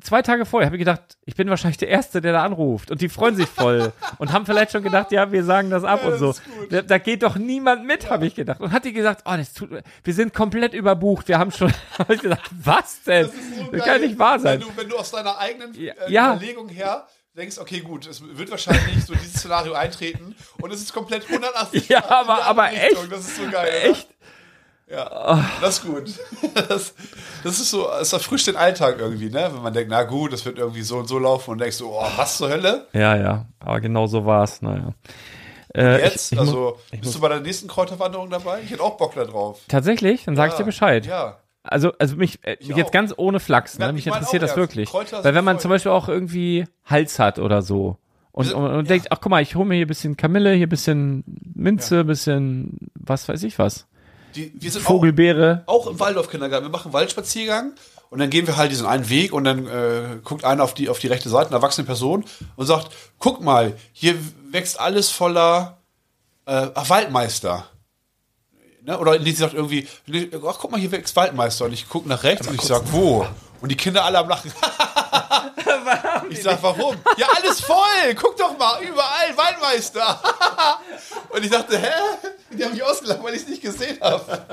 zwei 0.00 0.22
Tage 0.22 0.44
vorher, 0.44 0.66
habe 0.66 0.76
ich 0.76 0.80
gedacht, 0.80 1.00
ich 1.24 1.34
bin 1.36 1.48
wahrscheinlich 1.48 1.76
der 1.78 1.88
Erste, 1.88 2.20
der 2.20 2.32
da 2.32 2.42
anruft. 2.44 2.90
Und 2.90 3.00
die 3.00 3.08
freuen 3.08 3.36
sich 3.36 3.46
voll 3.48 3.92
und 4.18 4.32
haben 4.32 4.44
vielleicht 4.44 4.72
schon 4.72 4.82
gedacht, 4.82 5.12
ja, 5.12 5.30
wir 5.30 5.44
sagen 5.44 5.70
das 5.70 5.84
ab 5.84 6.04
und 6.04 6.18
so. 6.18 6.34
Da, 6.70 6.82
da 6.82 6.98
geht 6.98 7.22
doch 7.22 7.36
niemand 7.36 7.84
mit, 7.86 8.10
habe 8.10 8.26
ich 8.26 8.34
gedacht. 8.34 8.60
Und 8.60 8.72
hat 8.72 8.84
die 8.84 8.92
gesagt, 8.92 9.22
oh, 9.24 9.36
das 9.36 9.52
tut, 9.54 9.70
wir 10.02 10.14
sind 10.14 10.34
komplett 10.34 10.74
überbucht. 10.74 11.28
Wir 11.28 11.38
haben 11.38 11.52
schon, 11.52 11.72
habe 11.98 12.14
ich 12.14 12.20
gesagt, 12.22 12.50
was 12.62 13.02
denn? 13.04 13.30
Das, 13.70 13.84
kann 13.84 14.00
nicht 14.00 14.18
wahr 14.18 14.40
sein. 14.40 14.60
Wenn 14.60 14.68
du, 14.68 14.76
wenn 14.76 14.88
du 14.88 14.96
aus 14.96 15.10
deiner 15.12 15.38
eigenen 15.38 15.72
Ja. 15.74 15.92
äh, 15.94 16.12
Ja. 16.12 16.32
Überlegung 16.34 16.68
her 16.68 17.06
denkst, 17.36 17.58
okay, 17.58 17.80
gut, 17.80 18.06
es 18.06 18.20
wird 18.36 18.50
wahrscheinlich 18.50 19.04
so 19.06 19.14
dieses 19.14 19.34
Szenario 19.34 19.72
eintreten 19.72 20.34
und 20.60 20.70
es 20.72 20.82
ist 20.82 20.92
komplett 20.92 21.26
180 21.30 21.88
Ja, 21.88 22.04
aber- 22.10 22.44
aber 22.44 22.72
echt. 22.72 23.10
Das 23.10 23.20
ist 23.20 23.36
so 23.36 23.48
geil. 23.50 23.70
Echt? 23.84 24.06
Oder? 24.06 24.12
Ja, 24.92 25.44
das 25.60 25.78
ist 25.78 25.84
gut. 25.86 26.04
Das, 26.68 26.94
das 27.44 27.58
ist 27.60 27.70
so, 27.70 27.88
es 28.00 28.12
erfrischt 28.12 28.46
den 28.46 28.56
Alltag 28.56 28.96
irgendwie, 28.98 29.30
ne? 29.30 29.50
Wenn 29.52 29.62
man 29.62 29.72
denkt, 29.72 29.90
na 29.90 30.02
gut, 30.04 30.32
das 30.32 30.44
wird 30.44 30.58
irgendwie 30.58 30.82
so 30.82 30.98
und 30.98 31.08
so 31.08 31.18
laufen 31.18 31.52
und 31.52 31.58
denkst 31.58 31.76
so, 31.76 31.90
oh, 31.92 32.06
was 32.16 32.36
zur 32.36 32.50
Hölle? 32.50 32.86
Ja, 32.92 33.16
ja, 33.16 33.46
aber 33.60 33.80
genau 33.80 34.06
so 34.06 34.26
war 34.26 34.44
es, 34.44 34.60
naja. 34.60 34.92
Äh, 35.74 36.02
Jetzt? 36.02 36.32
ich, 36.32 36.38
ich 36.38 36.38
mu- 36.38 36.40
also, 36.44 36.78
bist 37.00 37.14
du 37.14 37.20
bei 37.20 37.28
der 37.28 37.40
nächsten 37.40 37.68
Kräuterwanderung 37.68 38.28
dabei? 38.28 38.60
Ich 38.62 38.70
hätte 38.70 38.82
auch 38.82 38.98
Bock 38.98 39.14
da 39.14 39.24
drauf. 39.24 39.60
Tatsächlich? 39.68 40.24
Dann 40.24 40.36
sag 40.36 40.50
ich 40.50 40.56
dir 40.56 40.64
Bescheid. 40.64 41.06
Ja. 41.06 41.38
Also, 41.62 41.92
also 41.98 42.16
mich, 42.16 42.44
äh, 42.44 42.56
mich 42.60 42.76
jetzt 42.76 42.92
ganz 42.92 43.14
ohne 43.16 43.40
Flachs, 43.40 43.78
ne? 43.78 43.86
Ja, 43.86 43.92
mich 43.92 44.06
ich 44.06 44.12
interessiert 44.12 44.42
das 44.42 44.56
wirklich. 44.56 44.90
Kräuter 44.90 45.24
Weil 45.24 45.34
wenn 45.34 45.44
man 45.44 45.56
voll. 45.56 45.62
zum 45.62 45.68
Beispiel 45.70 45.92
auch 45.92 46.08
irgendwie 46.08 46.66
Hals 46.84 47.18
hat 47.18 47.38
oder 47.38 47.62
so 47.62 47.96
und, 48.32 48.52
und, 48.52 48.66
und 48.70 48.90
denkt, 48.90 49.06
ach 49.10 49.18
guck 49.20 49.30
mal, 49.30 49.40
ich 49.42 49.54
hole 49.54 49.64
mir 49.66 49.76
hier 49.76 49.86
ein 49.86 49.88
bisschen 49.88 50.16
Kamille, 50.16 50.52
hier 50.52 50.66
ein 50.66 50.70
bisschen 50.70 51.24
Minze, 51.54 52.00
ein 52.00 52.06
bisschen 52.06 52.78
was 52.94 53.28
weiß 53.28 53.42
ich 53.44 53.58
was. 53.58 53.86
Die, 54.34 54.52
wir 54.54 54.70
sind 54.70 54.84
auch, 54.84 54.90
Vogelbeere. 54.90 55.62
auch 55.66 55.86
im 55.86 55.98
Waldorf-Kindergarten. 55.98 56.66
Wir 56.66 56.70
machen 56.70 56.86
einen 56.86 56.94
Waldspaziergang 56.94 57.72
und 58.10 58.18
dann 58.18 58.30
gehen 58.30 58.46
wir 58.46 58.56
halt 58.56 58.70
diesen 58.70 58.86
einen 58.86 59.08
Weg 59.08 59.32
und 59.32 59.44
dann 59.44 59.66
äh, 59.66 60.18
guckt 60.22 60.44
einer 60.44 60.62
auf 60.64 60.74
die, 60.74 60.88
auf 60.88 60.98
die 60.98 61.06
rechte 61.06 61.28
Seite, 61.28 61.48
eine 61.48 61.56
erwachsene 61.56 61.86
Person, 61.86 62.24
und 62.56 62.66
sagt, 62.66 62.88
guck 63.18 63.40
mal, 63.40 63.74
hier 63.92 64.16
wächst 64.50 64.78
alles 64.78 65.10
voller 65.10 65.78
äh, 66.46 66.68
Waldmeister. 66.74 67.66
Ne? 68.84 68.98
Oder 68.98 69.18
die 69.18 69.32
sagt 69.32 69.54
irgendwie, 69.54 69.86
ach 70.46 70.58
guck 70.58 70.70
mal, 70.70 70.80
hier 70.80 70.92
wächst 70.92 71.14
Waldmeister. 71.16 71.66
Und 71.66 71.72
ich 71.72 71.88
gucke 71.88 72.08
nach 72.08 72.22
rechts 72.22 72.48
und 72.48 72.54
ich 72.54 72.62
sag, 72.62 72.82
wo? 72.92 73.26
Und 73.60 73.70
die 73.70 73.76
Kinder 73.76 74.04
alle 74.04 74.18
am 74.18 74.28
Lachen. 74.28 74.52
Ich 76.32 76.42
sag, 76.42 76.62
warum? 76.62 76.96
Ja, 77.16 77.28
alles 77.36 77.60
voll. 77.60 78.14
Guck 78.20 78.36
doch 78.36 78.56
mal, 78.58 78.82
überall 78.82 79.36
Weinmeister. 79.36 80.22
Und 81.30 81.44
ich 81.44 81.50
dachte, 81.50 81.78
hä? 81.78 81.90
Die 82.50 82.64
haben 82.64 82.72
mich 82.72 82.82
ausgelacht, 82.82 83.22
weil 83.22 83.34
ich 83.34 83.42
es 83.42 83.48
nicht 83.48 83.62
gesehen 83.62 83.98
habe. 84.00 84.46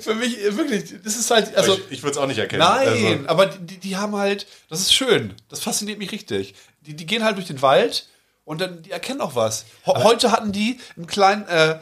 Für 0.00 0.14
mich 0.14 0.36
wirklich, 0.56 0.94
das 1.04 1.16
ist 1.16 1.30
halt, 1.30 1.54
also 1.56 1.74
ich 1.74 1.92
ich 1.98 2.02
würde 2.02 2.12
es 2.12 2.18
auch 2.18 2.26
nicht 2.26 2.38
erkennen. 2.38 2.60
Nein, 2.60 2.88
Also, 2.88 3.28
aber 3.28 3.46
die, 3.46 3.78
die 3.78 3.96
haben 3.96 4.16
halt, 4.16 4.46
das 4.68 4.80
ist 4.80 4.92
schön. 4.94 5.34
Das 5.48 5.60
fasziniert 5.60 5.98
mich 5.98 6.10
richtig. 6.12 6.54
Die, 6.80 6.94
die 6.94 7.06
gehen 7.06 7.22
halt 7.24 7.36
durch 7.36 7.46
den 7.46 7.62
Wald 7.62 8.08
und 8.44 8.60
dann, 8.60 8.82
die 8.82 8.90
erkennen 8.90 9.20
auch 9.20 9.34
was. 9.34 9.64
Heute 9.86 10.32
hatten 10.32 10.52
die 10.52 10.80
einen 10.96 11.06
kleinen, 11.06 11.46
äh, 11.48 11.78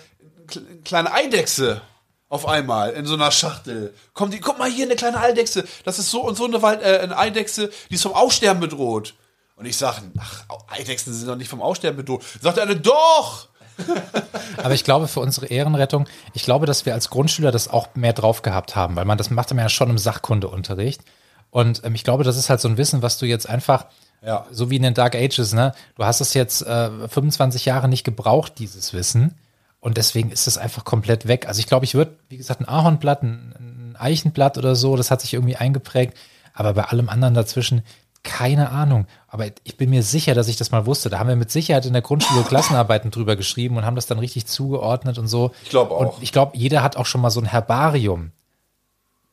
eine 0.50 0.80
kleine 0.84 1.12
Eidechse 1.12 1.80
auf 2.28 2.46
einmal 2.46 2.90
in 2.92 3.06
so 3.06 3.14
einer 3.14 3.30
Schachtel. 3.30 3.94
Kommen 4.12 4.32
die, 4.32 4.40
guck 4.40 4.58
mal 4.58 4.70
hier, 4.70 4.86
eine 4.86 4.96
kleine 4.96 5.20
Eidechse. 5.20 5.64
Das 5.84 5.98
ist 5.98 6.10
so 6.10 6.22
und 6.22 6.36
so 6.36 6.44
eine, 6.44 6.62
Wald, 6.62 6.82
äh, 6.82 6.98
eine 6.98 7.16
Eidechse, 7.16 7.70
die 7.90 7.94
ist 7.94 8.02
vom 8.02 8.12
Aussterben 8.12 8.60
bedroht. 8.60 9.14
Und 9.56 9.66
ich 9.66 9.76
sage, 9.76 10.02
ach, 10.18 10.44
Eidechsen 10.68 11.12
sind 11.14 11.28
doch 11.28 11.36
nicht 11.36 11.48
vom 11.48 11.62
Aussterben 11.62 11.96
bedroht. 11.98 12.24
Sagt 12.40 12.58
eine, 12.58 12.76
doch! 12.76 13.48
Aber 14.58 14.74
ich 14.74 14.84
glaube, 14.84 15.08
für 15.08 15.20
unsere 15.20 15.46
Ehrenrettung, 15.46 16.06
ich 16.32 16.44
glaube, 16.44 16.66
dass 16.66 16.86
wir 16.86 16.94
als 16.94 17.10
Grundschüler 17.10 17.50
das 17.50 17.68
auch 17.68 17.88
mehr 17.94 18.12
drauf 18.12 18.42
gehabt 18.42 18.76
haben, 18.76 18.94
weil 18.96 19.04
man 19.04 19.18
das 19.18 19.30
macht 19.30 19.50
man 19.50 19.58
ja 19.64 19.68
schon 19.68 19.90
im 19.90 19.98
Sachkundeunterricht. 19.98 21.02
Und 21.50 21.82
ähm, 21.84 21.94
ich 21.94 22.04
glaube, 22.04 22.24
das 22.24 22.36
ist 22.36 22.50
halt 22.50 22.60
so 22.60 22.68
ein 22.68 22.76
Wissen, 22.76 23.02
was 23.02 23.18
du 23.18 23.26
jetzt 23.26 23.48
einfach, 23.48 23.86
Ja. 24.22 24.46
so 24.50 24.70
wie 24.70 24.76
in 24.76 24.82
den 24.82 24.94
Dark 24.94 25.14
Ages, 25.14 25.52
ne? 25.52 25.72
Du 25.96 26.04
hast 26.04 26.20
es 26.20 26.34
jetzt 26.34 26.62
äh, 26.62 27.08
25 27.08 27.64
Jahre 27.64 27.88
nicht 27.88 28.04
gebraucht, 28.04 28.54
dieses 28.58 28.92
Wissen. 28.92 29.34
Und 29.80 29.96
deswegen 29.98 30.30
ist 30.30 30.46
es 30.46 30.56
einfach 30.56 30.84
komplett 30.84 31.28
weg. 31.28 31.46
Also 31.46 31.60
ich 31.60 31.66
glaube, 31.66 31.84
ich 31.84 31.94
würde, 31.94 32.16
wie 32.28 32.38
gesagt, 32.38 32.60
ein 32.60 32.68
Ahornblatt, 32.68 33.22
ein, 33.22 33.54
ein 33.58 33.96
Eichenblatt 33.98 34.56
oder 34.56 34.74
so, 34.76 34.96
das 34.96 35.10
hat 35.10 35.20
sich 35.20 35.34
irgendwie 35.34 35.56
eingeprägt. 35.56 36.16
Aber 36.54 36.72
bei 36.74 36.84
allem 36.84 37.08
anderen 37.08 37.34
dazwischen, 37.34 37.82
keine 38.24 38.70
Ahnung. 38.70 39.06
Aber 39.28 39.46
ich 39.62 39.76
bin 39.76 39.90
mir 39.90 40.02
sicher, 40.02 40.34
dass 40.34 40.48
ich 40.48 40.56
das 40.56 40.72
mal 40.72 40.86
wusste. 40.86 41.10
Da 41.10 41.18
haben 41.20 41.28
wir 41.28 41.36
mit 41.36 41.50
Sicherheit 41.50 41.86
in 41.86 41.92
der 41.92 42.02
Grundschule 42.02 42.42
Klassenarbeiten 42.48 43.10
drüber 43.10 43.36
geschrieben 43.36 43.76
und 43.76 43.84
haben 43.84 43.94
das 43.94 44.06
dann 44.06 44.18
richtig 44.18 44.46
zugeordnet 44.46 45.18
und 45.18 45.28
so. 45.28 45.52
Ich 45.62 45.70
glaube 45.70 45.94
auch. 45.94 46.16
Und 46.16 46.22
ich 46.22 46.32
glaube, 46.32 46.56
jeder 46.56 46.82
hat 46.82 46.96
auch 46.96 47.06
schon 47.06 47.20
mal 47.20 47.30
so 47.30 47.40
ein 47.40 47.46
Herbarium 47.46 48.32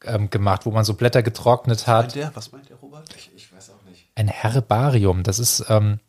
ähm, 0.04 0.30
gemacht, 0.30 0.66
wo 0.66 0.72
man 0.72 0.86
so 0.86 0.94
Blätter 0.94 1.24
getrocknet 1.24 1.88
hat. 1.88 2.14
Der, 2.16 2.36
was 2.36 2.52
meint 2.52 2.70
der 2.70 2.78
Robert? 2.78 3.06
ich 3.36 3.52
weiß 3.52 3.72
auch 3.72 3.90
nicht. 3.90 4.08
Ein 4.16 4.28
Herbarium, 4.28 5.24
das 5.24 5.40
ist, 5.40 5.66
ähm, 5.70 6.00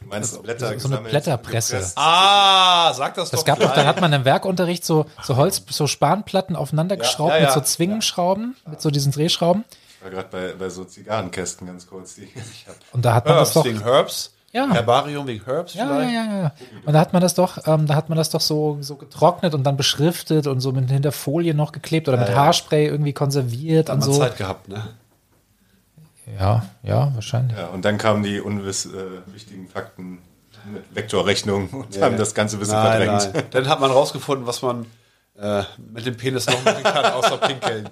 Du 0.00 0.06
meinst 0.06 0.42
Blätter 0.42 0.78
so 0.78 0.88
eine 0.88 0.98
Blätterpresse. 0.98 1.74
gepresst? 1.74 1.96
Ah, 1.96 2.92
sag 2.92 3.14
das 3.14 3.30
doch. 3.30 3.38
das 3.38 3.44
gab 3.46 3.60
doch, 3.60 3.72
dann 3.72 3.86
hat 3.86 4.00
man 4.00 4.12
im 4.12 4.24
Werkunterricht 4.24 4.84
so, 4.84 5.06
so 5.22 5.36
Holz, 5.36 5.62
so 5.70 5.86
Spanplatten 5.86 6.54
aufeinander 6.54 6.96
geschraubt 6.98 7.32
ja, 7.32 7.38
ja. 7.38 7.44
mit 7.44 7.52
so 7.52 7.60
Zwingenschrauben, 7.60 8.56
mit 8.66 8.82
so 8.82 8.90
diesen 8.90 9.12
Drehschrauben. 9.12 9.64
War 10.06 10.10
gerade 10.12 10.28
bei, 10.30 10.52
bei 10.56 10.68
so 10.68 10.84
Zigarrenkästen 10.84 11.66
ganz 11.66 11.84
kurz, 11.88 12.14
die 12.14 12.24
ich 12.24 12.66
habe. 12.68 12.78
Und 12.92 13.04
da 13.04 13.14
hat 13.14 13.26
man 13.26 13.34
das 13.34 13.48
Herbs, 13.48 13.54
doch. 13.54 13.64
wegen 13.64 13.82
Herbs. 13.82 14.32
Ja. 14.52 14.70
Herbarium 14.70 15.26
wegen 15.26 15.44
Herbs 15.44 15.74
Ja, 15.74 15.84
ja, 15.84 15.94
vielleicht. 15.96 16.14
ja, 16.14 16.38
ja. 16.42 16.52
Und 16.84 16.92
da 16.92 17.00
hat 17.00 17.12
man 17.12 17.20
das 17.20 17.34
doch, 17.34 17.66
ähm, 17.66 17.86
da 17.88 17.96
hat 17.96 18.08
man 18.08 18.16
das 18.16 18.30
doch 18.30 18.40
so, 18.40 18.78
so 18.82 18.94
getrocknet 18.94 19.52
und 19.52 19.64
dann 19.64 19.76
beschriftet 19.76 20.46
und 20.46 20.60
so 20.60 20.70
mit 20.70 20.88
hinter 20.88 21.10
Folie 21.10 21.54
noch 21.54 21.72
geklebt 21.72 22.08
oder 22.08 22.18
mit 22.18 22.32
Haarspray 22.32 22.86
irgendwie 22.86 23.12
konserviert 23.14 23.90
und 23.90 23.96
Hat 23.96 24.00
man 24.06 24.12
so. 24.12 24.20
Zeit 24.20 24.36
gehabt, 24.36 24.68
ne? 24.68 24.94
Ja, 26.38 26.64
ja, 26.84 27.10
wahrscheinlich. 27.14 27.58
Ja, 27.58 27.66
und 27.66 27.84
dann 27.84 27.98
kamen 27.98 28.22
die 28.22 28.40
unwichtigen 28.40 29.66
Fakten 29.68 30.18
mit 30.72 30.84
Vektorrechnung 30.94 31.68
und 31.70 32.00
haben 32.00 32.16
das 32.16 32.32
ganze 32.32 32.60
Wissen 32.60 32.74
Nein, 32.74 33.02
verdrängt. 33.02 33.34
nein. 33.34 33.44
Dann 33.50 33.68
hat 33.68 33.80
man 33.80 33.90
rausgefunden, 33.90 34.46
was 34.46 34.62
man 34.62 34.86
äh, 35.36 35.64
mit 35.92 36.06
dem 36.06 36.16
Penis 36.16 36.46
noch 36.46 36.64
machen 36.64 36.82
kann, 36.84 37.04
außer 37.12 37.36
pinkeln. 37.48 37.88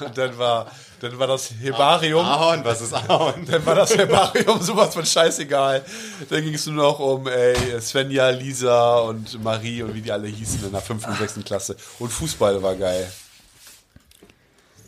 Und 0.00 0.16
dann 0.16 0.36
war, 0.38 0.70
dann 1.00 1.18
war 1.18 1.26
das 1.26 1.52
Herbarium. 1.60 2.24
Ahorn, 2.24 2.64
was 2.64 2.80
ist 2.80 2.92
Ahorn? 2.94 3.44
Dann 3.46 3.64
war 3.66 3.74
das 3.74 3.96
Herbarium 3.96 4.60
sowas 4.62 4.94
von 4.94 5.04
scheißegal. 5.04 5.82
Dann 6.30 6.42
ging 6.42 6.54
es 6.54 6.66
nur 6.66 6.84
noch 6.84 6.98
um 7.00 7.26
ey, 7.26 7.80
Svenja, 7.80 8.28
Lisa 8.30 8.98
und 9.00 9.42
Marie 9.42 9.82
und 9.82 9.94
wie 9.94 10.00
die 10.02 10.12
alle 10.12 10.28
hießen 10.28 10.64
in 10.64 10.72
der 10.72 10.80
fünften 10.80 11.10
und 11.10 11.18
sechsten 11.18 11.44
Klasse. 11.44 11.76
Und 11.98 12.10
Fußball 12.10 12.62
war 12.62 12.74
geil. 12.76 13.10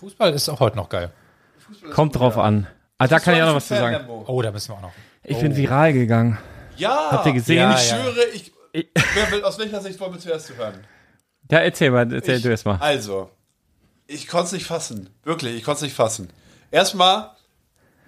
Fußball 0.00 0.32
ist 0.32 0.48
auch 0.48 0.60
heute 0.60 0.76
noch 0.76 0.88
geil. 0.88 1.10
Kommt 1.92 2.16
drauf 2.16 2.38
an. 2.38 2.66
Ah, 2.98 3.06
da 3.06 3.18
kann 3.20 3.34
ich 3.34 3.42
auch 3.42 3.46
noch 3.46 3.54
was 3.54 3.68
zu 3.68 3.74
sagen. 3.76 4.06
Oh, 4.26 4.42
da 4.42 4.50
müssen 4.50 4.70
wir 4.70 4.76
auch 4.76 4.82
noch. 4.82 4.92
Ich 5.24 5.38
bin 5.38 5.56
viral 5.56 5.92
gegangen. 5.92 6.38
Ja, 6.76 7.08
Habt 7.10 7.26
ihr 7.26 7.32
gesehen? 7.34 7.56
Ja, 7.58 7.74
ich 7.78 7.90
ja. 7.90 7.96
schwöre, 8.02 8.24
ich, 8.32 8.52
wer 8.72 9.30
will, 9.30 9.44
aus 9.44 9.58
welcher 9.58 9.80
Sicht 9.80 10.00
wollen 10.00 10.14
wir 10.14 10.20
zuerst 10.20 10.54
hören? 10.56 10.82
Ja, 11.50 11.58
erzähl 11.58 11.90
mal, 11.90 12.10
erzähl 12.12 12.36
Ich- 12.36 12.42
du 12.42 12.48
erst 12.48 12.64
mal. 12.64 12.76
Also, 12.80 13.30
ich 14.12 14.26
konnte 14.26 14.46
es 14.46 14.52
nicht 14.52 14.66
fassen. 14.66 15.10
Wirklich, 15.24 15.54
ich 15.56 15.62
konnte 15.64 15.78
es 15.78 15.82
nicht 15.82 15.94
fassen. 15.94 16.30
Erstmal 16.70 17.30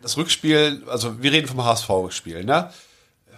das 0.03 0.17
Rückspiel, 0.17 0.83
also 0.89 1.23
wir 1.23 1.33
reden 1.33 1.47
vom 1.49 1.65
HSV-Spiel, 1.65 2.45
ne? 2.45 2.71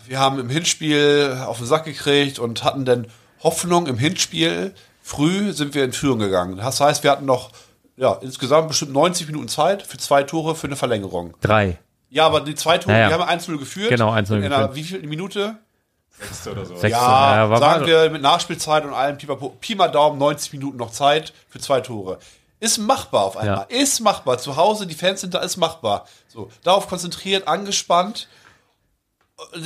Wir 0.06 0.18
haben 0.18 0.38
im 0.38 0.48
Hinspiel 0.50 1.38
auf 1.46 1.58
den 1.58 1.66
Sack 1.66 1.84
gekriegt 1.84 2.38
und 2.38 2.62
hatten 2.64 2.84
dann 2.84 3.06
Hoffnung 3.42 3.86
im 3.86 3.96
Hinspiel. 3.98 4.74
Früh 5.02 5.52
sind 5.52 5.74
wir 5.74 5.84
in 5.84 5.92
Führung 5.92 6.18
gegangen. 6.18 6.56
Das 6.56 6.80
heißt, 6.80 7.02
wir 7.04 7.10
hatten 7.10 7.24
noch 7.26 7.50
ja, 7.96 8.12
insgesamt 8.22 8.68
bestimmt 8.68 8.92
90 8.92 9.26
Minuten 9.28 9.48
Zeit 9.48 9.82
für 9.82 9.98
zwei 9.98 10.22
Tore 10.24 10.54
für 10.56 10.66
eine 10.66 10.76
Verlängerung. 10.76 11.34
Drei. 11.40 11.78
Ja, 12.10 12.26
aber 12.26 12.40
die 12.40 12.54
zwei 12.54 12.78
Tore, 12.78 12.92
Ja, 12.94 13.08
ja. 13.10 13.18
wir 13.18 13.26
haben 13.26 13.40
1-0 13.40 13.56
geführt. 13.58 13.88
Genau, 13.90 14.10
1-0 14.12 14.38
In 14.38 14.44
einer 14.44 14.68
geführt. 14.68 14.74
wie 14.74 14.82
viel 14.84 15.02
Minute? 15.06 15.56
Sechste 16.18 16.52
oder 16.52 16.64
so. 16.66 16.76
Sechs- 16.76 16.92
Ja, 16.92 17.48
Ja, 17.48 17.56
sagen 17.58 17.80
mal- 17.82 17.86
wir 17.86 18.10
mit 18.10 18.22
Nachspielzeit 18.22 18.84
und 18.84 18.92
allem 18.94 19.16
Pi 19.16 19.74
mal 19.74 19.88
Daumen, 19.88 20.18
90 20.18 20.52
Minuten 20.52 20.76
noch 20.76 20.90
Zeit 20.92 21.32
für 21.48 21.60
zwei 21.60 21.80
Tore. 21.80 22.18
Ist 22.64 22.78
machbar 22.78 23.24
auf 23.24 23.36
einmal. 23.36 23.66
Ist 23.68 24.00
machbar. 24.00 24.38
Zu 24.38 24.56
Hause, 24.56 24.86
die 24.86 24.94
Fans 24.94 25.20
sind 25.20 25.34
da, 25.34 25.40
ist 25.40 25.58
machbar. 25.58 26.06
So, 26.28 26.50
darauf 26.62 26.88
konzentriert, 26.88 27.46
angespannt. 27.46 28.26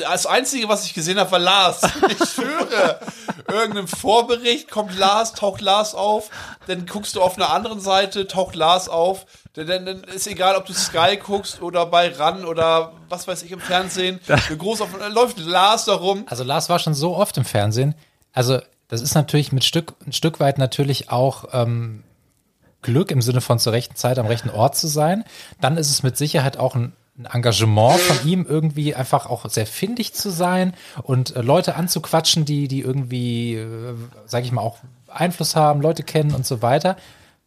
Das 0.01 0.27
Einzige, 0.27 0.69
was 0.69 0.85
ich 0.85 0.95
gesehen 0.95 1.21
habe, 1.21 1.31
war 1.31 1.39
Lars. 1.39 1.83
Ich 2.09 2.29
schwöre. 2.29 2.99
Irgendeinem 3.47 3.87
Vorbericht 3.87 4.69
kommt 4.69 4.99
Lars, 4.99 5.33
taucht 5.35 5.61
Lars 5.61 5.95
auf. 5.95 6.31
Dann 6.67 6.87
guckst 6.87 7.15
du 7.15 7.23
auf 7.23 7.37
einer 7.37 7.51
anderen 7.51 7.79
Seite, 7.79 8.27
taucht 8.27 8.57
Lars 8.57 8.89
auf. 8.89 9.27
Dann, 9.53 9.69
dann, 9.69 9.87
dann 9.87 10.03
ist 10.03 10.27
egal, 10.27 10.57
ob 10.57 10.67
du 10.67 10.73
Sky 10.73 11.19
guckst 11.25 11.63
oder 11.63 11.87
bei 11.87 12.09
RAN 12.09 12.45
oder 12.45 12.95
was 13.09 13.29
weiß 13.29 13.45
ich 13.45 13.53
im 13.53 13.61
Fernsehen. 13.61 14.19
Groß 14.59 14.81
auf, 14.81 14.89
läuft 15.13 15.39
Lars 15.39 15.85
da 15.85 15.95
rum. 15.95 16.25
Also 16.27 16.43
Lars 16.43 16.69
war 16.69 16.81
schon 16.81 16.95
so 16.95 17.15
oft 17.15 17.37
im 17.37 17.45
Fernsehen. 17.45 17.95
Also 18.33 18.59
das 18.89 19.03
ist 19.03 19.15
natürlich 19.15 19.53
mit 19.53 19.63
Stück, 19.63 19.95
ein 20.05 20.13
Stück 20.13 20.41
weit 20.41 20.59
natürlich 20.59 21.11
auch 21.11 21.45
ähm, 21.53 22.03
Glück 22.89 23.11
im 23.11 23.21
Sinne 23.21 23.43
von 23.43 23.59
zur 23.59 23.75
rechten 23.75 23.97
Zeit 23.97 24.19
am 24.19 24.27
rechten 24.27 24.49
Ort 24.49 24.75
zu 24.75 24.87
sein. 24.87 25.25
Dann 25.61 25.77
ist 25.77 25.91
es 25.91 26.03
mit 26.03 26.17
Sicherheit 26.17 26.57
auch 26.57 26.75
ein, 26.75 26.95
ein 27.19 27.27
Engagement 27.27 28.01
von 28.01 28.27
ihm, 28.27 28.47
irgendwie 28.49 28.95
einfach 28.95 29.27
auch 29.27 29.47
sehr 29.51 29.67
findig 29.67 30.15
zu 30.15 30.31
sein 30.31 30.73
und 31.03 31.37
äh, 31.37 31.43
Leute 31.43 31.77
anzuquatschen, 31.77 32.47
die, 32.47 32.67
die 32.67 32.81
irgendwie, 32.81 33.57
äh, 33.57 33.95
sage 34.25 34.47
ich 34.47 34.53
mal, 34.53 34.63
auch 34.63 34.79
Einfluss 35.07 35.55
haben, 35.55 35.83
Leute 35.83 36.03
kennen 36.03 36.35
und 36.35 36.47
so 36.47 36.63
weiter. 36.63 36.97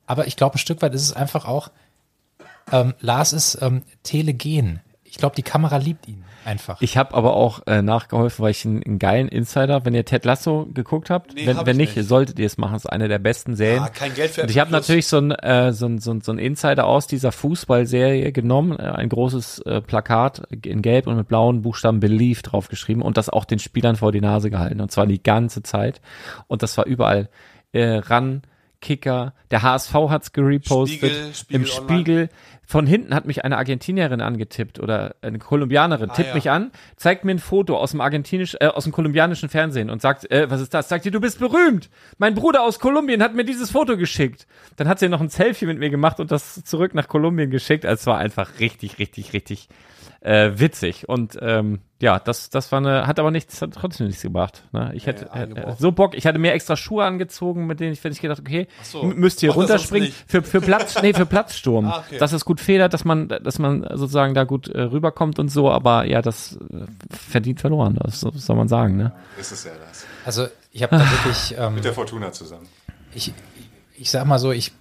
Aber 0.06 0.28
ich 0.28 0.36
glaube, 0.36 0.56
ein 0.56 0.60
Stück 0.60 0.84
weit 0.84 0.94
ist 0.94 1.02
es 1.02 1.14
einfach 1.14 1.46
auch, 1.46 1.72
ähm, 2.72 2.94
Lars 3.00 3.34
ist 3.34 3.58
ähm, 3.62 3.82
telegen. 4.04 4.80
Ich 5.04 5.18
glaube, 5.18 5.36
die 5.36 5.44
Kamera 5.44 5.78
liebt 5.78 6.08
ihn 6.08 6.24
einfach. 6.46 6.82
Ich 6.82 6.98
habe 6.98 7.14
aber 7.14 7.36
auch 7.36 7.62
äh, 7.68 7.82
nachgeholfen, 7.82 8.44
weil 8.44 8.52
ich 8.52 8.66
einen, 8.66 8.84
einen 8.84 9.00
geilen 9.00 9.28
Insider, 9.28 9.86
wenn 9.86 9.94
ihr 9.94 10.06
Ted 10.06 10.26
Lasso 10.26 10.68
geguckt 10.74 11.10
habt, 11.10 11.34
Nee, 11.36 11.48
wenn, 11.48 11.58
hab 11.58 11.66
wenn 11.66 11.80
ich 11.80 11.89
nicht, 11.89 11.98
nicht. 11.98 12.08
solltet 12.08 12.39
ihr 12.39 12.46
es 12.46 12.58
machen. 12.58 12.76
Es 12.76 12.86
ist 12.86 12.89
eine 12.89 13.08
der 13.08 13.20
besten 13.20 13.56
Serien. 13.56 13.84
Ah, 13.84 13.89
kein 13.89 14.14
Geld 14.14 14.32
für 14.32 14.42
Und 14.44 14.52
ich 14.52 14.60
habe 14.60 14.72
natürlich 14.72 15.08
so 15.08 15.18
ein, 15.18 15.32
äh, 15.32 15.74
so, 15.74 15.89
so, 16.00 16.12
ein, 16.12 16.22
so 16.22 16.32
ein 16.32 16.38
Insider 16.38 16.86
aus 16.86 17.08
dieser 17.08 17.32
Fußballserie 17.32 18.32
genommen, 18.32 18.78
äh, 18.80 18.84
ein 18.84 19.10
großes 19.10 19.60
äh, 19.60 19.82
Plakat 19.82 20.44
in 20.64 20.82
gelb 20.82 21.08
und 21.08 21.16
mit 21.18 21.28
blauen 21.28 21.62
Buchstaben 21.62 22.00
Believe 22.00 22.42
draufgeschrieben 22.42 23.02
und 23.04 23.18
das 23.18 23.30
auch 23.30 23.46
den 23.46 23.60
Spielern 23.60 23.96
vor 23.96 24.12
die 24.12 24.22
Nase 24.22 24.50
gehalten. 24.50 24.82
Und 24.82 24.92
zwar 24.92 25.08
die 25.08 25.22
ganze 25.22 25.64
Zeit. 25.64 26.02
Und 26.48 26.64
das 26.64 26.78
war 26.78 26.86
überall. 26.86 27.30
Äh, 27.74 27.98
ran, 27.98 28.42
Kicker, 28.82 29.34
der 29.52 29.62
HSV 29.62 29.94
hat's 30.10 30.34
gerepostet, 30.34 31.12
Spiegel, 31.36 31.68
Spiegel 31.68 32.16
im 32.18 32.20
Online. 32.20 32.30
Von 32.66 32.88
hinten 32.88 33.14
hat 33.14 33.26
mich 33.26 33.43
eine 33.43 33.57
Argentinierin 33.57 34.22
angetippt 34.22 34.80
oder 34.80 35.16
eine 35.22 35.39
Kolumbianerin, 35.39 36.09
tippt 36.14 36.30
ja. 36.30 36.36
mich 36.36 36.49
an, 36.49 36.72
zeigt 36.95 37.26
mir 37.26 37.32
ein 37.32 37.39
Foto 37.39 37.78
aus 37.78 37.91
dem 37.91 37.99
argentinisch, 37.99 38.55
äh, 38.59 38.68
aus 38.68 38.86
dem 38.86 38.93
kolumbianischen 38.93 39.49
Fernsehen 39.49 39.89
und 39.89 40.01
sagt, 40.01 40.32
äh, 40.32 40.49
was 40.49 40.62
ist 40.62 40.74
das? 40.74 40.88
Sagt 40.88 41.05
ihr, 41.05 41.12
du 41.12 41.20
bist 41.20 41.39
berühmt. 41.39 41.89
Mein 42.18 42.34
Bruder 42.34 42.64
aus 42.64 42.80
Kolumbien 42.80 43.22
hat 43.22 43.36
mir 43.36 43.43
dieses 43.43 43.72
Foto 43.72 43.97
geschickt. 43.97 44.47
Dann 44.78 44.88
hat 44.88 44.99
sie 44.99 45.09
noch 45.09 45.20
ein 45.20 45.30
Selfie 45.30 45.66
mit 45.66 45.80
mir 45.80 45.89
gemacht 45.89 46.20
und 46.20 46.32
das 46.32 46.64
zurück 46.64 46.93
nach 46.93 47.07
Kolumbien 47.07 47.49
geschickt. 47.49 47.86
Also 47.86 48.01
es 48.01 48.07
war 48.07 48.20
einfach 48.20 48.59
richtig, 48.59 48.99
richtig, 48.99 49.34
richtig 49.34 49.68
äh, 50.22 50.52
witzig. 50.56 51.10
Und 51.10 51.38
ähm, 51.42 51.80
ja, 52.00 52.20
das, 52.20 52.50
das 52.50 52.72
war 52.72 52.78
eine, 52.78 53.06
hat 53.08 53.20
aber 53.20 53.32
nichts, 53.32 53.62
hat 53.62 53.74
trotzdem 53.74 54.08
nichts 54.08 54.22
gebracht. 54.22 54.64
Ne? 54.72 54.92
Ich 54.94 55.06
hätte 55.08 55.30
äh, 55.34 55.76
so 55.78 55.92
Bock, 55.92 56.16
ich 56.16 56.26
hatte 56.26 56.40
mir 56.40 56.54
extra 56.54 56.76
Schuhe 56.76 57.04
angezogen, 57.04 57.68
mit 57.68 57.80
denen 57.80 57.94
ich, 57.94 58.04
wenn 58.04 58.12
ich 58.12 58.22
gedacht, 58.22 58.40
okay, 58.40 58.68
so. 58.84 59.04
müsst 59.04 59.42
ihr 59.44 59.50
das 59.50 59.56
runterspringen 59.58 60.12
für, 60.28 60.42
für 60.44 60.62
Platz, 60.62 61.02
nee, 61.02 61.14
für 61.14 61.26
Platzsturm. 61.26 61.86
Ah, 61.92 62.04
okay. 62.06 62.18
Dass 62.20 62.32
es 62.32 62.46
gut 62.46 62.60
federt, 62.62 62.94
dass 62.94 63.04
man, 63.06 63.28
dass 63.28 63.60
man 63.60 63.82
sozusagen 63.82 64.34
da 64.34 64.44
gut 64.46 64.68
äh, 64.68 64.82
rüberkommt 64.82 65.40
und 65.40 65.50
so, 65.50 65.70
aber 65.72 66.06
ja, 66.06 66.22
das 66.22 66.58
äh, 66.72 66.86
verdient 67.10 67.60
verloren, 67.60 67.98
das 68.02 68.20
so- 68.22 68.32
soll 68.32 68.56
man 68.56 68.68
sagen, 68.68 68.98
ne? 68.98 69.12
Das 69.38 69.52
ist 69.52 69.66
ja 69.66 69.72
das. 69.88 70.06
Also 70.24 70.48
ich 70.72 70.84
habe 70.84 70.98
da 70.98 71.02
wirklich, 71.12 71.56
ähm, 71.60 71.76
Mit 71.76 71.84
der 71.84 71.94
Fortuna 71.94 72.32
zusammen. 72.32 72.68
ich, 73.14 73.34
ich 73.98 74.10
sag 74.12 74.26
mal 74.26 74.40
so, 74.40 74.52
ich, 74.52 74.72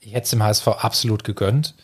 ich 0.00 0.12
hätte 0.14 0.24
es 0.24 0.30
dem 0.30 0.42
HSV 0.42 0.68
absolut 0.68 1.24
gegönnt. 1.24 1.74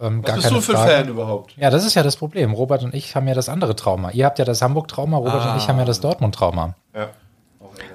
Ähm, 0.00 0.22
Was 0.22 0.26
gar 0.26 0.36
bist 0.36 0.48
keine 0.48 0.56
du 0.58 0.62
für 0.62 0.72
ein 0.72 0.76
Frage. 0.78 0.92
Fan 0.92 1.08
überhaupt? 1.08 1.56
Ja, 1.56 1.70
das 1.70 1.84
ist 1.84 1.94
ja 1.94 2.02
das 2.02 2.16
Problem. 2.16 2.52
Robert 2.52 2.82
und 2.82 2.94
ich 2.94 3.14
haben 3.14 3.28
ja 3.28 3.34
das 3.34 3.48
andere 3.48 3.76
Trauma. 3.76 4.10
Ihr 4.10 4.26
habt 4.26 4.38
ja 4.38 4.44
das 4.44 4.60
Hamburg-Trauma, 4.60 5.16
Robert 5.18 5.46
und 5.52 5.56
ich 5.58 5.68
haben 5.68 5.78
ja 5.78 5.84
das 5.84 6.00
Dortmund-Trauma. 6.00 6.74
Ja. 6.94 7.10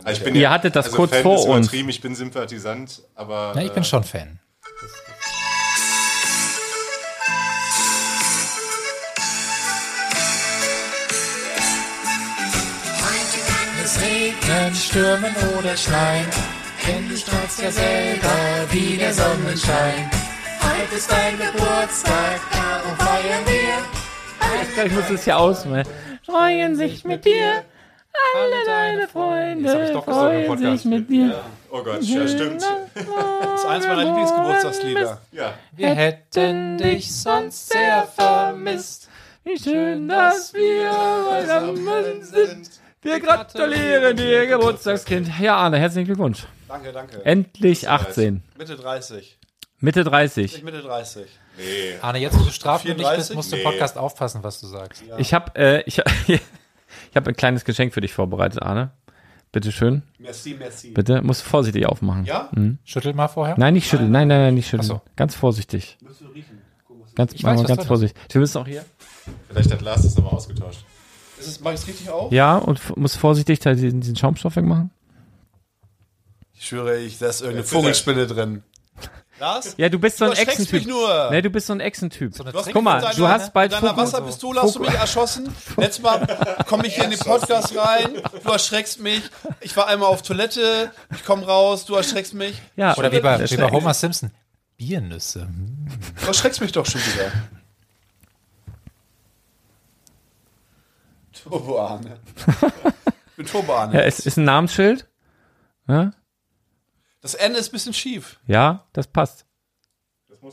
Also 0.03 0.19
ich 0.19 0.23
bin 0.25 0.35
Ihr 0.35 0.49
hattet 0.49 0.75
das 0.75 0.91
kurz 0.91 1.11
Fan 1.11 1.23
vor 1.23 1.45
uns. 1.47 1.71
Ich 1.73 2.01
bin 2.01 2.15
Sympathisant, 2.15 3.01
aber 3.15 3.53
Ja, 3.55 3.61
ich 3.61 3.71
bin 3.71 3.83
schon 3.83 4.03
Fan. 4.03 4.39
Es 13.83 13.99
regnen, 14.01 14.75
stürmen 14.75 15.35
oder 15.57 15.75
schneien, 15.75 16.27
denn 16.87 17.09
du 17.09 17.17
strahlst 17.17 17.61
ja 17.61 17.71
selber 17.71 18.29
wie 18.71 18.97
der 18.97 19.13
Sonnenschein. 19.13 20.09
Heute 20.79 20.95
ist 20.95 21.11
dein 21.11 21.37
Geburtstag, 21.37 22.39
darum 22.53 22.97
feiern 22.97 23.43
wir. 23.45 24.85
Ich 24.85 24.91
muss 24.93 25.09
es 25.09 25.25
hier 25.25 25.37
ausmachen. 25.37 25.83
Freuen 26.25 26.73
sich 26.77 27.03
mit 27.03 27.25
dir. 27.25 27.63
Alle 28.33 28.65
deine 28.65 29.07
Freunde 29.09 29.91
doch 29.91 30.05
gesagt 30.05 30.35
im 30.35 30.45
freuen 30.45 30.77
sich 30.77 30.85
mit 30.85 31.09
dir. 31.09 31.43
Oh 31.69 31.83
Gott, 31.83 32.01
ja 32.01 32.25
stimmt. 32.25 32.63
Das 32.95 33.59
ist 33.59 33.65
eines 33.65 33.87
meiner 33.87 34.05
Lieblingsgeburtstagslieder. 34.05 35.21
Ja. 35.33 35.53
Wir 35.73 35.89
hätten 35.89 36.77
dich 36.77 37.13
sonst 37.13 37.73
sehr 37.73 38.07
vermisst. 38.15 39.09
Wie 39.43 39.59
schön, 39.59 40.07
dass 40.07 40.53
wir 40.53 40.91
beisammen 41.29 42.23
sind. 42.23 42.69
Wir 43.01 43.19
gratulieren 43.19 44.15
dir, 44.15 44.47
Geburtstagskind. 44.47 45.29
Ja, 45.41 45.57
Arne, 45.57 45.77
herzlichen 45.77 46.05
Glückwunsch. 46.05 46.45
Danke, 46.69 46.93
danke. 46.93 47.25
Endlich 47.25 47.89
18. 47.89 48.41
Mitte 48.57 48.77
30. 48.77 49.38
Mitte 49.79 50.03
30. 50.03 50.55
Ich 50.57 50.63
Mitte 50.63 50.81
30. 50.81 51.25
Nee. 51.57 51.63
Arne, 52.01 52.19
jetzt 52.19 52.37
wo 52.39 52.43
du 52.43 52.51
strafmündig 52.51 53.05
34? 53.05 53.27
bist, 53.29 53.35
musst 53.35 53.51
du 53.51 53.55
im 53.57 53.63
Nee. 53.63 53.69
Podcast 53.69 53.97
aufpassen, 53.97 54.43
was 54.43 54.59
du 54.61 54.67
sagst. 54.67 55.03
Ich 55.17 55.33
habe 55.33 55.55
äh, 55.55 55.83
ich, 55.85 55.99
ich 56.27 56.41
hab 57.15 57.27
ein 57.27 57.35
kleines 57.35 57.65
Geschenk 57.65 57.93
für 57.93 58.01
dich 58.01 58.13
vorbereitet, 58.13 58.61
Arne. 58.61 58.91
Bitte 59.51 59.71
schön. 59.71 60.03
Merci, 60.19 60.55
merci. 60.59 60.91
Bitte. 60.91 61.21
Musst 61.23 61.41
du 61.43 61.49
vorsichtig 61.49 61.85
aufmachen. 61.87 62.25
Ja? 62.25 62.51
Schüttel 62.83 63.13
mal 63.13 63.27
vorher. 63.27 63.55
Nein, 63.57 63.73
nicht 63.73 63.89
schütteln. 63.89 64.11
Nein, 64.11 64.27
nein, 64.27 64.41
nein, 64.41 64.53
nicht 64.53 64.67
schütteln. 64.69 64.91
Ach 64.91 65.01
so. 65.05 65.11
Ganz 65.15 65.33
vorsichtig. 65.33 65.97
Ganz, 67.15 67.33
Ich 67.33 67.43
weiß, 67.43 67.57
wir 67.57 67.63
was 67.63 67.67
ganz 67.67 67.77
drin 67.77 67.79
ist. 67.79 67.87
vorsichtig. 67.87 68.21
Wir 68.29 68.41
müssen 68.41 68.57
auch 68.59 68.67
hier. 68.67 68.85
Vielleicht 69.49 69.71
hat 69.71 69.81
Lars 69.81 70.03
das 70.03 70.15
nochmal 70.15 70.33
ausgetauscht. 70.33 70.85
Ist 71.39 71.47
es, 71.47 71.59
mach 71.61 71.71
ich 71.71 71.79
es 71.79 71.87
richtig 71.87 72.09
auf? 72.09 72.31
Ja, 72.31 72.57
und 72.57 72.95
muss 72.95 73.15
vorsichtig 73.15 73.59
da 73.59 73.73
diesen, 73.73 74.01
diesen 74.01 74.15
Schaumstoff 74.15 74.55
wegmachen. 74.55 74.91
Ich 76.53 76.67
schwöre, 76.67 76.97
ich, 76.99 77.17
da 77.17 77.27
ist 77.29 77.41
irgendeine. 77.41 77.65
Vogelspinne 77.65 78.27
drin. 78.27 78.63
Lars? 79.39 79.73
Ja, 79.77 79.89
du 79.89 79.99
bist 79.99 80.17
so 80.17 80.25
Du 80.25 80.31
ein 80.31 80.37
erschreckst 80.37 80.59
mich 80.59 80.69
Echsentyp. 80.73 80.87
nur. 80.89 81.29
Nee, 81.31 81.41
du 81.41 81.49
bist 81.49 81.67
so 81.67 81.73
ein 81.73 81.79
Echsentyp. 81.79 82.33
hast 82.53 82.71
Guck 82.71 82.83
mal, 82.83 83.01
deiner- 83.01 83.13
du 83.15 83.27
hast 83.27 83.53
bald 83.53 83.71
mit 83.71 83.81
deiner 83.81 83.93
Fokus- 83.95 84.13
Wasserpistole 84.13 84.61
hast 84.61 84.75
du 84.75 84.79
mich 84.81 84.89
erschossen. 84.93 85.55
Letztes 85.77 86.01
Mal 86.03 86.27
komme 86.67 86.87
ich 86.87 86.95
hier 86.95 87.05
in 87.05 87.11
den 87.11 87.19
Podcast 87.19 87.75
rein. 87.77 88.21
Du 88.43 88.49
erschreckst 88.51 88.99
mich. 88.99 89.21
Ich 89.61 89.75
war 89.77 89.87
einmal 89.87 90.09
auf 90.09 90.21
Toilette. 90.21 90.91
Ich 91.13 91.23
komme 91.25 91.45
raus. 91.45 91.85
Du 91.85 91.95
erschreckst 91.95 92.33
mich. 92.33 92.61
Ja, 92.75 92.95
Oder 92.97 93.11
wie 93.11 93.19
bei, 93.19 93.39
wie 93.49 93.57
bei 93.57 93.71
Homer 93.71 93.93
Simpson. 93.93 94.31
Biernüsse. 94.77 95.41
Hm. 95.41 95.87
Du 96.21 96.27
erschreckst 96.27 96.61
mich 96.61 96.71
doch 96.71 96.85
schon 96.85 97.01
wieder. 97.01 97.31
Turbo 101.33 101.79
Arne. 101.79 102.17
Ich 103.31 103.45
bin 103.45 103.53
Turbo 103.53 103.73
Arne. 103.73 103.93
Ja, 103.95 104.01
es 104.01 104.19
ist 104.19 104.35
ein 104.35 104.43
Namensschild. 104.43 105.07
Ja, 105.87 106.11
Das 107.21 107.33
Ende 107.35 107.59
ist 107.59 107.69
ein 107.69 107.71
bisschen 107.73 107.93
schief. 107.93 108.39
ja 108.47 108.85
das 108.93 109.07
passt. 109.07 109.45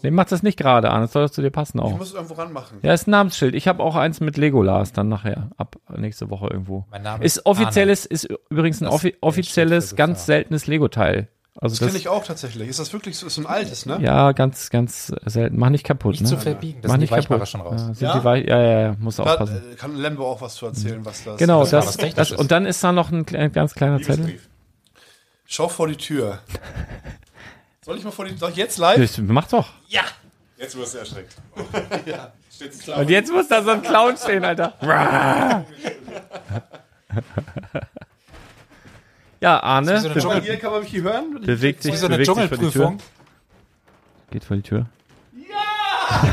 Nee, 0.02 0.10
mach 0.10 0.24
das 0.24 0.42
nicht 0.42 0.58
gerade 0.58 0.90
an. 0.90 1.02
Das 1.02 1.12
soll 1.12 1.30
zu 1.30 1.42
dir 1.42 1.50
passen 1.50 1.78
Ich 1.78 1.84
auch. 1.84 1.96
muss 1.96 2.08
es 2.08 2.14
irgendwo 2.14 2.34
ranmachen. 2.34 2.78
Ja, 2.82 2.92
ist 2.92 3.06
ein 3.06 3.12
Namensschild. 3.12 3.54
Ich 3.54 3.68
habe 3.68 3.84
auch 3.84 3.94
eins 3.94 4.18
mit 4.18 4.36
Legolas 4.36 4.92
dann 4.92 5.08
nachher. 5.08 5.50
Ab 5.58 5.76
nächste 5.96 6.28
Woche 6.28 6.48
irgendwo. 6.48 6.84
Mein 6.90 7.02
Name 7.02 7.24
Ist 7.24 7.36
ist 7.36 7.46
offizielles, 7.46 8.04
ist 8.04 8.24
übrigens 8.50 8.80
ein 8.80 8.86
Das 8.86 8.94
offi 8.94 9.16
offizielles, 9.20 9.94
ganz 9.94 10.14
Gefahr. 10.18 10.26
seltenes 10.26 10.66
Lego-Teil. 10.66 11.28
Also 11.58 11.74
Das 11.74 11.78
das, 11.78 11.86
kenne 11.88 11.98
ich 12.00 12.08
auch 12.08 12.24
tatsächlich. 12.24 12.68
Ist 12.68 12.80
das 12.80 12.92
wirklich 12.92 13.16
so, 13.16 13.28
ist 13.28 13.36
so 13.36 13.42
ein 13.42 13.46
altes, 13.46 13.86
ne? 13.86 13.98
ja, 14.02 14.32
ganz, 14.32 14.70
ganz 14.70 15.06
selten. 15.24 15.56
Mach 15.56 15.70
nicht 15.70 15.84
kaputt, 15.86 16.12
nicht 16.12 16.22
ne? 16.22 16.28
zu 16.30 16.36
verbiegen. 16.36 16.80
Das 16.82 16.88
Mach 16.88 16.98
sind 16.98 17.08
die 17.08 17.14
nicht 17.14 17.28
kaputt. 17.28 17.48
Schon 17.48 17.60
raus. 17.60 17.80
Ja, 17.80 17.94
sind 17.94 18.00
Ja? 18.08 18.18
Die 18.18 18.24
Weich 18.24 18.46
ja, 18.46 18.60
ja, 18.60 18.80
ja, 18.80 18.96
muss 18.98 19.16
Da 19.16 19.22
aufpassen. 19.22 19.62
kann 19.78 19.94
Lembo 19.96 20.26
auch 20.28 20.40
was 20.40 20.56
zu 20.56 20.66
erzählen, 20.66 21.04
was 21.04 21.22
das 21.22 21.36
Genau, 21.38 21.60
das, 21.60 21.72
was 21.72 21.84
das, 21.86 21.96
Technisches. 21.96 22.36
und 22.36 22.50
dann 22.50 22.66
ist 22.66 22.82
da 22.82 22.90
noch 22.90 23.12
ein, 23.12 23.24
kle- 23.24 23.50
ganz 23.50 23.74
kleiner 23.74 24.02
Zettel. 24.02 24.40
Schau 25.46 25.68
vor 25.68 25.88
die 25.88 25.96
Tür. 25.96 26.40
Soll 27.82 27.98
ich 27.98 28.04
mal 28.04 28.10
vor 28.10 28.24
die 28.24 28.36
Soll 28.36 28.50
ich 28.50 28.56
jetzt 28.56 28.78
live? 28.78 28.98
Das- 28.98 29.18
Mach 29.18 29.46
doch. 29.48 29.68
Jetzt 30.58 30.76
wirst 30.76 30.94
du 30.94 30.98
erschreckt. 30.98 31.36
Steht's 32.54 32.88
Und 32.88 33.10
jetzt 33.10 33.30
muss 33.30 33.46
da 33.48 33.62
so 33.62 33.70
ein 33.70 33.82
Clown 33.82 34.16
stehen, 34.16 34.42
Alter. 34.44 34.72
ja, 39.40 39.60
Arne 39.62 40.00
so 40.00 40.06
eine 40.06 40.14
be 40.14 40.20
Guck 40.20 40.30
mal, 40.32 40.40
hier 40.40 40.56
kann 40.58 40.70
man 40.72 40.80
mich 40.80 40.90
hier 40.90 41.02
hören. 41.02 41.40
bewegt 41.42 41.82
sich, 41.82 41.92
Wie 41.92 41.96
so 41.98 42.06
eine 42.06 42.16
bewegt 42.16 42.34
sich 42.34 42.48
vor 42.48 42.48
die 42.48 42.58
Tür. 42.58 42.70
Dschungelprüfung. 42.70 42.98
Geht 44.30 44.44
vor 44.44 44.56
die 44.56 44.62
Tür. 44.62 44.86
Ja! 45.36 46.32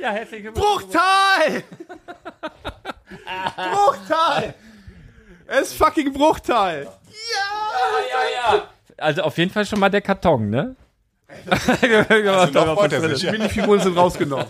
ja, 0.00 0.10
herzlich 0.10 0.44
willkommen. 0.44 0.66
Bruchtal! 0.66 1.62
Bruchtal! 3.54 4.54
Es 5.50 5.68
ist 5.68 5.74
fucking 5.74 6.12
Bruchtal! 6.12 6.86
Also 8.98 9.22
auf 9.22 9.38
jeden 9.38 9.50
Fall 9.50 9.64
schon 9.64 9.80
mal 9.80 9.88
der 9.88 10.02
Karton, 10.02 10.50
ne? 10.50 10.76
Also 11.50 12.64
noch 12.64 12.74
freut 12.74 12.92
er 12.92 13.16
sich. 13.16 13.30
Minifiguren 13.30 13.80
sind 13.80 13.96
rausgenommen. 13.96 14.46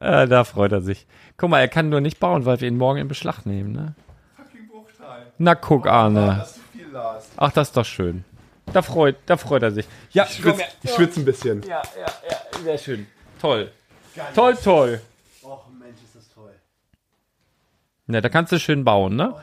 Äh, 0.00 0.26
da 0.28 0.44
freut 0.44 0.72
er 0.72 0.80
sich. 0.80 1.06
Guck 1.36 1.50
mal, 1.50 1.60
er 1.60 1.68
kann 1.68 1.88
nur 1.88 2.00
nicht 2.00 2.20
bauen, 2.20 2.44
weil 2.44 2.60
wir 2.60 2.68
ihn 2.68 2.76
morgen 2.76 2.98
in 3.00 3.08
Beschlag 3.08 3.46
nehmen, 3.46 3.72
ne? 3.72 3.94
Fucking 4.36 4.68
Bruchtal. 4.68 5.26
Na 5.38 5.54
guck, 5.54 5.86
Arne. 5.86 6.46
Viel, 6.72 6.88
Lars. 6.88 7.28
Ach, 7.36 7.52
das 7.52 7.68
ist 7.68 7.76
doch 7.76 7.84
schön. 7.84 8.24
Da 8.72 8.82
freut, 8.82 9.16
da 9.26 9.36
freut 9.36 9.62
er 9.62 9.72
sich. 9.72 9.86
Ja, 10.12 10.24
Ich 10.24 10.36
schwitze 10.36 10.62
ich 10.82 10.90
schwitz 10.92 11.16
ein 11.16 11.24
bisschen. 11.24 11.62
Ja, 11.62 11.82
ja, 11.98 12.06
ja, 12.30 12.62
sehr 12.62 12.78
schön. 12.78 13.06
Toll. 13.40 13.72
Toll, 14.34 14.56
toll. 14.56 15.00
Och 15.42 15.66
Mensch, 15.78 15.98
ist 16.04 16.14
das 16.14 16.28
toll. 16.28 16.52
Ja, 18.10 18.20
da 18.20 18.28
kannst 18.28 18.52
du 18.52 18.58
schön 18.58 18.84
bauen, 18.84 19.16
ne? 19.16 19.34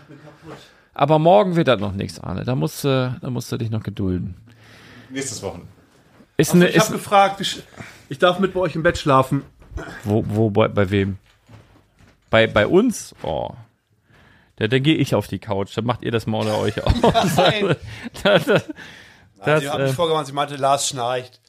Aber 0.93 1.19
morgen 1.19 1.55
wird 1.55 1.67
das 1.67 1.79
noch 1.79 1.93
nichts, 1.93 2.19
Arne. 2.19 2.43
Da 2.43 2.55
musst, 2.55 2.83
du, 2.83 3.15
da 3.21 3.29
musst 3.29 3.51
du 3.51 3.57
dich 3.57 3.69
noch 3.69 3.83
gedulden. 3.83 4.35
Nächstes 5.09 5.41
Wochenende. 5.43 5.67
Ist 6.37 6.53
eine, 6.53 6.67
Ich 6.69 6.79
habe 6.79 6.85
ist, 6.87 6.91
gefragt, 7.03 7.41
ich, 7.41 7.63
ich 8.09 8.19
darf 8.19 8.39
mit 8.39 8.53
bei 8.53 8.59
euch 8.59 8.75
im 8.75 8.83
Bett 8.83 8.97
schlafen. 8.97 9.43
wo, 10.03 10.23
wo, 10.27 10.49
bei, 10.49 10.67
bei 10.67 10.89
wem? 10.89 11.17
Bei, 12.29 12.47
bei 12.47 12.67
uns? 12.67 13.15
Oh. 13.23 13.51
Da, 14.57 14.67
dann 14.67 14.83
gehe 14.83 14.95
ich 14.95 15.13
auf 15.15 15.27
die 15.27 15.39
Couch. 15.39 15.75
Dann 15.77 15.85
macht 15.85 16.03
ihr 16.03 16.11
das 16.11 16.25
mal 16.27 16.39
unter 16.39 16.57
euch 16.59 16.83
aus. 16.83 16.93
Nein. 17.37 17.75
das, 18.23 18.45
das, 18.45 18.63
das, 19.45 19.61
Sie 19.61 19.69
haben 19.69 19.81
äh, 19.81 19.87
mich 19.87 19.95
vorgemacht, 19.95 20.25
sie 20.25 20.33
meinte, 20.33 20.55
Lars 20.55 20.87
schnarcht. 20.89 21.39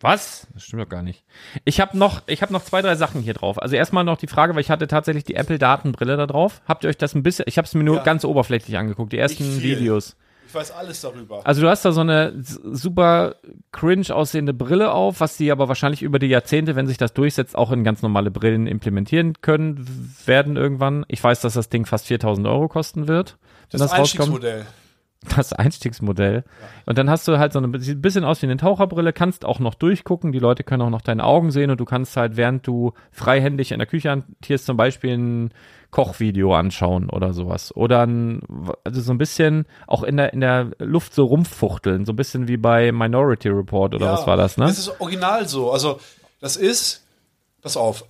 Was? 0.00 0.46
Das 0.54 0.64
stimmt 0.64 0.82
doch 0.82 0.88
gar 0.88 1.02
nicht. 1.02 1.24
Ich 1.64 1.80
habe 1.80 1.96
noch, 1.98 2.22
ich 2.26 2.42
habe 2.42 2.52
noch 2.52 2.64
zwei, 2.64 2.80
drei 2.82 2.94
Sachen 2.96 3.20
hier 3.20 3.34
drauf. 3.34 3.60
Also 3.60 3.76
erstmal 3.76 4.04
noch 4.04 4.16
die 4.16 4.26
Frage, 4.26 4.54
weil 4.54 4.62
ich 4.62 4.70
hatte 4.70 4.86
tatsächlich 4.88 5.24
die 5.24 5.34
Apple 5.34 5.58
Datenbrille 5.58 6.16
da 6.16 6.26
drauf. 6.26 6.62
Habt 6.66 6.84
ihr 6.84 6.90
euch 6.90 6.96
das 6.96 7.14
ein 7.14 7.22
bisschen? 7.22 7.44
Ich 7.48 7.58
habe 7.58 7.66
es 7.66 7.74
mir 7.74 7.84
nur 7.84 7.96
Ja. 7.96 8.02
ganz 8.02 8.24
oberflächlich 8.24 8.78
angeguckt, 8.78 9.12
die 9.12 9.18
ersten. 9.18 9.62
Videos. 9.62 10.16
Ich 10.48 10.54
weiß 10.54 10.72
alles 10.72 11.00
darüber. 11.02 11.46
Also 11.46 11.60
du 11.62 11.68
hast 11.68 11.84
da 11.84 11.92
so 11.92 12.00
eine 12.00 12.32
super 12.42 13.36
cringe 13.70 14.12
aussehende 14.12 14.52
Brille 14.52 14.90
auf, 14.92 15.20
was 15.20 15.36
die 15.36 15.52
aber 15.52 15.68
wahrscheinlich 15.68 16.02
über 16.02 16.18
die 16.18 16.26
Jahrzehnte, 16.26 16.74
wenn 16.74 16.88
sich 16.88 16.96
das 16.98 17.12
durchsetzt, 17.14 17.56
auch 17.56 17.70
in 17.70 17.84
ganz 17.84 18.02
normale 18.02 18.32
Brillen 18.32 18.66
implementieren 18.66 19.34
können 19.42 19.86
werden 20.26 20.56
irgendwann. 20.56 21.04
Ich 21.06 21.22
weiß, 21.22 21.40
dass 21.40 21.54
das 21.54 21.68
Ding 21.68 21.86
fast 21.86 22.08
4000 22.08 22.48
Euro 22.48 22.66
kosten 22.66 23.06
wird, 23.06 23.36
wenn 23.70 23.78
das 23.78 23.90
das, 23.92 24.00
rauskommt. 24.00 24.42
Das 25.36 25.52
Einstiegsmodell. 25.52 26.44
Und 26.86 26.96
dann 26.96 27.10
hast 27.10 27.28
du 27.28 27.38
halt 27.38 27.52
so 27.52 27.58
eine, 27.58 27.78
sieht 27.78 27.98
ein 27.98 28.02
bisschen 28.02 28.24
aus 28.24 28.40
wie 28.40 28.46
eine 28.46 28.56
Taucherbrille, 28.56 29.12
kannst 29.12 29.44
auch 29.44 29.58
noch 29.58 29.74
durchgucken, 29.74 30.32
die 30.32 30.38
Leute 30.38 30.64
können 30.64 30.80
auch 30.80 30.90
noch 30.90 31.02
deine 31.02 31.24
Augen 31.24 31.50
sehen 31.50 31.70
und 31.70 31.78
du 31.78 31.84
kannst 31.84 32.16
halt, 32.16 32.38
während 32.38 32.66
du 32.66 32.94
freihändig 33.12 33.72
in 33.72 33.78
der 33.78 33.86
Küche 33.86 34.10
hantierst, 34.10 34.64
zum 34.64 34.78
Beispiel 34.78 35.18
ein 35.18 35.54
Kochvideo 35.90 36.54
anschauen 36.54 37.10
oder 37.10 37.34
sowas. 37.34 37.76
Oder 37.76 38.06
ein, 38.06 38.40
also 38.84 39.02
so 39.02 39.12
ein 39.12 39.18
bisschen 39.18 39.66
auch 39.86 40.04
in 40.04 40.16
der, 40.16 40.32
in 40.32 40.40
der 40.40 40.70
Luft 40.78 41.14
so 41.14 41.26
rumfuchteln, 41.26 42.06
so 42.06 42.12
ein 42.12 42.16
bisschen 42.16 42.48
wie 42.48 42.56
bei 42.56 42.90
Minority 42.90 43.50
Report 43.50 43.94
oder 43.94 44.12
was 44.12 44.26
war 44.26 44.38
das, 44.38 44.56
ne? 44.56 44.66
Das 44.66 44.78
ist 44.78 45.00
original 45.00 45.46
so. 45.48 45.70
Also, 45.70 46.00
das 46.40 46.56
ist, 46.56 47.04
pass 47.60 47.76
auf. 47.76 48.04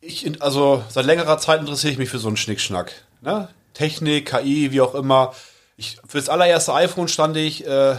Ich, 0.00 0.40
also, 0.40 0.84
seit 0.88 1.06
längerer 1.06 1.38
Zeit 1.38 1.58
interessiere 1.58 1.92
ich 1.92 1.98
mich 1.98 2.10
für 2.10 2.18
so 2.18 2.28
einen 2.28 2.36
Schnickschnack. 2.36 2.92
Ne? 3.22 3.48
Technik, 3.76 4.26
KI, 4.30 4.72
wie 4.72 4.80
auch 4.80 4.94
immer. 4.94 5.32
Ich, 5.76 5.98
für 6.06 6.18
das 6.18 6.28
allererste 6.28 6.72
iPhone 6.74 7.08
stand 7.08 7.36
ich 7.36 7.66
äh, 7.66 7.94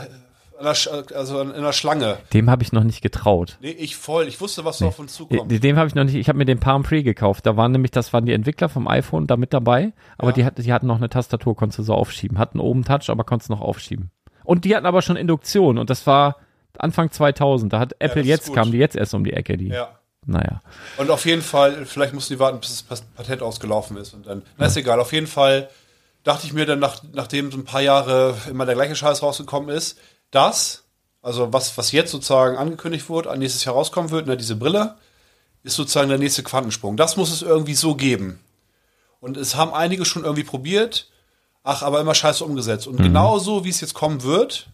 also 0.60 1.41
in 1.41 1.62
der 1.62 1.72
Schlange. 1.74 2.18
Dem 2.34 2.49
habe 2.49 2.64
ich 2.64 2.72
noch 2.72 2.84
nicht 2.84 3.02
getraut. 3.02 3.58
Nee, 3.62 3.70
ich 3.70 3.95
voll. 3.95 4.28
Ich 4.28 4.41
wusste, 4.41 4.66
was 4.66 4.80
so 4.80 4.88
auf 4.88 4.98
uns 4.98 5.14
zukommt. 5.14 5.52
Dem 5.64 5.78
habe 5.78 5.88
ich 5.88 5.94
noch 5.94 6.04
nicht. 6.04 6.16
Ich 6.16 6.30
habe 6.30 6.38
mir 6.40 6.45
den 6.45 6.60
Palm 6.60 6.82
Pre 6.82 7.04
gekauft. 7.04 7.45
Da 7.45 7.56
waren 7.58 7.72
nämlich, 7.72 7.91
das 7.91 8.12
waren 8.14 8.26
die 8.26 8.34
Entwickler 8.34 8.68
vom 8.70 8.88
iPhone 8.88 9.28
da 9.28 9.38
mit 9.38 9.54
dabei. 9.54 9.94
Aber 10.18 10.30
Ja. 10.30 10.34
die, 10.34 10.45
hat, 10.45 10.58
die 10.58 10.74
hatten 10.74 10.88
noch 10.88 10.98
eine 10.98 11.10
Tastatur, 11.10 11.56
konntest 11.56 11.78
du 11.80 11.84
so 11.84 11.94
aufschieben. 11.94 12.40
Hatten 12.40 12.60
oben 12.60 12.84
Touch, 12.84 13.10
aber 13.10 13.24
konntest 13.24 13.52
noch 13.52 13.62
aufschieben. 13.62 14.10
Und 14.44 14.66
die 14.66 14.76
hatten 14.76 14.88
aber 14.88 15.04
schon 15.04 15.16
Induktion. 15.16 15.78
Und 15.78 15.91
das 15.91 16.08
war 16.08 16.38
Anfang 16.80 17.12
2000. 17.12 17.72
Da 17.72 17.80
hat 17.80 17.95
Apple 17.99 18.22
ist 18.22 18.28
jetzt, 18.28 18.48
gut. 18.48 18.56
kam 18.56 18.72
die 18.72 18.78
jetzt 18.80 18.95
erst 18.95 19.14
um 19.14 19.24
die 19.24 19.34
Ecke. 19.34 19.58
Die, 19.58 19.68
Ja. 19.68 19.90
Naja. 20.28 20.62
Und 20.98 21.10
auf 21.10 21.26
jeden 21.26 21.41
Fall, 21.41 21.86
vielleicht 21.86 22.14
mussten 22.14 22.34
die 22.34 22.40
warten, 22.40 22.60
bis 22.60 22.86
das 22.88 23.02
Patent 23.02 23.41
ausgelaufen 23.41 23.95
ist. 23.95 24.14
Und 24.14 24.28
dann, 24.28 24.44
na 24.58 24.66
ist 24.66 24.76
egal, 24.76 24.99
auf 24.99 25.14
jeden 25.14 25.26
Fall 25.26 25.70
dachte 26.24 26.45
ich 26.45 26.52
mir 26.52 26.66
dann, 26.66 26.80
nach, 26.80 27.02
nachdem 27.14 27.49
so 27.49 27.58
ein 27.58 27.64
paar 27.64 27.82
Jahre 27.82 28.36
immer 28.49 28.66
der 28.66 28.76
gleiche 28.76 28.98
Scheiß 28.98 29.24
rausgekommen 29.24 29.70
ist, 29.70 29.98
das, 30.30 30.84
also 31.22 31.54
was, 31.54 31.78
was 31.78 31.94
jetzt 31.94 32.12
sozusagen 32.12 32.58
angekündigt 32.58 33.08
wurde, 33.08 33.36
nächstes 33.38 33.64
Jahr 33.64 33.76
rauskommen 33.76 34.12
wird, 34.12 34.28
ne, 34.28 34.36
diese 34.36 34.58
Brille, 34.58 34.95
ist 35.64 35.76
sozusagen 35.76 36.10
der 36.10 36.18
nächste 36.18 36.44
Quantensprung. 36.44 36.98
Das 36.98 37.16
muss 37.16 37.32
es 37.32 37.41
irgendwie 37.41 37.76
so 37.76 37.95
geben. 37.95 38.41
Und 39.22 39.38
es 39.38 39.56
haben 39.56 39.74
einige 39.74 40.04
schon 40.04 40.26
irgendwie 40.26 40.44
probiert, 40.44 41.10
ach, 41.64 41.84
aber 41.84 42.02
immer 42.02 42.16
scheiße 42.16 42.44
umgesetzt. 42.44 42.86
Und 42.88 42.98
genau 42.98 43.40
so, 43.40 43.64
wie 43.64 43.70
es 43.70 43.80
jetzt 43.80 43.94
kommen 43.94 44.24
wird, 44.24 44.68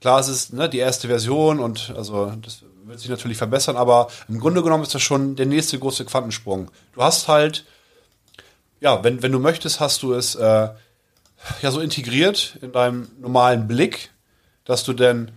klar, 0.00 0.18
es 0.20 0.28
ist 0.28 0.54
ne, 0.54 0.70
die 0.70 0.78
erste 0.78 1.08
Version 1.08 1.60
und 1.60 1.92
also 1.94 2.32
das 2.42 2.62
wird 2.86 3.00
sich 3.00 3.10
natürlich 3.10 3.36
verbessern, 3.36 3.76
aber 3.76 4.08
im 4.28 4.38
Grunde 4.38 4.62
genommen 4.62 4.82
ist 4.82 4.94
das 4.94 5.02
schon 5.02 5.36
der 5.36 5.46
nächste 5.46 5.78
große 5.78 6.04
Quantensprung. 6.04 6.70
Du 6.94 7.02
hast 7.02 7.28
halt, 7.28 7.64
ja, 8.80 9.02
wenn, 9.02 9.22
wenn 9.22 9.32
du 9.32 9.40
möchtest, 9.40 9.80
hast 9.80 10.02
du 10.02 10.14
es 10.14 10.34
äh, 10.34 10.68
ja 11.62 11.70
so 11.70 11.80
integriert 11.80 12.58
in 12.62 12.72
deinem 12.72 13.08
normalen 13.18 13.66
Blick, 13.66 14.10
dass 14.64 14.84
du 14.84 14.92
dann 14.92 15.32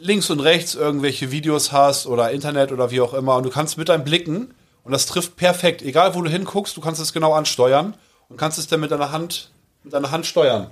links 0.00 0.30
und 0.30 0.40
rechts 0.40 0.74
irgendwelche 0.74 1.32
Videos 1.32 1.72
hast 1.72 2.06
oder 2.06 2.30
Internet 2.30 2.70
oder 2.70 2.90
wie 2.90 3.00
auch 3.00 3.14
immer 3.14 3.36
und 3.36 3.42
du 3.42 3.50
kannst 3.50 3.76
mit 3.76 3.88
deinem 3.88 4.04
Blicken 4.04 4.54
und 4.84 4.92
das 4.92 5.06
trifft 5.06 5.36
perfekt, 5.36 5.82
egal 5.82 6.14
wo 6.14 6.22
du 6.22 6.30
hinguckst, 6.30 6.76
du 6.76 6.80
kannst 6.80 7.00
es 7.00 7.12
genau 7.12 7.34
ansteuern 7.34 7.94
und 8.28 8.36
kannst 8.36 8.58
es 8.58 8.68
dann 8.68 8.80
mit 8.80 8.92
deiner 8.92 9.10
Hand 9.10 9.50
mit 9.82 9.92
deiner 9.92 10.10
Hand 10.10 10.26
steuern. 10.26 10.68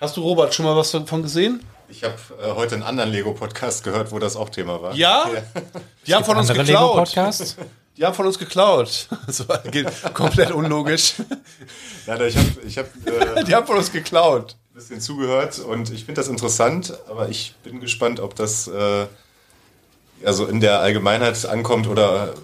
Hast 0.00 0.16
du 0.16 0.22
Robert 0.22 0.54
schon 0.54 0.66
mal 0.66 0.76
was 0.76 0.90
davon 0.90 1.22
gesehen? 1.22 1.60
Ich 1.88 2.02
habe 2.02 2.14
äh, 2.42 2.52
heute 2.52 2.74
einen 2.74 2.82
anderen 2.82 3.10
Lego-Podcast 3.10 3.84
gehört, 3.84 4.10
wo 4.10 4.18
das 4.18 4.34
auch 4.34 4.48
Thema 4.48 4.82
war. 4.82 4.94
Ja? 4.94 5.30
Die 6.06 6.14
haben 6.14 6.24
von 6.24 6.36
uns 6.36 6.48
geklaut. 6.48 7.14
Die 7.96 8.04
haben 8.04 8.14
von 8.14 8.26
uns 8.26 8.38
geklaut. 8.38 9.08
Komplett 10.12 10.50
unlogisch. 10.50 11.14
Ja, 12.06 12.20
ich 12.20 12.36
habe 12.36 12.46
ich 12.66 12.78
hab, 12.78 12.86
äh, 13.06 13.44
Die 13.46 13.54
haben 13.54 13.66
von 13.66 13.76
uns 13.76 13.92
geklaut. 13.92 14.56
ein 14.70 14.74
bisschen 14.74 15.00
zugehört 15.00 15.58
und 15.60 15.90
ich 15.90 16.04
finde 16.04 16.20
das 16.20 16.28
interessant, 16.28 16.92
aber 17.08 17.28
ich 17.28 17.54
bin 17.62 17.80
gespannt, 17.80 18.20
ob 18.20 18.34
das 18.34 18.68
äh, 18.68 19.06
also 20.24 20.46
in 20.46 20.60
der 20.60 20.80
Allgemeinheit 20.80 21.46
ankommt 21.46 21.86
oder 21.86 22.34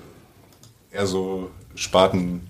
eher 0.90 1.06
so 1.06 1.50
Sparten 1.74 2.48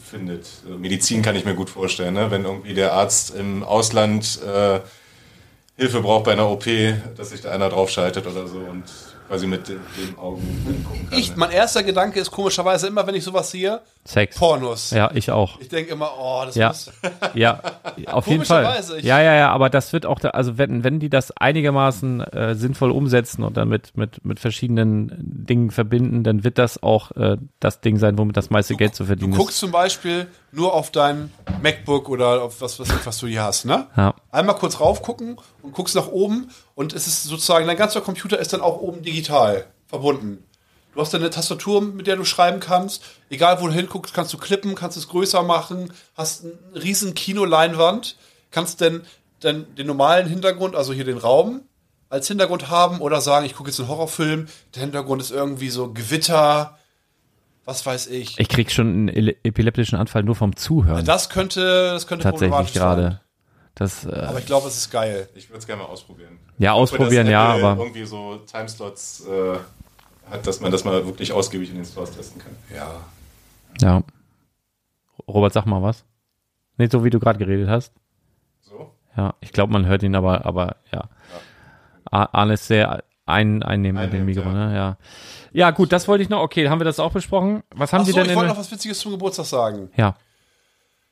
findet. 0.00 0.48
Äh, 0.66 0.78
Medizin 0.78 1.22
kann 1.22 1.36
ich 1.36 1.44
mir 1.44 1.54
gut 1.54 1.70
vorstellen, 1.70 2.14
ne? 2.14 2.30
wenn 2.30 2.44
irgendwie 2.44 2.74
der 2.74 2.92
Arzt 2.92 3.34
im 3.34 3.62
Ausland 3.62 4.40
äh, 4.42 4.80
Hilfe 5.78 6.00
braucht 6.00 6.24
bei 6.24 6.32
einer 6.32 6.50
OP, 6.50 6.64
dass 7.16 7.30
sich 7.30 7.40
da 7.40 7.52
einer 7.52 7.68
draufschaltet 7.68 8.26
oder 8.26 8.48
so 8.48 8.58
und 8.58 8.82
quasi 9.28 9.46
mit 9.46 9.68
den, 9.68 9.78
den 9.96 10.18
Augen 10.18 10.84
gucken 10.84 11.08
kann. 11.08 11.18
Ich, 11.18 11.36
mein 11.36 11.52
erster 11.52 11.84
Gedanke 11.84 12.18
ist 12.18 12.32
komischerweise 12.32 12.88
immer, 12.88 13.06
wenn 13.06 13.14
ich 13.14 13.22
sowas 13.22 13.52
sehe, 13.52 13.80
Sex. 14.08 14.36
Pornos. 14.38 14.90
Ja, 14.90 15.10
ich 15.12 15.30
auch. 15.30 15.60
Ich 15.60 15.68
denke 15.68 15.92
immer, 15.92 16.12
oh, 16.18 16.42
das 16.46 16.54
Ja. 16.54 16.68
muss. 16.68 16.90
Ja, 17.34 17.60
auf 18.06 18.26
jeden 18.26 18.46
Fall. 18.46 18.82
Ja, 19.02 19.20
ja, 19.20 19.34
ja, 19.34 19.50
aber 19.50 19.68
das 19.68 19.92
wird 19.92 20.06
auch, 20.06 20.18
da, 20.18 20.30
also 20.30 20.56
wenn, 20.56 20.82
wenn 20.82 20.98
die 20.98 21.10
das 21.10 21.30
einigermaßen 21.36 22.20
äh, 22.22 22.54
sinnvoll 22.54 22.90
umsetzen 22.90 23.42
und 23.42 23.58
dann 23.58 23.68
mit, 23.68 23.98
mit, 23.98 24.24
mit 24.24 24.40
verschiedenen 24.40 25.12
Dingen 25.18 25.70
verbinden, 25.70 26.24
dann 26.24 26.42
wird 26.42 26.56
das 26.56 26.82
auch 26.82 27.10
äh, 27.16 27.36
das 27.60 27.82
Ding 27.82 27.98
sein, 27.98 28.16
womit 28.16 28.36
das 28.38 28.48
meiste 28.48 28.76
Geld 28.76 28.94
zu 28.94 29.02
Du 29.02 29.08
verdienen 29.08 29.34
guckst 29.34 29.56
ist. 29.56 29.60
zum 29.60 29.72
Beispiel 29.72 30.26
nur 30.52 30.72
auf 30.72 30.90
dein 30.90 31.30
MacBook 31.62 32.08
oder 32.08 32.42
auf 32.42 32.62
was, 32.62 32.80
was, 32.80 32.88
was 33.04 33.18
du 33.18 33.26
hier 33.26 33.42
hast, 33.42 33.66
ne? 33.66 33.88
Ja. 33.94 34.14
Einmal 34.30 34.56
kurz 34.56 34.80
raufgucken 34.80 35.36
und 35.62 35.74
guckst 35.74 35.94
nach 35.94 36.08
oben 36.08 36.48
und 36.74 36.94
es 36.94 37.06
ist 37.06 37.24
sozusagen, 37.24 37.66
dein 37.66 37.76
ganzer 37.76 38.00
Computer 38.00 38.38
ist 38.38 38.54
dann 38.54 38.62
auch 38.62 38.80
oben 38.80 39.02
digital 39.02 39.66
verbunden. 39.86 40.44
Du 40.94 41.00
hast 41.00 41.14
eine 41.14 41.30
Tastatur, 41.30 41.80
mit 41.82 42.06
der 42.06 42.16
du 42.16 42.24
schreiben 42.24 42.60
kannst. 42.60 43.04
Egal, 43.30 43.60
wo 43.60 43.66
du 43.68 43.72
hinguckst, 43.72 44.14
kannst 44.14 44.32
du 44.32 44.38
klippen, 44.38 44.74
kannst 44.74 44.96
es 44.96 45.08
größer 45.08 45.42
machen, 45.42 45.92
hast 46.16 46.44
eine 46.44 46.82
riesen 46.82 47.14
Kinoleinwand, 47.14 48.16
kannst 48.50 48.80
dann, 48.80 49.02
dann 49.40 49.72
den 49.76 49.86
normalen 49.86 50.28
Hintergrund, 50.28 50.74
also 50.74 50.92
hier 50.92 51.04
den 51.04 51.18
Raum, 51.18 51.60
als 52.10 52.26
Hintergrund 52.26 52.68
haben 52.70 53.00
oder 53.00 53.20
sagen, 53.20 53.44
ich 53.46 53.54
gucke 53.54 53.68
jetzt 53.70 53.78
einen 53.78 53.88
Horrorfilm, 53.88 54.48
der 54.74 54.82
Hintergrund 54.82 55.20
ist 55.22 55.30
irgendwie 55.30 55.68
so 55.68 55.92
Gewitter, 55.92 56.78
was 57.66 57.84
weiß 57.84 58.06
ich. 58.08 58.40
Ich 58.40 58.48
krieg 58.48 58.72
schon 58.72 58.86
einen 59.10 59.28
epileptischen 59.44 59.98
Anfall 59.98 60.22
nur 60.22 60.34
vom 60.34 60.56
Zuhören. 60.56 61.04
Das 61.04 61.28
könnte, 61.28 61.90
das 61.92 62.06
könnte 62.06 62.22
tatsächlich 62.24 62.48
problematisch 62.50 62.72
gerade. 62.74 63.02
sein. 63.02 63.20
Das, 63.74 64.06
äh, 64.06 64.26
Aber 64.26 64.38
ich 64.40 64.46
glaube, 64.46 64.66
es 64.66 64.76
ist 64.76 64.90
geil. 64.90 65.28
Ich 65.36 65.50
würde 65.50 65.58
es 65.58 65.66
gerne 65.66 65.82
mal 65.82 65.88
ausprobieren. 65.88 66.38
Ja, 66.58 66.70
Ich 66.72 66.80
hoffe, 66.80 66.94
ausprobieren, 66.94 67.26
dass 67.26 67.32
ja, 67.32 67.54
Apple 67.54 67.66
aber- 67.68 67.82
irgendwie 67.82 68.06
so 68.06 68.36
Timeslots 68.50 69.24
äh, 69.26 69.58
hat, 70.30 70.46
dass 70.46 70.60
man 70.60 70.70
das 70.72 70.84
mal 70.84 71.04
wirklich 71.06 71.32
ausgiebig 71.32 71.70
in 71.70 71.76
den 71.76 71.84
Stores 71.84 72.12
testen 72.12 72.40
kann. 72.40 72.56
Ja. 72.74 73.00
ja. 73.80 74.02
Robert, 75.26 75.52
sag 75.52 75.66
mal 75.66 75.82
was. 75.82 76.04
Nicht 76.76 76.92
so, 76.92 77.04
wie 77.04 77.10
du 77.10 77.18
gerade 77.18 77.38
geredet 77.38 77.68
hast. 77.68 77.92
So? 78.60 78.92
Ja, 79.16 79.34
ich 79.40 79.52
glaube, 79.52 79.72
man 79.72 79.86
hört 79.86 80.02
ihn 80.02 80.14
aber, 80.14 80.46
aber 80.46 80.76
ja. 80.92 81.08
A- 82.10 82.28
Arne 82.32 82.54
ist 82.54 82.66
sehr 82.66 83.02
ein, 83.26 83.62
einnehmend 83.62 84.04
mit 84.04 84.12
dem 84.12 84.24
Mikro, 84.24 84.48
ne? 84.50 84.74
Ja. 84.74 84.96
Ja, 85.52 85.70
gut, 85.70 85.92
das 85.92 86.08
wollte 86.08 86.22
ich 86.22 86.28
noch. 86.28 86.40
Okay, 86.40 86.68
haben 86.68 86.80
wir 86.80 86.84
das 86.84 87.00
auch 87.00 87.12
besprochen? 87.12 87.62
Was 87.74 87.92
haben 87.92 88.02
Ach 88.02 88.06
Sie 88.06 88.12
so, 88.12 88.18
denn 88.18 88.30
ich 88.30 88.36
wollte 88.36 88.50
noch 88.50 88.58
was 88.58 88.70
Witziges 88.70 88.98
zum 89.00 89.12
Geburtstag 89.12 89.46
sagen. 89.46 89.90
Ja. 89.96 90.14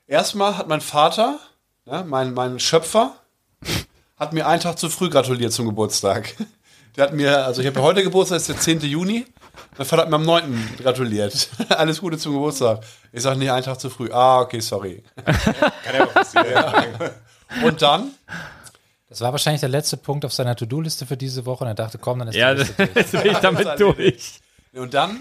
Erstmal 0.06 0.56
hat 0.56 0.68
mein 0.68 0.80
Vater, 0.80 1.38
ja, 1.84 2.05
mein, 2.05 2.32
mein 2.32 2.60
Schöpfer, 2.60 3.16
hat 4.16 4.32
mir 4.32 4.47
einen 4.47 4.60
Tag 4.60 4.78
zu 4.78 4.88
früh 4.88 5.10
gratuliert 5.10 5.52
zum 5.52 5.66
Geburtstag. 5.66 6.34
Der 6.97 7.05
hat 7.05 7.12
mir, 7.12 7.44
also 7.44 7.60
ich 7.60 7.66
habe 7.66 7.78
ja 7.78 7.85
heute 7.85 8.02
Geburtstag, 8.02 8.36
ist 8.39 8.48
der 8.48 8.59
10. 8.59 8.81
Juni. 8.81 9.27
Mein 9.77 9.86
Vater 9.86 10.02
hat 10.02 10.09
mir 10.10 10.16
am 10.16 10.24
9. 10.24 10.77
gratuliert. 10.82 11.48
Alles 11.68 12.01
Gute 12.01 12.16
zum 12.16 12.32
Geburtstag. 12.32 12.81
Ich 13.12 13.23
sage, 13.23 13.39
nee, 13.39 13.51
einen 13.51 13.64
Tag 13.64 13.78
zu 13.78 13.90
früh. 13.90 14.10
Ah, 14.10 14.40
okay, 14.40 14.60
sorry. 14.60 15.02
Kann 15.24 15.94
ja 15.94 16.05
auch 16.06 16.12
passieren. 16.14 16.94
Und 17.62 17.82
dann, 17.82 18.12
Das 19.10 19.20
war 19.20 19.31
wahrscheinlich 19.32 19.60
der 19.60 19.68
letzte 19.68 19.98
Punkt 19.98 20.24
auf 20.24 20.32
seiner 20.32 20.56
To-Do-Liste 20.56 21.05
für 21.06 21.16
diese 21.18 21.44
Woche 21.44 21.64
und 21.64 21.68
er 21.68 21.74
dachte, 21.74 21.98
komm, 21.98 22.20
dann 22.20 22.28
ist 22.28 22.35
Ja, 22.36 22.55
das 22.55 22.74
durch. 22.77 23.10
bin 23.12 23.27
ich 23.32 23.39
damit 23.39 23.78
durch. 23.81 24.40
und 24.73 24.94
dann, 24.94 25.20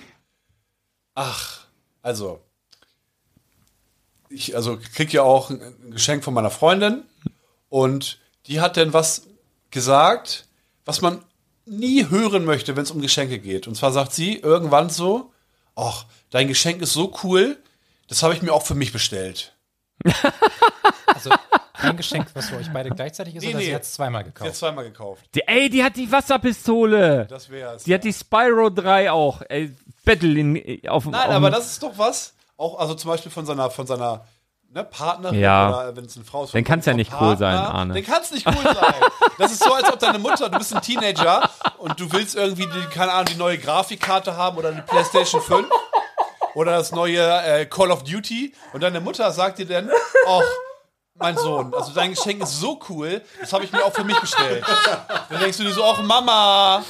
ach, 1.13 1.65
also, 2.01 2.41
ich, 4.29 4.55
also 4.55 4.77
krieg 4.95 5.11
ja 5.13 5.23
auch 5.23 5.49
ein 5.49 5.61
ein 5.61 5.91
Geschenk 5.91 6.23
von 6.23 6.33
meiner 6.33 6.49
Freundin 6.51 7.03
und 7.69 8.19
die 8.47 8.59
hat 8.61 8.77
dann 8.77 8.93
was 8.93 9.23
gesagt, 9.71 10.45
was 10.85 11.01
man 11.01 11.21
nie 11.65 12.09
hören 12.09 12.45
möchte, 12.45 12.75
wenn 12.75 12.83
es 12.83 12.91
um 12.91 13.01
Geschenke 13.01 13.39
geht. 13.39 13.67
Und 13.67 13.75
zwar 13.75 13.91
sagt 13.91 14.13
sie 14.13 14.37
irgendwann 14.37 14.89
so, 14.89 15.31
ach, 15.75 16.05
dein 16.29 16.47
Geschenk 16.47 16.81
ist 16.81 16.93
so 16.93 17.13
cool, 17.23 17.57
das 18.07 18.23
habe 18.23 18.33
ich 18.33 18.41
mir 18.41 18.53
auch 18.53 18.63
für 18.63 18.75
mich 18.75 18.91
bestellt. 18.93 19.53
Also 21.07 21.29
ein 21.73 21.95
Geschenk, 21.97 22.27
was 22.33 22.49
für 22.49 22.57
euch 22.57 22.71
beide 22.73 22.89
gleichzeitig 22.89 23.35
ist, 23.35 23.43
Nee, 23.43 23.49
oder 23.51 23.59
nee. 23.59 23.65
sie 23.65 23.75
hat 23.75 23.83
es 23.83 23.93
zweimal 23.93 24.25
Jetzt 24.25 24.35
gekauft? 24.35 24.55
zweimal 24.55 24.83
gekauft. 24.85 25.23
Die, 25.33 25.47
ey, 25.47 25.69
die 25.69 25.81
hat 25.83 25.95
die 25.95 26.11
Wasserpistole. 26.11 27.25
Das 27.29 27.49
wäre 27.49 27.75
es. 27.75 27.83
Die 27.83 27.93
hat 27.93 28.03
die 28.03 28.11
Spyro 28.13 28.69
3 28.69 29.11
auch. 29.11 29.41
Ey, 29.47 29.73
Battle 30.03 30.39
in, 30.39 30.87
auf 30.89 31.05
Nein, 31.05 31.15
auf, 31.15 31.29
aber 31.29 31.51
das 31.51 31.71
ist 31.71 31.83
doch 31.83 31.97
was. 31.97 32.33
Auch, 32.57 32.79
also 32.79 32.95
zum 32.95 33.11
Beispiel 33.11 33.31
von 33.31 33.45
seiner, 33.45 33.69
von 33.69 33.87
seiner 33.87 34.25
ne, 34.75 34.83
Partnerin 34.83 35.39
Ja. 35.39 35.69
oder 35.69 35.95
wenn 35.95 36.05
es 36.05 36.15
eine 36.15 36.25
Frau 36.25 36.43
ist. 36.43 36.53
Dann 36.53 36.63
vom- 36.63 36.67
kann's 36.67 36.85
ja 36.85 36.93
nicht 36.93 37.11
cool 37.19 37.35
sein, 37.37 37.57
Partner. 37.57 37.73
Arne. 37.79 37.93
Dann 37.95 38.03
kann 38.03 38.21
es 38.21 38.29
nicht 38.31 38.45
cool 38.45 38.63
sein. 38.63 38.93
Das 39.39 39.51
ist 39.51 39.63
so, 39.63 39.73
als 39.73 39.91
ob 39.91 39.97
deine 39.99 40.19
Mutter, 40.19 40.49
du 40.49 40.57
bist 40.57 40.75
ein 40.75 40.81
Teenager 40.81 41.49
und 41.79 41.99
du 41.99 42.11
willst 42.11 42.35
irgendwie, 42.35 42.67
die, 42.67 42.85
keine 42.93 43.11
Ahnung, 43.13 43.25
die 43.25 43.35
neue 43.35 43.57
Grafikkarte 43.57 44.37
haben 44.37 44.57
oder 44.57 44.69
eine 44.69 44.81
Playstation 44.83 45.41
5 45.41 45.67
oder 46.53 46.73
das 46.73 46.91
neue 46.91 47.19
äh, 47.21 47.65
Call 47.65 47.89
of 47.91 48.03
Duty 48.03 48.53
und 48.73 48.81
deine 48.83 49.01
Mutter 49.01 49.31
sagt 49.31 49.57
dir 49.59 49.65
dann, 49.65 49.89
ach, 50.27 50.41
mein 51.17 51.37
Sohn, 51.37 51.73
also 51.73 51.93
dein 51.93 52.11
Geschenk 52.13 52.43
ist 52.43 52.59
so 52.59 52.77
cool, 52.89 53.21
das 53.39 53.53
habe 53.53 53.63
ich 53.63 53.71
mir 53.71 53.83
auch 53.85 53.93
für 53.93 54.03
mich 54.03 54.19
bestellt. 54.19 54.65
Dann 55.29 55.39
denkst 55.39 55.57
du 55.57 55.63
dir 55.63 55.71
so, 55.73 55.83
ach 55.85 56.01
Mama, 56.03 56.83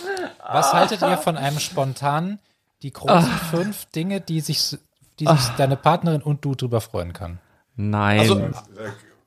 Was 0.51 0.73
haltet 0.73 1.01
ihr 1.03 1.17
von 1.19 1.37
einem 1.37 1.59
spontanen, 1.59 2.39
die 2.81 2.91
großen 2.91 3.15
Ah. 3.31 3.39
fünf 3.51 3.85
Dinge, 3.91 4.21
die 4.21 4.41
sich, 4.41 4.77
die 5.19 5.27
sich 5.27 5.47
deine 5.57 5.77
Partnerin 5.77 6.21
und 6.23 6.43
du 6.43 6.55
drüber 6.55 6.81
freuen 6.81 7.13
kann? 7.13 7.39
Nein, 7.75 8.19
Also- 8.19 8.41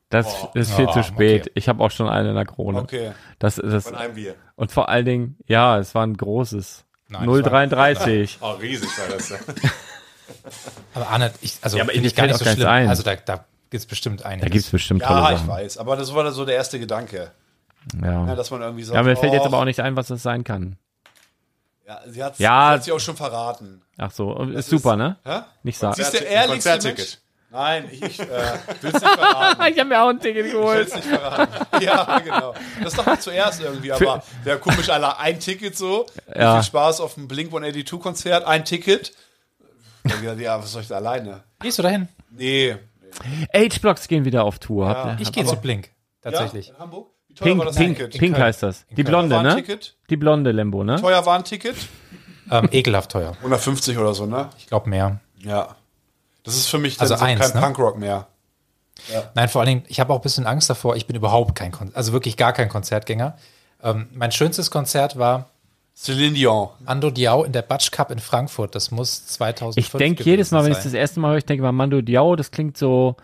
das 0.09 0.27
ist 0.55 0.73
viel 0.73 0.87
Oh, 0.87 0.91
zu 0.93 1.03
spät. 1.03 1.41
okay. 1.43 1.51
Ich 1.53 1.69
habe 1.69 1.83
auch 1.83 1.91
schon 1.91 2.09
eine 2.09 2.29
in 2.29 2.35
der 2.35 2.45
Krone. 2.45 2.79
Okay. 2.79 3.11
Das, 3.37 3.55
das, 3.57 3.83
Von 3.85 3.95
einem 3.95 4.15
Bier. 4.15 4.35
und 4.55 4.71
vor 4.71 4.89
allen 4.89 5.05
Dingen, 5.05 5.37
ja, 5.45 5.77
es 5.77 5.93
war 5.93 6.05
ein 6.05 6.17
großes. 6.17 6.85
Nein, 7.09 7.21
es 7.23 7.27
war- 7.27 7.41
033. 7.43 8.37
Oh, 8.41 8.51
riesig 8.53 8.89
war 8.97 9.07
das. 9.15 9.31
Aber 10.93 11.07
Arne, 11.09 11.31
ich, 11.41 11.57
also 11.61 11.77
Ja, 11.77 11.83
aber 11.83 11.93
ich 11.93 12.15
gar 12.15 12.25
nicht 12.27 12.35
auch 12.35 12.39
so 12.39 12.45
schlimm. 12.45 12.67
ein. 12.67 12.87
Also 12.87 13.03
da, 13.03 13.15
da 13.15 13.45
gibt 13.69 13.81
es 13.81 13.85
bestimmt 13.85 14.23
einiges. 14.25 14.47
Da 14.47 14.53
gibt's 14.53 14.69
bestimmt 14.69 15.03
tolle 15.03 15.19
ja, 15.21 15.31
ich 15.31 15.37
Sachen. 15.37 15.47
weiß, 15.49 15.77
aber 15.79 15.95
das 15.95 16.13
war 16.13 16.31
so 16.31 16.45
der 16.45 16.55
erste 16.55 16.79
Gedanke. 16.79 17.31
Ja. 18.01 18.27
Ja, 18.27 18.35
dass 18.35 18.51
man 18.51 18.61
irgendwie 18.61 18.83
sagt, 18.83 18.95
Ja, 18.95 19.03
mir 19.03 19.15
fällt 19.15 19.33
jetzt 19.33 19.43
oh, 19.43 19.45
aber 19.47 19.57
auch 19.59 19.65
nicht 19.65 19.79
ein, 19.79 19.95
was 19.95 20.07
das 20.07 20.21
sein 20.21 20.43
kann. 20.43 20.77
Ja, 21.87 21.99
sie 22.07 22.23
hat 22.23 22.37
Ja. 22.39 22.69
sie 22.69 22.73
hat 22.75 22.83
sich 22.83 22.93
auch 22.93 22.99
schon 22.99 23.15
verraten. 23.15 23.81
Ach 23.97 24.11
so, 24.11 24.35
ist 24.43 24.69
super, 24.69 24.95
ne? 24.95 25.17
Hä? 25.23 25.39
Nicht 25.63 25.79
sagen. 25.79 25.95
Sie 25.95 26.01
ist 26.03 26.13
der 26.13 26.27
ehrlichste 26.27 26.77
Mensch. 26.83 27.17
Nein, 27.51 27.89
ich, 27.91 28.01
ich 28.03 28.19
äh, 28.19 28.27
will 28.81 28.91
es 28.93 28.93
nicht 28.93 29.03
verraten. 29.03 29.63
Ich 29.73 29.79
habe 29.79 29.85
mir 29.89 30.01
auch 30.03 30.09
ein 30.09 30.19
Ticket 30.19 30.45
Ich 30.45 30.51
geholt. 30.51 30.77
will's 30.79 30.95
nicht 30.95 31.07
verraten. 31.07 31.83
Ja, 31.83 32.19
genau. 32.19 32.53
Das 32.83 32.93
doch 32.93 33.05
mal 33.05 33.19
zuerst 33.19 33.61
irgendwie, 33.61 33.91
aber 33.91 34.23
wäre 34.43 34.59
komisch, 34.59 34.89
alle 34.89 35.17
ein 35.17 35.39
Ticket 35.39 35.75
so. 35.77 36.05
Ja. 36.35 36.55
Viel 36.55 36.63
Spaß 36.67 37.01
auf 37.01 37.15
dem 37.15 37.27
Blink 37.27 37.47
182 37.49 37.99
Konzert, 37.99 38.45
ein 38.45 38.65
Ticket. 38.65 39.13
Ich 40.03 40.19
gedacht, 40.21 40.39
Ja, 40.39 40.59
was 40.61 40.71
soll 40.71 40.83
ich 40.83 40.87
da 40.87 40.95
alleine? 40.97 41.43
Gehst 41.59 41.79
du 41.79 41.83
dahin? 41.83 42.07
Nee. 42.29 42.77
H-Blocks 43.53 44.07
gehen 44.07 44.25
wieder 44.25 44.43
auf 44.43 44.59
Tour. 44.59 44.87
Ihr- 44.89 45.17
Ich 45.19 45.31
gehe 45.31 45.45
zu 45.45 45.55
Blink. 45.55 45.89
Tatsächlich. 46.21 46.67
Ja, 46.67 46.73
in 46.75 46.79
Hamburg? 46.79 47.09
Wie 47.27 47.33
teuer 47.33 47.57
war 47.57 47.65
Pink, 47.65 47.65
das 47.67 47.75
Pink, 47.75 47.97
Ticket? 47.97 48.19
Pink 48.19 48.37
heißt 48.37 48.63
das. 48.63 48.85
Die 48.91 48.95
Teuer 48.95 49.05
blonde, 49.05 49.35
war 49.35 49.43
ne? 49.43 49.55
Ticket? 49.55 49.95
Die 50.09 50.17
blonde 50.17 50.51
Lembo, 50.51 50.83
ne? 50.83 50.99
Teuer 51.01 51.25
war 51.25 51.35
ein 51.37 51.43
Ticket? 51.43 51.75
Ähm, 52.51 52.67
ekelhaft 52.71 53.11
teuer. 53.11 53.33
150 53.39 53.97
oder 53.97 54.13
so, 54.13 54.25
ne? 54.25 54.49
Ich 54.57 54.67
glaube 54.67 54.89
mehr. 54.89 55.19
Ja. 55.37 55.75
Das 56.49 56.57
ist 56.57 56.67
für 56.67 56.77
mich 56.79 56.99
Also 56.99 57.15
so 57.15 57.23
eins, 57.23 57.39
kein 57.39 57.53
ne? 57.53 57.61
Punkrock 57.61 57.97
mehr. 57.97 58.27
Nein, 59.33 59.49
vor 59.49 59.61
allen 59.61 59.69
Dingen, 59.69 59.83
ich 59.87 59.99
habe 59.99 60.11
auch 60.13 60.17
ein 60.17 60.21
bisschen 60.21 60.45
Angst 60.45 60.69
davor. 60.69 60.95
Ich 60.95 61.05
bin 61.07 61.15
überhaupt 61.15 61.55
kein, 61.55 61.71
Kon 61.71 61.91
also 61.93 62.11
wirklich 62.11 62.37
gar 62.37 62.53
kein 62.53 62.69
Konzertgänger. 62.69 63.37
Ähm, 63.81 64.07
mein 64.13 64.31
schönstes 64.31 64.71
Konzert 64.71 65.17
war 65.17 65.49
Celine 65.95 66.33
Dion. 66.33 66.69
Ando 66.85 67.09
Diao 67.09 67.43
in 67.43 67.51
der 67.51 67.61
Batsch 67.61 67.91
Cup 67.91 68.11
in 68.11 68.19
Frankfurt. 68.19 68.75
Das 68.75 68.91
muss 68.91 69.25
2005 69.27 69.77
Ich 69.85 69.97
denke 69.97 70.23
jedes 70.23 70.51
Mal, 70.51 70.63
wenn 70.63 70.71
ich 70.71 70.79
das 70.79 70.93
erste 70.93 71.19
Mal 71.19 71.31
höre, 71.31 71.37
ich 71.37 71.45
denke 71.45 71.63
mal 71.63 71.71
Mando 71.71 72.01
Diao, 72.01 72.35
das 72.35 72.51
klingt 72.51 72.77
so, 72.77 73.15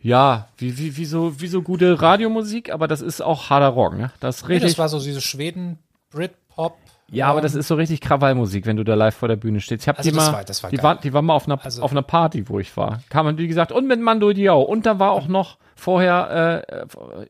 ja, 0.00 0.48
wie, 0.56 0.76
wie, 0.78 0.96
wie, 0.96 1.04
so, 1.04 1.40
wie 1.40 1.46
so 1.46 1.62
gute 1.62 2.00
Radiomusik, 2.00 2.72
aber 2.72 2.88
das 2.88 3.00
ist 3.00 3.22
auch 3.22 3.50
harter 3.50 3.68
Rock, 3.68 3.96
ne? 3.96 4.12
Das 4.20 4.36
ist 4.36 4.48
Nee, 4.48 4.54
richtig. 4.54 4.72
das 4.72 4.78
war 4.78 4.88
so 4.88 4.98
diese 5.00 5.20
Schweden, 5.20 5.78
Britpop. 6.10 6.76
Ja, 7.12 7.26
aber 7.28 7.40
das 7.40 7.54
ist 7.54 7.68
so 7.68 7.74
richtig 7.76 8.00
Krawallmusik, 8.00 8.66
wenn 8.66 8.76
du 8.76 8.84
da 8.84 8.94
live 8.94 9.14
vor 9.14 9.28
der 9.28 9.36
Bühne 9.36 9.60
stehst. 9.60 9.82
Ich 9.82 9.88
hab 9.88 9.98
Also 9.98 10.10
die 10.10 10.16
mal, 10.16 10.32
war- 10.32 10.44
das 10.44 10.62
war 10.62 10.70
die, 10.70 10.82
war, 10.82 10.96
die 10.96 11.12
war 11.12 11.22
mal 11.22 11.34
auf 11.34 11.46
einer, 11.46 11.64
Also- 11.64 11.82
auf 11.82 11.90
einer 11.92 12.02
Party, 12.02 12.48
wo 12.48 12.58
ich 12.58 12.76
war. 12.76 13.00
Kam 13.10 13.26
man, 13.26 13.38
wie 13.38 13.46
gesagt, 13.48 13.70
und 13.70 13.86
mit 13.86 14.00
Mando 14.00 14.32
Diao. 14.32 14.62
Und 14.62 14.86
da 14.86 14.98
war 14.98 15.12
auch 15.12 15.28
noch 15.28 15.58
vorher, 15.76 16.64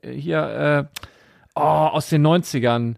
äh, 0.03 0.11
hier, 0.15 0.89
äh, 0.95 0.99
oh, 1.55 1.61
aus 1.61 2.09
den 2.09 2.23
90ern, 2.27 2.95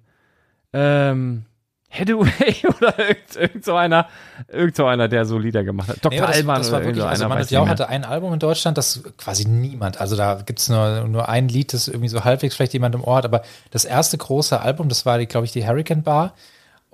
ähm, 0.73 1.45
Hathaway 1.91 2.57
oder 2.81 2.99
irgend, 2.99 3.37
irgend 3.37 3.65
so 3.65 3.77
einer, 3.77 4.09
irgend 4.49 4.75
so 4.75 4.85
einer, 4.87 5.07
der 5.07 5.25
so 5.27 5.39
Lieder 5.39 5.63
gemacht 5.63 5.89
hat. 5.89 6.05
Dr. 6.05 6.11
Nee, 6.21 6.27
das, 6.27 6.37
Alban 6.37 6.57
das 6.59 6.73
war 6.73 6.79
oder 6.81 6.87
wirklich, 6.89 7.05
also 7.05 7.29
weiß 7.31 7.47
Diao 7.47 7.69
hatte 7.69 7.89
ein 7.89 8.05
Album 8.05 8.33
in 8.33 8.41
Deutschland, 8.41 8.77
das 8.77 9.03
quasi 9.17 9.45
niemand, 9.49 10.01
also 10.01 10.17
da 10.17 10.43
gibt's 10.45 10.69
nur, 10.69 11.07
nur 11.07 11.29
ein 11.29 11.47
Lied, 11.47 11.73
das 11.73 11.87
irgendwie 11.87 12.09
so 12.09 12.25
halbwegs 12.25 12.57
vielleicht 12.57 12.73
jemand 12.73 12.97
im 12.97 13.05
Ohr 13.05 13.17
hat, 13.19 13.25
aber 13.25 13.43
das 13.71 13.85
erste 13.85 14.19
große 14.19 14.61
Album, 14.61 14.89
das 14.89 15.07
war, 15.07 15.25
glaube 15.25 15.45
ich, 15.45 15.53
die 15.53 15.65
Hurricane 15.67 16.03
Bar. 16.03 16.35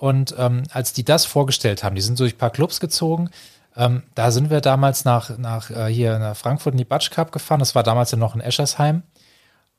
Und 0.00 0.34
ähm, 0.38 0.62
als 0.72 0.94
die 0.94 1.04
das 1.04 1.26
vorgestellt 1.26 1.84
haben, 1.84 1.94
die 1.94 2.00
sind 2.00 2.18
durch 2.18 2.34
ein 2.34 2.38
paar 2.38 2.48
Clubs 2.48 2.80
gezogen, 2.80 3.28
ähm, 3.76 4.02
da 4.14 4.30
sind 4.30 4.48
wir 4.48 4.62
damals 4.62 5.04
nach, 5.04 5.36
nach 5.36 5.70
äh, 5.70 5.92
hier 5.92 6.18
nach 6.18 6.34
Frankfurt 6.34 6.72
in 6.72 6.78
die 6.78 6.86
Batsch 6.86 7.10
Cup 7.10 7.32
gefahren, 7.32 7.58
das 7.58 7.74
war 7.74 7.82
damals 7.82 8.10
ja 8.10 8.16
noch 8.16 8.34
in 8.34 8.40
Eschersheim. 8.40 9.02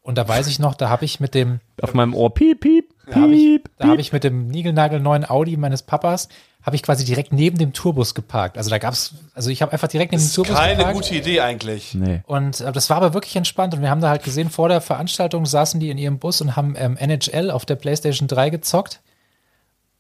Und 0.03 0.19
da 0.19 0.27
weiß 0.27 0.45
ich 0.45 0.60
noch, 0.60 0.76
da 0.76 0.89
habe 0.89 1.06
ich 1.06 1.19
mit 1.19 1.34
dem, 1.34 1.60
auf 1.81 1.95
meinem 1.95 2.14
Ohr 2.14 2.31
piep, 2.31 2.60
piep, 2.60 2.93
da 3.07 3.15
habe 3.15 3.34
ich, 3.34 3.41
piep, 3.41 3.69
da 3.80 3.85
hab 3.85 3.91
piep. 3.93 3.99
ich 3.99 4.14
mit 4.14 4.23
dem 4.23 4.48
niegelnagelneuen 4.48 5.27
Audi 5.27 5.57
meines 5.57 5.81
Papas, 5.81 6.30
habe 6.61 6.76
ich 6.76 6.84
quasi 6.84 7.03
direkt 7.03 7.34
neben 7.34 7.57
dem 7.57 7.73
Tourbus 7.73 8.14
geparkt. 8.14 8.60
Also 8.60 8.69
da 8.69 8.77
gab's, 8.77 9.15
also 9.34 9.49
ich 9.49 9.64
habe 9.64 9.73
einfach 9.73 9.88
direkt 9.88 10.11
neben 10.11 10.23
dem 10.23 10.31
Tourbus 10.31 10.56
Keine 10.56 10.77
geparkt. 10.77 10.95
gute 10.98 11.15
Idee 11.15 11.41
eigentlich. 11.41 11.95
Nee. 11.95 12.22
Und 12.27 12.61
äh, 12.61 12.72
das 12.72 12.91
war 12.91 12.98
aber 12.98 13.15
wirklich 13.15 13.35
entspannt. 13.35 13.73
Und 13.73 13.81
wir 13.81 13.89
haben 13.89 14.02
da 14.02 14.10
halt 14.10 14.23
gesehen, 14.23 14.52
vor 14.52 14.69
der 14.69 14.81
Veranstaltung 14.81 15.48
saßen 15.48 15.80
die 15.80 15.89
in 15.89 15.98
ihrem 15.98 16.19
Bus 16.19 16.41
und 16.41 16.56
haben 16.56 16.76
ähm, 16.77 16.95
NHL 16.98 17.49
auf 17.49 17.65
der 17.65 17.76
PlayStation 17.76 18.27
3 18.27 18.52
gezockt. 18.52 19.02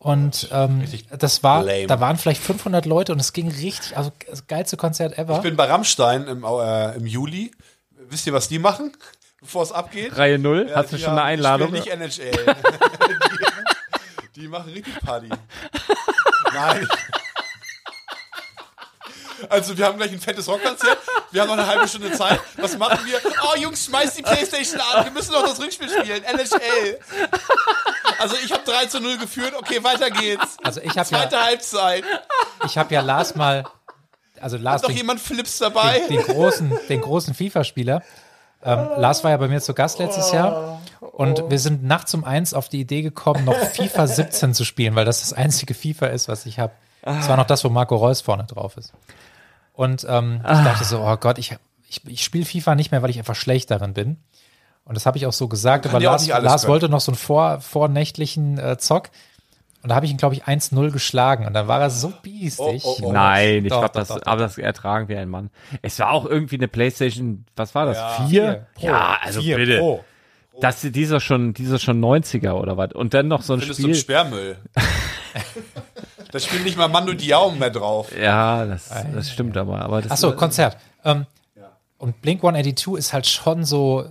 Und 0.01 0.49
ähm, 0.51 0.83
das 1.19 1.43
war, 1.43 1.61
lame. 1.63 1.85
da 1.85 1.99
waren 1.99 2.17
vielleicht 2.17 2.41
500 2.41 2.87
Leute 2.87 3.11
und 3.11 3.19
es 3.19 3.33
ging 3.33 3.49
richtig, 3.49 3.95
also 3.95 4.11
das 4.27 4.47
geilste 4.47 4.75
Konzert 4.75 5.19
ever. 5.19 5.35
Ich 5.35 5.43
bin 5.43 5.55
bei 5.55 5.65
Rammstein 5.65 6.25
im, 6.25 6.43
äh, 6.43 6.95
im 6.95 7.05
Juli. 7.05 7.51
Wisst 8.09 8.25
ihr, 8.25 8.33
was 8.33 8.47
die 8.47 8.57
machen, 8.57 8.97
bevor 9.41 9.61
es 9.61 9.71
abgeht? 9.71 10.17
Reihe 10.17 10.39
0, 10.39 10.69
Ja, 10.71 10.77
hast 10.77 10.91
du 10.91 10.97
schon 10.97 11.11
eine 11.11 11.21
Einladung? 11.21 11.67
Spielen 11.75 11.99
nicht 11.99 12.19
NHL. 12.19 12.31
die, 14.35 14.41
die 14.41 14.47
machen 14.47 14.73
richtig 14.73 14.99
Party. 15.01 15.29
Nein. 16.55 16.87
Also 19.49 19.77
wir 19.77 19.85
haben 19.85 19.97
gleich 19.97 20.11
ein 20.11 20.19
fettes 20.19 20.47
Rockkonzert. 20.47 20.97
Wir 21.31 21.41
haben 21.41 21.47
noch 21.47 21.57
eine 21.57 21.67
halbe 21.67 21.87
Stunde 21.87 22.11
Zeit. 22.11 22.39
Was 22.57 22.77
machen 22.77 22.99
wir? 23.05 23.19
Oh 23.51 23.57
Jungs, 23.57 23.85
schmeißt 23.85 24.17
die 24.17 24.21
Playstation 24.21 24.79
an. 24.81 25.05
Wir 25.05 25.11
müssen 25.11 25.31
noch 25.31 25.43
das 25.43 25.59
Rückspiel 25.59 25.89
spielen. 25.89 26.23
NHL. 26.23 26.99
Also 28.19 28.35
ich 28.43 28.51
habe 28.51 28.63
3 28.65 28.85
zu 28.87 28.99
0 28.99 29.17
geführt. 29.17 29.53
Okay, 29.57 29.83
weiter 29.83 30.09
geht's. 30.11 30.57
Also 30.63 30.81
ich 30.81 30.97
habe 30.97 31.07
Zweite 31.07 31.35
ja, 31.35 31.43
Halbzeit. 31.43 32.03
ich 32.65 32.77
habe 32.77 32.93
ja 32.93 33.01
Lars 33.01 33.35
mal, 33.35 33.65
also 34.39 34.57
Lars, 34.57 34.75
Hat 34.75 34.83
noch 34.83 34.89
den, 34.89 34.97
jemand 34.97 35.19
Flips 35.19 35.57
dabei? 35.59 36.01
den 36.07 36.21
großen, 36.21 36.77
den 36.89 37.01
großen 37.01 37.33
FIFA-Spieler. 37.33 38.03
Ähm, 38.63 38.89
Lars 38.97 39.23
war 39.23 39.31
ja 39.31 39.37
bei 39.37 39.47
mir 39.47 39.59
zu 39.59 39.73
Gast 39.73 39.97
letztes 39.99 40.31
Jahr 40.31 40.81
und 40.99 41.49
wir 41.49 41.57
sind 41.57 41.83
nachts 41.83 42.13
um 42.13 42.23
eins 42.23 42.53
auf 42.53 42.69
die 42.69 42.79
Idee 42.79 43.01
gekommen, 43.01 43.45
noch 43.45 43.57
FIFA 43.57 44.05
17 44.05 44.53
zu 44.53 44.65
spielen, 44.65 44.95
weil 44.95 45.05
das 45.05 45.21
das 45.21 45.33
einzige 45.33 45.73
FIFA 45.73 46.07
ist, 46.07 46.27
was 46.27 46.45
ich 46.45 46.59
habe. 46.59 46.73
Das 47.01 47.27
war 47.27 47.37
noch 47.37 47.47
das, 47.47 47.63
wo 47.63 47.69
Marco 47.69 47.95
Reus 47.95 48.21
vorne 48.21 48.43
drauf 48.43 48.77
ist. 48.77 48.93
Und 49.73 50.05
ähm, 50.09 50.41
ich 50.43 50.63
dachte 50.63 50.83
so, 50.83 51.01
oh 51.01 51.17
Gott, 51.17 51.37
ich, 51.37 51.55
ich, 51.87 52.01
ich 52.05 52.23
spiele 52.23 52.45
FIFA 52.45 52.75
nicht 52.75 52.91
mehr, 52.91 53.01
weil 53.01 53.09
ich 53.09 53.17
einfach 53.17 53.35
schlecht 53.35 53.71
darin 53.71 53.93
bin. 53.93 54.17
Und 54.83 54.95
das 54.95 55.05
habe 55.05 55.17
ich 55.17 55.25
auch 55.25 55.33
so 55.33 55.47
gesagt, 55.47 55.85
aber 55.85 55.99
Lars, 55.99 56.27
Lars 56.27 56.67
wollte 56.67 56.89
noch 56.89 57.01
so 57.01 57.11
einen 57.11 57.17
vor, 57.17 57.61
vornächtlichen 57.61 58.57
äh, 58.57 58.77
Zock. 58.77 59.09
Und 59.83 59.89
da 59.89 59.95
habe 59.95 60.05
ich 60.05 60.11
ihn, 60.11 60.17
glaube 60.17 60.35
ich, 60.35 60.45
1-0 60.45 60.91
geschlagen. 60.91 61.47
Und 61.47 61.53
dann 61.53 61.67
war 61.67 61.81
er 61.81 61.89
so 61.89 62.13
biestig. 62.21 62.83
Oh, 62.83 62.97
oh, 62.99 63.05
oh. 63.05 63.11
Nein, 63.11 63.65
ich 63.65 63.71
glaube, 63.71 63.89
das, 63.93 64.09
doch, 64.09 64.19
doch. 64.19 64.27
aber 64.27 64.41
das 64.41 64.57
ertragen 64.57 65.07
wir 65.07 65.19
ein 65.19 65.29
Mann. 65.29 65.49
Es 65.81 65.97
war 65.99 66.11
auch 66.11 66.25
irgendwie 66.25 66.57
eine 66.57 66.67
Playstation, 66.67 67.45
was 67.55 67.73
war 67.73 67.87
das? 67.87 67.97
Ja. 67.97 68.27
vier? 68.27 68.67
Pro. 68.75 68.87
Ja, 68.87 69.17
also 69.21 69.41
Vier 69.41 69.57
bitte. 69.57 69.79
Pro. 69.79 70.03
Das, 70.59 70.81
dieser 70.81 71.19
schon, 71.19 71.53
dieser 71.53 71.79
schon 71.79 71.99
90er 71.99 72.51
oder 72.51 72.77
was? 72.77 72.91
Und 72.93 73.13
dann 73.13 73.27
noch 73.27 73.41
so 73.41 73.53
ein 73.53 73.59
Findest 73.59 73.79
du 73.79 73.83
Spiel. 73.83 73.95
Sperrmüll. 73.95 74.57
da 76.31 76.39
spielt 76.39 76.63
nicht 76.63 76.77
mal 76.77 76.87
Mando 76.87 77.13
Diao 77.13 77.51
mehr 77.51 77.69
drauf. 77.69 78.15
Ja, 78.17 78.65
das, 78.65 78.89
das 79.13 79.29
stimmt 79.29 79.57
aber. 79.57 79.81
aber 79.81 80.01
das, 80.01 80.11
Achso, 80.11 80.33
Konzert. 80.35 80.77
Ähm, 81.03 81.25
Und 81.97 82.21
Blink 82.21 82.39
182 82.43 82.97
ist 82.97 83.13
halt 83.13 83.27
schon 83.27 83.63
so 83.65 84.05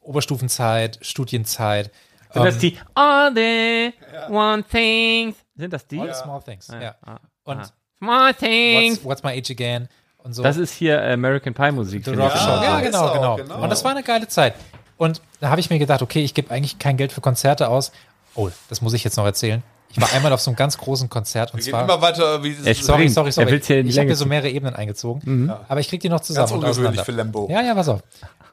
Oberstufenzeit, 0.00 0.98
Studienzeit. 1.02 1.90
sind 2.32 2.44
das 2.44 2.58
die 2.58 2.78
All 2.94 3.32
the 3.34 3.92
One 4.28 4.64
Things? 4.64 5.36
Sind 5.56 5.72
das 5.72 5.86
die? 5.86 6.00
All 6.00 6.12
the 6.12 6.20
Small 6.20 6.42
Things. 6.42 6.68
Ja. 6.68 6.94
Ah, 7.04 7.18
Und 7.44 7.58
ah. 7.58 7.68
Small 7.98 8.34
Things. 8.34 8.96
what's, 9.04 9.04
what's 9.04 9.22
My 9.22 9.38
Age 9.38 9.50
Again? 9.50 9.88
Und 10.18 10.34
so. 10.34 10.42
Das 10.42 10.56
ist 10.56 10.72
hier 10.72 11.02
American 11.02 11.54
Pie 11.54 11.72
Musik. 11.72 12.04
The 12.04 12.12
Rock. 12.12 12.32
Show. 12.32 12.48
Ja, 12.48 12.62
Ja, 12.62 12.78
ist 12.80 12.86
genau, 12.86 13.06
auch, 13.06 13.12
genau, 13.14 13.36
genau. 13.36 13.62
Und 13.62 13.70
das 13.70 13.84
war 13.84 13.90
eine 13.92 14.02
geile 14.02 14.28
Zeit. 14.28 14.54
Und 14.96 15.20
da 15.40 15.50
habe 15.50 15.60
ich 15.60 15.68
mir 15.70 15.78
gedacht, 15.78 16.00
okay, 16.02 16.22
ich 16.22 16.32
gebe 16.34 16.50
eigentlich 16.52 16.78
kein 16.78 16.96
Geld 16.96 17.12
für 17.12 17.20
Konzerte 17.20 17.68
aus. 17.68 17.92
Oh, 18.34 18.48
das 18.68 18.80
muss 18.80 18.92
ich 18.94 19.02
jetzt 19.04 19.16
noch 19.16 19.24
erzählen. 19.24 19.62
Ich 19.92 20.00
war 20.00 20.12
einmal 20.12 20.32
auf 20.32 20.40
so 20.40 20.50
einem 20.50 20.56
ganz 20.56 20.76
großen 20.78 21.08
Konzert 21.08 21.52
und 21.52 21.58
Wir 21.60 21.64
gehen 21.64 21.70
zwar. 21.72 21.84
immer 21.84 22.00
weiter, 22.00 22.42
wie 22.42 22.56
Echt? 22.64 22.84
Sorry, 22.84 23.08
sorry, 23.08 23.28
Er 23.28 23.32
sorry. 23.32 23.56
in 23.56 23.84
die 23.84 23.90
ich 23.90 23.98
habe 23.98 24.06
hier 24.08 24.16
so 24.16 24.26
mehrere 24.26 24.48
Ebenen 24.50 24.74
eingezogen. 24.74 25.50
Aber 25.68 25.80
ich 25.80 25.88
kriege 25.88 26.00
die 26.00 26.08
noch 26.08 26.20
zusammen. 26.20 26.48
ganz 26.60 26.76
ungewöhnlich 26.76 27.02
für 27.02 27.12
Lembo. 27.12 27.48
Ja, 27.50 27.60
ja, 27.62 27.74
pass 27.74 27.88
auf. 27.88 28.00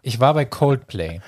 Ich 0.02 0.20
war 0.20 0.34
bei 0.34 0.46
Coldplay. 0.46 1.22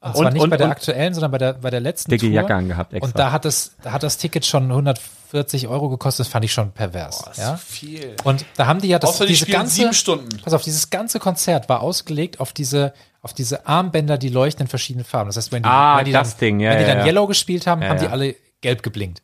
Und 0.00 0.16
zwar 0.16 0.26
Und- 0.26 0.32
nicht 0.34 0.42
und- 0.42 0.50
bei 0.50 0.56
der 0.58 0.68
aktuellen, 0.68 1.14
sondern 1.14 1.30
bei 1.30 1.38
der, 1.38 1.52
bei 1.54 1.70
der 1.70 1.80
letzten 1.80 2.10
Dicke 2.10 2.26
Tour. 2.26 2.34
Jacke 2.34 2.54
angehabt 2.54 2.92
extra. 2.92 3.06
Und 3.06 3.18
da 3.18 3.32
hat, 3.32 3.44
das, 3.46 3.72
da 3.82 3.92
hat 3.92 4.02
das 4.02 4.18
Ticket 4.18 4.44
schon 4.44 4.70
140 4.70 5.66
Euro 5.68 5.88
gekostet. 5.88 6.26
Das 6.26 6.32
fand 6.32 6.44
ich 6.44 6.52
schon 6.52 6.72
pervers. 6.72 7.24
ja? 7.36 7.56
Viel. 7.56 8.14
Und 8.22 8.44
da 8.56 8.66
haben 8.66 8.80
die 8.82 8.88
ja 8.88 8.98
das, 8.98 9.10
Außer 9.10 9.24
die 9.24 9.32
diese 9.32 9.46
spielen 9.46 9.58
ganze, 9.60 9.74
sieben 9.76 9.94
Stunden. 9.94 10.28
Pass 10.42 10.52
auf, 10.52 10.62
dieses 10.62 10.90
ganze 10.90 11.18
Konzert 11.20 11.68
war 11.70 11.80
ausgelegt 11.80 12.38
auf 12.38 12.52
diese, 12.52 12.92
auf 13.22 13.32
diese 13.32 13.66
Armbänder, 13.66 14.18
die 14.18 14.28
leuchten 14.28 14.66
in 14.66 14.68
verschiedenen 14.68 15.06
Farben. 15.06 15.28
Das 15.30 15.36
heißt, 15.38 15.52
wenn 15.52 15.62
die, 15.62 15.68
Ah, 15.70 15.96
wenn 15.98 16.04
die 16.04 16.12
das 16.12 16.32
dann, 16.32 16.38
Ding, 16.40 16.60
ja, 16.60 16.70
wenn 16.72 16.78
die 16.80 16.84
dann 16.84 16.98
ja. 16.98 17.06
Yellow 17.06 17.26
gespielt 17.26 17.66
haben, 17.66 17.82
haben 17.82 17.98
die 17.98 18.08
alle 18.08 18.36
gelb 18.64 18.82
geblinkt. 18.82 19.22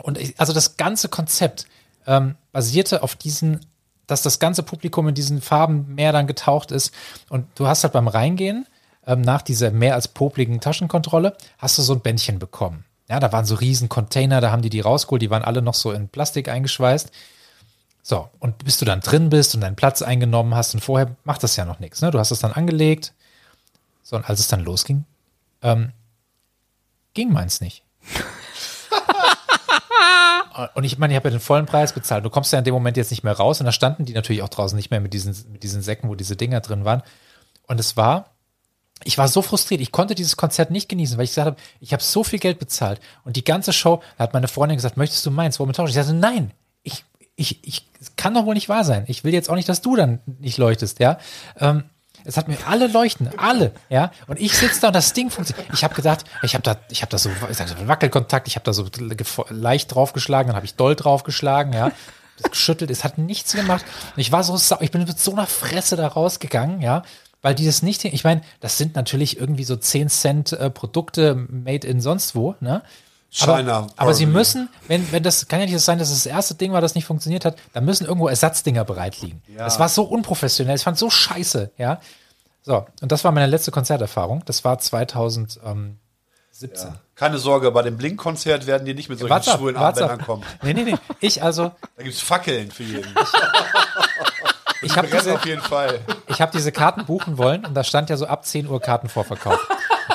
Und 0.00 0.16
ich, 0.16 0.38
also 0.38 0.52
das 0.52 0.76
ganze 0.76 1.08
Konzept 1.08 1.66
ähm, 2.06 2.36
basierte 2.52 3.02
auf 3.02 3.16
diesen, 3.16 3.60
dass 4.06 4.22
das 4.22 4.38
ganze 4.38 4.62
Publikum 4.62 5.08
in 5.08 5.14
diesen 5.14 5.40
Farben 5.40 5.94
mehr 5.94 6.12
dann 6.12 6.26
getaucht 6.26 6.70
ist. 6.70 6.94
Und 7.28 7.46
du 7.56 7.66
hast 7.66 7.82
halt 7.82 7.92
beim 7.92 8.08
Reingehen, 8.08 8.66
ähm, 9.06 9.20
nach 9.20 9.42
dieser 9.42 9.70
mehr 9.70 9.94
als 9.94 10.08
popligen 10.08 10.60
Taschenkontrolle, 10.60 11.36
hast 11.58 11.76
du 11.78 11.82
so 11.82 11.94
ein 11.94 12.00
Bändchen 12.00 12.38
bekommen. 12.38 12.84
Ja, 13.08 13.20
da 13.20 13.32
waren 13.32 13.44
so 13.44 13.56
riesen 13.56 13.88
Container, 13.88 14.40
da 14.40 14.52
haben 14.52 14.62
die 14.62 14.70
die 14.70 14.80
rausgeholt, 14.80 15.22
die 15.22 15.30
waren 15.30 15.42
alle 15.42 15.62
noch 15.62 15.74
so 15.74 15.92
in 15.92 16.08
Plastik 16.08 16.48
eingeschweißt. 16.48 17.10
So, 18.02 18.28
und 18.38 18.64
bis 18.64 18.78
du 18.78 18.84
dann 18.84 19.00
drin 19.00 19.30
bist 19.30 19.54
und 19.54 19.62
deinen 19.62 19.76
Platz 19.76 20.00
eingenommen 20.00 20.54
hast 20.54 20.74
und 20.74 20.80
vorher 20.80 21.16
macht 21.24 21.42
das 21.42 21.56
ja 21.56 21.64
noch 21.64 21.80
nichts. 21.80 22.00
Ne? 22.00 22.10
Du 22.10 22.18
hast 22.18 22.30
es 22.30 22.38
dann 22.38 22.52
angelegt. 22.52 23.12
So, 24.02 24.16
und 24.16 24.28
als 24.28 24.40
es 24.40 24.48
dann 24.48 24.60
losging, 24.60 25.04
ähm, 25.62 25.92
ging 27.12 27.32
meins 27.32 27.60
nicht. 27.60 27.82
und 30.74 30.84
ich 30.84 30.98
meine, 30.98 31.12
ich 31.12 31.16
habe 31.16 31.28
ja 31.28 31.36
den 31.36 31.40
vollen 31.40 31.66
Preis 31.66 31.92
bezahlt. 31.92 32.24
Du 32.24 32.30
kommst 32.30 32.52
ja 32.52 32.58
in 32.58 32.64
dem 32.64 32.74
Moment 32.74 32.96
jetzt 32.96 33.10
nicht 33.10 33.24
mehr 33.24 33.34
raus. 33.34 33.60
Und 33.60 33.66
da 33.66 33.72
standen 33.72 34.04
die 34.04 34.12
natürlich 34.12 34.42
auch 34.42 34.48
draußen 34.48 34.76
nicht 34.76 34.90
mehr 34.90 35.00
mit 35.00 35.14
diesen, 35.14 35.34
mit 35.52 35.62
diesen 35.62 35.82
Säcken, 35.82 36.08
wo 36.08 36.14
diese 36.14 36.36
Dinger 36.36 36.60
drin 36.60 36.84
waren. 36.84 37.02
Und 37.66 37.78
es 37.78 37.96
war, 37.96 38.30
ich 39.04 39.18
war 39.18 39.28
so 39.28 39.42
frustriert, 39.42 39.80
ich 39.80 39.92
konnte 39.92 40.14
dieses 40.14 40.36
Konzert 40.36 40.70
nicht 40.70 40.88
genießen, 40.88 41.16
weil 41.16 41.24
ich 41.24 41.30
gesagt 41.30 41.46
habe, 41.46 41.56
ich 41.80 41.92
habe 41.92 42.02
so 42.02 42.24
viel 42.24 42.38
Geld 42.38 42.58
bezahlt 42.58 43.00
und 43.24 43.36
die 43.36 43.44
ganze 43.44 43.72
Show, 43.72 44.02
da 44.16 44.24
hat 44.24 44.32
meine 44.32 44.48
Freundin 44.48 44.76
gesagt, 44.76 44.96
möchtest 44.96 45.24
du 45.24 45.30
meins, 45.30 45.60
wir 45.60 45.72
tauschen? 45.72 45.90
Ich 45.90 45.94
sagte, 45.94 46.14
nein, 46.14 46.50
ich, 46.82 47.04
ich, 47.36 47.64
ich, 47.64 47.86
kann 48.16 48.34
doch 48.34 48.46
wohl 48.46 48.54
nicht 48.54 48.68
wahr 48.68 48.84
sein. 48.84 49.04
Ich 49.06 49.24
will 49.24 49.32
jetzt 49.32 49.50
auch 49.50 49.54
nicht, 49.54 49.68
dass 49.68 49.82
du 49.82 49.96
dann 49.96 50.20
nicht 50.26 50.58
leuchtest, 50.58 50.98
ja. 50.98 51.18
Ähm, 51.58 51.84
es 52.28 52.36
hat 52.36 52.46
mir 52.46 52.56
alle 52.66 52.86
leuchten, 52.88 53.30
alle, 53.38 53.72
ja. 53.88 54.12
Und 54.26 54.38
ich 54.38 54.52
sitze 54.56 54.80
da 54.82 54.88
und 54.88 54.92
das 54.92 55.14
Ding 55.14 55.30
funktioniert. 55.30 55.66
Ich 55.72 55.82
habe 55.82 55.94
gedacht, 55.94 56.24
ich 56.42 56.54
habe 56.54 56.62
da, 56.62 56.76
ich 56.90 57.00
habe 57.02 57.10
da 57.10 57.18
so, 57.18 57.30
ich 57.50 57.56
sag, 57.56 57.68
so 57.68 57.74
Wackelkontakt, 57.88 58.46
ich 58.46 58.54
habe 58.56 58.64
da 58.64 58.72
so 58.72 58.86
leicht 59.48 59.94
draufgeschlagen, 59.94 60.48
dann 60.48 60.56
habe 60.56 60.66
ich 60.66 60.74
doll 60.74 60.94
draufgeschlagen, 60.94 61.72
ja. 61.72 61.90
Geschüttelt, 62.50 62.90
es 62.90 63.02
hat 63.02 63.18
nichts 63.18 63.52
gemacht. 63.54 63.84
Und 64.14 64.20
ich 64.20 64.30
war 64.30 64.44
so, 64.44 64.56
sau- 64.56 64.78
ich 64.80 64.92
bin 64.92 65.02
mit 65.04 65.18
so 65.18 65.32
einer 65.32 65.46
Fresse 65.46 65.96
da 65.96 66.06
rausgegangen, 66.06 66.80
ja. 66.80 67.02
Weil 67.42 67.54
dieses 67.54 67.82
nicht, 67.82 68.04
ich 68.04 68.24
meine, 68.24 68.42
das 68.60 68.78
sind 68.78 68.94
natürlich 68.94 69.38
irgendwie 69.40 69.64
so 69.64 69.74
10 69.76 70.08
Cent 70.08 70.52
äh, 70.52 70.70
Produkte 70.70 71.34
made 71.34 71.86
in 71.86 72.00
sonst 72.00 72.34
wo, 72.34 72.54
ne? 72.60 72.82
Aber, 73.42 73.56
China, 73.58 73.86
aber 73.96 74.14
sie 74.14 74.24
probably. 74.24 74.38
müssen, 74.38 74.68
wenn, 74.86 75.12
wenn 75.12 75.22
das 75.22 75.48
kann 75.48 75.60
ja 75.60 75.66
nicht 75.66 75.78
sein, 75.80 75.98
dass 75.98 76.08
das 76.10 76.24
erste 76.24 76.54
Ding 76.54 76.72
war, 76.72 76.80
das 76.80 76.94
nicht 76.94 77.04
funktioniert 77.04 77.44
hat, 77.44 77.56
da 77.74 77.80
müssen 77.82 78.06
irgendwo 78.06 78.26
Ersatzdinger 78.28 78.84
bereit 78.84 79.20
liegen. 79.20 79.42
Das 79.56 79.78
war 79.78 79.88
so 79.90 80.04
unprofessionell, 80.04 80.76
ich 80.76 80.82
fand 80.82 80.96
so 80.98 81.10
scheiße, 81.10 81.70
ja. 81.76 82.00
So, 82.62 82.86
und 83.00 83.12
das 83.12 83.24
war 83.24 83.32
meine 83.32 83.46
letzte 83.46 83.70
Konzerterfahrung. 83.70 84.42
Das 84.46 84.64
war 84.64 84.78
2017. 84.78 85.98
Keine 87.14 87.38
Sorge, 87.38 87.70
bei 87.70 87.82
dem 87.82 87.96
Blink-Konzert 87.96 88.66
werden 88.66 88.84
die 88.84 88.94
nicht 88.94 89.08
mit 89.08 89.18
solchen 89.18 89.32
ab, 89.32 89.44
schwulen 89.44 89.76
Armbändern 89.76 90.20
kommen. 90.22 90.42
Nee, 90.62 90.74
nee, 90.74 90.84
nee. 90.84 90.96
Ich 91.20 91.42
also, 91.42 91.72
Da 91.96 92.02
gibt's 92.02 92.20
Fackeln 92.20 92.70
für 92.70 92.82
jeden. 92.82 93.14
ich 94.82 94.96
habe 94.96 95.08
diese, 95.08 95.34
auf 95.34 95.46
jeden 95.46 95.62
Fall. 95.62 96.00
ich 96.26 96.40
habe 96.40 96.52
diese 96.52 96.72
Karten 96.72 97.04
buchen 97.04 97.38
wollen 97.38 97.64
und 97.64 97.74
da 97.74 97.84
stand 97.84 98.10
ja 98.10 98.16
so 98.16 98.26
ab 98.26 98.44
10 98.44 98.66
Uhr 98.68 98.80
Kartenvorverkauf. 98.80 99.58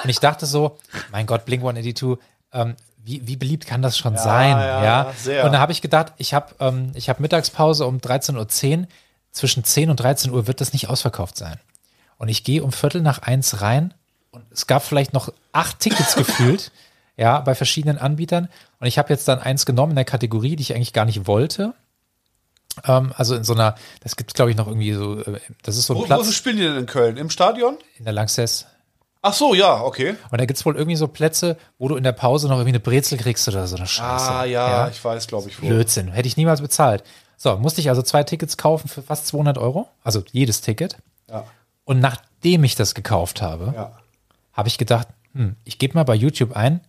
Und 0.03 0.09
ich 0.09 0.19
dachte 0.19 0.45
so, 0.45 0.77
mein 1.11 1.25
Gott, 1.25 1.45
Blink 1.45 1.61
182, 1.61 2.17
ähm, 2.53 2.75
wie, 3.03 3.27
wie 3.27 3.35
beliebt 3.35 3.67
kann 3.67 3.81
das 3.81 3.97
schon 3.97 4.17
sein? 4.17 4.51
ja, 4.51 4.83
Ja, 4.83 5.13
sehr. 5.17 5.45
Und 5.45 5.51
da 5.51 5.59
habe 5.59 5.71
ich 5.71 5.81
gedacht, 5.81 6.13
ich 6.17 6.33
habe 6.33 6.55
ähm, 6.59 6.91
ich 6.93 7.09
hab 7.09 7.19
Mittagspause 7.19 7.85
um 7.85 7.97
13.10 7.97 8.79
Uhr. 8.79 8.87
Zwischen 9.31 9.63
10 9.63 9.89
und 9.89 9.99
13 9.99 10.31
Uhr 10.31 10.45
wird 10.45 10.61
das 10.61 10.73
nicht 10.73 10.89
ausverkauft 10.89 11.37
sein. 11.37 11.59
Und 12.17 12.29
ich 12.29 12.43
gehe 12.43 12.63
um 12.63 12.71
Viertel 12.71 13.01
nach 13.01 13.23
eins 13.23 13.61
rein 13.61 13.93
und 14.29 14.43
es 14.51 14.67
gab 14.67 14.83
vielleicht 14.83 15.13
noch 15.13 15.33
acht 15.51 15.79
Tickets 15.79 16.15
gefühlt, 16.15 16.71
ja, 17.17 17.39
bei 17.39 17.55
verschiedenen 17.55 17.97
Anbietern. 17.97 18.47
Und 18.79 18.87
ich 18.87 18.97
habe 18.97 19.09
jetzt 19.09 19.27
dann 19.27 19.39
eins 19.39 19.65
genommen 19.65 19.91
in 19.91 19.95
der 19.95 20.05
Kategorie, 20.05 20.55
die 20.55 20.61
ich 20.61 20.75
eigentlich 20.75 20.93
gar 20.93 21.05
nicht 21.05 21.25
wollte. 21.25 21.73
Ähm, 22.85 23.13
also 23.17 23.35
in 23.35 23.43
so 23.43 23.53
einer, 23.53 23.75
das 24.01 24.15
gibt 24.15 24.33
glaube 24.33 24.51
ich 24.51 24.57
noch 24.57 24.67
irgendwie 24.67 24.93
so, 24.93 25.19
äh, 25.19 25.39
das 25.63 25.77
ist 25.77 25.87
so 25.87 25.93
ein 25.93 25.97
Wo, 25.97 26.01
wo 26.01 26.05
Platz 26.05 26.33
spielen 26.33 26.57
die 26.57 26.63
denn 26.63 26.77
in 26.77 26.85
Köln? 26.85 27.17
Im 27.17 27.29
Stadion? 27.29 27.77
in 27.97 28.05
der 28.05 28.13
Lanxess. 28.13 28.67
Ach 29.25 29.33
so, 29.33 29.53
ja, 29.55 29.81
okay. 29.81 30.15
Und 30.31 30.39
da 30.41 30.45
gibt's 30.45 30.65
wohl 30.65 30.75
irgendwie 30.75 30.97
so 30.97 31.07
Plätze, 31.07 31.57
wo 31.79 31.87
du 31.87 31.95
in 31.95 32.03
der 32.03 32.11
Pause 32.11 32.47
noch 32.47 32.55
irgendwie 32.57 32.69
eine 32.71 32.79
Brezel 32.81 33.17
kriegst 33.17 33.47
oder 33.47 33.65
so 33.67 33.77
eine 33.77 33.87
Scheiße. 33.87 34.29
Ah, 34.31 34.43
ja, 34.45 34.89
ich 34.89 35.03
weiß, 35.03 35.27
glaube 35.27 35.49
ich, 35.49 35.61
wo. 35.61 35.65
Blödsinn. 35.67 36.09
Hätte 36.11 36.27
ich 36.27 36.35
niemals 36.37 36.61
bezahlt. 36.61 37.03
So, 37.37 37.55
musste 37.57 37.79
ich 37.81 37.87
also 37.89 38.01
zwei 38.01 38.23
Tickets 38.23 38.57
kaufen 38.57 38.89
für 38.89 39.01
fast 39.01 39.27
200 39.27 39.57
Euro. 39.57 39.87
Also 40.03 40.23
jedes 40.31 40.59
Ticket. 40.61 40.97
Ja, 41.29 41.45
Und 41.85 41.99
nachdem 42.01 42.63
ich 42.65 42.75
das 42.75 42.93
gekauft 42.95 43.41
habe, 43.41 43.73
ja. 43.75 43.97
habe 44.51 44.67
ich 44.67 44.77
gedacht, 44.77 45.07
hm, 45.33 45.55
ich 45.63 45.79
gebe 45.79 45.93
mal 45.95 46.03
bei 46.03 46.15
YouTube 46.15 46.55
ein, 46.55 46.81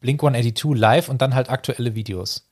Blink 0.00 0.22
182 0.22 0.74
live 0.78 1.08
und 1.08 1.22
dann 1.22 1.34
halt 1.36 1.48
aktuelle 1.50 1.94
Videos. 1.94 2.46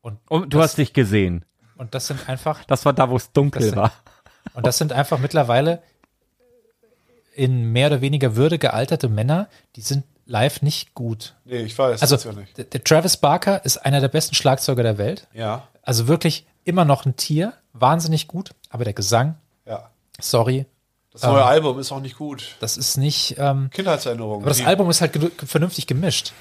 Und 0.00 0.18
du 0.52 0.60
hast 0.60 0.78
dich 0.78 0.94
gesehen. 0.94 1.44
Und 1.76 1.94
das 1.94 2.06
sind 2.08 2.28
einfach, 2.28 2.64
Das 2.64 2.84
war 2.84 2.92
da, 2.92 3.08
wo 3.10 3.16
es 3.16 3.30
dunkel 3.32 3.66
Das- 3.68 3.76
war. 3.76 3.92
und 4.54 4.66
das 4.66 4.78
sind 4.78 4.92
einfach 4.92 5.18
mittlerweile 5.18 5.82
in 7.34 7.72
mehr 7.72 7.88
oder 7.88 8.00
weniger 8.00 8.36
Würde 8.36 8.58
gealterte 8.58 9.08
Männer, 9.08 9.48
die 9.76 9.80
sind 9.80 10.04
live 10.26 10.62
nicht 10.62 10.94
gut. 10.94 11.34
Nee, 11.44 11.62
ich 11.62 11.76
weiß. 11.76 12.00
Also 12.02 12.16
ja 12.16 12.32
nicht. 12.36 12.56
der, 12.56 12.64
der 12.66 12.84
Travis 12.84 13.16
Barker 13.16 13.64
ist 13.64 13.78
einer 13.78 14.00
der 14.00 14.08
besten 14.08 14.34
Schlagzeuger 14.34 14.82
der 14.82 14.98
Welt. 14.98 15.26
Ja, 15.34 15.68
Also 15.82 16.08
wirklich 16.08 16.46
immer 16.64 16.84
noch 16.84 17.04
ein 17.06 17.16
Tier, 17.16 17.54
wahnsinnig 17.72 18.28
gut, 18.28 18.50
aber 18.70 18.84
der 18.84 18.92
Gesang, 18.92 19.34
ja. 19.66 19.90
sorry, 20.20 20.66
Das 21.12 21.22
neue 21.24 21.44
Album 21.44 21.78
ist 21.80 21.90
auch 21.90 22.00
nicht 22.00 22.16
gut. 22.16 22.56
das 22.60 22.76
ist 22.76 22.96
nicht. 22.98 23.34
Ähm, 23.38 23.68
Kindheitserinnerung. 23.70 24.40
aber 24.42 24.48
das 24.50 24.58
Die- 24.58 24.64
Album 24.64 24.88
ist 24.90 25.00
halt 25.00 25.18
vernünftig 25.44 25.86
gemischt. 25.86 26.32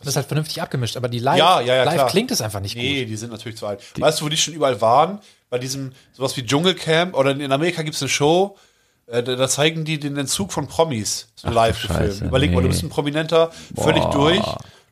Das 0.00 0.08
ist 0.08 0.16
halt 0.16 0.26
vernünftig 0.26 0.60
abgemischt, 0.60 0.98
aber 0.98 1.08
die 1.08 1.18
Live, 1.20 1.38
Ja, 1.38 1.60
ja, 1.62 1.76
ja, 1.76 1.84
live 1.84 1.94
klar. 1.94 2.06
klingt 2.10 2.30
es 2.30 2.42
einfach 2.42 2.60
nicht 2.60 2.76
Nee, 2.76 3.00
gut. 3.00 3.08
die 3.10 3.16
sind 3.16 3.32
natürlich 3.32 3.56
zu 3.56 3.66
alt. 3.66 3.80
weißt 3.98 4.20
du, 4.20 4.26
wo 4.26 4.28
die 4.28 4.36
schon 4.36 4.52
überall 4.52 4.78
waren? 4.82 5.20
Bei 5.48 5.58
diesem, 5.58 5.92
sowas 6.12 6.36
wie 6.36 6.44
Dschungelcamp 6.44 7.14
oder 7.16 7.30
in 7.30 7.50
Amerika 7.50 7.82
gibt 7.82 7.96
es 7.96 8.02
eine 8.02 8.10
Show, 8.10 8.58
äh, 9.06 9.22
da, 9.22 9.48
zeigen 9.48 9.84
die 9.84 9.98
den 9.98 10.16
Entzug 10.16 10.52
von 10.52 10.66
Promis, 10.66 11.28
so 11.34 11.50
live 11.50 11.80
du 11.82 11.88
gefilmt. 11.88 12.22
Überleg 12.22 12.52
mal, 12.52 12.56
du 12.56 12.62
nee. 12.62 12.68
bist 12.68 12.82
ein 12.82 12.88
Prominenter, 12.88 13.50
völlig 13.76 14.04
durch. 14.06 14.42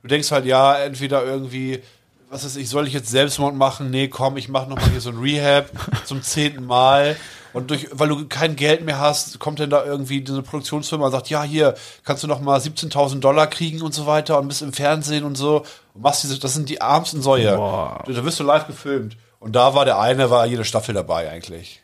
Du 0.03 0.09
denkst 0.09 0.31
halt, 0.31 0.45
ja, 0.45 0.77
entweder 0.77 1.25
irgendwie, 1.25 1.81
was 2.29 2.45
ist, 2.45 2.57
ich 2.57 2.69
soll 2.69 2.87
ich 2.87 2.93
jetzt 2.93 3.09
Selbstmord 3.09 3.55
machen? 3.55 3.91
Nee, 3.91 4.09
komm, 4.09 4.37
ich 4.37 4.49
mache 4.49 4.69
nochmal 4.69 4.91
hier 4.91 5.01
so 5.01 5.11
ein 5.11 5.19
Rehab 5.19 5.71
zum 6.05 6.23
zehnten 6.23 6.65
Mal. 6.67 7.17
Und 7.53 7.71
durch, 7.71 7.89
weil 7.93 8.09
du 8.09 8.27
kein 8.29 8.57
Geld 8.57 8.83
mehr 8.83 8.99
hast, 8.99 9.39
kommt 9.39 9.61
dann 9.61 9.69
da 9.69 9.85
irgendwie 9.85 10.23
diese 10.23 10.43
Produktionsfirma 10.43 11.07
und 11.07 11.13
sagt, 11.13 11.29
ja, 11.29 11.43
hier 11.43 11.75
kannst 12.03 12.23
du 12.23 12.27
noch 12.27 12.41
mal 12.41 12.59
17.000 12.59 13.21
Dollar 13.21 13.47
kriegen 13.47 13.83
und 13.83 13.93
so 13.93 14.07
weiter 14.07 14.39
und 14.39 14.49
bist 14.49 14.63
im 14.63 14.73
Fernsehen 14.73 15.25
und 15.25 15.37
so. 15.37 15.65
Und 15.95 16.03
machst 16.03 16.23
diese, 16.23 16.39
das 16.39 16.55
sind 16.55 16.71
die 16.71 16.77
ärmsten 16.77 17.21
Säue. 17.21 17.45
Da 17.51 18.25
wirst 18.25 18.41
du 18.41 18.45
live 18.45 18.67
gefilmt. 18.67 19.17
Und 19.39 19.55
da 19.55 19.75
war 19.75 19.85
der 19.85 19.99
eine, 19.99 20.31
war 20.31 20.47
jede 20.47 20.65
Staffel 20.65 20.95
dabei 20.95 21.31
eigentlich. 21.31 21.82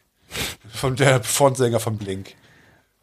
Von 0.71 0.97
der 0.97 1.23
Frontsänger 1.23 1.81
von 1.81 1.97
Blink. 1.99 2.35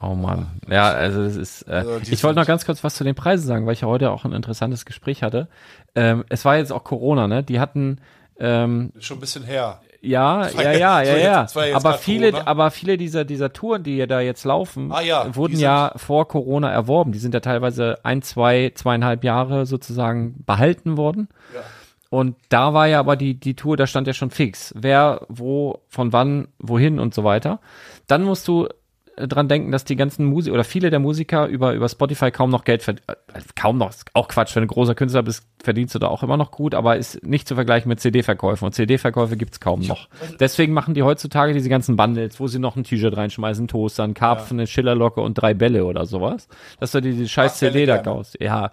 Oh 0.01 0.13
Mann. 0.13 0.59
Ja, 0.69 0.89
also 0.89 1.23
das 1.23 1.35
ist. 1.35 1.63
Äh, 1.63 1.71
Also 1.71 1.99
ich 2.11 2.23
wollte 2.23 2.39
noch 2.39 2.45
ganz 2.47 2.65
kurz 2.65 2.83
was 2.83 2.95
zu 2.95 3.03
den 3.03 3.15
Preisen 3.15 3.47
sagen, 3.47 3.65
weil 3.65 3.73
ich 3.73 3.81
ja 3.81 3.87
heute 3.87 4.11
auch 4.11 4.25
ein 4.25 4.33
interessantes 4.33 4.85
Gespräch 4.85 5.23
hatte. 5.23 5.47
Ähm, 5.95 6.25
es 6.29 6.45
war 6.45 6.57
jetzt 6.57 6.71
auch 6.71 6.83
Corona, 6.83 7.27
ne? 7.27 7.43
Die 7.43 7.59
hatten 7.59 7.99
ähm, 8.37 8.91
schon 8.99 9.17
ein 9.17 9.21
bisschen 9.21 9.43
her. 9.45 9.81
ja, 10.01 10.47
ja, 10.49 10.71
ja, 10.73 11.01
ja, 11.01 11.15
ja. 11.17 11.41
jetzt 11.43 11.57
Aber 11.57 11.93
viele, 11.93 12.31
Corona. 12.31 12.47
aber 12.49 12.71
viele 12.71 12.97
dieser 12.97 13.23
dieser 13.23 13.53
Touren, 13.53 13.83
die 13.83 13.95
ja 13.95 14.05
da 14.05 14.19
jetzt 14.19 14.43
laufen, 14.43 14.91
Ah 14.91 14.99
ja, 15.01 15.33
wurden 15.35 15.57
ja 15.57 15.93
vor 15.95 16.27
Corona 16.27 16.69
erworben. 16.69 17.13
Die 17.13 17.19
sind 17.19 17.33
ja 17.33 17.39
teilweise 17.39 17.97
ein, 18.03 18.21
zwei, 18.21 18.73
zweieinhalb 18.75 19.23
Jahre 19.23 19.65
sozusagen 19.65 20.43
behalten 20.45 20.97
worden. 20.97 21.29
Und 22.15 22.37
da 22.47 22.73
war 22.73 22.87
ja 22.87 22.99
aber 23.01 23.17
die, 23.17 23.37
die 23.37 23.55
Tour, 23.55 23.75
da 23.75 23.87
stand 23.87 24.07
ja 24.07 24.13
schon 24.13 24.29
fix. 24.29 24.73
Wer, 24.77 25.25
wo, 25.27 25.81
von 25.89 26.13
wann, 26.13 26.47
wohin 26.59 26.97
und 26.97 27.13
so 27.13 27.25
weiter. 27.25 27.59
Dann 28.07 28.23
musst 28.23 28.47
du 28.47 28.69
äh, 29.17 29.27
dran 29.27 29.49
denken, 29.49 29.69
dass 29.73 29.83
die 29.83 29.97
ganzen 29.97 30.25
Musiker 30.25 30.53
oder 30.53 30.63
viele 30.63 30.89
der 30.89 30.99
Musiker 30.99 31.45
über, 31.47 31.73
über 31.73 31.89
Spotify 31.89 32.31
kaum 32.31 32.51
noch 32.51 32.63
Geld 32.63 32.83
verdienen. 32.83 33.05
Kaum 33.57 33.77
noch, 33.77 33.89
ist 33.89 34.05
auch 34.13 34.29
Quatsch. 34.29 34.55
Wenn 34.55 34.63
du 34.63 34.67
großer 34.67 34.95
Künstler 34.95 35.23
bist, 35.23 35.45
verdienst 35.61 35.93
du 35.93 35.99
da 35.99 36.07
auch 36.07 36.23
immer 36.23 36.37
noch 36.37 36.51
gut, 36.51 36.73
aber 36.73 36.95
ist 36.95 37.21
nicht 37.21 37.49
zu 37.49 37.55
vergleichen 37.55 37.89
mit 37.89 37.99
CD-Verkäufen. 37.99 38.65
Und 38.65 38.71
CD-Verkäufe 38.71 39.35
gibt's 39.35 39.59
kaum 39.59 39.81
noch. 39.81 40.07
Deswegen 40.39 40.71
machen 40.71 40.93
die 40.93 41.03
heutzutage 41.03 41.51
diese 41.51 41.67
ganzen 41.67 41.97
Bundles, 41.97 42.39
wo 42.39 42.47
sie 42.47 42.59
noch 42.59 42.77
ein 42.77 42.85
T-Shirt 42.85 43.17
reinschmeißen, 43.17 43.63
einen 43.63 43.67
Toaster, 43.67 44.05
einen 44.05 44.13
Karpfen, 44.13 44.57
eine 44.57 44.67
Schillerlocke 44.67 45.19
und 45.19 45.33
drei 45.33 45.53
Bälle 45.53 45.83
oder 45.83 46.05
sowas. 46.05 46.47
Dass 46.79 46.93
du 46.93 47.01
dir 47.01 47.11
die 47.11 47.27
scheiß 47.27 47.51
Ach, 47.55 47.57
CD 47.57 47.85
da 47.85 47.97
kaufst. 47.97 48.37
Ja. 48.39 48.71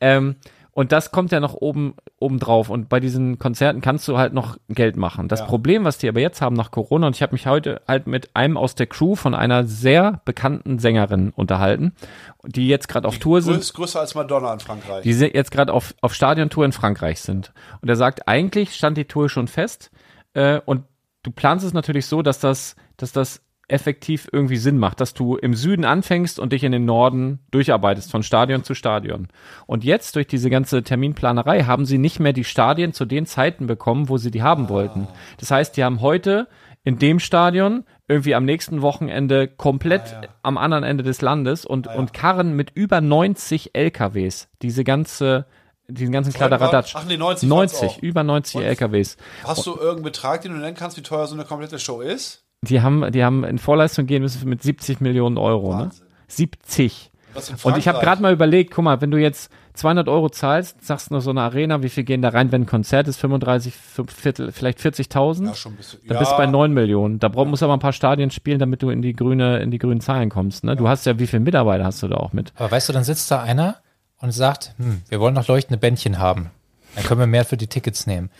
Ähm, 0.00 0.36
und 0.78 0.92
das 0.92 1.10
kommt 1.10 1.32
ja 1.32 1.40
noch 1.40 1.54
oben, 1.54 1.96
oben 2.20 2.38
drauf. 2.38 2.70
Und 2.70 2.88
bei 2.88 3.00
diesen 3.00 3.40
Konzerten 3.40 3.80
kannst 3.80 4.06
du 4.06 4.16
halt 4.16 4.32
noch 4.32 4.58
Geld 4.68 4.96
machen. 4.96 5.26
Das 5.26 5.44
Problem, 5.44 5.82
was 5.82 5.98
die 5.98 6.08
aber 6.08 6.20
jetzt 6.20 6.40
haben 6.40 6.54
nach 6.54 6.70
Corona, 6.70 7.08
und 7.08 7.16
ich 7.16 7.22
habe 7.22 7.32
mich 7.32 7.48
heute 7.48 7.82
halt 7.88 8.06
mit 8.06 8.36
einem 8.36 8.56
aus 8.56 8.76
der 8.76 8.86
Crew 8.86 9.16
von 9.16 9.34
einer 9.34 9.64
sehr 9.64 10.20
bekannten 10.24 10.78
Sängerin 10.78 11.32
unterhalten, 11.34 11.96
die 12.44 12.68
jetzt 12.68 12.86
gerade 12.86 13.08
auf 13.08 13.18
Tour 13.18 13.42
sind 13.42 13.54
Größ, 13.54 13.74
größer 13.74 13.98
als 13.98 14.14
Madonna 14.14 14.52
in 14.52 14.60
Frankreich. 14.60 15.02
die 15.02 15.10
jetzt 15.10 15.50
gerade 15.50 15.72
auf, 15.72 15.96
auf 16.00 16.14
Stadiontour 16.14 16.64
in 16.64 16.70
Frankreich 16.70 17.22
sind. 17.22 17.52
Und 17.80 17.88
er 17.88 17.96
sagt, 17.96 18.28
eigentlich 18.28 18.76
stand 18.76 18.96
die 18.96 19.06
Tour 19.06 19.28
schon 19.28 19.48
fest 19.48 19.90
äh, 20.34 20.60
und 20.64 20.84
du 21.24 21.32
planst 21.32 21.66
es 21.66 21.72
natürlich 21.72 22.06
so, 22.06 22.22
dass 22.22 22.38
das, 22.38 22.76
dass 22.98 23.10
das 23.10 23.40
effektiv 23.68 24.28
irgendwie 24.32 24.56
Sinn 24.56 24.78
macht, 24.78 25.00
dass 25.00 25.14
du 25.14 25.36
im 25.36 25.54
Süden 25.54 25.84
anfängst 25.84 26.38
und 26.38 26.52
dich 26.52 26.64
in 26.64 26.72
den 26.72 26.86
Norden 26.86 27.40
durcharbeitest, 27.50 28.10
von 28.10 28.22
Stadion 28.22 28.64
zu 28.64 28.74
Stadion. 28.74 29.28
Und 29.66 29.84
jetzt 29.84 30.16
durch 30.16 30.26
diese 30.26 30.50
ganze 30.50 30.82
Terminplanerei 30.82 31.64
haben 31.64 31.84
sie 31.84 31.98
nicht 31.98 32.18
mehr 32.18 32.32
die 32.32 32.44
Stadien 32.44 32.92
zu 32.92 33.04
den 33.04 33.26
Zeiten 33.26 33.66
bekommen, 33.66 34.08
wo 34.08 34.16
sie 34.16 34.30
die 34.30 34.42
haben 34.42 34.68
wollten. 34.68 35.06
Das 35.38 35.50
heißt, 35.50 35.76
die 35.76 35.84
haben 35.84 36.00
heute 36.00 36.48
in 36.84 36.98
dem 36.98 37.20
Stadion 37.20 37.84
irgendwie 38.08 38.34
am 38.34 38.46
nächsten 38.46 38.80
Wochenende 38.80 39.46
komplett 39.46 40.16
am 40.42 40.56
anderen 40.56 40.84
Ende 40.84 41.04
des 41.04 41.20
Landes 41.20 41.66
und, 41.66 41.86
und 41.86 42.14
Karren 42.14 42.54
mit 42.54 42.70
über 42.74 43.02
90 43.02 43.74
LKWs. 43.74 44.48
Diese 44.62 44.84
ganze, 44.84 45.44
diesen 45.88 46.12
ganzen 46.12 46.32
Kladderadatsch. 46.32 46.94
Ach 46.96 47.04
nee, 47.04 47.18
90 47.18 47.50
waren's 47.50 47.72
90, 47.74 47.88
auch. 47.88 48.02
über 48.02 48.24
90 48.24 48.62
LKWs. 48.62 49.18
Hast 49.44 49.66
du 49.66 49.74
irgendeinen 49.74 50.04
Betrag, 50.04 50.40
den 50.40 50.52
du 50.52 50.58
nennen 50.58 50.76
kannst, 50.76 50.96
wie 50.96 51.02
teuer 51.02 51.26
so 51.26 51.34
eine 51.34 51.44
komplette 51.44 51.78
Show 51.78 52.00
ist? 52.00 52.47
Die 52.62 52.80
haben, 52.82 53.10
die 53.12 53.24
haben 53.24 53.44
in 53.44 53.58
Vorleistung 53.58 54.06
gehen 54.06 54.22
müssen 54.22 54.48
mit 54.48 54.62
70 54.62 55.00
Millionen 55.00 55.38
Euro, 55.38 55.74
ne? 55.74 55.82
Wahnsinn. 55.84 56.06
70. 56.28 57.10
Was 57.34 57.50
in 57.50 57.56
Und 57.62 57.78
ich 57.78 57.88
habe 57.88 58.00
gerade 58.00 58.20
mal 58.20 58.32
überlegt, 58.32 58.72
guck 58.72 58.84
mal, 58.84 59.00
wenn 59.00 59.10
du 59.10 59.18
jetzt 59.18 59.50
200 59.74 60.08
Euro 60.08 60.28
zahlst, 60.28 60.84
sagst 60.84 61.10
nur 61.12 61.20
so 61.20 61.30
eine 61.30 61.42
Arena, 61.42 61.82
wie 61.82 61.88
viel 61.88 62.02
gehen 62.02 62.20
da 62.20 62.30
rein, 62.30 62.50
wenn 62.50 62.62
ein 62.62 62.66
Konzert 62.66 63.06
ist, 63.06 63.18
35, 63.18 63.74
fünf 63.74 64.12
Viertel, 64.12 64.50
vielleicht 64.50 64.80
40.000. 64.80 65.46
Ja, 65.46 65.54
schon 65.54 65.76
bisschen. 65.76 66.00
Dann 66.08 66.18
bist 66.18 66.32
du 66.32 66.36
bei 66.36 66.46
9 66.46 66.72
Millionen. 66.72 67.20
Da 67.20 67.28
brauch, 67.28 67.46
musst 67.46 67.62
du 67.62 67.66
aber 67.66 67.74
ein 67.74 67.80
paar 67.80 67.92
Stadien 67.92 68.30
spielen, 68.30 68.58
damit 68.58 68.82
du 68.82 68.90
in 68.90 69.02
die 69.02 69.14
grüne, 69.14 69.58
in 69.60 69.70
die 69.70 69.78
grünen 69.78 70.00
Zahlen 70.00 70.30
kommst. 70.30 70.64
Ne? 70.64 70.74
Du 70.74 70.88
hast 70.88 71.06
ja, 71.06 71.18
wie 71.18 71.28
viele 71.28 71.40
Mitarbeiter 71.40 71.84
hast 71.84 72.02
du 72.02 72.08
da 72.08 72.16
auch 72.16 72.32
mit? 72.32 72.52
Aber 72.56 72.70
weißt 72.70 72.88
du, 72.88 72.92
dann 72.92 73.04
sitzt 73.04 73.30
da 73.30 73.40
einer 73.40 73.76
und 74.20 74.32
sagt, 74.32 74.74
hm, 74.78 75.02
wir 75.08 75.20
wollen 75.20 75.34
noch 75.34 75.46
leuchtende 75.46 75.78
Bändchen 75.78 76.18
haben. 76.18 76.50
Dann 76.96 77.04
können 77.04 77.20
wir 77.20 77.26
mehr 77.28 77.44
für 77.44 77.56
die 77.56 77.68
Tickets 77.68 78.06
nehmen. 78.06 78.30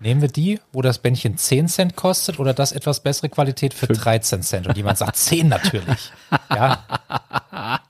Nehmen 0.00 0.20
wir 0.20 0.28
die, 0.28 0.60
wo 0.72 0.80
das 0.80 0.98
Bändchen 0.98 1.36
10 1.36 1.68
Cent 1.68 1.96
kostet 1.96 2.38
oder 2.38 2.54
das 2.54 2.72
etwas 2.72 3.00
bessere 3.00 3.28
Qualität 3.28 3.74
für 3.74 3.88
13 3.88 4.42
Cent? 4.42 4.66
Und 4.68 4.76
jemand 4.76 4.98
sagt 4.98 5.16
10 5.16 5.48
natürlich. 5.48 6.12
Ja, 6.50 6.84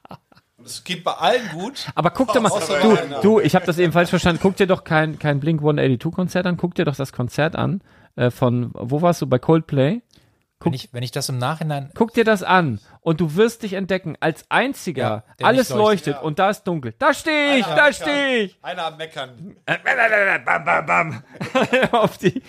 Es 0.68 0.84
geht 0.84 1.02
bei 1.02 1.12
allen 1.12 1.48
gut. 1.48 1.86
Aber 1.94 2.10
guck 2.10 2.30
dir 2.32 2.40
mal, 2.40 2.50
du, 2.50 3.20
du, 3.22 3.40
ich 3.40 3.54
habe 3.54 3.64
das 3.64 3.78
eben 3.78 3.92
falsch 3.92 4.10
verstanden. 4.10 4.40
Guck 4.42 4.56
dir 4.56 4.66
doch 4.66 4.84
kein, 4.84 5.18
kein 5.18 5.40
Blink 5.40 5.60
182 5.60 6.12
Konzert 6.12 6.46
an, 6.46 6.58
guck 6.58 6.74
dir 6.74 6.84
doch 6.84 6.94
das 6.96 7.12
Konzert 7.12 7.56
an 7.56 7.80
äh, 8.16 8.30
von, 8.30 8.70
wo 8.74 9.00
warst 9.00 9.22
du, 9.22 9.26
bei 9.26 9.38
Coldplay? 9.38 10.02
Wenn 10.60 10.72
ich, 10.72 10.88
wenn 10.92 11.02
ich 11.02 11.12
das 11.12 11.28
im 11.28 11.38
Nachhinein, 11.38 11.90
Guck 11.94 12.14
dir 12.14 12.24
das 12.24 12.42
an 12.42 12.80
und 13.00 13.20
du 13.20 13.36
wirst 13.36 13.62
dich 13.62 13.74
entdecken, 13.74 14.16
als 14.20 14.44
einziger, 14.48 15.24
Ja, 15.38 15.46
alles 15.46 15.68
leuchtet. 15.70 16.06
leuchtet 16.14 16.22
und 16.24 16.38
da 16.38 16.50
ist 16.50 16.64
dunkel. 16.64 16.94
Da 16.98 17.14
stehe 17.14 17.56
ich, 17.58 17.66
Einer 17.66 17.76
da 17.76 17.92
stehe 17.92 18.36
ich. 18.38 18.58
Einer 18.62 18.84
am 18.86 18.96
Meckern. 18.96 19.56
Bam, 20.44 20.64
bam, 20.64 20.86
bam. 20.86 21.22
auf 21.92 22.18
die, 22.18 22.42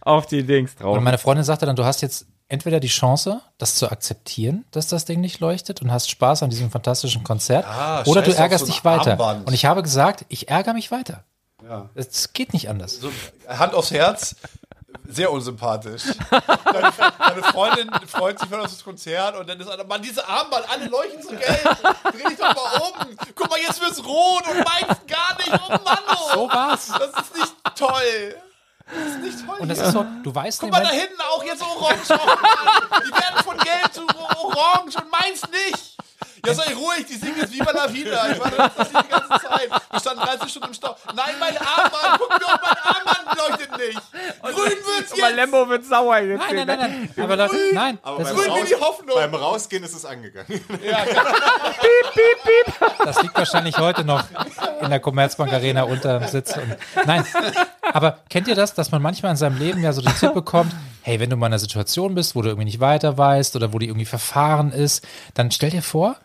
auf 0.00 0.26
die 0.26 0.42
Dings 0.44 0.74
drauf. 0.76 0.96
und 0.96 1.04
meine 1.04 1.18
Freundin 1.18 1.44
sagte 1.44 1.66
dann, 1.66 1.76
du 1.76 1.84
hast 1.84 2.02
jetzt 2.02 2.26
entweder 2.48 2.80
die 2.80 2.88
Chance, 2.88 3.40
das 3.58 3.76
zu 3.76 3.90
akzeptieren, 3.90 4.64
dass 4.72 4.88
das 4.88 5.04
Ding 5.04 5.20
nicht 5.20 5.40
leuchtet 5.40 5.80
und 5.80 5.90
hast 5.92 6.10
Spaß 6.10 6.42
an 6.42 6.50
diesem 6.50 6.70
fantastischen 6.70 7.22
Konzert, 7.24 7.64
Ah, 7.66 8.02
oder 8.04 8.20
du 8.22 8.32
ärgerst 8.34 8.66
so 8.66 8.72
dich 8.72 8.84
weiter. 8.84 9.12
Armband. 9.12 9.46
Und 9.46 9.54
ich 9.54 9.64
habe 9.64 9.82
gesagt, 9.82 10.24
ich 10.28 10.48
ärgere 10.50 10.74
mich 10.74 10.90
weiter. 10.90 11.24
Ja. 11.66 11.88
Es 11.94 12.32
geht 12.32 12.52
nicht 12.52 12.68
anders. 12.68 12.96
So, 12.96 13.10
Hand 13.48 13.72
aufs 13.72 13.92
Herz. 13.92 14.36
Sehr 15.08 15.30
unsympathisch. 15.30 16.02
Deine, 16.30 16.92
deine 17.18 17.42
Freundin 17.42 17.90
freut 18.06 18.38
sich 18.38 18.48
voll 18.48 18.60
auf 18.60 18.66
das 18.66 18.82
Konzert 18.82 19.36
und 19.36 19.48
dann 19.48 19.60
ist 19.60 19.68
einer, 19.68 19.84
Mann, 19.84 20.00
diese 20.00 20.26
Armband, 20.26 20.64
alle 20.70 20.86
leuchten 20.86 21.22
so 21.22 21.28
gelb. 21.28 21.62
Dreh 22.02 22.28
dich 22.28 22.38
doch 22.38 22.54
mal 22.54 22.80
um. 22.80 23.16
Guck 23.34 23.50
mal, 23.50 23.58
jetzt 23.58 23.80
wird's 23.80 24.02
rot 24.02 24.44
und 24.48 24.56
meins 24.56 24.98
gar 25.06 25.36
nicht. 25.36 25.52
Oh 25.52 25.68
Mann, 25.84 25.98
oh. 26.08 26.34
So 26.34 26.48
war's. 26.48 26.86
Das 26.88 27.24
ist 27.24 27.36
nicht 27.36 27.54
toll. 27.76 28.36
Das 28.86 29.06
ist 29.06 29.18
nicht 29.18 29.46
toll. 29.46 29.58
Und 29.58 29.68
das 29.68 29.78
hier. 29.78 29.86
ist 29.88 29.92
so, 29.92 30.06
du 30.22 30.34
weißt 30.34 30.60
Guck 30.60 30.70
mal 30.70 30.82
da 30.82 30.90
hinten 30.90 31.20
auch 31.20 31.44
jetzt 31.44 31.62
orange. 31.62 32.08
Die 32.08 33.12
werden 33.12 33.44
von 33.44 33.58
gelb 33.58 33.92
zu 33.92 34.06
orange 34.42 34.96
und 34.96 35.10
meins 35.10 35.42
nicht. 35.50 35.96
Ja, 36.44 36.54
sei 36.54 36.74
ruhig, 36.74 37.06
die 37.06 37.14
singen 37.14 37.36
jetzt 37.38 37.52
Viva 37.52 37.70
la 37.70 37.92
Vida. 37.92 38.30
Ich 38.30 38.40
war 38.40 38.50
das 38.50 38.88
die 38.88 39.08
ganze 39.08 39.46
Zeit. 39.46 39.70
Wir 39.92 40.00
standen 40.00 40.22
30 40.22 40.50
Stunden 40.50 40.68
im 40.68 40.74
Stau. 40.74 40.96
Nein, 41.14 41.34
mein 41.38 41.54
Armband, 41.58 42.18
guck 42.18 42.30
mir 42.30 42.46
auf 42.46 42.60
mein 42.62 42.78
Armband 42.82 43.38
leuchtet 43.38 43.76
nicht. 43.76 44.00
Grün 44.42 44.56
wird's 44.56 45.16
jetzt. 45.16 45.36
Lembo 45.36 45.68
wird 45.68 45.84
sauer 45.84 46.18
jetzt. 46.18 46.40
Nein, 46.40 46.56
nein, 46.56 46.66
nein, 46.66 47.08
nein. 47.14 47.24
Aber 47.24 47.36
Leute, 47.36 47.56
nein. 47.74 47.98
Aber 48.02 48.18
Das, 48.24 48.28
beim, 48.28 48.36
Grün 48.36 48.46
wie 48.46 48.50
Raus, 48.60 48.68
die 48.68 48.74
Hoffnung. 48.76 49.14
beim 49.16 49.34
Rausgehen 49.34 49.84
ist 49.84 49.94
es 49.94 50.04
angegangen. 50.06 50.46
das 53.04 53.22
liegt 53.22 53.36
wahrscheinlich 53.36 53.76
heute 53.78 54.04
noch 54.04 54.24
in 54.80 54.88
der 54.90 55.00
Commerzbank 55.00 55.52
Arena 55.52 55.82
unter 55.82 56.18
dem 56.18 56.28
Sitz. 56.28 56.56
Und, 56.56 56.76
nein, 57.06 57.26
aber 57.92 58.20
kennt 58.30 58.48
ihr 58.48 58.54
das, 58.54 58.72
dass 58.74 58.90
man 58.92 59.02
manchmal 59.02 59.32
in 59.32 59.36
seinem 59.36 59.58
Leben 59.58 59.82
ja 59.82 59.92
so 59.92 60.00
den 60.00 60.14
Tipp 60.16 60.32
bekommt, 60.34 60.72
hey, 61.02 61.20
wenn 61.20 61.28
du 61.30 61.36
mal 61.36 61.46
in 61.48 61.52
einer 61.52 61.58
Situation 61.58 62.14
bist, 62.14 62.34
wo 62.34 62.42
du 62.42 62.48
irgendwie 62.48 62.64
nicht 62.64 62.80
weiter 62.80 63.18
weißt 63.18 63.56
oder 63.56 63.72
wo 63.72 63.78
die 63.78 63.86
irgendwie 63.88 64.06
verfahren 64.06 64.72
ist, 64.72 65.04
dann 65.34 65.50
stell 65.50 65.70
dir 65.70 65.82
vor, 65.82 66.16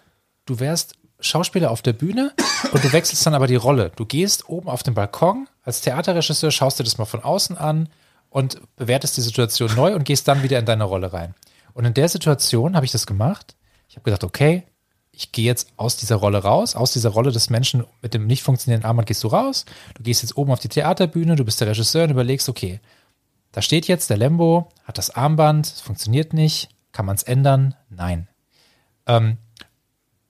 du 0.46 0.60
wärst 0.60 0.96
Schauspieler 1.20 1.72
auf 1.72 1.82
der 1.82 1.94
Bühne 1.94 2.34
und 2.72 2.84
du 2.84 2.92
wechselst 2.92 3.26
dann 3.26 3.34
aber 3.34 3.48
die 3.48 3.56
Rolle. 3.56 3.92
Du 3.96 4.06
gehst 4.06 4.50
oben 4.50 4.70
auf 4.70 4.84
den 4.84 4.94
Balkon 4.94 5.48
als 5.64 5.82
Theaterregisseur, 5.82 6.52
schaust 6.52 6.80
dir 6.80 6.84
das 6.84 6.98
mal 6.98 7.06
von 7.06 7.24
außen 7.24 7.58
an 7.58 7.90
und 8.30 8.62
bewertest 8.76 9.18
die 9.18 9.22
Situation 9.22 9.74
neu 9.76 9.96
und 9.96 10.04
gehst 10.04 10.28
dann 10.28 10.44
wieder 10.44 10.60
in 10.60 10.66
deine 10.66 10.84
Rolle 10.84 11.14
rein. 11.14 11.34
Und 11.74 11.86
in 11.86 11.94
der 11.94 12.10
Situation 12.10 12.76
habe 12.76 12.86
ich 12.86 12.92
das 12.92 13.08
gemacht. 13.08 13.56
Ich 13.90 13.96
habe 13.96 14.04
gedacht, 14.04 14.24
okay, 14.24 14.64
ich 15.12 15.32
gehe 15.32 15.46
jetzt 15.46 15.70
aus 15.78 15.98
dieser 15.98 16.18
Rolle 16.18 16.40
raus, 16.40 16.76
aus 16.76 16.94
dieser 16.94 17.10
Rolle 17.10 17.32
des 17.32 17.50
Menschen 17.50 17.84
mit 18.04 18.14
dem 18.14 18.28
nicht 18.28 18.44
funktionierenden 18.44 18.88
Armband 18.88 19.08
gehst 19.08 19.24
du 19.24 19.28
raus. 19.30 19.66
Du 19.96 20.04
gehst 20.04 20.22
jetzt 20.22 20.38
oben 20.38 20.52
auf 20.52 20.60
die 20.60 20.70
Theaterbühne, 20.70 21.36
du 21.36 21.44
bist 21.44 21.60
der 21.60 21.68
Regisseur 21.68 22.04
und 22.04 22.12
überlegst, 22.12 22.50
okay, 22.50 22.80
da 23.52 23.64
steht 23.64 23.88
jetzt 23.88 24.12
der 24.12 24.18
Lembo, 24.18 24.70
hat 24.84 25.00
das 25.00 25.10
Armband, 25.10 25.66
es 25.66 25.82
funktioniert 25.82 26.34
nicht, 26.34 26.70
kann 26.92 27.08
man 27.08 27.16
es 27.16 27.24
ändern? 27.24 27.74
Nein. 27.90 28.28
Ähm, 29.08 29.38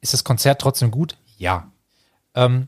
ist 0.02 0.14
das 0.14 0.24
Konzert 0.24 0.62
trotzdem 0.62 0.92
gut? 0.92 1.18
Ja. 1.38 1.72
Ähm, 2.36 2.68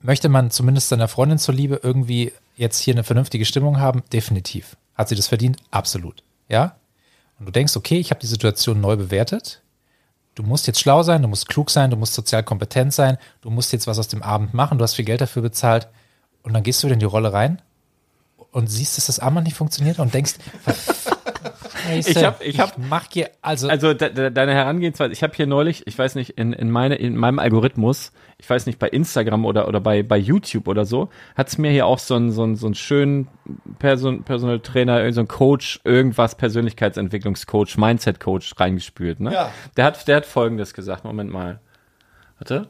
möchte 0.00 0.28
man 0.28 0.50
zumindest 0.50 0.88
seiner 0.88 1.08
Freundin 1.08 1.38
zuliebe 1.38 1.80
irgendwie 1.82 2.32
jetzt 2.56 2.78
hier 2.78 2.94
eine 2.94 3.04
vernünftige 3.04 3.44
Stimmung 3.44 3.80
haben? 3.80 4.02
Definitiv. 4.12 4.76
Hat 4.94 5.08
sie 5.08 5.16
das 5.16 5.28
verdient? 5.28 5.56
Absolut. 5.70 6.22
Ja? 6.48 6.76
Und 7.38 7.46
du 7.46 7.52
denkst, 7.52 7.76
okay, 7.76 7.98
ich 7.98 8.10
habe 8.10 8.20
die 8.20 8.26
Situation 8.26 8.80
neu 8.80 8.96
bewertet. 8.96 9.62
Du 10.34 10.42
musst 10.42 10.66
jetzt 10.66 10.80
schlau 10.80 11.02
sein, 11.02 11.22
du 11.22 11.28
musst 11.28 11.48
klug 11.48 11.70
sein, 11.70 11.90
du 11.90 11.96
musst 11.96 12.14
sozial 12.14 12.42
kompetent 12.42 12.92
sein, 12.92 13.18
du 13.40 13.50
musst 13.50 13.72
jetzt 13.72 13.86
was 13.86 13.98
aus 13.98 14.08
dem 14.08 14.22
Abend 14.22 14.52
machen, 14.52 14.78
du 14.78 14.84
hast 14.84 14.94
viel 14.94 15.04
Geld 15.04 15.20
dafür 15.20 15.42
bezahlt. 15.42 15.88
Und 16.42 16.52
dann 16.52 16.62
gehst 16.62 16.82
du 16.82 16.86
wieder 16.86 16.94
in 16.94 17.00
die 17.00 17.06
Rolle 17.06 17.32
rein 17.32 17.62
und 18.50 18.66
siehst, 18.68 18.96
dass 18.96 19.06
das 19.06 19.20
Armband 19.20 19.46
nicht 19.46 19.56
funktioniert 19.56 19.98
und 19.98 20.12
denkst, 20.12 20.34
Scheiße, 21.84 22.10
Ich 22.10 22.24
hab- 22.24 22.42
ich 22.42 22.60
hab- 22.60 22.78
mach 22.78 23.06
hier, 23.12 23.30
also, 23.42 23.68
Also 23.68 23.94
de, 23.94 24.12
de, 24.12 24.30
deine 24.30 24.52
Herangehensweise, 24.54 25.12
ich 25.12 25.22
habe 25.22 25.34
hier 25.34 25.46
neulich, 25.46 25.86
ich 25.86 25.96
weiß 25.98 26.14
nicht, 26.16 26.30
in, 26.30 26.52
in, 26.52 26.70
meine, 26.70 26.96
in 26.96 27.16
meinem 27.16 27.38
Algorithmus, 27.38 28.12
ich 28.38 28.48
weiß 28.48 28.66
nicht, 28.66 28.78
bei 28.78 28.88
Instagram 28.88 29.44
oder, 29.44 29.68
oder 29.68 29.80
bei, 29.80 30.02
bei 30.02 30.16
YouTube 30.16 30.66
oder 30.68 30.84
so, 30.86 31.10
hat's 31.36 31.58
mir 31.58 31.70
hier 31.70 31.86
auch 31.86 31.98
so 31.98 32.14
einen 32.16 32.32
so 32.32 32.42
einen- 32.42 32.56
so 32.56 32.66
einen 32.66 32.74
schönen 32.74 33.28
Person, 33.78 34.24
Personal 34.24 34.60
Trainer, 34.60 35.12
so 35.12 35.20
ein 35.20 35.28
Coach, 35.28 35.80
irgendwas, 35.84 36.34
Persönlichkeitsentwicklungscoach, 36.36 37.76
Mindset-Coach 37.76 38.54
reingespült. 38.58 39.20
Ne? 39.20 39.32
Ja. 39.32 39.52
Der, 39.76 39.84
hat, 39.86 40.06
der 40.08 40.16
hat 40.16 40.26
folgendes 40.26 40.74
gesagt, 40.74 41.04
Moment 41.04 41.30
mal. 41.32 41.60
Warte. 42.38 42.68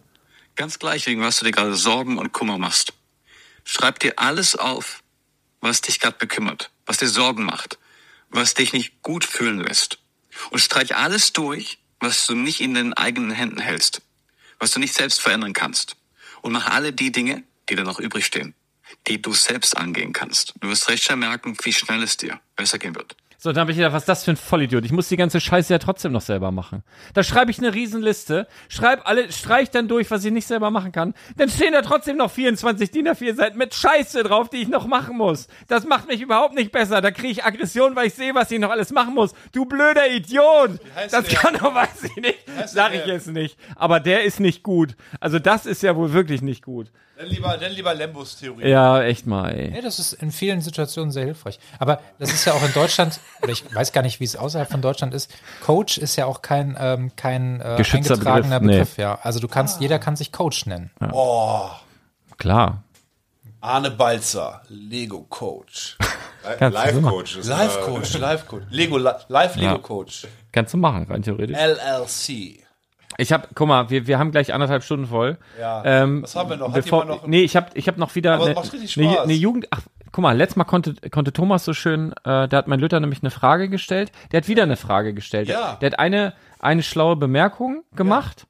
Ganz 0.57 0.79
gleich, 0.79 1.07
wegen 1.07 1.21
was 1.21 1.39
du 1.39 1.45
dir 1.47 1.51
gerade 1.53 1.75
Sorgen 1.75 2.19
und 2.19 2.33
Kummer 2.33 2.59
machst. 2.59 2.93
Schreib 3.65 3.99
dir 3.99 4.13
alles 4.17 4.57
auf, 4.57 5.03
was 5.61 5.81
dich 5.81 5.99
gerade 6.01 6.17
bekümmert, 6.19 6.71
was 6.87 6.99
dir 6.99 7.09
Sorgen 7.09 7.45
macht, 7.45 7.79
was 8.35 8.55
dich 8.55 8.73
nicht 8.73 9.03
gut 9.03 9.25
fühlen 9.25 9.61
lässt. 9.61 9.99
Und 10.51 10.59
streich 10.59 10.97
alles 10.97 11.33
durch, 11.33 11.79
was 12.01 12.27
du 12.27 12.35
nicht 12.35 12.61
in 12.61 12.75
den 12.75 12.93
eigenen 12.93 13.31
Händen 13.31 13.61
hältst, 13.61 14.03
was 14.59 14.73
du 14.73 14.81
nicht 14.81 14.95
selbst 14.95 15.21
verändern 15.21 15.53
kannst. 15.53 15.97
Und 16.43 16.53
mach 16.53 16.67
alle 16.67 16.93
die 16.93 17.13
Dinge, 17.13 17.45
die 17.69 17.77
dir 17.77 17.85
noch 17.85 18.01
übrig 18.01 18.27
stehen, 18.27 18.55
die 19.07 19.23
du 19.23 19.33
selbst 19.33 19.77
angehen 19.77 20.13
kannst. 20.13 20.55
Du 20.61 20.69
wirst 20.69 20.89
recht 20.89 21.05
schnell 21.05 21.17
merken, 21.17 21.57
wie 21.63 21.73
schnell 21.73 22.03
es 22.03 22.17
dir 22.17 22.41
besser 22.57 22.79
gehen 22.79 22.97
wird. 22.97 23.17
So, 23.45 23.53
dann 23.53 23.61
habe 23.61 23.73
ich 23.73 23.77
gedacht, 23.77 23.93
was 23.93 24.05
ist 24.05 24.09
das 24.09 24.25
für 24.25 24.31
ein 24.31 24.39
Vollidiot? 24.39 24.87
Ich 24.87 24.93
muss 24.93 25.09
die 25.09 25.19
ganze 25.19 25.39
Scheiße 25.39 25.71
ja 25.71 25.79
trotzdem 25.79 26.13
noch 26.13 26.23
selber 26.23 26.51
machen. 26.51 26.83
Da 27.13 27.23
schreibe 27.23 27.51
ich 27.51 27.59
eine 27.59 27.75
Riesenliste, 27.75 28.47
schreib 28.71 29.07
alle, 29.07 29.31
streich 29.31 29.69
dann 29.71 29.87
durch, 29.87 30.11
was 30.11 30.25
ich 30.25 30.33
nicht 30.33 30.47
selber 30.47 30.71
machen 30.71 30.93
kann. 30.93 31.13
Dann 31.37 31.51
stehen 31.51 31.75
da 31.75 31.83
trotzdem 31.83 32.17
noch 32.17 32.31
24 32.31 32.91
DIN 32.91 33.07
A4 33.07 33.35
Seiten 33.35 33.59
mit 33.59 33.75
Scheiße 33.75 34.23
drauf, 34.23 34.49
die 34.49 34.63
ich 34.63 34.69
noch 34.69 34.87
machen 34.87 35.19
muss. 35.19 35.49
Das 35.69 35.85
macht 35.85 36.09
mich 36.09 36.23
überhaupt 36.23 36.55
nicht 36.55 36.73
besser. 36.73 37.03
Da 37.03 37.11
kriege 37.11 37.33
ich 37.33 37.45
Aggression, 37.45 37.95
weil 37.95 38.07
ich 38.07 38.15
sehe, 38.15 38.35
was 38.35 38.51
ich 38.51 38.59
noch 38.59 38.71
alles 38.71 38.93
machen 38.93 39.13
muss. 39.13 39.35
Du 39.53 39.67
blöder 39.67 40.11
Idiot! 40.11 40.81
Das 41.11 41.27
der? 41.27 41.39
kann 41.39 41.53
doch, 41.53 41.75
weiß 41.75 42.03
ich 42.05 42.17
nicht. 42.17 42.39
Sag 42.65 42.93
der? 42.93 43.03
ich 43.03 43.07
jetzt 43.07 43.27
nicht. 43.27 43.59
Aber 43.77 44.01
der 44.01 44.25
ist 44.25 44.41
nicht 44.41 44.63
gut. 44.63 44.97
Also 45.21 45.39
das 45.39 45.67
ist 45.67 45.83
ja 45.83 45.97
wohl 45.97 46.15
wirklich 46.15 46.41
nicht 46.41 46.65
gut. 46.65 46.91
Dann 47.17 47.27
lieber, 47.29 47.57
dann 47.57 47.71
lieber 47.73 47.95
Lembos 47.95 48.37
Theorie. 48.37 48.69
Ja, 48.69 49.01
echt 49.03 49.25
mal, 49.27 49.51
ey. 49.51 49.73
Ja, 49.75 49.83
das 49.83 49.99
ist 50.01 50.15
in 50.15 50.33
vielen 50.33 50.61
Situationen 50.61 51.13
sehr 51.13 51.25
hilfreich. 51.27 51.61
Aber 51.79 52.01
das 52.19 52.33
ist 52.33 52.45
ja 52.45 52.55
auch 52.55 52.63
in 52.65 52.73
Deutschland, 52.73 53.21
oder 53.41 53.53
ich 53.53 53.65
weiß 53.73 53.93
gar 53.93 54.03
nicht, 54.03 54.19
wie 54.19 54.25
es 54.25 54.35
außerhalb 54.35 54.69
von 54.69 54.83
Deutschland 54.83 55.15
ist. 55.15 55.31
Coach 55.65 55.97
ist 55.99 56.17
ja 56.17 56.27
auch 56.27 56.43
kein, 56.43 56.77
ähm, 56.79 57.13
kein 57.15 57.61
äh, 57.61 57.75
Geschützter 57.77 58.15
eingetragener 58.15 58.59
Begriff, 58.61 58.77
nee. 58.77 58.81
Begriff, 58.81 58.97
ja. 58.99 59.19
Also 59.23 59.39
du 59.39 59.47
kannst, 59.47 59.81
jeder 59.81 59.99
kann 60.01 60.17
sich 60.17 60.33
Coach 60.33 60.67
nennen. 60.67 60.91
Oh, 61.13 61.71
Klar. 62.37 62.83
Arne 63.61 63.91
Balzer, 63.93 64.63
Lego 64.69 65.23
Coach. 65.29 65.97
So 66.45 66.67
Live-Coach. 66.67 67.37
ist, 67.37 67.47
Live 67.49 67.79
äh, 67.79 67.81
Coach, 67.81 68.19
Live 68.19 68.47
Coach. 68.47 68.65
Lego, 68.69 68.99
Live 68.99 69.57
Lego 69.57 69.63
Ja. 69.63 69.79
Coach. 69.79 70.27
Kannst 70.53 70.75
du 70.75 70.77
machen, 70.77 71.07
rein 71.09 71.23
theoretisch. 71.23 71.57
LLC. 71.57 72.64
Ich 73.19 73.33
habe, 73.33 73.49
guck 73.55 73.69
mal, 73.69 73.91
wir, 73.91 74.07
wir 74.07 74.19
haben 74.19 74.31
gleich 74.31 74.53
anderthalb 74.53 74.83
Stunden 74.83 75.07
voll. 75.07 75.39
Ja. 75.61 75.83
Ähm, 75.85 76.23
Was 76.23 76.35
haben 76.37 76.51
wir 76.51 76.57
noch? 76.57 76.69
Hat 76.69 76.75
Bevor, 76.75 77.03
jemand 77.05 77.23
noch- 77.23 77.29
nee, 77.29 77.43
ich 77.43 77.57
habe 77.57 77.67
ich 77.75 77.87
hab 77.89 77.97
noch 77.97 78.15
wieder 78.15 78.35
eine, 78.35 78.57
eine, 78.57 79.21
eine 79.21 79.33
Jugend. 79.35 79.67
Ach, 79.71 79.81
guck 80.13 80.23
mal, 80.23 80.37
letztes 80.37 80.57
Mal 80.57 80.65
konnte, 80.65 80.95
konnte 81.11 81.33
Thomas 81.33 81.65
so 81.65 81.73
schön, 81.75 82.13
äh, 82.25 82.49
da 82.49 82.51
hat 82.57 82.67
mein 82.69 82.81
Lütter 82.81 83.01
nämlich 83.01 83.23
eine 83.23 83.31
Frage 83.31 83.69
gestellt. 83.69 84.11
Der 84.33 84.39
hat 84.43 84.49
wieder 84.49 84.65
eine 84.65 84.77
Frage 84.77 85.15
gestellt. 85.15 85.49
Ja. 85.49 85.77
Der 85.81 85.91
hat 85.93 85.99
eine, 85.99 86.35
eine 86.61 86.83
schlaue 86.83 87.17
Bemerkung 87.17 87.83
gemacht. 87.95 88.47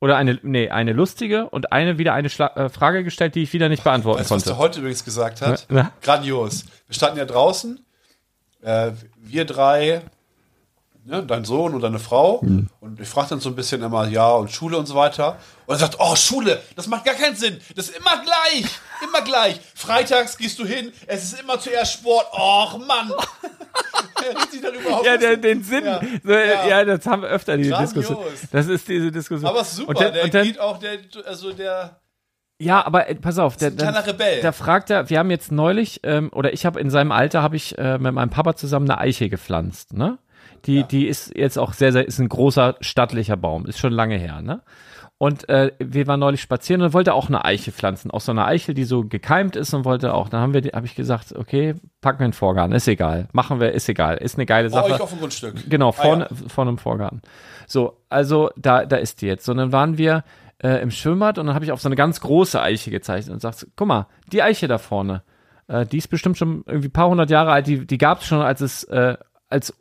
Oder 0.00 0.16
eine, 0.16 0.36
nee, 0.42 0.68
eine 0.68 0.92
lustige 0.92 1.48
und 1.48 1.70
eine 1.72 1.96
wieder 1.96 2.12
eine 2.12 2.28
Schla 2.28 2.48
äh, 2.56 2.68
Frage 2.68 3.04
gestellt, 3.04 3.36
die 3.36 3.44
ich 3.44 3.52
wieder 3.52 3.68
nicht 3.68 3.84
beantworten 3.84 4.18
Weißt 4.18 4.32
du, 4.32 4.34
was 4.34 4.42
konnte. 4.42 4.56
der 4.56 4.58
heute 4.58 4.80
übrigens 4.80 5.04
gesagt 5.04 5.40
hat? 5.42 5.66
Na? 5.68 5.92
Grandios. 6.02 6.64
Wir 6.88 6.94
standen 6.96 7.18
ja 7.18 7.24
draußen. 7.24 7.84
Äh, 8.62 8.90
wir 9.16 9.44
drei, 9.44 10.02
ne, 11.04 11.22
dein 11.24 11.44
Sohn 11.44 11.74
und 11.74 11.80
deine 11.80 11.98
Frau. 11.98 12.40
Mhm. 12.42 12.68
Und 12.80 13.00
ich 13.00 13.08
frage 13.08 13.30
dann 13.30 13.40
so 13.40 13.48
ein 13.48 13.54
bisschen 13.54 13.82
immer, 13.82 14.08
ja, 14.08 14.30
und 14.30 14.50
Schule 14.50 14.76
und 14.76 14.86
so 14.86 14.94
weiter. 14.94 15.36
Und 15.66 15.74
er 15.74 15.78
sagt, 15.78 15.96
oh, 15.98 16.16
Schule, 16.16 16.60
das 16.76 16.86
macht 16.86 17.04
gar 17.04 17.14
keinen 17.14 17.36
Sinn. 17.36 17.58
Das 17.76 17.88
ist 17.88 17.96
immer 17.96 18.22
gleich. 18.22 18.66
Immer 19.02 19.22
gleich. 19.22 19.60
Freitags 19.74 20.36
gehst 20.36 20.58
du 20.58 20.64
hin, 20.64 20.92
es 21.06 21.24
ist 21.24 21.40
immer 21.40 21.58
zuerst 21.58 21.94
Sport. 21.94 22.26
Och, 22.32 22.78
Mann. 22.86 23.12
Ja, 25.04 25.16
der, 25.16 25.36
den 25.36 25.64
Sinn. 25.64 25.84
Ja. 25.84 26.00
So, 26.22 26.32
ja. 26.32 26.68
Ja. 26.68 26.84
das 26.84 27.04
haben 27.06 27.22
wir 27.22 27.28
öfter, 27.28 27.56
die 27.56 27.68
Grandios. 27.68 27.94
Diskussion. 27.94 28.24
Das 28.52 28.68
ist 28.68 28.86
diese 28.86 29.10
Diskussion. 29.10 29.48
Aber 29.50 29.62
es 29.62 29.70
ist 29.70 29.76
super, 29.76 29.88
Und 29.88 30.00
dann, 30.00 30.12
der 30.12 30.24
und 30.24 30.34
dann, 30.34 30.44
geht 30.44 30.60
auch, 30.60 30.78
der, 30.78 30.98
also 31.26 31.52
der, 31.52 32.00
ja, 32.62 32.86
aber 32.86 33.08
äh, 33.08 33.16
pass 33.16 33.38
auf, 33.38 33.56
der, 33.56 33.72
der, 33.72 33.90
der 33.92 34.52
fragt 34.52 34.90
er, 34.90 35.10
wir 35.10 35.18
haben 35.18 35.30
jetzt 35.30 35.50
neulich, 35.50 36.00
ähm, 36.04 36.30
oder 36.32 36.52
ich 36.52 36.64
habe 36.64 36.78
in 36.78 36.90
seinem 36.90 37.10
Alter, 37.10 37.42
habe 37.42 37.56
ich 37.56 37.76
äh, 37.76 37.98
mit 37.98 38.14
meinem 38.14 38.30
Papa 38.30 38.54
zusammen 38.54 38.88
eine 38.88 39.00
Eiche 39.00 39.28
gepflanzt, 39.28 39.94
ne? 39.94 40.18
Die, 40.66 40.84
die 40.84 41.06
ist 41.06 41.36
jetzt 41.36 41.58
auch 41.58 41.72
sehr, 41.72 41.92
sehr, 41.92 42.06
ist 42.06 42.18
ein 42.18 42.28
großer, 42.28 42.76
stattlicher 42.80 43.36
Baum, 43.36 43.66
ist 43.66 43.78
schon 43.78 43.92
lange 43.92 44.16
her, 44.16 44.40
ne? 44.42 44.62
Und 45.18 45.48
äh, 45.48 45.70
wir 45.78 46.08
waren 46.08 46.18
neulich 46.18 46.40
spazieren 46.40 46.82
und 46.82 46.94
wollte 46.94 47.14
auch 47.14 47.28
eine 47.28 47.44
Eiche 47.44 47.70
pflanzen, 47.70 48.10
auch 48.10 48.20
so 48.20 48.32
eine 48.32 48.44
Eichel, 48.44 48.74
die 48.74 48.82
so 48.82 49.04
gekeimt 49.04 49.54
ist 49.54 49.72
und 49.72 49.84
wollte 49.84 50.14
auch. 50.14 50.28
Dann 50.28 50.40
haben 50.40 50.52
wir, 50.52 50.62
habe 50.72 50.84
ich 50.84 50.96
gesagt, 50.96 51.32
okay, 51.36 51.76
packen 52.00 52.18
wir 52.18 52.24
einen 52.24 52.32
Vorgarten, 52.32 52.74
ist 52.74 52.88
egal, 52.88 53.28
machen 53.32 53.60
wir, 53.60 53.70
ist 53.70 53.88
egal, 53.88 54.16
ist 54.16 54.36
eine 54.36 54.46
geile 54.46 54.68
bei 54.70 54.74
Sache. 54.74 54.94
euch 54.94 55.00
auf 55.00 55.10
dem 55.10 55.20
Grundstück. 55.20 55.54
Genau, 55.70 55.92
vorne, 55.92 56.26
Ah, 56.28 56.34
vorne 56.48 56.72
im 56.72 56.78
Vorgarten. 56.78 57.22
So, 57.68 57.98
also 58.08 58.50
da, 58.56 58.84
da 58.84 58.96
ist 58.96 59.22
die 59.22 59.26
jetzt. 59.26 59.48
Und 59.48 59.58
dann 59.58 59.70
waren 59.70 59.96
wir 59.96 60.24
äh, 60.58 60.82
im 60.82 60.90
Schwimmbad 60.90 61.38
und 61.38 61.46
dann 61.46 61.54
habe 61.54 61.64
ich 61.64 61.70
auf 61.70 61.80
so 61.80 61.88
eine 61.88 61.94
ganz 61.96 62.20
große 62.20 62.60
Eiche 62.60 62.90
gezeichnet 62.90 63.32
und 63.32 63.40
sagst, 63.40 63.68
guck 63.76 63.86
mal, 63.86 64.08
die 64.32 64.42
Eiche 64.42 64.66
da 64.66 64.78
vorne, 64.78 65.22
äh, 65.68 65.86
die 65.86 65.98
ist 65.98 66.08
bestimmt 66.08 66.36
schon 66.36 66.64
irgendwie 66.66 66.88
ein 66.88 66.92
paar 66.92 67.08
hundert 67.08 67.30
Jahre 67.30 67.52
alt, 67.52 67.68
die, 67.68 67.86
die 67.86 67.98
gab 67.98 68.22
es 68.22 68.26
schon, 68.26 68.40
als 68.40 68.60
es, 68.60 68.82
äh, 68.84 69.16
als 69.52 69.74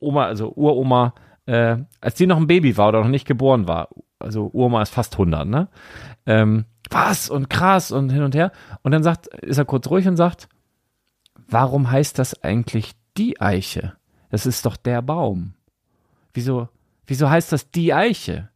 Oma, 0.00 0.24
also 0.24 0.52
Uroma, 0.54 1.14
äh, 1.46 1.76
als 2.00 2.14
die 2.14 2.26
noch 2.26 2.38
ein 2.38 2.46
Baby 2.46 2.76
war 2.76 2.88
oder 2.88 3.02
noch 3.02 3.08
nicht 3.08 3.26
geboren 3.26 3.68
war. 3.68 3.88
Also 4.18 4.50
Uroma 4.52 4.82
ist 4.82 4.92
fast 4.92 5.14
100, 5.14 5.46
ne? 5.46 5.68
Ähm, 6.26 6.64
was 6.90 7.30
und 7.30 7.48
krass 7.48 7.92
und 7.92 8.10
hin 8.10 8.22
und 8.22 8.34
her. 8.34 8.52
Und 8.82 8.92
dann 8.92 9.02
sagt, 9.02 9.28
ist 9.28 9.58
er 9.58 9.64
kurz 9.64 9.88
ruhig 9.88 10.08
und 10.08 10.16
sagt, 10.16 10.48
warum 11.48 11.90
heißt 11.90 12.18
das 12.18 12.42
eigentlich 12.42 12.92
die 13.16 13.40
Eiche? 13.40 13.94
Das 14.30 14.46
ist 14.46 14.66
doch 14.66 14.76
der 14.76 15.02
Baum. 15.02 15.54
Wieso, 16.32 16.68
wieso 17.06 17.30
heißt 17.30 17.52
das 17.52 17.70
die 17.70 17.92
Eiche? 17.92 18.48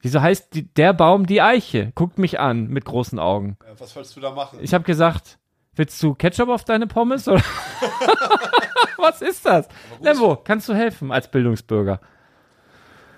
Wieso 0.00 0.20
heißt 0.20 0.54
die, 0.54 0.64
der 0.74 0.92
Baum 0.92 1.26
die 1.26 1.40
Eiche? 1.40 1.92
Guckt 1.94 2.18
mich 2.18 2.38
an 2.38 2.68
mit 2.68 2.84
großen 2.84 3.18
Augen. 3.18 3.56
Was 3.78 3.96
wolltest 3.96 4.16
du 4.16 4.20
da 4.20 4.32
machen? 4.32 4.58
Ich 4.60 4.74
habe 4.74 4.84
gesagt, 4.84 5.38
willst 5.76 6.02
du 6.02 6.14
Ketchup 6.14 6.48
auf 6.48 6.64
deine 6.64 6.86
Pommes? 6.86 7.28
Oder? 7.28 7.42
Was 8.96 9.20
ist 9.22 9.44
das? 9.44 9.68
Lembo, 10.00 10.36
kannst 10.36 10.68
du 10.68 10.74
helfen 10.74 11.12
als 11.12 11.28
Bildungsbürger? 11.28 12.00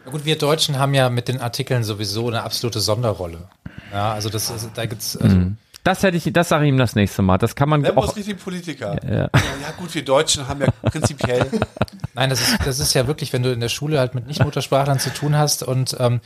Na 0.04 0.10
gut, 0.10 0.24
wir 0.24 0.36
Deutschen 0.36 0.78
haben 0.78 0.94
ja 0.94 1.10
mit 1.10 1.28
den 1.28 1.40
Artikeln 1.40 1.84
sowieso 1.84 2.28
eine 2.28 2.42
absolute 2.42 2.80
Sonderrolle. 2.80 3.48
Ja, 3.92 4.12
also 4.12 4.28
das 4.28 4.50
ist, 4.50 4.70
da 4.74 4.86
gibt's, 4.86 5.16
also, 5.16 5.36
Das 5.84 6.02
hätte 6.02 6.16
ich, 6.16 6.32
das 6.32 6.48
sage 6.48 6.64
ich 6.64 6.68
ihm 6.68 6.78
das 6.78 6.94
nächste 6.94 7.22
Mal. 7.22 7.38
Das 7.38 7.54
kann 7.54 7.68
man 7.68 7.82
Lembo 7.82 8.00
auch. 8.00 8.08
ist 8.08 8.16
richtig 8.16 8.42
Politiker. 8.42 8.96
Ja. 9.04 9.12
Ja, 9.22 9.30
gut, 9.76 9.94
wir 9.94 10.04
Deutschen 10.04 10.48
haben 10.48 10.60
ja 10.60 10.68
prinzipiell. 10.82 11.46
nein, 12.14 12.30
das 12.30 12.40
ist, 12.40 12.58
das 12.64 12.78
ist 12.80 12.94
ja 12.94 13.06
wirklich, 13.06 13.32
wenn 13.32 13.42
du 13.42 13.52
in 13.52 13.60
der 13.60 13.68
Schule 13.68 13.98
halt 13.98 14.14
mit 14.14 14.26
Nicht-Muttersprachlern 14.26 14.98
zu 14.98 15.10
tun 15.10 15.36
hast 15.36 15.62
und 15.62 15.96
ähm, 16.00 16.20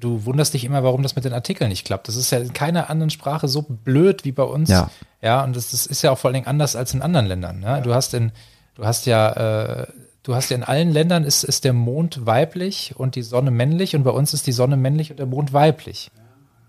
du- 0.00 0.24
wunderst 0.24 0.54
dich 0.54 0.64
immer, 0.64 0.82
warum 0.82 1.02
das 1.02 1.16
mit 1.16 1.24
den 1.24 1.32
Artikeln 1.32 1.68
nicht 1.70 1.84
klappt. 1.86 2.08
Das 2.08 2.16
ist 2.16 2.30
ja 2.30 2.38
in 2.38 2.52
keiner 2.52 2.90
anderen 2.90 3.10
Sprache 3.10 3.48
so 3.48 3.62
blöd 3.62 4.24
wie 4.24 4.32
bei 4.32 4.42
uns. 4.42 4.68
Ja. 4.70 4.90
Ja, 5.22 5.42
und 5.44 5.56
das, 5.56 5.70
das 5.70 5.86
ist 5.86 6.02
ja 6.02 6.10
auch 6.10 6.18
vor 6.18 6.28
allen 6.28 6.34
Dingen 6.34 6.46
anders 6.46 6.76
als 6.76 6.92
in 6.94 7.02
anderen 7.02 7.26
Ländern. 7.26 7.60
Ne? 7.60 7.80
Du 7.82 7.94
hast 7.94 8.12
in, 8.14 8.32
du 8.74 8.84
hast 8.84 9.06
ja, 9.06 9.82
äh, 9.82 9.86
du 10.22 10.34
hast 10.34 10.50
ja 10.50 10.56
in 10.56 10.62
allen 10.64 10.90
Ländern 10.92 11.24
ist, 11.24 11.44
ist 11.44 11.64
der 11.64 11.72
Mond 11.72 12.26
weiblich 12.26 12.94
und 12.96 13.14
die 13.14 13.22
Sonne 13.22 13.50
männlich 13.50 13.96
und 13.96 14.02
bei 14.04 14.10
uns 14.10 14.34
ist 14.34 14.46
die 14.46 14.52
Sonne 14.52 14.76
männlich 14.76 15.10
und 15.10 15.18
der 15.18 15.26
Mond 15.26 15.52
weiblich. 15.52 16.10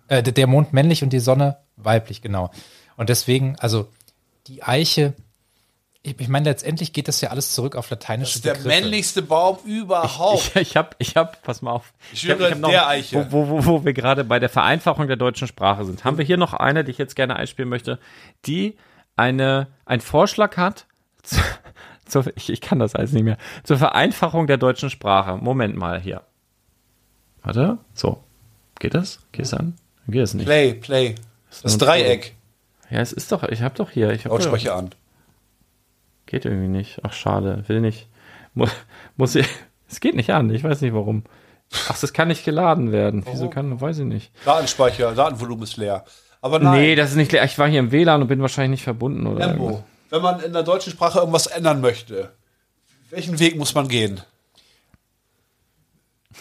Äh, 0.07 0.23
der 0.23 0.47
Mond 0.47 0.71
männlich 0.71 1.03
und 1.03 1.11
die 1.11 1.19
Sonne 1.19 1.57
weiblich, 1.77 2.21
genau. 2.21 2.51
Und 2.97 3.09
deswegen, 3.09 3.55
also 3.59 3.87
die 4.47 4.63
Eiche, 4.63 5.13
ich, 6.05 6.19
ich 6.19 6.27
meine, 6.27 6.49
letztendlich 6.49 6.93
geht 6.93 7.07
das 7.07 7.19
ja 7.21 7.29
alles 7.29 7.53
zurück 7.53 7.75
auf 7.75 7.85
Das 7.89 7.99
lateinische 7.99 8.35
ist 8.37 8.45
der 8.45 8.53
Begriffe. 8.53 8.67
männlichste 8.81 9.21
Baum 9.21 9.57
überhaupt. 9.65 10.51
Ich, 10.55 10.55
ich 10.55 10.77
habe, 10.77 10.89
ich 10.99 11.15
hab, 11.17 11.41
pass 11.43 11.61
mal 11.61 11.71
auf. 11.71 11.93
Ich 12.13 12.29
hab- 12.29 12.37
schwöre, 12.37 12.51
hab 12.51 12.59
noch- 12.59 12.69
der 12.69 12.87
Eiche. 12.87 13.31
Wo, 13.31 13.47
wo, 13.49 13.49
wo, 13.49 13.65
wo 13.65 13.85
wir 13.85 13.93
gerade 13.93 14.23
bei 14.23 14.39
der 14.39 14.49
Vereinfachung 14.49 15.07
der 15.07 15.17
deutschen 15.17 15.47
Sprache 15.47 15.83
sind, 15.85 16.03
haben 16.05 16.17
wir 16.17 16.25
hier 16.25 16.37
noch 16.37 16.53
eine, 16.53 16.83
die 16.83 16.91
ich 16.91 16.97
jetzt 16.97 17.15
gerne 17.15 17.35
einspielen 17.35 17.69
möchte, 17.69 17.99
die 18.45 18.77
eine, 19.15 19.67
einen 19.85 20.01
Vorschlag 20.01 20.57
hat, 20.57 20.85
zu, 21.23 21.37
zur, 22.05 22.25
ich, 22.35 22.49
ich 22.51 22.61
kann 22.61 22.79
das 22.79 22.93
alles 22.95 23.11
nicht 23.11 23.23
mehr, 23.23 23.37
zur 23.63 23.77
Vereinfachung 23.77 24.47
der 24.47 24.57
deutschen 24.57 24.89
Sprache. 24.89 25.37
Moment 25.37 25.75
mal 25.75 25.99
hier. 25.99 26.21
Warte, 27.43 27.77
so. 27.93 28.23
Geht 28.79 28.93
das? 28.93 29.19
Geht 29.31 29.45
es 29.45 29.53
an? 29.53 29.75
Geht 30.07 30.21
es 30.21 30.33
nicht? 30.33 30.45
Play, 30.45 30.73
play. 30.73 31.15
Das 31.63 31.73
ein 31.73 31.79
Dreieck. 31.79 32.35
Ja, 32.89 32.99
es 32.99 33.13
ist 33.13 33.31
doch, 33.31 33.43
ich 33.43 33.61
habe 33.61 33.73
doch 33.75 33.89
hier. 33.89 34.11
Ich 34.11 34.25
hab 34.25 34.31
Lautsprecher 34.31 34.75
an. 34.75 34.89
Geht 36.25 36.45
irgendwie 36.45 36.67
nicht. 36.67 36.99
Ach, 37.03 37.13
schade. 37.13 37.63
Will 37.67 37.81
nicht. 37.81 38.07
Muss, 38.53 38.71
muss 39.17 39.35
ich. 39.35 39.47
Es 39.87 39.99
geht 39.99 40.15
nicht 40.15 40.31
an. 40.31 40.49
Ich 40.49 40.63
weiß 40.63 40.81
nicht 40.81 40.95
warum. 40.95 41.23
Ach, 41.87 41.99
das 41.99 42.11
kann 42.11 42.27
nicht 42.27 42.43
geladen 42.43 42.91
werden. 42.91 43.23
Wieso 43.31 43.49
kann, 43.51 43.79
weiß 43.79 43.99
ich 43.99 44.05
nicht. 44.05 44.31
Datenspeicher, 44.43 45.13
Datenvolumen 45.13 45.63
ist 45.63 45.77
leer. 45.77 46.03
Aber 46.41 46.57
nein, 46.57 46.73
Nee, 46.81 46.95
das 46.95 47.11
ist 47.11 47.15
nicht. 47.17 47.31
Ich 47.33 47.59
war 47.59 47.67
hier 47.67 47.79
im 47.81 47.91
WLAN 47.91 48.23
und 48.23 48.27
bin 48.27 48.41
wahrscheinlich 48.41 48.79
nicht 48.79 48.83
verbunden 48.83 49.27
oder. 49.27 49.45
irgendwas. 49.47 49.73
Tempo. 49.75 49.83
Wenn 50.09 50.21
man 50.23 50.39
in 50.39 50.53
der 50.53 50.63
deutschen 50.63 50.91
Sprache 50.91 51.19
irgendwas 51.19 51.45
ändern 51.45 51.81
möchte, 51.81 52.31
welchen 53.11 53.37
Weg 53.39 53.57
muss 53.57 53.75
man 53.75 53.87
gehen? 53.87 54.21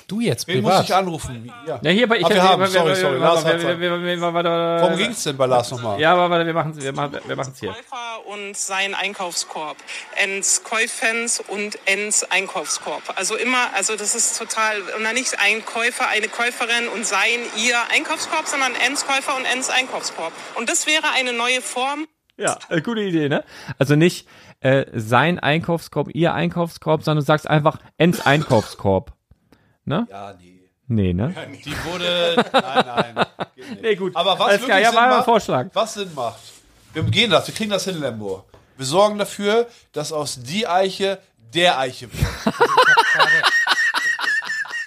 Du 0.06 0.20
jetzt 0.20 0.46
Wen 0.46 0.60
muss 0.62 0.70
privat. 0.72 0.84
ich 0.88 0.94
anrufen? 0.94 1.52
Ja, 1.66 1.78
Ja, 1.82 1.90
hier 1.90 2.08
bei 2.08 2.18
ich 2.18 2.26
Ah, 2.26 2.30
wir 2.30 2.42
hab- 2.42 2.50
haben, 2.52 2.60
wir- 2.62 2.66
sorry, 2.68 2.94
sorry, 2.94 3.20
Worum 3.20 4.96
ging 4.96 5.10
es 5.10 5.22
denn 5.22 5.36
bei 5.36 5.46
Lars 5.46 5.70
nochmal? 5.70 6.00
Ja, 6.00 6.12
aber 6.12 6.28
warte, 6.30 6.46
wir 6.46 6.52
machen 6.54 6.72
es 6.76 6.84
wir 6.84 6.92
machen, 6.92 7.18
wir 7.26 7.36
machen's 7.36 7.58
hier. 7.60 7.70
Käufer 7.72 8.26
und 8.26 8.56
sein 8.56 8.94
Einkaufskorb. 8.94 9.76
Ens 10.16 10.62
Käufens 10.64 11.40
und 11.40 11.78
Ens 11.86 12.24
Einkaufskorb. 12.24 13.02
Also 13.16 13.36
immer, 13.36 13.72
also 13.74 13.96
das 13.96 14.14
ist 14.14 14.38
total, 14.38 14.80
und 14.96 15.04
dann 15.04 15.14
nicht 15.14 15.38
ein 15.40 15.64
Käufer, 15.64 16.08
eine 16.08 16.28
Käuferin 16.28 16.88
und 16.94 17.06
sein 17.06 17.40
ihr 17.56 17.76
Einkaufskorb, 17.92 18.46
sondern 18.46 18.72
Ens 18.86 19.06
Käufer 19.06 19.36
und 19.36 19.44
Ens 19.46 19.70
Einkaufskorb. 19.70 20.32
Und 20.56 20.68
das 20.68 20.86
wäre 20.86 21.04
eine 21.14 21.32
neue 21.32 21.60
Form. 21.62 22.06
Ja, 22.36 22.58
äh, 22.68 22.80
gute 22.82 23.00
Idee, 23.00 23.28
ne? 23.28 23.44
Also 23.78 23.94
nicht 23.96 24.28
äh, 24.60 24.86
sein 24.92 25.38
Einkaufskorb, 25.38 26.08
ihr 26.14 26.34
Einkaufskorb, 26.34 27.02
sondern 27.04 27.22
du 27.22 27.26
sagst 27.26 27.48
einfach 27.48 27.78
Ens 27.98 28.20
Einkaufskorb. 28.26 29.12
Ne? 29.84 30.06
Ja, 30.10 30.34
nee. 30.38 30.60
Nee, 30.86 31.14
ne? 31.14 31.34
Die 31.64 31.84
wurde. 31.84 32.36
Nein, 32.52 33.14
nein. 33.14 33.26
Nee, 33.80 33.96
gut. 33.96 34.14
Aber 34.14 34.38
was 34.38 34.40
Alles 34.40 34.60
wirklich 34.60 34.66
klar, 34.66 34.80
ja, 34.80 34.90
Sinn 34.90 34.96
war 34.98 35.08
macht, 35.08 35.24
Vorschlag. 35.24 35.66
Was 35.72 35.94
Sinn 35.94 36.14
macht. 36.14 36.40
Wir 36.92 37.02
gehen 37.04 37.30
das, 37.30 37.46
wir 37.46 37.54
kriegen 37.54 37.70
das 37.70 37.84
hin, 37.84 38.00
Lembo. 38.00 38.44
Wir 38.76 38.86
sorgen 38.86 39.18
dafür, 39.18 39.66
dass 39.92 40.12
aus 40.12 40.42
die 40.42 40.66
Eiche 40.66 41.18
der 41.38 41.78
Eiche 41.78 42.12
wird. 42.12 42.22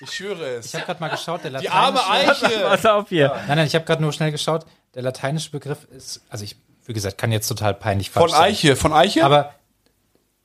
ich 0.01 0.11
schwöre 0.11 0.45
es. 0.55 0.67
Ich 0.67 0.75
habe 0.75 0.85
gerade 0.85 0.99
mal 0.99 1.09
geschaut, 1.09 1.43
der 1.43 1.51
Die 1.59 1.67
lateinische, 1.67 2.05
arme 2.05 2.09
Eiche. 2.09 2.59
Pass 2.69 2.85
auf 2.85 3.09
hier. 3.09 3.29
Nein, 3.47 3.57
nein, 3.57 3.67
ich 3.67 3.75
habe 3.75 3.85
gerade 3.85 4.01
nur 4.01 4.13
schnell 4.13 4.31
geschaut. 4.31 4.65
Der 4.93 5.01
lateinische 5.01 5.49
Begriff 5.49 5.85
ist, 5.85 6.21
also 6.29 6.43
ich, 6.43 6.57
wie 6.85 6.93
gesagt, 6.93 7.17
kann 7.17 7.31
jetzt 7.31 7.47
total 7.47 7.73
peinlich 7.73 8.11
Von 8.11 8.21
falsch 8.21 8.33
sein. 8.33 8.43
Eiche, 8.43 8.75
von 8.75 8.93
Eiche? 8.93 9.23
Aber 9.23 9.53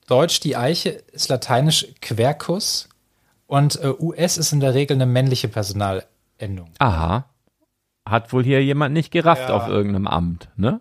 Deutsch, 0.07 0.41
die 0.41 0.57
Eiche, 0.57 0.91
ist 0.91 1.29
lateinisch 1.29 1.87
Quercus 2.01 2.89
und 3.53 3.79
äh, 3.83 3.93
US 3.99 4.39
ist 4.39 4.53
in 4.53 4.61
der 4.61 4.73
Regel 4.73 4.95
eine 4.97 5.05
männliche 5.05 5.47
Personalendung. 5.47 6.71
Aha. 6.79 7.27
Hat 8.09 8.33
wohl 8.33 8.43
hier 8.45 8.65
jemand 8.65 8.95
nicht 8.95 9.11
gerafft 9.11 9.51
Ja. 9.51 9.55
auf 9.55 9.69
irgendeinem 9.69 10.07
Amt, 10.07 10.49
ne? 10.57 10.81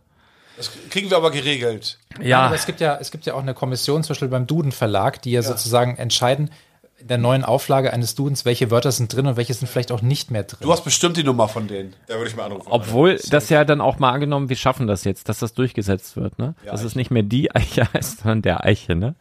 das 0.55 0.71
kriegen 0.89 1.09
wir 1.09 1.17
aber 1.17 1.31
geregelt. 1.31 1.99
Ja. 2.21 2.43
Aber 2.45 2.55
es 2.55 2.65
gibt 2.65 2.79
ja, 2.79 2.97
es 3.01 3.11
gibt 3.11 3.25
ja 3.25 3.33
auch 3.33 3.41
eine 3.41 3.53
Kommission, 3.53 4.03
zum 4.03 4.13
Beispiel 4.13 4.29
beim 4.29 4.47
Duden 4.47 4.71
Verlag, 4.71 5.21
die 5.21 5.31
ja, 5.31 5.41
sozusagen 5.41 5.97
entscheiden, 5.97 6.49
in 6.97 7.07
der 7.09 7.17
neuen 7.17 7.43
Auflage 7.43 7.91
eines 7.91 8.15
Dudens, 8.15 8.45
welche 8.45 8.71
Wörter 8.71 8.91
sind 8.93 9.13
drin 9.13 9.25
und 9.27 9.35
welche 9.35 9.53
sind 9.53 9.67
vielleicht 9.67 9.91
auch 9.91 10.01
nicht 10.01 10.31
mehr 10.31 10.43
drin. 10.43 10.59
Du 10.61 10.71
hast 10.71 10.83
bestimmt 10.85 11.17
die 11.17 11.23
Nummer 11.23 11.49
von 11.49 11.67
denen. 11.67 11.93
Da 12.07 12.15
würde 12.15 12.29
ich 12.29 12.37
mal 12.37 12.45
anrufen. 12.45 12.67
Obwohl 12.69 13.19
das 13.31 13.49
ja 13.49 13.65
dann 13.65 13.81
auch 13.81 13.99
mal 13.99 14.11
angenommen, 14.11 14.47
wir 14.49 14.55
schaffen 14.55 14.87
das 14.87 15.03
jetzt, 15.03 15.27
dass 15.27 15.39
das 15.39 15.53
durchgesetzt 15.55 16.15
wird, 16.15 16.39
ne? 16.39 16.55
dass 16.63 16.83
es 16.83 16.95
nicht 16.95 17.11
mehr 17.11 17.23
die 17.23 17.53
Eiche 17.53 17.91
heißt, 17.93 18.19
sondern 18.19 18.43
der 18.43 18.63
Eiche, 18.63 18.95
ne? 18.95 19.15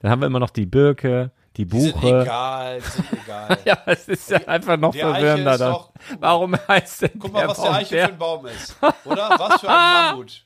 Dann 0.00 0.10
haben 0.10 0.20
wir 0.22 0.26
immer 0.26 0.40
noch 0.40 0.50
die 0.50 0.66
Birke, 0.66 1.30
die 1.56 1.64
Die 1.64 1.80
sind 1.80 1.94
Buche. 1.94 2.20
egal, 2.22 2.80
die 2.80 2.88
sind 2.90 3.06
egal. 3.24 3.58
Ja, 3.64 3.78
es 3.86 4.08
ist 4.08 4.30
ja 4.30 4.38
einfach 4.46 4.76
noch 4.76 4.92
Der 4.92 5.10
verwirrender 5.12 5.58
dann. 5.58 5.72
doch- 5.72 5.90
Warum 6.20 6.54
heißt 6.68 7.02
denn 7.02 7.10
Guck 7.18 7.32
mal, 7.32 7.40
der 7.40 7.48
was 7.48 7.56
der 7.58 7.64
Baum 7.64 7.74
Eiche 7.74 7.96
für 7.96 8.04
ein 8.04 8.18
Baum 8.18 8.46
ist. 8.46 8.76
Oder? 9.04 9.30
Was 9.38 9.60
für 9.60 9.68
ein 9.68 9.74
Mammut. 10.10 10.42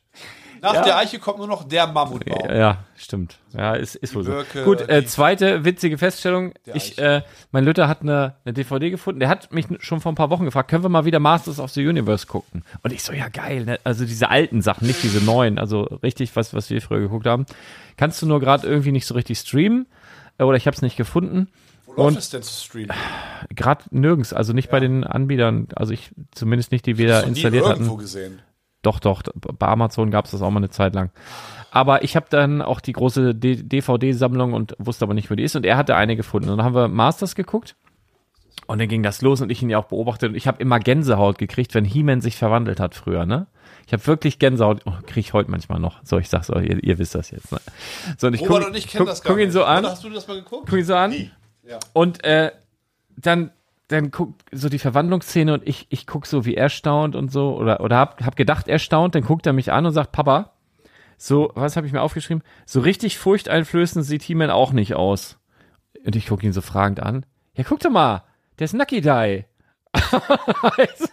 Nach 0.63 0.83
der 0.83 0.99
Eiche 0.99 1.19
kommt 1.19 1.39
nur 1.39 1.47
noch 1.47 1.65
der 1.67 1.87
Mammutbaum. 1.87 2.51
Ja, 2.55 2.85
stimmt. 2.95 3.39
Ja, 3.57 3.73
ist, 3.77 3.95
ist 3.95 4.15
wohl 4.15 4.25
so. 4.25 4.31
Birke, 4.33 4.65
Gut, 4.65 4.87
äh, 4.91 5.07
zweite 5.07 5.65
witzige 5.65 5.97
Feststellung. 5.97 6.53
Ich, 6.75 6.99
äh, 6.99 7.23
mein 7.51 7.65
Lütter 7.65 7.89
hat 7.89 8.03
eine, 8.03 8.35
eine 8.45 8.53
DVD 8.53 8.91
gefunden. 8.91 9.21
Der 9.21 9.31
hat 9.31 9.55
mich 9.55 9.65
schon 9.79 10.03
vor 10.03 10.13
ein 10.13 10.17
paar 10.17 10.29
Wochen 10.29 10.45
gefragt, 10.45 10.69
können 10.71 10.85
wir 10.85 10.91
mal 10.91 11.07
wieder 11.07 11.19
Masters 11.19 11.61
of 11.61 11.71
the 11.71 11.87
Universe 11.87 12.27
gucken? 12.27 12.63
Und 12.83 12.93
ich 12.93 13.03
so, 13.03 13.15
ja 13.15 13.29
geil. 13.31 13.65
Ne? 13.65 13.81
Also 13.85 14.05
diese 14.05 14.29
alten 14.29 14.61
Sachen, 14.61 14.87
nicht 14.87 15.03
diese 15.03 15.25
neuen. 15.25 15.59
Also 15.59 15.85
richtig, 16.03 16.37
was, 16.37 16.53
was 16.53 16.69
wir 16.69 16.83
früher 16.83 17.01
geguckt 17.01 17.27
haben. 17.27 17.47
Kannst 17.97 18.21
du 18.21 18.27
nur 18.27 18.39
gerade 18.39 18.67
irgendwie 18.67 18.93
nicht 18.93 19.07
so 19.07 19.15
richtig 19.15 19.39
streamen? 19.39 19.87
Äh, 20.41 20.45
Oder 20.45 20.57
ich 20.57 20.67
habe 20.67 20.75
es 20.75 20.83
nicht 20.83 20.97
gefunden. 20.97 21.49
Wo 21.87 21.93
läuft 21.95 22.09
Und- 22.09 22.19
es 22.19 22.31
denn 22.31 22.43
zu 22.43 22.65
streamen? 22.65 22.91
Gerade 23.55 23.85
nirgends, 23.91 24.33
also 24.33 24.53
nicht 24.53 24.71
bei 24.71 24.81
den 24.81 25.05
Anbietern, 25.05 25.69
also 25.77 25.93
ich 25.93 26.11
zumindest 26.33 26.73
nicht, 26.73 26.87
die 26.87 26.99
wir 26.99 27.09
da 27.09 27.23
nie 27.23 27.29
installiert 27.29 27.67
irgendwo 27.67 27.93
hatten. 27.93 28.01
gesehen. 28.01 28.39
Doch, 28.83 28.99
doch, 28.99 29.23
bei 29.35 29.67
Amazon 29.67 30.11
gab 30.11 30.25
es 30.25 30.31
das 30.31 30.41
auch 30.41 30.51
mal 30.51 30.59
eine 30.59 30.71
Zeit 30.71 30.95
lang. 30.95 31.11
Aber 31.71 32.03
ich 32.03 32.17
habe 32.17 32.27
dann 32.31 32.63
auch 32.63 32.81
die 32.81 32.93
große 32.93 33.35
DVD-Sammlung 33.35 34.55
und 34.55 34.75
wusste 34.79 35.05
aber 35.05 35.15
nicht, 35.15 35.31
wo 35.31 35.35
die 35.35 35.43
ist. 35.45 35.55
Und 35.55 35.67
er 35.67 35.77
hatte 35.77 35.95
eine 35.97 36.17
gefunden. 36.17 36.49
Und 36.49 36.57
dann 36.59 36.65
haben 36.67 36.75
wir 36.75 36.89
Masters 36.89 37.35
geguckt. 37.35 37.77
Und 38.67 38.81
dann 38.81 38.89
ging 38.89 39.03
das 39.03 39.21
los 39.23 39.41
und 39.41 39.51
ich 39.51 39.63
ihn 39.63 39.71
ja 39.71 39.79
auch 39.79 39.85
beobachtet. 39.87 40.31
Und 40.31 40.35
ich 40.37 40.47
habe 40.49 40.61
immer 40.63 40.79
Gänsehaut 40.81 41.39
gekriegt, 41.39 41.75
wenn 41.75 41.85
He-Man 41.85 42.21
sich 42.21 42.37
verwandelt 42.37 42.81
hat 42.81 42.95
früher, 42.95 43.27
ne? 43.27 43.47
Ich 43.91 43.93
habe 43.93 44.07
wirklich 44.07 44.39
Gänsehaut, 44.39 44.83
oh, 44.85 44.93
kriege 45.05 45.19
ich 45.19 45.33
heute 45.33 45.51
manchmal 45.51 45.81
noch. 45.81 45.99
So, 46.05 46.19
ich 46.19 46.29
sag's 46.29 46.49
euch, 46.49 46.65
ihr, 46.65 46.81
ihr 46.85 46.99
wisst 46.99 47.17
das 47.17 47.33
jetzt, 47.33 47.51
ne? 47.51 47.59
So, 48.19 48.29
und 48.29 48.35
ich 48.35 48.43
Robert 48.43 48.61
guck, 48.61 48.69
und 48.69 48.77
ich 48.77 48.87
kennen 48.87 49.01
guck, 49.01 49.09
das 49.09 49.21
gar 49.21 49.33
guck 49.33 49.43
ihn 49.43 49.51
so 49.51 49.65
an. 49.65 49.81
Oder 49.81 49.91
hast 49.91 50.05
du 50.05 50.11
das 50.11 50.29
mal 50.29 50.37
geguckt? 50.37 50.69
guck 50.71 50.79
ihn 50.79 50.85
so 50.85 50.95
an. 50.95 51.13
Ja. 51.65 51.81
Und 51.93 52.23
äh, 52.23 52.53
dann, 53.17 53.51
dann 53.89 54.13
guckt 54.13 54.45
so 54.53 54.69
die 54.69 54.79
Verwandlungsszene 54.79 55.53
und 55.53 55.67
ich, 55.67 55.89
ich 55.91 56.07
guck 56.07 56.27
so, 56.27 56.45
wie 56.45 56.55
er 56.55 56.69
staunt 56.69 57.17
und 57.17 57.33
so, 57.33 57.57
oder, 57.57 57.81
oder 57.81 57.97
hab, 57.97 58.25
hab 58.25 58.37
gedacht, 58.37 58.69
er 58.69 58.79
staunt, 58.79 59.17
dann 59.17 59.25
guckt 59.25 59.45
er 59.49 59.53
mich 59.53 59.73
an 59.73 59.85
und 59.85 59.93
sagt, 59.93 60.13
Papa, 60.13 60.53
so, 61.19 61.51
was 61.57 61.75
habe 61.75 61.89
ich 61.89 61.93
mir 61.93 62.03
aufgeschrieben? 62.03 62.45
So 62.67 62.79
richtig 62.79 63.19
furchteinflößend 63.19 64.05
sieht 64.05 64.23
He-Man 64.23 64.51
auch 64.51 64.71
nicht 64.71 64.95
aus. 64.95 65.37
Und 66.05 66.15
ich 66.15 66.29
gucke 66.29 66.47
ihn 66.47 66.53
so 66.53 66.61
fragend 66.61 67.01
an. 67.01 67.27
Ja, 67.57 67.65
guck 67.65 67.81
doch 67.81 67.91
mal, 67.91 68.23
der 68.61 68.67
ist 68.67 68.73
Nucky 68.73 69.01
Die. 69.01 69.47
So 70.13 71.09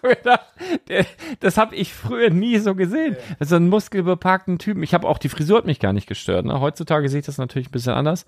das 1.40 1.58
habe 1.58 1.76
ich 1.76 1.94
früher 1.94 2.30
nie 2.30 2.60
so 2.60 2.76
gesehen. 2.76 3.18
Das 3.40 3.50
ist 3.50 3.54
ein 3.54 3.70
muskelbepackten 3.70 4.60
Typen. 4.60 4.84
Ich 4.84 4.94
habe 4.94 5.08
auch 5.08 5.18
die 5.18 5.30
Frisur 5.30 5.58
hat 5.58 5.66
mich 5.66 5.80
gar 5.80 5.94
nicht 5.94 6.08
gestört. 6.08 6.46
Ne? 6.46 6.60
Heutzutage 6.60 7.10
sehe 7.10 7.20
ich 7.20 7.26
das 7.26 7.38
natürlich 7.38 7.70
ein 7.70 7.72
bisschen 7.72 7.94
anders. 7.94 8.26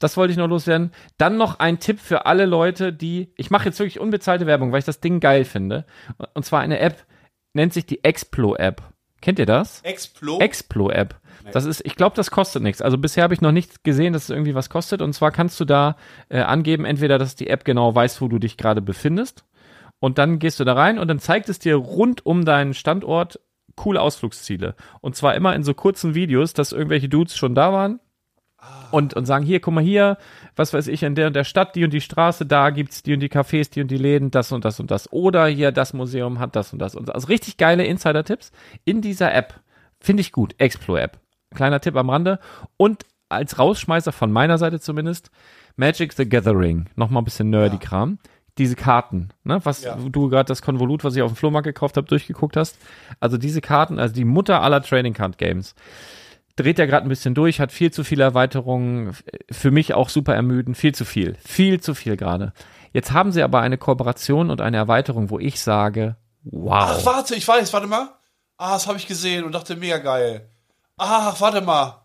Das 0.00 0.16
wollte 0.16 0.32
ich 0.32 0.38
noch 0.38 0.48
loswerden. 0.48 0.92
Dann 1.18 1.36
noch 1.36 1.60
ein 1.60 1.78
Tipp 1.78 2.00
für 2.00 2.26
alle 2.26 2.46
Leute, 2.46 2.92
die 2.92 3.32
ich 3.36 3.50
mache 3.50 3.66
jetzt 3.66 3.78
wirklich 3.78 4.00
unbezahlte 4.00 4.46
Werbung, 4.46 4.72
weil 4.72 4.80
ich 4.80 4.84
das 4.84 5.00
Ding 5.00 5.20
geil 5.20 5.44
finde. 5.44 5.86
Und 6.34 6.44
zwar 6.44 6.60
eine 6.60 6.80
App 6.80 7.04
nennt 7.52 7.72
sich 7.72 7.86
die 7.86 8.02
Explo 8.02 8.56
App. 8.56 8.82
Kennt 9.20 9.38
ihr 9.38 9.46
das? 9.46 9.80
Explo. 9.82 10.40
Explo 10.40 10.90
App. 10.90 11.20
Das 11.52 11.64
ist, 11.64 11.84
ich 11.84 11.96
glaube, 11.96 12.14
das 12.16 12.30
kostet 12.30 12.62
nichts. 12.62 12.82
Also 12.82 12.98
bisher 12.98 13.24
habe 13.24 13.34
ich 13.34 13.40
noch 13.40 13.52
nicht 13.52 13.84
gesehen, 13.84 14.12
dass 14.12 14.24
es 14.24 14.30
irgendwie 14.30 14.54
was 14.54 14.70
kostet. 14.70 15.02
Und 15.02 15.12
zwar 15.12 15.32
kannst 15.32 15.58
du 15.60 15.64
da 15.64 15.96
äh, 16.28 16.40
angeben, 16.40 16.84
entweder, 16.84 17.18
dass 17.18 17.34
die 17.34 17.48
App 17.48 17.64
genau 17.64 17.94
weiß, 17.94 18.20
wo 18.20 18.28
du 18.28 18.38
dich 18.38 18.56
gerade 18.56 18.80
befindest. 18.80 19.44
Und 20.02 20.18
dann 20.18 20.40
gehst 20.40 20.58
du 20.58 20.64
da 20.64 20.72
rein 20.72 20.98
und 20.98 21.06
dann 21.06 21.20
zeigt 21.20 21.48
es 21.48 21.60
dir 21.60 21.76
rund 21.76 22.26
um 22.26 22.44
deinen 22.44 22.74
Standort 22.74 23.38
coole 23.76 24.00
Ausflugsziele. 24.00 24.74
Und 25.00 25.14
zwar 25.14 25.36
immer 25.36 25.54
in 25.54 25.62
so 25.62 25.74
kurzen 25.74 26.16
Videos, 26.16 26.54
dass 26.54 26.72
irgendwelche 26.72 27.08
Dudes 27.08 27.36
schon 27.36 27.54
da 27.54 27.72
waren 27.72 28.00
und, 28.90 29.14
und 29.14 29.26
sagen, 29.26 29.46
hier, 29.46 29.60
guck 29.60 29.74
mal 29.74 29.84
hier, 29.84 30.18
was 30.56 30.74
weiß 30.74 30.88
ich, 30.88 31.04
in 31.04 31.14
der 31.14 31.28
und 31.28 31.36
der 31.36 31.44
Stadt, 31.44 31.76
die 31.76 31.84
und 31.84 31.92
die 31.92 32.00
Straße, 32.00 32.44
da 32.46 32.70
gibt's 32.70 33.04
die 33.04 33.14
und 33.14 33.20
die 33.20 33.28
Cafés, 33.28 33.70
die 33.70 33.80
und 33.80 33.92
die 33.92 33.96
Läden, 33.96 34.32
das 34.32 34.50
und 34.50 34.64
das 34.64 34.80
und 34.80 34.90
das. 34.90 35.12
Oder 35.12 35.46
hier, 35.46 35.70
das 35.70 35.92
Museum 35.92 36.40
hat 36.40 36.56
das 36.56 36.72
und 36.72 36.80
das. 36.80 36.96
Und 36.96 37.14
also 37.14 37.28
richtig 37.28 37.56
geile 37.56 37.84
Insider-Tipps 37.84 38.50
in 38.84 39.02
dieser 39.02 39.32
App. 39.32 39.54
Finde 40.00 40.22
ich 40.22 40.32
gut. 40.32 40.56
Explo-App. 40.58 41.20
Kleiner 41.54 41.78
Tipp 41.78 41.94
am 41.94 42.10
Rande. 42.10 42.40
Und 42.76 43.04
als 43.28 43.56
Rausschmeißer 43.56 44.10
von 44.10 44.32
meiner 44.32 44.58
Seite 44.58 44.80
zumindest, 44.80 45.30
Magic 45.76 46.12
the 46.14 46.28
Gathering. 46.28 46.86
Nochmal 46.96 47.22
ein 47.22 47.24
bisschen 47.24 47.50
nerdy-Kram. 47.50 48.18
Diese 48.58 48.76
Karten, 48.76 49.30
ne, 49.44 49.60
was 49.64 49.82
Ja. 49.82 49.96
du 49.96 50.28
gerade 50.28 50.46
das 50.46 50.60
Konvolut, 50.60 51.04
was 51.04 51.16
ich 51.16 51.22
auf 51.22 51.32
dem 51.32 51.36
Flohmarkt 51.36 51.64
gekauft 51.64 51.96
habe, 51.96 52.06
durchgeguckt 52.06 52.56
hast. 52.56 52.76
Also 53.18 53.38
diese 53.38 53.62
Karten, 53.62 53.98
also 53.98 54.14
die 54.14 54.26
Mutter 54.26 54.60
aller 54.62 54.82
Trading 54.82 55.14
Card 55.14 55.38
Games 55.38 55.74
dreht 56.56 56.78
er 56.78 56.86
gerade 56.86 57.06
ein 57.06 57.08
bisschen 57.08 57.34
durch, 57.34 57.60
hat 57.60 57.72
viel 57.72 57.90
zu 57.92 58.04
viele 58.04 58.24
Erweiterungen, 58.24 59.16
für 59.50 59.70
mich 59.70 59.94
auch 59.94 60.10
super 60.10 60.34
ermüdend, 60.34 60.76
viel 60.76 60.94
zu 60.94 61.06
viel, 61.06 61.36
viel 61.42 61.80
zu 61.80 61.94
viel 61.94 62.18
gerade. 62.18 62.52
Jetzt 62.92 63.12
haben 63.12 63.32
sie 63.32 63.42
aber 63.42 63.60
eine 63.60 63.78
Kooperation 63.78 64.50
und 64.50 64.60
eine 64.60 64.76
Erweiterung, 64.76 65.30
wo 65.30 65.38
ich 65.38 65.58
sage, 65.60 66.16
wow. 66.44 66.98
Ach, 67.00 67.06
warte, 67.06 67.34
ich 67.34 67.48
weiß, 67.48 67.72
warte 67.72 67.86
mal. 67.86 68.10
Ah, 68.58 68.74
das 68.74 68.86
habe 68.86 68.98
ich 68.98 69.06
gesehen 69.06 69.44
und 69.44 69.52
dachte, 69.52 69.76
mega 69.76 69.96
geil. 69.96 70.46
Ach, 70.98 71.40
warte 71.40 71.62
mal. 71.62 72.02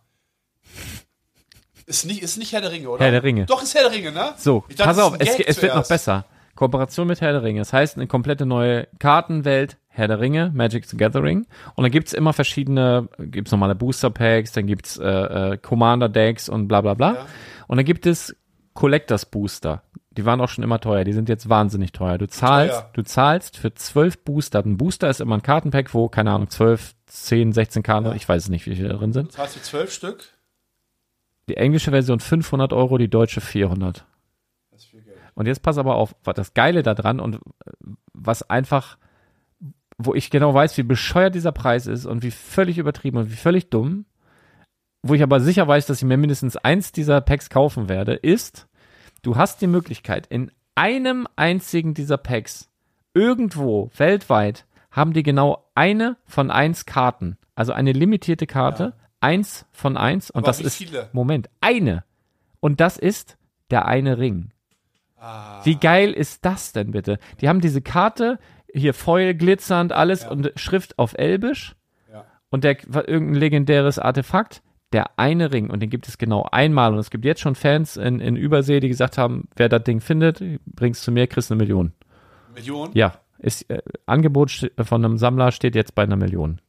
Ist 1.85 2.05
nicht, 2.05 2.21
ist 2.21 2.37
nicht 2.37 2.53
Herr 2.53 2.61
der 2.61 2.71
Ringe, 2.71 2.89
oder? 2.89 3.03
Herr 3.03 3.11
der 3.11 3.23
Ringe. 3.23 3.45
Doch, 3.45 3.61
ist 3.61 3.75
Herr 3.75 3.83
der 3.83 3.91
Ringe, 3.91 4.11
ne? 4.11 4.33
So, 4.37 4.63
dachte, 4.69 4.83
pass 4.83 4.99
auf, 4.99 5.15
es, 5.19 5.39
es 5.39 5.61
wird 5.61 5.75
noch 5.75 5.87
besser. 5.87 6.25
Kooperation 6.57 7.07
mit 7.07 7.21
Herr 7.21 7.31
der 7.31 7.43
Ringe. 7.43 7.61
Das 7.61 7.71
heißt, 7.71 7.95
eine 7.95 8.07
komplette 8.07 8.45
neue 8.45 8.87
Kartenwelt, 8.99 9.77
Herr 9.87 10.07
der 10.09 10.19
Ringe, 10.19 10.51
Magic 10.53 10.85
the 10.85 10.97
Gathering. 10.97 11.47
Und 11.75 11.83
dann 11.83 11.91
gibt's 11.91 12.13
immer 12.13 12.33
verschiedene, 12.33 13.07
gibt's 13.17 13.51
normale 13.51 13.75
Booster 13.75 14.09
Packs, 14.09 14.51
dann 14.51 14.67
gibt's 14.67 14.97
äh, 14.97 15.07
äh, 15.53 15.57
Commander 15.57 16.09
Decks 16.09 16.49
und 16.49 16.67
bla 16.67 16.81
bla 16.81 16.93
bla. 16.95 17.25
Und 17.67 17.77
dann 17.77 17.85
gibt 17.85 18.05
es 18.05 18.35
Collectors 18.73 19.25
Booster. 19.25 19.83
Die 20.11 20.25
waren 20.25 20.41
auch 20.41 20.49
schon 20.49 20.63
immer 20.63 20.79
teuer, 20.79 21.03
die 21.03 21.13
sind 21.13 21.29
jetzt 21.29 21.47
wahnsinnig 21.47 21.91
teuer. 21.91 22.17
Du 22.17 22.27
zahlst, 22.27 22.75
Teuer. 22.75 22.89
du 22.93 23.03
zahlst 23.03 23.57
für 23.57 23.73
zwölf 23.73 24.23
Booster. 24.23 24.63
Ein 24.65 24.77
Booster 24.77 25.09
ist 25.09 25.21
immer 25.21 25.35
ein 25.35 25.43
Kartenpack, 25.43 25.93
wo, 25.93 26.09
keine 26.09 26.31
Ahnung, 26.31 26.49
zwölf, 26.49 26.95
zehn, 27.05 27.53
16 27.53 27.83
Karten, 27.83 28.15
ich 28.15 28.27
weiß 28.27 28.43
es 28.43 28.49
nicht, 28.49 28.65
wie 28.65 28.75
viele 28.75 28.89
da 28.89 28.95
drin 28.95 29.13
sind. 29.13 29.29
Das 29.29 29.37
heißt, 29.37 29.53
für 29.55 29.61
zwölf 29.61 29.91
Stück. 29.91 30.25
Die 31.49 31.57
englische 31.57 31.91
Version 31.91 32.19
500 32.19 32.73
Euro, 32.73 32.97
die 32.97 33.09
deutsche 33.09 33.41
400. 33.41 34.05
Das 34.71 34.81
ist 34.81 34.89
viel 34.89 35.01
Geld. 35.01 35.17
Und 35.37 35.45
jetzt 35.45 35.61
pass 35.61 35.77
aber 35.77 35.95
auf, 35.97 36.15
was 36.23 36.33
das 36.33 36.55
Geile 36.55 36.81
daran 36.81 37.19
und 37.19 37.35
äh, 37.35 37.39
was 38.13 38.41
einfach, 38.49 38.97
wo 39.99 40.15
ich 40.15 40.31
genau 40.31 40.51
weiß, 40.51 40.75
wie 40.79 40.83
bescheuert 40.83 41.35
dieser 41.35 41.51
Preis 41.51 41.85
ist 41.85 42.07
und 42.07 42.23
wie 42.23 42.31
völlig 42.31 42.79
übertrieben 42.79 43.19
und 43.19 43.31
wie 43.31 43.35
völlig 43.35 43.69
dumm, 43.69 44.05
wo 45.03 45.13
ich 45.13 45.21
aber 45.21 45.39
sicher 45.39 45.67
weiß, 45.67 45.85
dass 45.85 45.99
ich 45.99 46.07
mir 46.07 46.17
mindestens 46.17 46.57
eins 46.57 46.91
dieser 46.91 47.21
Packs 47.21 47.51
kaufen 47.51 47.87
werde, 47.87 48.13
ist, 48.15 48.67
du 49.21 49.35
hast 49.35 49.61
die 49.61 49.67
Möglichkeit, 49.67 50.25
in 50.25 50.51
einem 50.73 51.27
einzigen 51.35 51.93
dieser 51.93 52.17
Packs, 52.17 52.71
irgendwo 53.13 53.91
weltweit, 53.95 54.65
haben 54.89 55.13
die 55.13 55.21
genau 55.21 55.69
eine 55.75 56.17
von 56.25 56.49
eins 56.49 56.87
Karten. 56.87 57.37
Also 57.53 57.73
eine 57.73 57.91
limitierte 57.91 58.47
Karte, 58.47 58.93
eins 59.19 59.67
von 59.71 59.97
eins. 59.97 60.31
Und 60.31 60.39
Aber 60.39 60.47
das 60.47 60.61
wie 60.61 60.63
ist, 60.63 60.77
viele? 60.77 61.09
Moment, 61.13 61.47
eine. 61.61 62.05
Und 62.59 62.81
das 62.81 62.97
ist 62.97 63.37
der 63.69 63.85
eine 63.85 64.17
Ring. 64.17 64.51
Ah. 65.19 65.61
Wie 65.63 65.75
geil 65.75 66.11
ist 66.11 66.45
das 66.45 66.73
denn 66.73 66.91
bitte? 66.91 67.19
Die 67.41 67.49
haben 67.49 67.61
diese 67.61 67.81
Karte, 67.81 68.39
hier 68.73 68.93
Foil, 68.93 69.33
glitzernd, 69.33 69.91
alles 69.91 70.25
und 70.25 70.51
Schrift 70.55 70.99
auf 70.99 71.17
Elbisch. 71.17 71.75
Ja. 72.11 72.25
Und 72.49 72.63
der 72.63 72.77
irgendein 73.07 73.35
legendäres 73.35 73.99
Artefakt, 73.99 74.61
der 74.93 75.17
eine 75.17 75.51
Ring. 75.51 75.69
Und 75.69 75.81
den 75.81 75.89
gibt 75.89 76.07
es 76.07 76.17
genau 76.17 76.47
einmal. 76.51 76.93
Und 76.93 76.99
es 76.99 77.09
gibt 77.09 77.25
jetzt 77.25 77.41
schon 77.41 77.55
Fans 77.55 77.97
in, 77.97 78.19
in 78.19 78.35
Übersee, 78.35 78.79
die 78.79 78.89
gesagt 78.89 79.17
haben, 79.17 79.47
wer 79.55 79.69
das 79.69 79.83
Ding 79.83 80.01
findet, 80.01 80.43
bring's 80.65 81.01
zu 81.01 81.11
mir, 81.11 81.27
kriegst 81.27 81.51
eine 81.51 81.57
Million. 81.57 81.93
Millionen? 82.53 82.91
Ja, 82.93 83.13
ist, 83.39 83.69
äh, 83.69 83.81
Angebot 84.05 84.71
von 84.79 85.05
einem 85.05 85.17
Sammler 85.17 85.51
steht 85.51 85.75
jetzt 85.75 85.95
bei 85.95 86.03
einer 86.03 86.15
Million. 86.15 86.59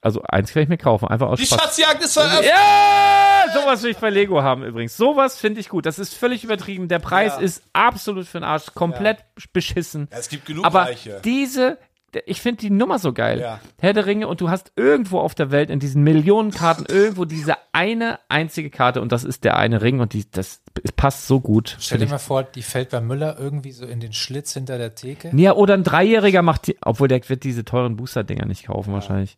Also 0.00 0.22
eins 0.28 0.52
kann 0.52 0.62
ich 0.62 0.68
mir 0.68 0.78
kaufen, 0.78 1.08
einfach 1.08 1.28
aus 1.28 1.38
Die 1.40 1.46
Spaß. 1.46 1.60
Schatzjagd 1.60 2.04
ist 2.04 2.16
eröffnet! 2.16 2.46
Ja, 2.46 3.44
sowas 3.52 3.82
will 3.82 3.90
ich 3.90 3.96
bei 3.98 4.10
Lego 4.10 4.42
haben 4.42 4.62
übrigens. 4.64 4.96
Sowas 4.96 5.38
finde 5.38 5.60
ich 5.60 5.68
gut. 5.68 5.86
Das 5.86 5.98
ist 5.98 6.14
völlig 6.14 6.44
übertrieben. 6.44 6.88
Der 6.88 6.98
Preis 7.00 7.32
Ja. 7.36 7.40
ist 7.40 7.62
absolut 7.72 8.26
für 8.26 8.38
den 8.38 8.44
Arsch, 8.44 8.66
komplett 8.74 9.18
beschissen. 9.52 10.08
Ja, 10.12 10.18
es 10.18 10.28
gibt 10.28 10.46
genug 10.46 10.64
Aber 10.64 10.82
Reiche. 10.82 11.20
diese, 11.24 11.78
ich 12.26 12.40
finde 12.40 12.60
die 12.60 12.70
Nummer 12.70 12.98
so 13.00 13.12
geil. 13.12 13.40
Ja. 13.40 13.60
Herr 13.80 13.92
der 13.92 14.06
Ringe 14.06 14.28
und 14.28 14.40
du 14.40 14.48
hast 14.50 14.72
irgendwo 14.76 15.18
auf 15.18 15.34
der 15.34 15.50
Welt 15.50 15.68
in 15.68 15.80
diesen 15.80 16.02
Millionen 16.04 16.52
Karten 16.52 16.86
irgendwo 16.88 17.24
diese 17.24 17.56
eine 17.72 18.18
einzige 18.28 18.70
Karte 18.70 19.00
und 19.02 19.10
das 19.12 19.24
ist 19.24 19.42
der 19.44 19.56
eine 19.56 19.82
Ring 19.82 20.00
und 20.00 20.12
die, 20.12 20.30
das 20.30 20.62
passt 20.96 21.26
so 21.26 21.40
gut. 21.40 21.76
Stell 21.80 21.98
dir 21.98 22.04
ich. 22.04 22.10
mal 22.10 22.18
vor, 22.18 22.44
die 22.44 22.62
fällt 22.62 22.90
bei 22.90 23.00
Müller 23.00 23.36
irgendwie 23.38 23.72
so 23.72 23.84
in 23.84 24.00
den 24.00 24.12
Schlitz 24.12 24.52
hinter 24.54 24.78
der 24.78 24.94
Theke. 24.94 25.30
Ja, 25.34 25.52
oder 25.54 25.74
ein 25.74 25.82
Dreijähriger 25.84 26.42
macht 26.42 26.68
die, 26.68 26.76
obwohl 26.82 27.08
der 27.08 27.20
wird 27.28 27.42
diese 27.44 27.64
teuren 27.64 27.96
Booster-Dinger 27.96 28.46
nicht 28.46 28.66
kaufen 28.66 28.92
wahrscheinlich. 28.92 29.36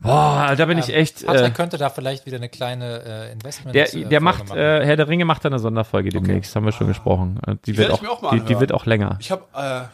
Boah, 0.00 0.54
da 0.56 0.64
bin 0.66 0.78
ich 0.78 0.90
echt. 0.94 1.24
Patrick 1.26 1.46
Äh, 1.46 1.50
könnte 1.50 1.78
da 1.78 1.88
vielleicht 1.90 2.26
wieder 2.26 2.36
eine 2.36 2.48
kleine 2.48 3.02
äh, 3.28 3.32
Investment. 3.32 3.74
der, 3.74 3.86
äh, 3.94 4.00
der 4.00 4.02
Folge 4.02 4.20
macht, 4.20 4.48
machen. 4.50 4.58
äh, 4.58 4.84
Herr 4.84 4.96
der 4.96 5.08
Ringe 5.08 5.24
macht 5.24 5.44
da 5.44 5.48
eine 5.48 5.58
Sonderfolge 5.58 6.10
demnächst, 6.10 6.54
haben 6.54 6.64
wir 6.66 6.72
schon 6.72 6.86
gesprochen. 6.88 7.40
Äh, 7.46 7.56
Die, 7.64 7.76
wird 7.76 7.88
werde 7.90 7.94
auch, 8.10 8.22
auch 8.22 8.30
die, 8.30 8.40
die 8.40 8.60
wird 8.60 8.72
auch 8.72 8.84
länger. 8.86 9.16
Ich 9.20 9.30
hab, 9.30 9.48
äh, 9.56 9.86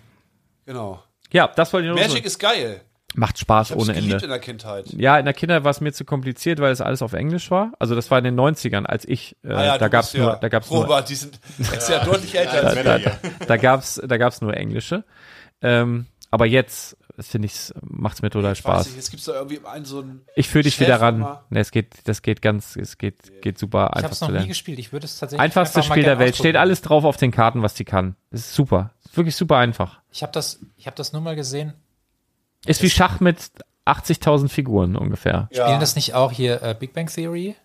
genau. 0.66 1.02
Ja, 1.32 1.48
das 1.54 1.72
wollte 1.72 1.86
ich 1.86 1.92
nur 1.94 2.00
Magic 2.00 2.22
so. 2.24 2.26
ist 2.26 2.38
geil. 2.38 2.80
Macht 3.14 3.38
Spaß 3.38 3.72
ohne 3.72 3.92
geliebt 3.92 4.12
Ende. 4.14 4.24
in 4.24 4.30
der 4.30 4.38
Kindheit. 4.38 4.86
Ja, 4.94 5.18
in 5.18 5.26
der 5.26 5.34
Kindheit 5.34 5.64
war 5.64 5.70
es 5.70 5.82
mir 5.82 5.92
zu 5.92 6.06
kompliziert, 6.06 6.60
weil 6.60 6.72
es 6.72 6.80
alles 6.80 7.02
auf 7.02 7.12
Englisch 7.12 7.50
war. 7.50 7.72
Also 7.78 7.94
das 7.94 8.10
war 8.10 8.16
in 8.18 8.24
den 8.24 8.40
90ern, 8.40 8.86
als 8.86 9.06
ich, 9.06 9.36
äh, 9.44 9.52
Ah 9.52 9.64
ja, 9.64 9.78
da 9.78 9.88
gab's 9.88 10.12
bist 10.12 10.18
ja 10.18 10.24
nur, 10.30 10.36
da 10.36 10.48
gab's 10.48 10.70
nur, 10.70 10.82
Robert, 10.84 11.08
die 11.10 11.14
sind, 11.14 11.38
ist 11.58 11.90
ja 11.90 12.02
deutlich 12.04 12.34
älter 12.34 12.64
als 12.64 12.74
Männer 12.74 12.98
da, 12.98 13.10
hier. 13.20 13.30
da 13.46 13.56
gab's, 13.58 14.00
da 14.02 14.16
gab's 14.16 14.40
nur 14.40 14.56
Englische. 14.56 15.04
Ähm, 15.60 16.06
aber 16.30 16.46
jetzt, 16.46 16.96
finde 17.20 17.46
ich, 17.46 17.72
macht's 17.82 18.22
mir 18.22 18.30
total 18.30 18.52
Ich 18.52 18.64
weiß 18.64 18.72
Spaß. 18.74 18.86
nicht, 18.88 18.98
es 18.98 19.10
gibt 19.10 19.26
da 19.28 19.32
irgendwie 19.34 19.60
einen 19.66 19.84
so 19.84 20.00
einen. 20.00 20.22
Ich 20.36 20.48
fühle 20.48 20.64
dich 20.64 20.74
Chef 20.76 20.86
wieder 20.86 21.00
ran. 21.00 21.16
immer. 21.16 21.44
Ne, 21.50 21.60
es 21.60 21.70
geht, 21.70 21.88
das 22.04 22.22
geht 22.22 22.40
ganz, 22.42 22.76
es 22.76 22.96
geht, 22.98 23.42
geht 23.42 23.58
super 23.58 23.90
ich 23.90 23.96
einfach 23.96 24.02
habe 24.04 24.12
es 24.12 24.18
zu 24.18 24.24
noch 24.24 24.30
nie 24.30 24.34
lernen. 24.36 24.48
gespielt. 24.48 24.78
Ich 24.78 24.92
würde 24.92 25.04
es 25.06 25.18
tatsächlich 25.18 25.40
Einfachste 25.42 25.78
einfach 25.78 25.88
mal 25.90 25.94
Spiel 25.94 26.04
der 26.04 26.18
Welt. 26.18 26.36
Steht 26.36 26.56
alles 26.56 26.80
drauf 26.82 27.04
auf 27.04 27.16
den 27.16 27.30
Karten, 27.30 27.62
was 27.62 27.74
die 27.74 27.84
kann. 27.84 28.16
Das 28.30 28.40
ist 28.40 28.54
super. 28.54 28.90
Ist 29.04 29.16
wirklich 29.16 29.36
super 29.36 29.56
einfach. 29.58 30.00
Ich 30.10 30.22
habe 30.22 30.32
das, 30.32 30.60
ich 30.76 30.86
habe 30.86 30.96
das 30.96 31.12
nur 31.12 31.22
mal 31.22 31.36
gesehen. 31.36 31.74
Ist 32.66 32.82
wie 32.82 32.90
Schach 32.90 33.20
mit 33.20 33.38
80.000 33.86 34.48
Figuren 34.48 34.96
ungefähr. 34.96 35.48
Ja. 35.52 35.64
Spielen 35.66 35.80
das 35.80 35.96
nicht 35.96 36.14
auch 36.14 36.30
hier 36.32 36.62
äh, 36.62 36.74
Big 36.78 36.92
Bang 36.94 37.08
Theory? 37.12 37.56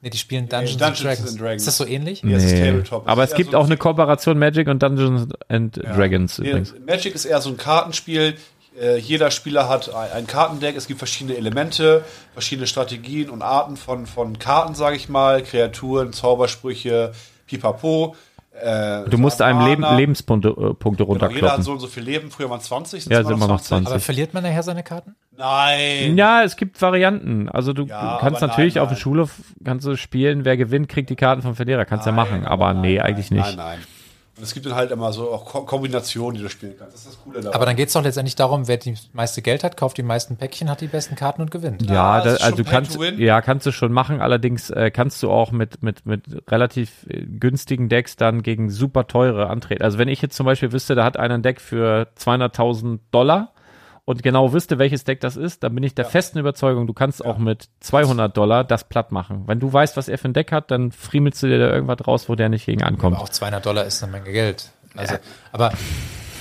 Nee, 0.00 0.10
die 0.10 0.18
spielen 0.18 0.48
Dungeons, 0.50 0.76
Dungeons 0.76 1.00
and, 1.00 1.04
Dragons. 1.06 1.30
and 1.30 1.40
Dragons. 1.40 1.62
Ist 1.62 1.66
das 1.66 1.76
so 1.78 1.86
ähnlich? 1.86 2.22
Ja, 2.22 2.36
es 2.36 2.44
ist 2.44 2.52
Nee. 2.52 2.66
Tabletop. 2.66 3.08
Aber 3.08 3.24
es 3.24 3.34
gibt 3.34 3.52
eher 3.54 3.58
auch 3.58 3.62
so 3.64 3.68
eine 3.68 3.78
Kooperation 3.78 4.38
Magic 4.38 4.68
und 4.68 4.82
Dungeons 4.82 5.28
and 5.48 5.76
Dragons 5.78 6.38
Nee, 6.38 6.50
übrigens. 6.50 6.74
Magic 6.86 7.14
ist 7.14 7.24
eher 7.24 7.40
so 7.40 7.48
ein 7.48 7.56
Kartenspiel. 7.56 8.36
Äh, 8.80 8.98
jeder 8.98 9.30
Spieler 9.30 9.68
hat 9.68 9.94
ein, 9.94 10.10
ein 10.12 10.26
Kartendeck. 10.26 10.76
Es 10.76 10.86
gibt 10.86 10.98
verschiedene 10.98 11.36
Elemente, 11.36 12.04
verschiedene 12.32 12.66
Strategien 12.66 13.30
und 13.30 13.42
Arten 13.42 13.76
von, 13.76 14.06
von 14.06 14.38
Karten, 14.38 14.74
sage 14.74 14.96
ich 14.96 15.08
mal. 15.08 15.42
Kreaturen, 15.42 16.12
Zaubersprüche, 16.12 17.12
pipapo. 17.46 18.16
Äh, 18.60 19.08
Du 19.10 19.18
musst 19.18 19.42
einem 19.42 19.64
Leben. 19.66 19.84
Lebenspunkte 19.96 20.48
äh, 20.48 20.74
Punkte 20.74 21.04
Genau, 21.04 21.14
jeder 21.14 21.26
hat 21.26 21.32
runterkloppen. 21.32 21.62
so 21.64 21.72
und 21.72 21.80
so 21.80 21.86
viel 21.88 22.04
Leben. 22.04 22.30
Früher 22.30 22.48
waren 22.50 22.60
es 22.60 22.66
20. 22.66 23.06
Ja, 23.06 23.18
immer 23.20 23.28
sind 23.28 23.38
wir 23.40 23.48
noch 23.48 23.60
20. 23.60 23.86
Aber 23.88 24.00
verliert 24.00 24.32
man 24.34 24.42
nachher 24.44 24.62
seine 24.62 24.82
Karten? 24.84 25.14
Nein. 25.36 26.16
Ja, 26.16 26.44
es 26.44 26.56
gibt 26.56 26.80
Varianten. 26.80 27.48
Also 27.48 27.72
du, 27.72 27.84
Ja, 27.86 28.18
kannst 28.20 28.42
aber 28.42 28.48
natürlich 28.52 28.74
nein, 28.76 28.82
auf 28.82 28.88
der 28.88 28.94
nein. 28.96 29.02
Schule 29.02 29.22
f- 29.24 29.40
kannst 29.64 29.84
du 29.86 29.96
spielen, 29.96 30.44
wer 30.44 30.56
gewinnt, 30.56 30.88
kriegt 30.88 31.10
die 31.10 31.16
Karten 31.16 31.42
vom 31.42 31.56
Verlierer. 31.56 31.84
Kannst 31.84 32.06
ja 32.06 32.12
machen, 32.12 32.44
aber 32.46 32.74
nee, 32.74 33.00
eigentlich 33.00 33.32
nicht. 33.32 33.44
Nein, 33.44 33.56
nein. 33.56 33.78
Und 34.36 34.42
es 34.42 34.52
gibt 34.52 34.66
dann 34.66 34.74
halt 34.74 34.90
immer 34.90 35.12
so 35.12 35.30
auch 35.30 35.44
Ko 35.44 35.62
Kombinationen, 35.62 36.36
die 36.36 36.42
du 36.42 36.50
spielen 36.50 36.74
kannst. 36.76 36.94
Das 36.94 37.00
ist 37.02 37.08
das 37.10 37.22
Coole 37.22 37.40
dabei. 37.40 37.54
Aber 37.54 37.66
dann 37.66 37.76
geht 37.76 37.86
es 37.88 37.94
doch 37.94 38.02
letztendlich 38.02 38.34
darum, 38.34 38.66
wer 38.66 38.78
die 38.78 38.96
meiste 39.12 39.42
Geld 39.42 39.62
hat, 39.62 39.76
kauft 39.76 39.96
die 39.96 40.02
meisten 40.02 40.36
Päckchen, 40.36 40.68
hat 40.68 40.80
die 40.80 40.88
besten 40.88 41.14
Karten 41.14 41.40
und 41.40 41.52
gewinnt. 41.52 41.82
Ja, 41.82 41.94
Ja, 41.94 42.20
da, 42.20 42.26
es 42.30 42.34
ist 42.34 42.42
also 42.42 42.56
du 42.56 42.64
kannst, 42.64 42.98
ja, 43.16 43.40
kannst 43.42 43.64
du 43.64 43.70
schon 43.70 43.92
machen. 43.92 44.20
Allerdings 44.20 44.70
äh, 44.70 44.90
kannst 44.90 45.22
du 45.22 45.30
auch 45.30 45.52
mit, 45.52 45.84
mit, 45.84 46.04
mit 46.04 46.24
relativ 46.50 47.06
äh, 47.08 47.22
günstigen 47.24 47.88
Decks 47.88 48.16
dann 48.16 48.42
gegen 48.42 48.70
super 48.70 49.06
teure 49.06 49.48
antreten. 49.48 49.82
Also 49.84 49.98
wenn 49.98 50.08
ich 50.08 50.20
jetzt 50.20 50.36
zum 50.36 50.46
Beispiel 50.46 50.72
wüsste, 50.72 50.96
da 50.96 51.04
hat 51.04 51.16
einer 51.16 51.34
ein 51.34 51.42
Deck 51.42 51.60
für 51.60 52.08
200.000 52.18 52.98
Dollar 53.12 53.53
und 54.06 54.22
genau 54.22 54.52
wüsste, 54.52 54.78
welches 54.78 55.04
Deck 55.04 55.20
das 55.20 55.36
ist, 55.36 55.62
dann 55.62 55.74
bin 55.74 55.82
ich 55.82 55.94
der 55.94 56.04
festen 56.04 56.38
Überzeugung, 56.38 56.86
du 56.86 56.92
kannst 56.92 57.24
auch 57.24 57.38
mit 57.38 57.68
200 57.80 58.36
Dollar 58.36 58.62
das 58.62 58.84
platt 58.84 59.12
machen. 59.12 59.44
Wenn 59.46 59.60
du 59.60 59.72
weißt, 59.72 59.96
was 59.96 60.08
er 60.08 60.18
für 60.18 60.28
ein 60.28 60.34
Deck 60.34 60.52
hat, 60.52 60.70
dann 60.70 60.92
friemelst 60.92 61.42
du 61.42 61.46
dir 61.46 61.58
da 61.58 61.72
irgendwas 61.72 62.06
raus, 62.06 62.28
wo 62.28 62.34
der 62.34 62.50
nicht 62.50 62.66
gegen 62.66 62.82
ankommt. 62.82 63.16
Aber 63.16 63.24
auch 63.24 63.30
200 63.30 63.64
Dollar 63.64 63.84
ist 63.86 64.02
eine 64.02 64.12
Menge 64.12 64.30
Geld. 64.30 64.70
Also, 64.94 65.14
aber 65.52 65.72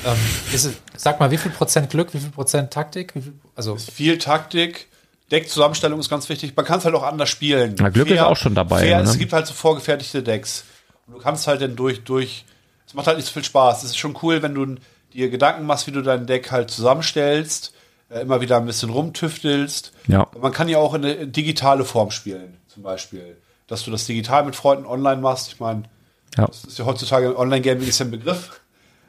ähm, 0.06 0.18
ist 0.52 0.69
sag 0.95 1.19
mal, 1.19 1.31
wie 1.31 1.38
viel 1.38 1.52
Prozent 1.52 1.90
Glück, 1.90 2.14
wie 2.14 2.19
viel 2.19 2.31
Prozent 2.31 2.72
Taktik? 2.72 3.15
Wie 3.15 3.22
viel, 3.22 3.34
also 3.56 3.77
viel 3.77 4.18
Taktik. 4.18 4.88
Deckzusammenstellung 5.31 5.99
ist 5.99 6.10
ganz 6.10 6.27
wichtig. 6.30 6.56
Man 6.56 6.65
kann 6.65 6.80
es 6.80 6.85
halt 6.85 6.94
auch 6.94 7.03
anders 7.03 7.30
spielen. 7.30 7.76
Na, 7.80 7.90
Glück 7.90 8.10
ist 8.10 8.19
auch 8.19 8.38
schon 8.38 8.53
dabei, 8.53 8.81
Fair, 8.81 9.02
ne? 9.02 9.10
Es 9.10 9.18
gibt 9.18 9.34
halt 9.34 9.48
so 9.48 9.53
vorgefertigte 9.53 10.22
Decks. 10.22 10.65
Und 11.07 11.14
du 11.15 11.19
kannst 11.19 11.48
halt 11.48 11.61
dann 11.61 11.76
durch, 11.76 12.03
durch. 12.03 12.45
Es 12.85 12.94
macht 12.94 13.07
halt 13.07 13.18
nicht 13.18 13.26
so 13.26 13.34
viel 13.34 13.44
Spaß. 13.44 13.84
Es 13.84 13.91
ist 13.91 13.98
schon 13.98 14.15
cool, 14.22 14.44
wenn 14.44 14.53
du 14.53 14.76
dir 15.14 15.30
Gedanken 15.30 15.65
machst, 15.65 15.88
wie 15.88 15.91
du 15.91 16.02
dein 16.02 16.26
Deck 16.26 16.52
halt 16.52 16.69
zusammenstellst, 16.72 17.73
äh, 18.10 18.22
immer 18.22 18.41
wieder 18.41 18.57
ein 18.57 18.65
bisschen 18.65 18.90
rumtüftelst. 18.90 19.91
Ja. 20.07 20.27
Man 20.40 20.52
kann 20.52 20.69
ja 20.69 20.77
auch 20.77 20.94
in 20.94 21.06
eine 21.06 21.27
digitale 21.27 21.85
Form 21.85 22.11
spielen, 22.11 22.57
zum 22.68 22.84
Beispiel. 22.84 23.38
Dass 23.68 23.84
du 23.84 23.91
das 23.91 24.06
digital 24.06 24.44
mit 24.45 24.56
Freunden 24.56 24.85
online 24.85 25.22
machst. 25.22 25.48
Ich 25.53 25.60
meine, 25.60 25.84
Ja. 26.38 26.48
das 26.48 26.64
ist 26.65 26.77
ja 26.77 26.85
heutzutage 26.85 27.38
Online-Gaming 27.38 27.88
ist 27.88 27.99
ja 27.99 28.06
ein 28.06 28.11
Begriff. 28.11 28.60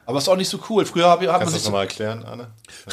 Aber 0.07 0.19
ist 0.19 0.29
auch 0.29 0.35
nicht 0.37 0.49
so 0.49 0.59
cool. 0.69 0.85
Früher 0.85 1.07
habe 1.09 1.25
man 1.25 1.39
Kannst 1.39 1.53
du 1.53 1.57
das 1.57 1.65
nochmal 1.65 1.81
erklären, 1.85 2.23
Anne? 2.23 2.47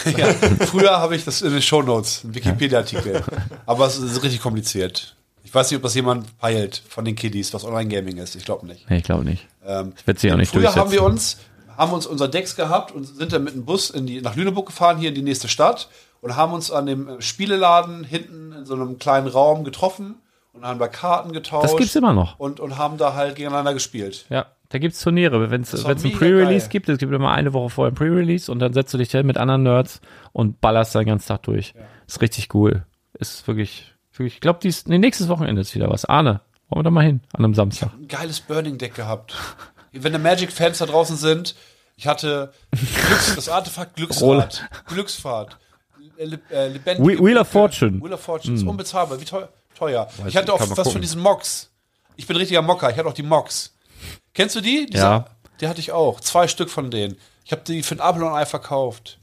ja, 0.17 0.29
früher 0.67 0.99
habe 0.99 1.15
ich 1.15 1.25
das 1.27 1.43
in 1.43 1.53
den 1.53 1.61
Shownotes, 1.61 2.25
ein 2.25 2.35
Wikipedia-Artikel. 2.35 3.23
Aber 3.67 3.87
es 3.87 3.99
ist 3.99 4.23
richtig 4.23 4.41
kompliziert. 4.41 5.15
Ich 5.45 5.55
weiß 5.55 5.71
nicht, 5.71 5.77
ob 5.77 5.83
das 5.83 5.95
jemand 5.95 6.39
peilt 6.39 6.83
von 6.89 7.05
den 7.05 7.15
Kiddies, 7.15 7.53
was 7.53 7.65
Online-Gaming 7.65 8.17
ist. 8.17 8.35
Ich 8.35 8.47
glaube 8.47 8.67
nicht. 8.67 8.89
Nee, 8.89 8.97
ich 8.99 9.05
glaube 9.05 9.25
nicht. 9.25 9.47
Ähm, 9.67 9.93
Das 9.95 10.07
wird 10.07 10.19
sich 10.21 10.33
auch 10.33 10.37
nicht 10.39 10.51
früher 10.51 10.75
haben 10.75 10.91
wir 10.91 11.03
uns, 11.03 11.37
haben 11.77 11.93
uns 11.93 12.07
unser 12.07 12.29
Decks 12.29 12.57
gehabt 12.57 12.93
und 12.93 13.05
sind 13.05 13.33
dann 13.33 13.45
mit 13.45 13.55
dem 13.55 13.65
Bus 13.65 13.91
in 13.91 14.07
die, 14.07 14.21
nach 14.21 14.37
Lüneburg 14.37 14.67
gefahren, 14.67 14.99
hier 14.99 15.11
in 15.11 15.15
die 15.15 15.23
nächste 15.23 15.49
Stadt 15.49 15.89
und 16.21 16.37
haben 16.37 16.53
uns 16.53 16.71
an 16.71 16.87
dem 16.87 17.09
äh, 17.09 17.23
Spieleladen 17.23 18.05
hinten 18.05 18.53
in 18.53 18.65
so 18.65 18.75
einem 18.75 18.99
kleinen 18.99 19.27
Raum 19.27 19.65
getroffen 19.65 20.17
und 20.53 20.65
haben 20.65 20.79
da 20.79 20.89
Karten 20.89 21.33
getauscht. 21.33 21.65
Das 21.65 21.77
gibt's 21.77 21.97
immer 21.97 22.13
noch. 22.13 22.39
Und, 22.39 22.61
und 22.61 22.79
haben 22.79 22.97
da 22.97 23.15
halt 23.15 23.37
gegeneinander 23.37 23.75
gespielt. 23.75 24.27
Ja, 24.31 24.47
da 24.69 24.79
gibt's 24.79 25.01
Turniere. 25.03 25.51
Wenn 25.51 25.63
es 25.63 25.85
ein 25.85 26.13
Pre-Release 26.13 26.69
gibt, 26.69 26.89
es 26.89 26.99
gibt 26.99 27.13
immer 27.13 27.33
eine 27.33 27.53
Woche 27.53 27.71
vorher 27.71 27.93
ein 27.93 27.95
Pre-Release 27.95 28.51
und 28.51 28.59
dann 28.59 28.73
setzt 28.73 28.95
du 28.95 28.99
dich 28.99 29.11
hin 29.11 29.27
mit 29.27 29.37
anderen 29.37 29.65
Nerds 29.65 30.01
und 30.33 30.61
ballerst 30.61 30.95
den 30.95 31.05
ganzen 31.05 31.29
Tag 31.29 31.43
durch. 31.43 31.75
Ist 32.07 32.21
richtig 32.21 32.55
cool. 32.55 32.85
Ist 33.19 33.47
wirklich, 33.47 33.95
wirklich 34.13 34.35
ich 34.35 34.41
glaube, 34.41 34.61
dies, 34.63 34.87
nee, 34.87 34.99
nächstes 34.99 35.29
Wochenende 35.29 35.61
ist 35.61 35.75
wieder 35.75 35.91
was. 35.91 36.05
Arne, 36.05 36.41
wollen 36.69 36.81
wir 36.81 36.85
da 36.85 36.91
mal 36.91 37.05
hin, 37.05 37.21
an 37.33 37.45
einem 37.45 37.55
Samstag. 37.55 37.91
ein 37.95 38.09
geiles 38.09 38.41
Burning-Deck 38.41 38.95
gehabt. 38.95 39.35
Wenn 39.93 40.13
da 40.13 40.19
Magic-Fans 40.19 40.79
da 40.79 40.87
draußen 40.87 41.17
sind, 41.17 41.55
ich 41.97 42.07
hatte 42.07 42.53
Glücks, 42.71 43.35
das 43.37 43.49
Artefakt 43.49 43.97
Glücksrad, 43.97 44.63
Glücksfahrt, 44.87 45.59
äh, 46.17 46.25
le- 46.25 46.41
äh, 46.51 46.69
lebendige 46.69 47.07
Wheel- 47.09 47.19
Wheel 47.25 47.39
of. 47.39 47.49
Fortune. 47.49 47.93
Hm. 47.93 48.03
Wheel 48.03 48.13
of 48.15 48.21
Fortune 48.21 48.55
ist 48.57 48.63
unbezahlbar. 48.65 49.21
Wie 49.21 49.25
teuer? 49.25 49.49
teuer. 49.77 50.09
Ich 50.27 50.37
hatte 50.37 50.53
auch 50.53 50.61
was 50.61 50.69
gucken. 50.71 50.93
von 50.93 51.01
diesen 51.01 51.21
Mox. 51.21 51.71
Ich 52.17 52.27
bin 52.27 52.37
richtiger 52.37 52.63
Mocker. 52.63 52.91
Ich 52.91 52.97
hatte 52.97 53.09
auch 53.09 53.15
die 53.15 53.23
Mox. 53.23 53.75
Kennst 54.35 54.55
du 54.57 54.61
die? 54.61 54.87
Diese, 54.87 55.03
Ja. 55.03 55.25
Die 55.61 55.69
hatte 55.69 55.81
ich 55.81 55.93
auch. 55.93 56.21
Zwei 56.21 56.47
Stück 56.49 56.71
von 56.71 56.91
denen. 56.91 57.17
Ich 57.45 57.53
habe 57.53 57.63
die 57.67 57.83
für 57.83 57.95
ein 57.95 58.01
Apple 58.01 58.25
und 58.25 58.33
ein 58.33 58.43
Ei 58.43 58.47
verkauft. 58.47 59.19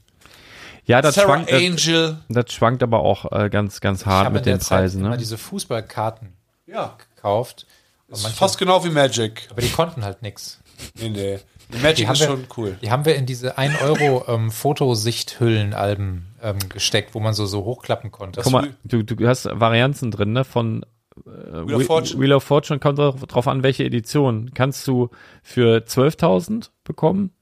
Ja, 0.84 1.00
das 1.02 1.14
Sarah 1.14 1.28
schwankt, 1.44 1.52
das, 1.52 1.60
Angel. 1.62 2.18
das 2.28 2.52
schwankt 2.52 2.82
aber 2.82 3.00
auch 3.00 3.30
äh, 3.30 3.48
ganz, 3.48 3.80
ganz 3.80 4.06
hart 4.06 4.32
mit 4.32 4.40
in 4.40 4.44
der 4.44 4.54
den 4.56 4.60
Zeit 4.60 4.80
Preisen. 4.80 5.00
immer 5.00 5.10
Ne? 5.10 5.16
diese 5.18 5.38
Fußballkarten 5.38 6.32
Ja. 6.66 6.96
gekauft. 7.14 7.66
Ist 8.10 8.22
manche, 8.22 8.36
fast 8.38 8.58
genau 8.58 8.84
wie 8.84 8.90
Magic. 8.90 9.46
aber 9.50 9.60
die 9.62 9.70
konnten 9.70 10.04
halt 10.04 10.22
nix. 10.22 10.60
Nee, 10.98 11.08
nee. 11.10 11.38
Die 11.72 11.78
Magic 11.78 11.96
Die 11.98 12.06
haben, 12.06 12.14
ist 12.14 12.20
wir, 12.20 12.26
schon 12.26 12.46
cool. 12.56 12.76
die 12.82 12.90
haben 12.90 13.04
wir 13.04 13.14
in 13.14 13.26
diese 13.26 13.56
1 13.56 13.80
Euro 13.82 14.24
ähm, 14.28 14.50
Fotosichthüllenalben 14.50 16.34
ähm, 16.42 16.58
gesteckt, 16.68 17.14
wo 17.14 17.20
man 17.20 17.34
so, 17.34 17.46
so 17.46 17.64
hochklappen 17.64 18.10
konnte. 18.10 18.40
Guck 18.42 18.52
mal, 18.52 18.74
du, 18.84 19.02
du 19.02 19.28
hast 19.28 19.48
Varianzen 19.52 20.10
drin, 20.10 20.32
ne? 20.32 20.44
Von 20.44 20.84
äh, 21.26 21.28
Wheel 21.66 21.74
of 21.76 21.84
Fortune. 21.86 22.20
Wheel 22.20 22.32
of 22.32 22.42
Fortune 22.44 22.80
kommt 22.80 22.98
drauf, 22.98 23.24
drauf 23.26 23.46
an, 23.46 23.62
welche 23.62 23.84
Edition. 23.84 24.50
Kannst 24.54 24.86
du 24.88 25.10
für 25.42 25.78
12.000 25.84 26.70
bekommen? 26.84 27.32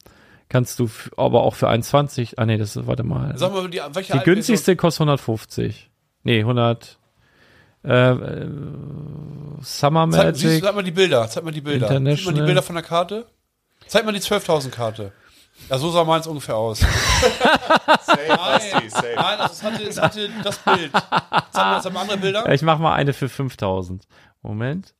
Kannst 0.48 0.78
du 0.78 0.88
aber 1.16 1.42
auch 1.42 1.54
für 1.54 1.68
21. 1.68 2.38
Ah 2.38 2.46
nee, 2.46 2.56
das 2.56 2.76
ist, 2.76 2.86
warte 2.86 3.04
mal. 3.04 3.36
Sag 3.36 3.52
mal, 3.52 3.68
die, 3.68 3.80
welche 3.92 4.14
Die 4.14 4.18
günstigste 4.20 4.76
kostet 4.76 5.02
150. 5.02 5.90
Nee, 6.24 6.40
100. 6.40 6.97
Äh, 7.84 8.10
äh, 8.10 8.48
Summer 9.62 10.10
Zeig, 10.10 10.34
siehst, 10.36 10.44
Magic. 10.46 10.64
sag 10.64 10.74
mal 10.74 10.82
die 10.82 10.90
Bilder, 10.90 11.28
zeig 11.28 11.44
mal 11.44 11.50
die 11.52 11.60
Bilder. 11.60 11.88
Sieht 11.88 12.26
man 12.26 12.34
die. 12.34 12.40
Bilder 12.42 12.62
von 12.62 12.74
der 12.74 12.84
Karte? 12.84 13.26
Zeig 13.86 14.04
mal 14.04 14.12
die 14.12 14.20
12.000 14.20 14.70
Karte. 14.70 15.12
Ja, 15.68 15.78
so 15.78 15.90
sah 15.90 16.04
meins 16.04 16.26
ungefähr 16.26 16.56
aus. 16.56 16.78
Safe, 16.80 18.28
Basti, 18.28 18.90
safe. 18.90 19.12
Nein, 19.16 19.40
also 19.40 19.52
es 19.52 19.62
hatte, 19.62 19.82
es 19.82 20.00
hatte 20.00 20.30
das 20.44 20.58
Bild. 20.58 20.92
Zeig 20.92 21.54
mal, 21.54 21.82
zeig 21.82 21.92
mal 21.92 22.00
andere 22.02 22.18
Bilder. 22.18 22.52
Ich 22.52 22.62
mach 22.62 22.78
mal 22.78 22.94
eine 22.94 23.12
für 23.12 23.28
5000. 23.28 24.06
Moment. 24.42 24.94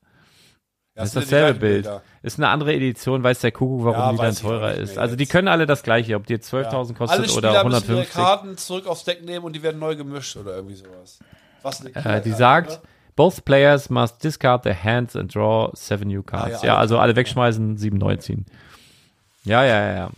Ja, 0.96 1.02
Das 1.04 1.10
ist 1.10 1.14
ja 1.14 1.20
dasselbe 1.20 1.60
Bild. 1.60 1.84
Bilder. 1.84 2.02
Ist 2.22 2.38
eine 2.38 2.48
andere 2.48 2.74
Edition, 2.74 3.22
weiß 3.22 3.38
der 3.40 3.52
Kuckuck, 3.52 3.84
warum 3.84 4.00
Ja, 4.00 4.10
die 4.12 4.18
dann 4.18 4.34
teurer 4.34 4.74
ist. 4.74 4.98
Also 4.98 5.14
die 5.14 5.24
jetzt. 5.24 5.30
können 5.30 5.46
alle 5.46 5.66
das 5.66 5.84
gleiche, 5.84 6.16
ob 6.16 6.26
die 6.26 6.32
jetzt 6.34 6.52
12.000 6.52 6.94
kostet 6.94 7.20
Alle 7.20 7.32
oder 7.32 7.48
Spieler 7.50 7.64
müssen 7.64 7.84
ihre 7.84 8.00
150. 8.00 8.12
Karten 8.12 8.56
zurück 8.58 8.86
aufs 8.88 9.04
Deck 9.04 9.24
nehmen 9.24 9.44
und 9.44 9.52
die 9.54 9.62
werden 9.62 9.78
neu 9.78 9.94
gemischt 9.94 10.36
oder 10.36 10.56
irgendwie 10.56 10.74
sowas. 10.74 11.20
Was 11.62 11.84
eine 11.84 11.94
Äh, 11.94 12.20
die 12.22 12.32
sagt, 12.32 12.70
oder? 12.70 12.82
both 13.16 13.44
players 13.44 13.90
must 13.90 14.22
discard 14.22 14.62
their 14.62 14.74
hands 14.74 15.16
and 15.16 15.34
draw 15.34 15.70
seven 15.74 16.08
new 16.08 16.22
cards. 16.22 16.58
Ah, 16.58 16.66
ja, 16.66 16.66
ja, 16.66 16.72
alle 16.74 16.80
also 16.80 16.98
alle 16.98 17.16
wegschmeißen, 17.16 17.76
sieben 17.76 17.98
neu 17.98 18.16
ziehen. 18.16 18.46
Ja, 19.44 19.64
ja, 19.64 19.80
ja, 19.80 19.94
ja. 19.94 20.10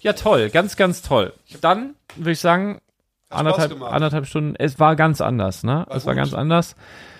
Ja, 0.00 0.12
toll, 0.14 0.48
ganz, 0.50 0.76
ganz 0.76 1.02
toll. 1.02 1.32
Dann 1.60 1.94
würde 2.16 2.32
ich 2.32 2.40
sagen, 2.40 2.80
anderthalb, 3.28 3.80
anderthalb 3.82 4.26
Stunden. 4.26 4.56
Es 4.56 4.78
war 4.78 4.96
ganz 4.96 5.20
anders, 5.20 5.62
ne? 5.62 5.86
es 5.90 6.06
war 6.06 6.14
gut. 6.14 6.22
ganz 6.22 6.34
anders. 6.34 6.74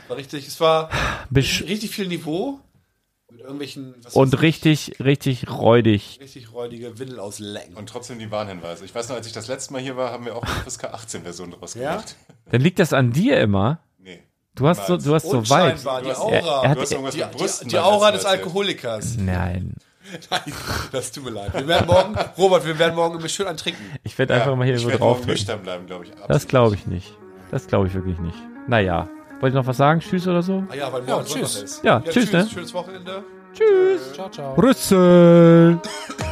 War 0.09 0.17
richtig, 0.17 0.49
es 0.49 0.61
war 0.61 0.89
richtig 1.31 1.91
viel 1.91 2.09
Niveau 2.09 2.59
mit 3.31 3.41
irgendwelchen 3.41 3.95
und 4.13 4.35
ich, 4.35 4.41
richtig, 4.43 4.97
richtig 5.01 5.51
räudig. 5.51 6.19
richtig 6.21 6.53
räudige 6.53 6.99
Windel 6.99 7.21
aus 7.21 7.39
Längen. 7.39 7.75
Und 7.75 7.89
trotzdem 7.89 8.19
die 8.19 8.31
Warnhinweise. 8.31 8.85
Ich 8.85 8.95
weiß 8.95 9.09
noch, 9.09 9.17
als 9.17 9.27
ich 9.27 9.33
das 9.33 9.49
letzte 9.49 9.73
Mal 9.73 9.81
hier 9.83 9.97
war, 9.97 10.13
haben 10.13 10.25
wir 10.25 10.37
auch 10.37 10.43
eine 10.43 10.53
FSK 10.69 10.87
18-Version 10.95 11.51
draus 11.53 11.75
Ja? 11.75 11.91
gemacht. 11.93 12.17
Dann 12.51 12.61
liegt 12.61 12.79
das 12.79 12.93
an 12.93 13.13
dir 13.13 13.39
immer. 13.41 13.81
Nee. 13.99 14.23
Du 14.55 14.67
hast 14.67 14.87
so, 14.87 14.97
du 14.97 15.15
hast 15.15 15.25
so. 15.31 15.39
Unscheinbar, 15.39 16.01
die 16.01 16.05
Du 16.07 16.11
hast- 16.11 16.19
Aura. 16.21 16.33
Er- 16.35 16.43
er 16.65 16.69
hat- 16.71 16.77
Du 16.77 16.81
hast 16.83 16.93
irgendwas 16.93 17.15
die, 17.15 17.23
Brüsten. 17.37 17.69
die, 17.69 17.75
die 17.75 17.79
Aura 17.81 18.11
des. 18.11 18.25
Alkoholikers. 18.25 19.17
Nein. 19.19 19.75
Nein, 20.31 20.53
das 20.91 21.13
tut 21.13 21.25
mir 21.25 21.31
leid. 21.31 21.55
Wir 21.55 21.69
werden 21.69 21.87
morgen, 21.87 22.17
Robert, 22.37 22.67
wir 22.67 22.77
werden 22.79 22.97
morgen 22.97 23.19
immer 23.21 23.29
schön 23.29 23.47
ein 23.47 23.57
Trinken. 23.57 23.83
Ich 24.03 24.19
werde 24.19 24.35
einfach 24.35 24.57
mal 24.57 24.65
hier 24.67 24.75
ich 24.75 24.81
so 24.81 24.89
werde 24.89 24.99
drauf 24.99 25.19
morgen 25.19 25.31
nüchtern 25.31 25.63
bleiben, 25.63 25.87
glaube 25.87 26.07
ich. 26.07 26.11
Das 26.27 26.49
glaube 26.49 26.75
ich 26.75 26.87
nicht. 26.87 27.15
Das 27.53 27.69
glaube 27.69 27.87
ich 27.87 27.95
wirklich 27.95 28.19
nicht. 28.19 28.37
Naja. 28.67 29.09
Wollt 29.41 29.55
ihr 29.55 29.57
noch 29.59 29.67
was 29.67 29.77
sagen? 29.79 30.01
Tschüss 30.01 30.29
oder 30.29 30.43
so? 30.43 30.65
Ah 30.69 30.75
ja, 30.75 30.93
weil 30.93 31.03
Ja, 31.07 31.15
morgen 31.15 31.27
tschüss. 31.27 31.53
Sonntag 31.55 31.65
ist. 31.65 31.85
Ja, 31.85 32.01
tschüss, 32.01 32.33
ne? 32.33 32.47
Schönes 32.53 32.75
Wochenende. 32.75 33.25
Tschüss. 33.55 34.13
Ciao, 34.13 34.29
ciao. 34.31 34.55
Brüssel. 34.55 35.79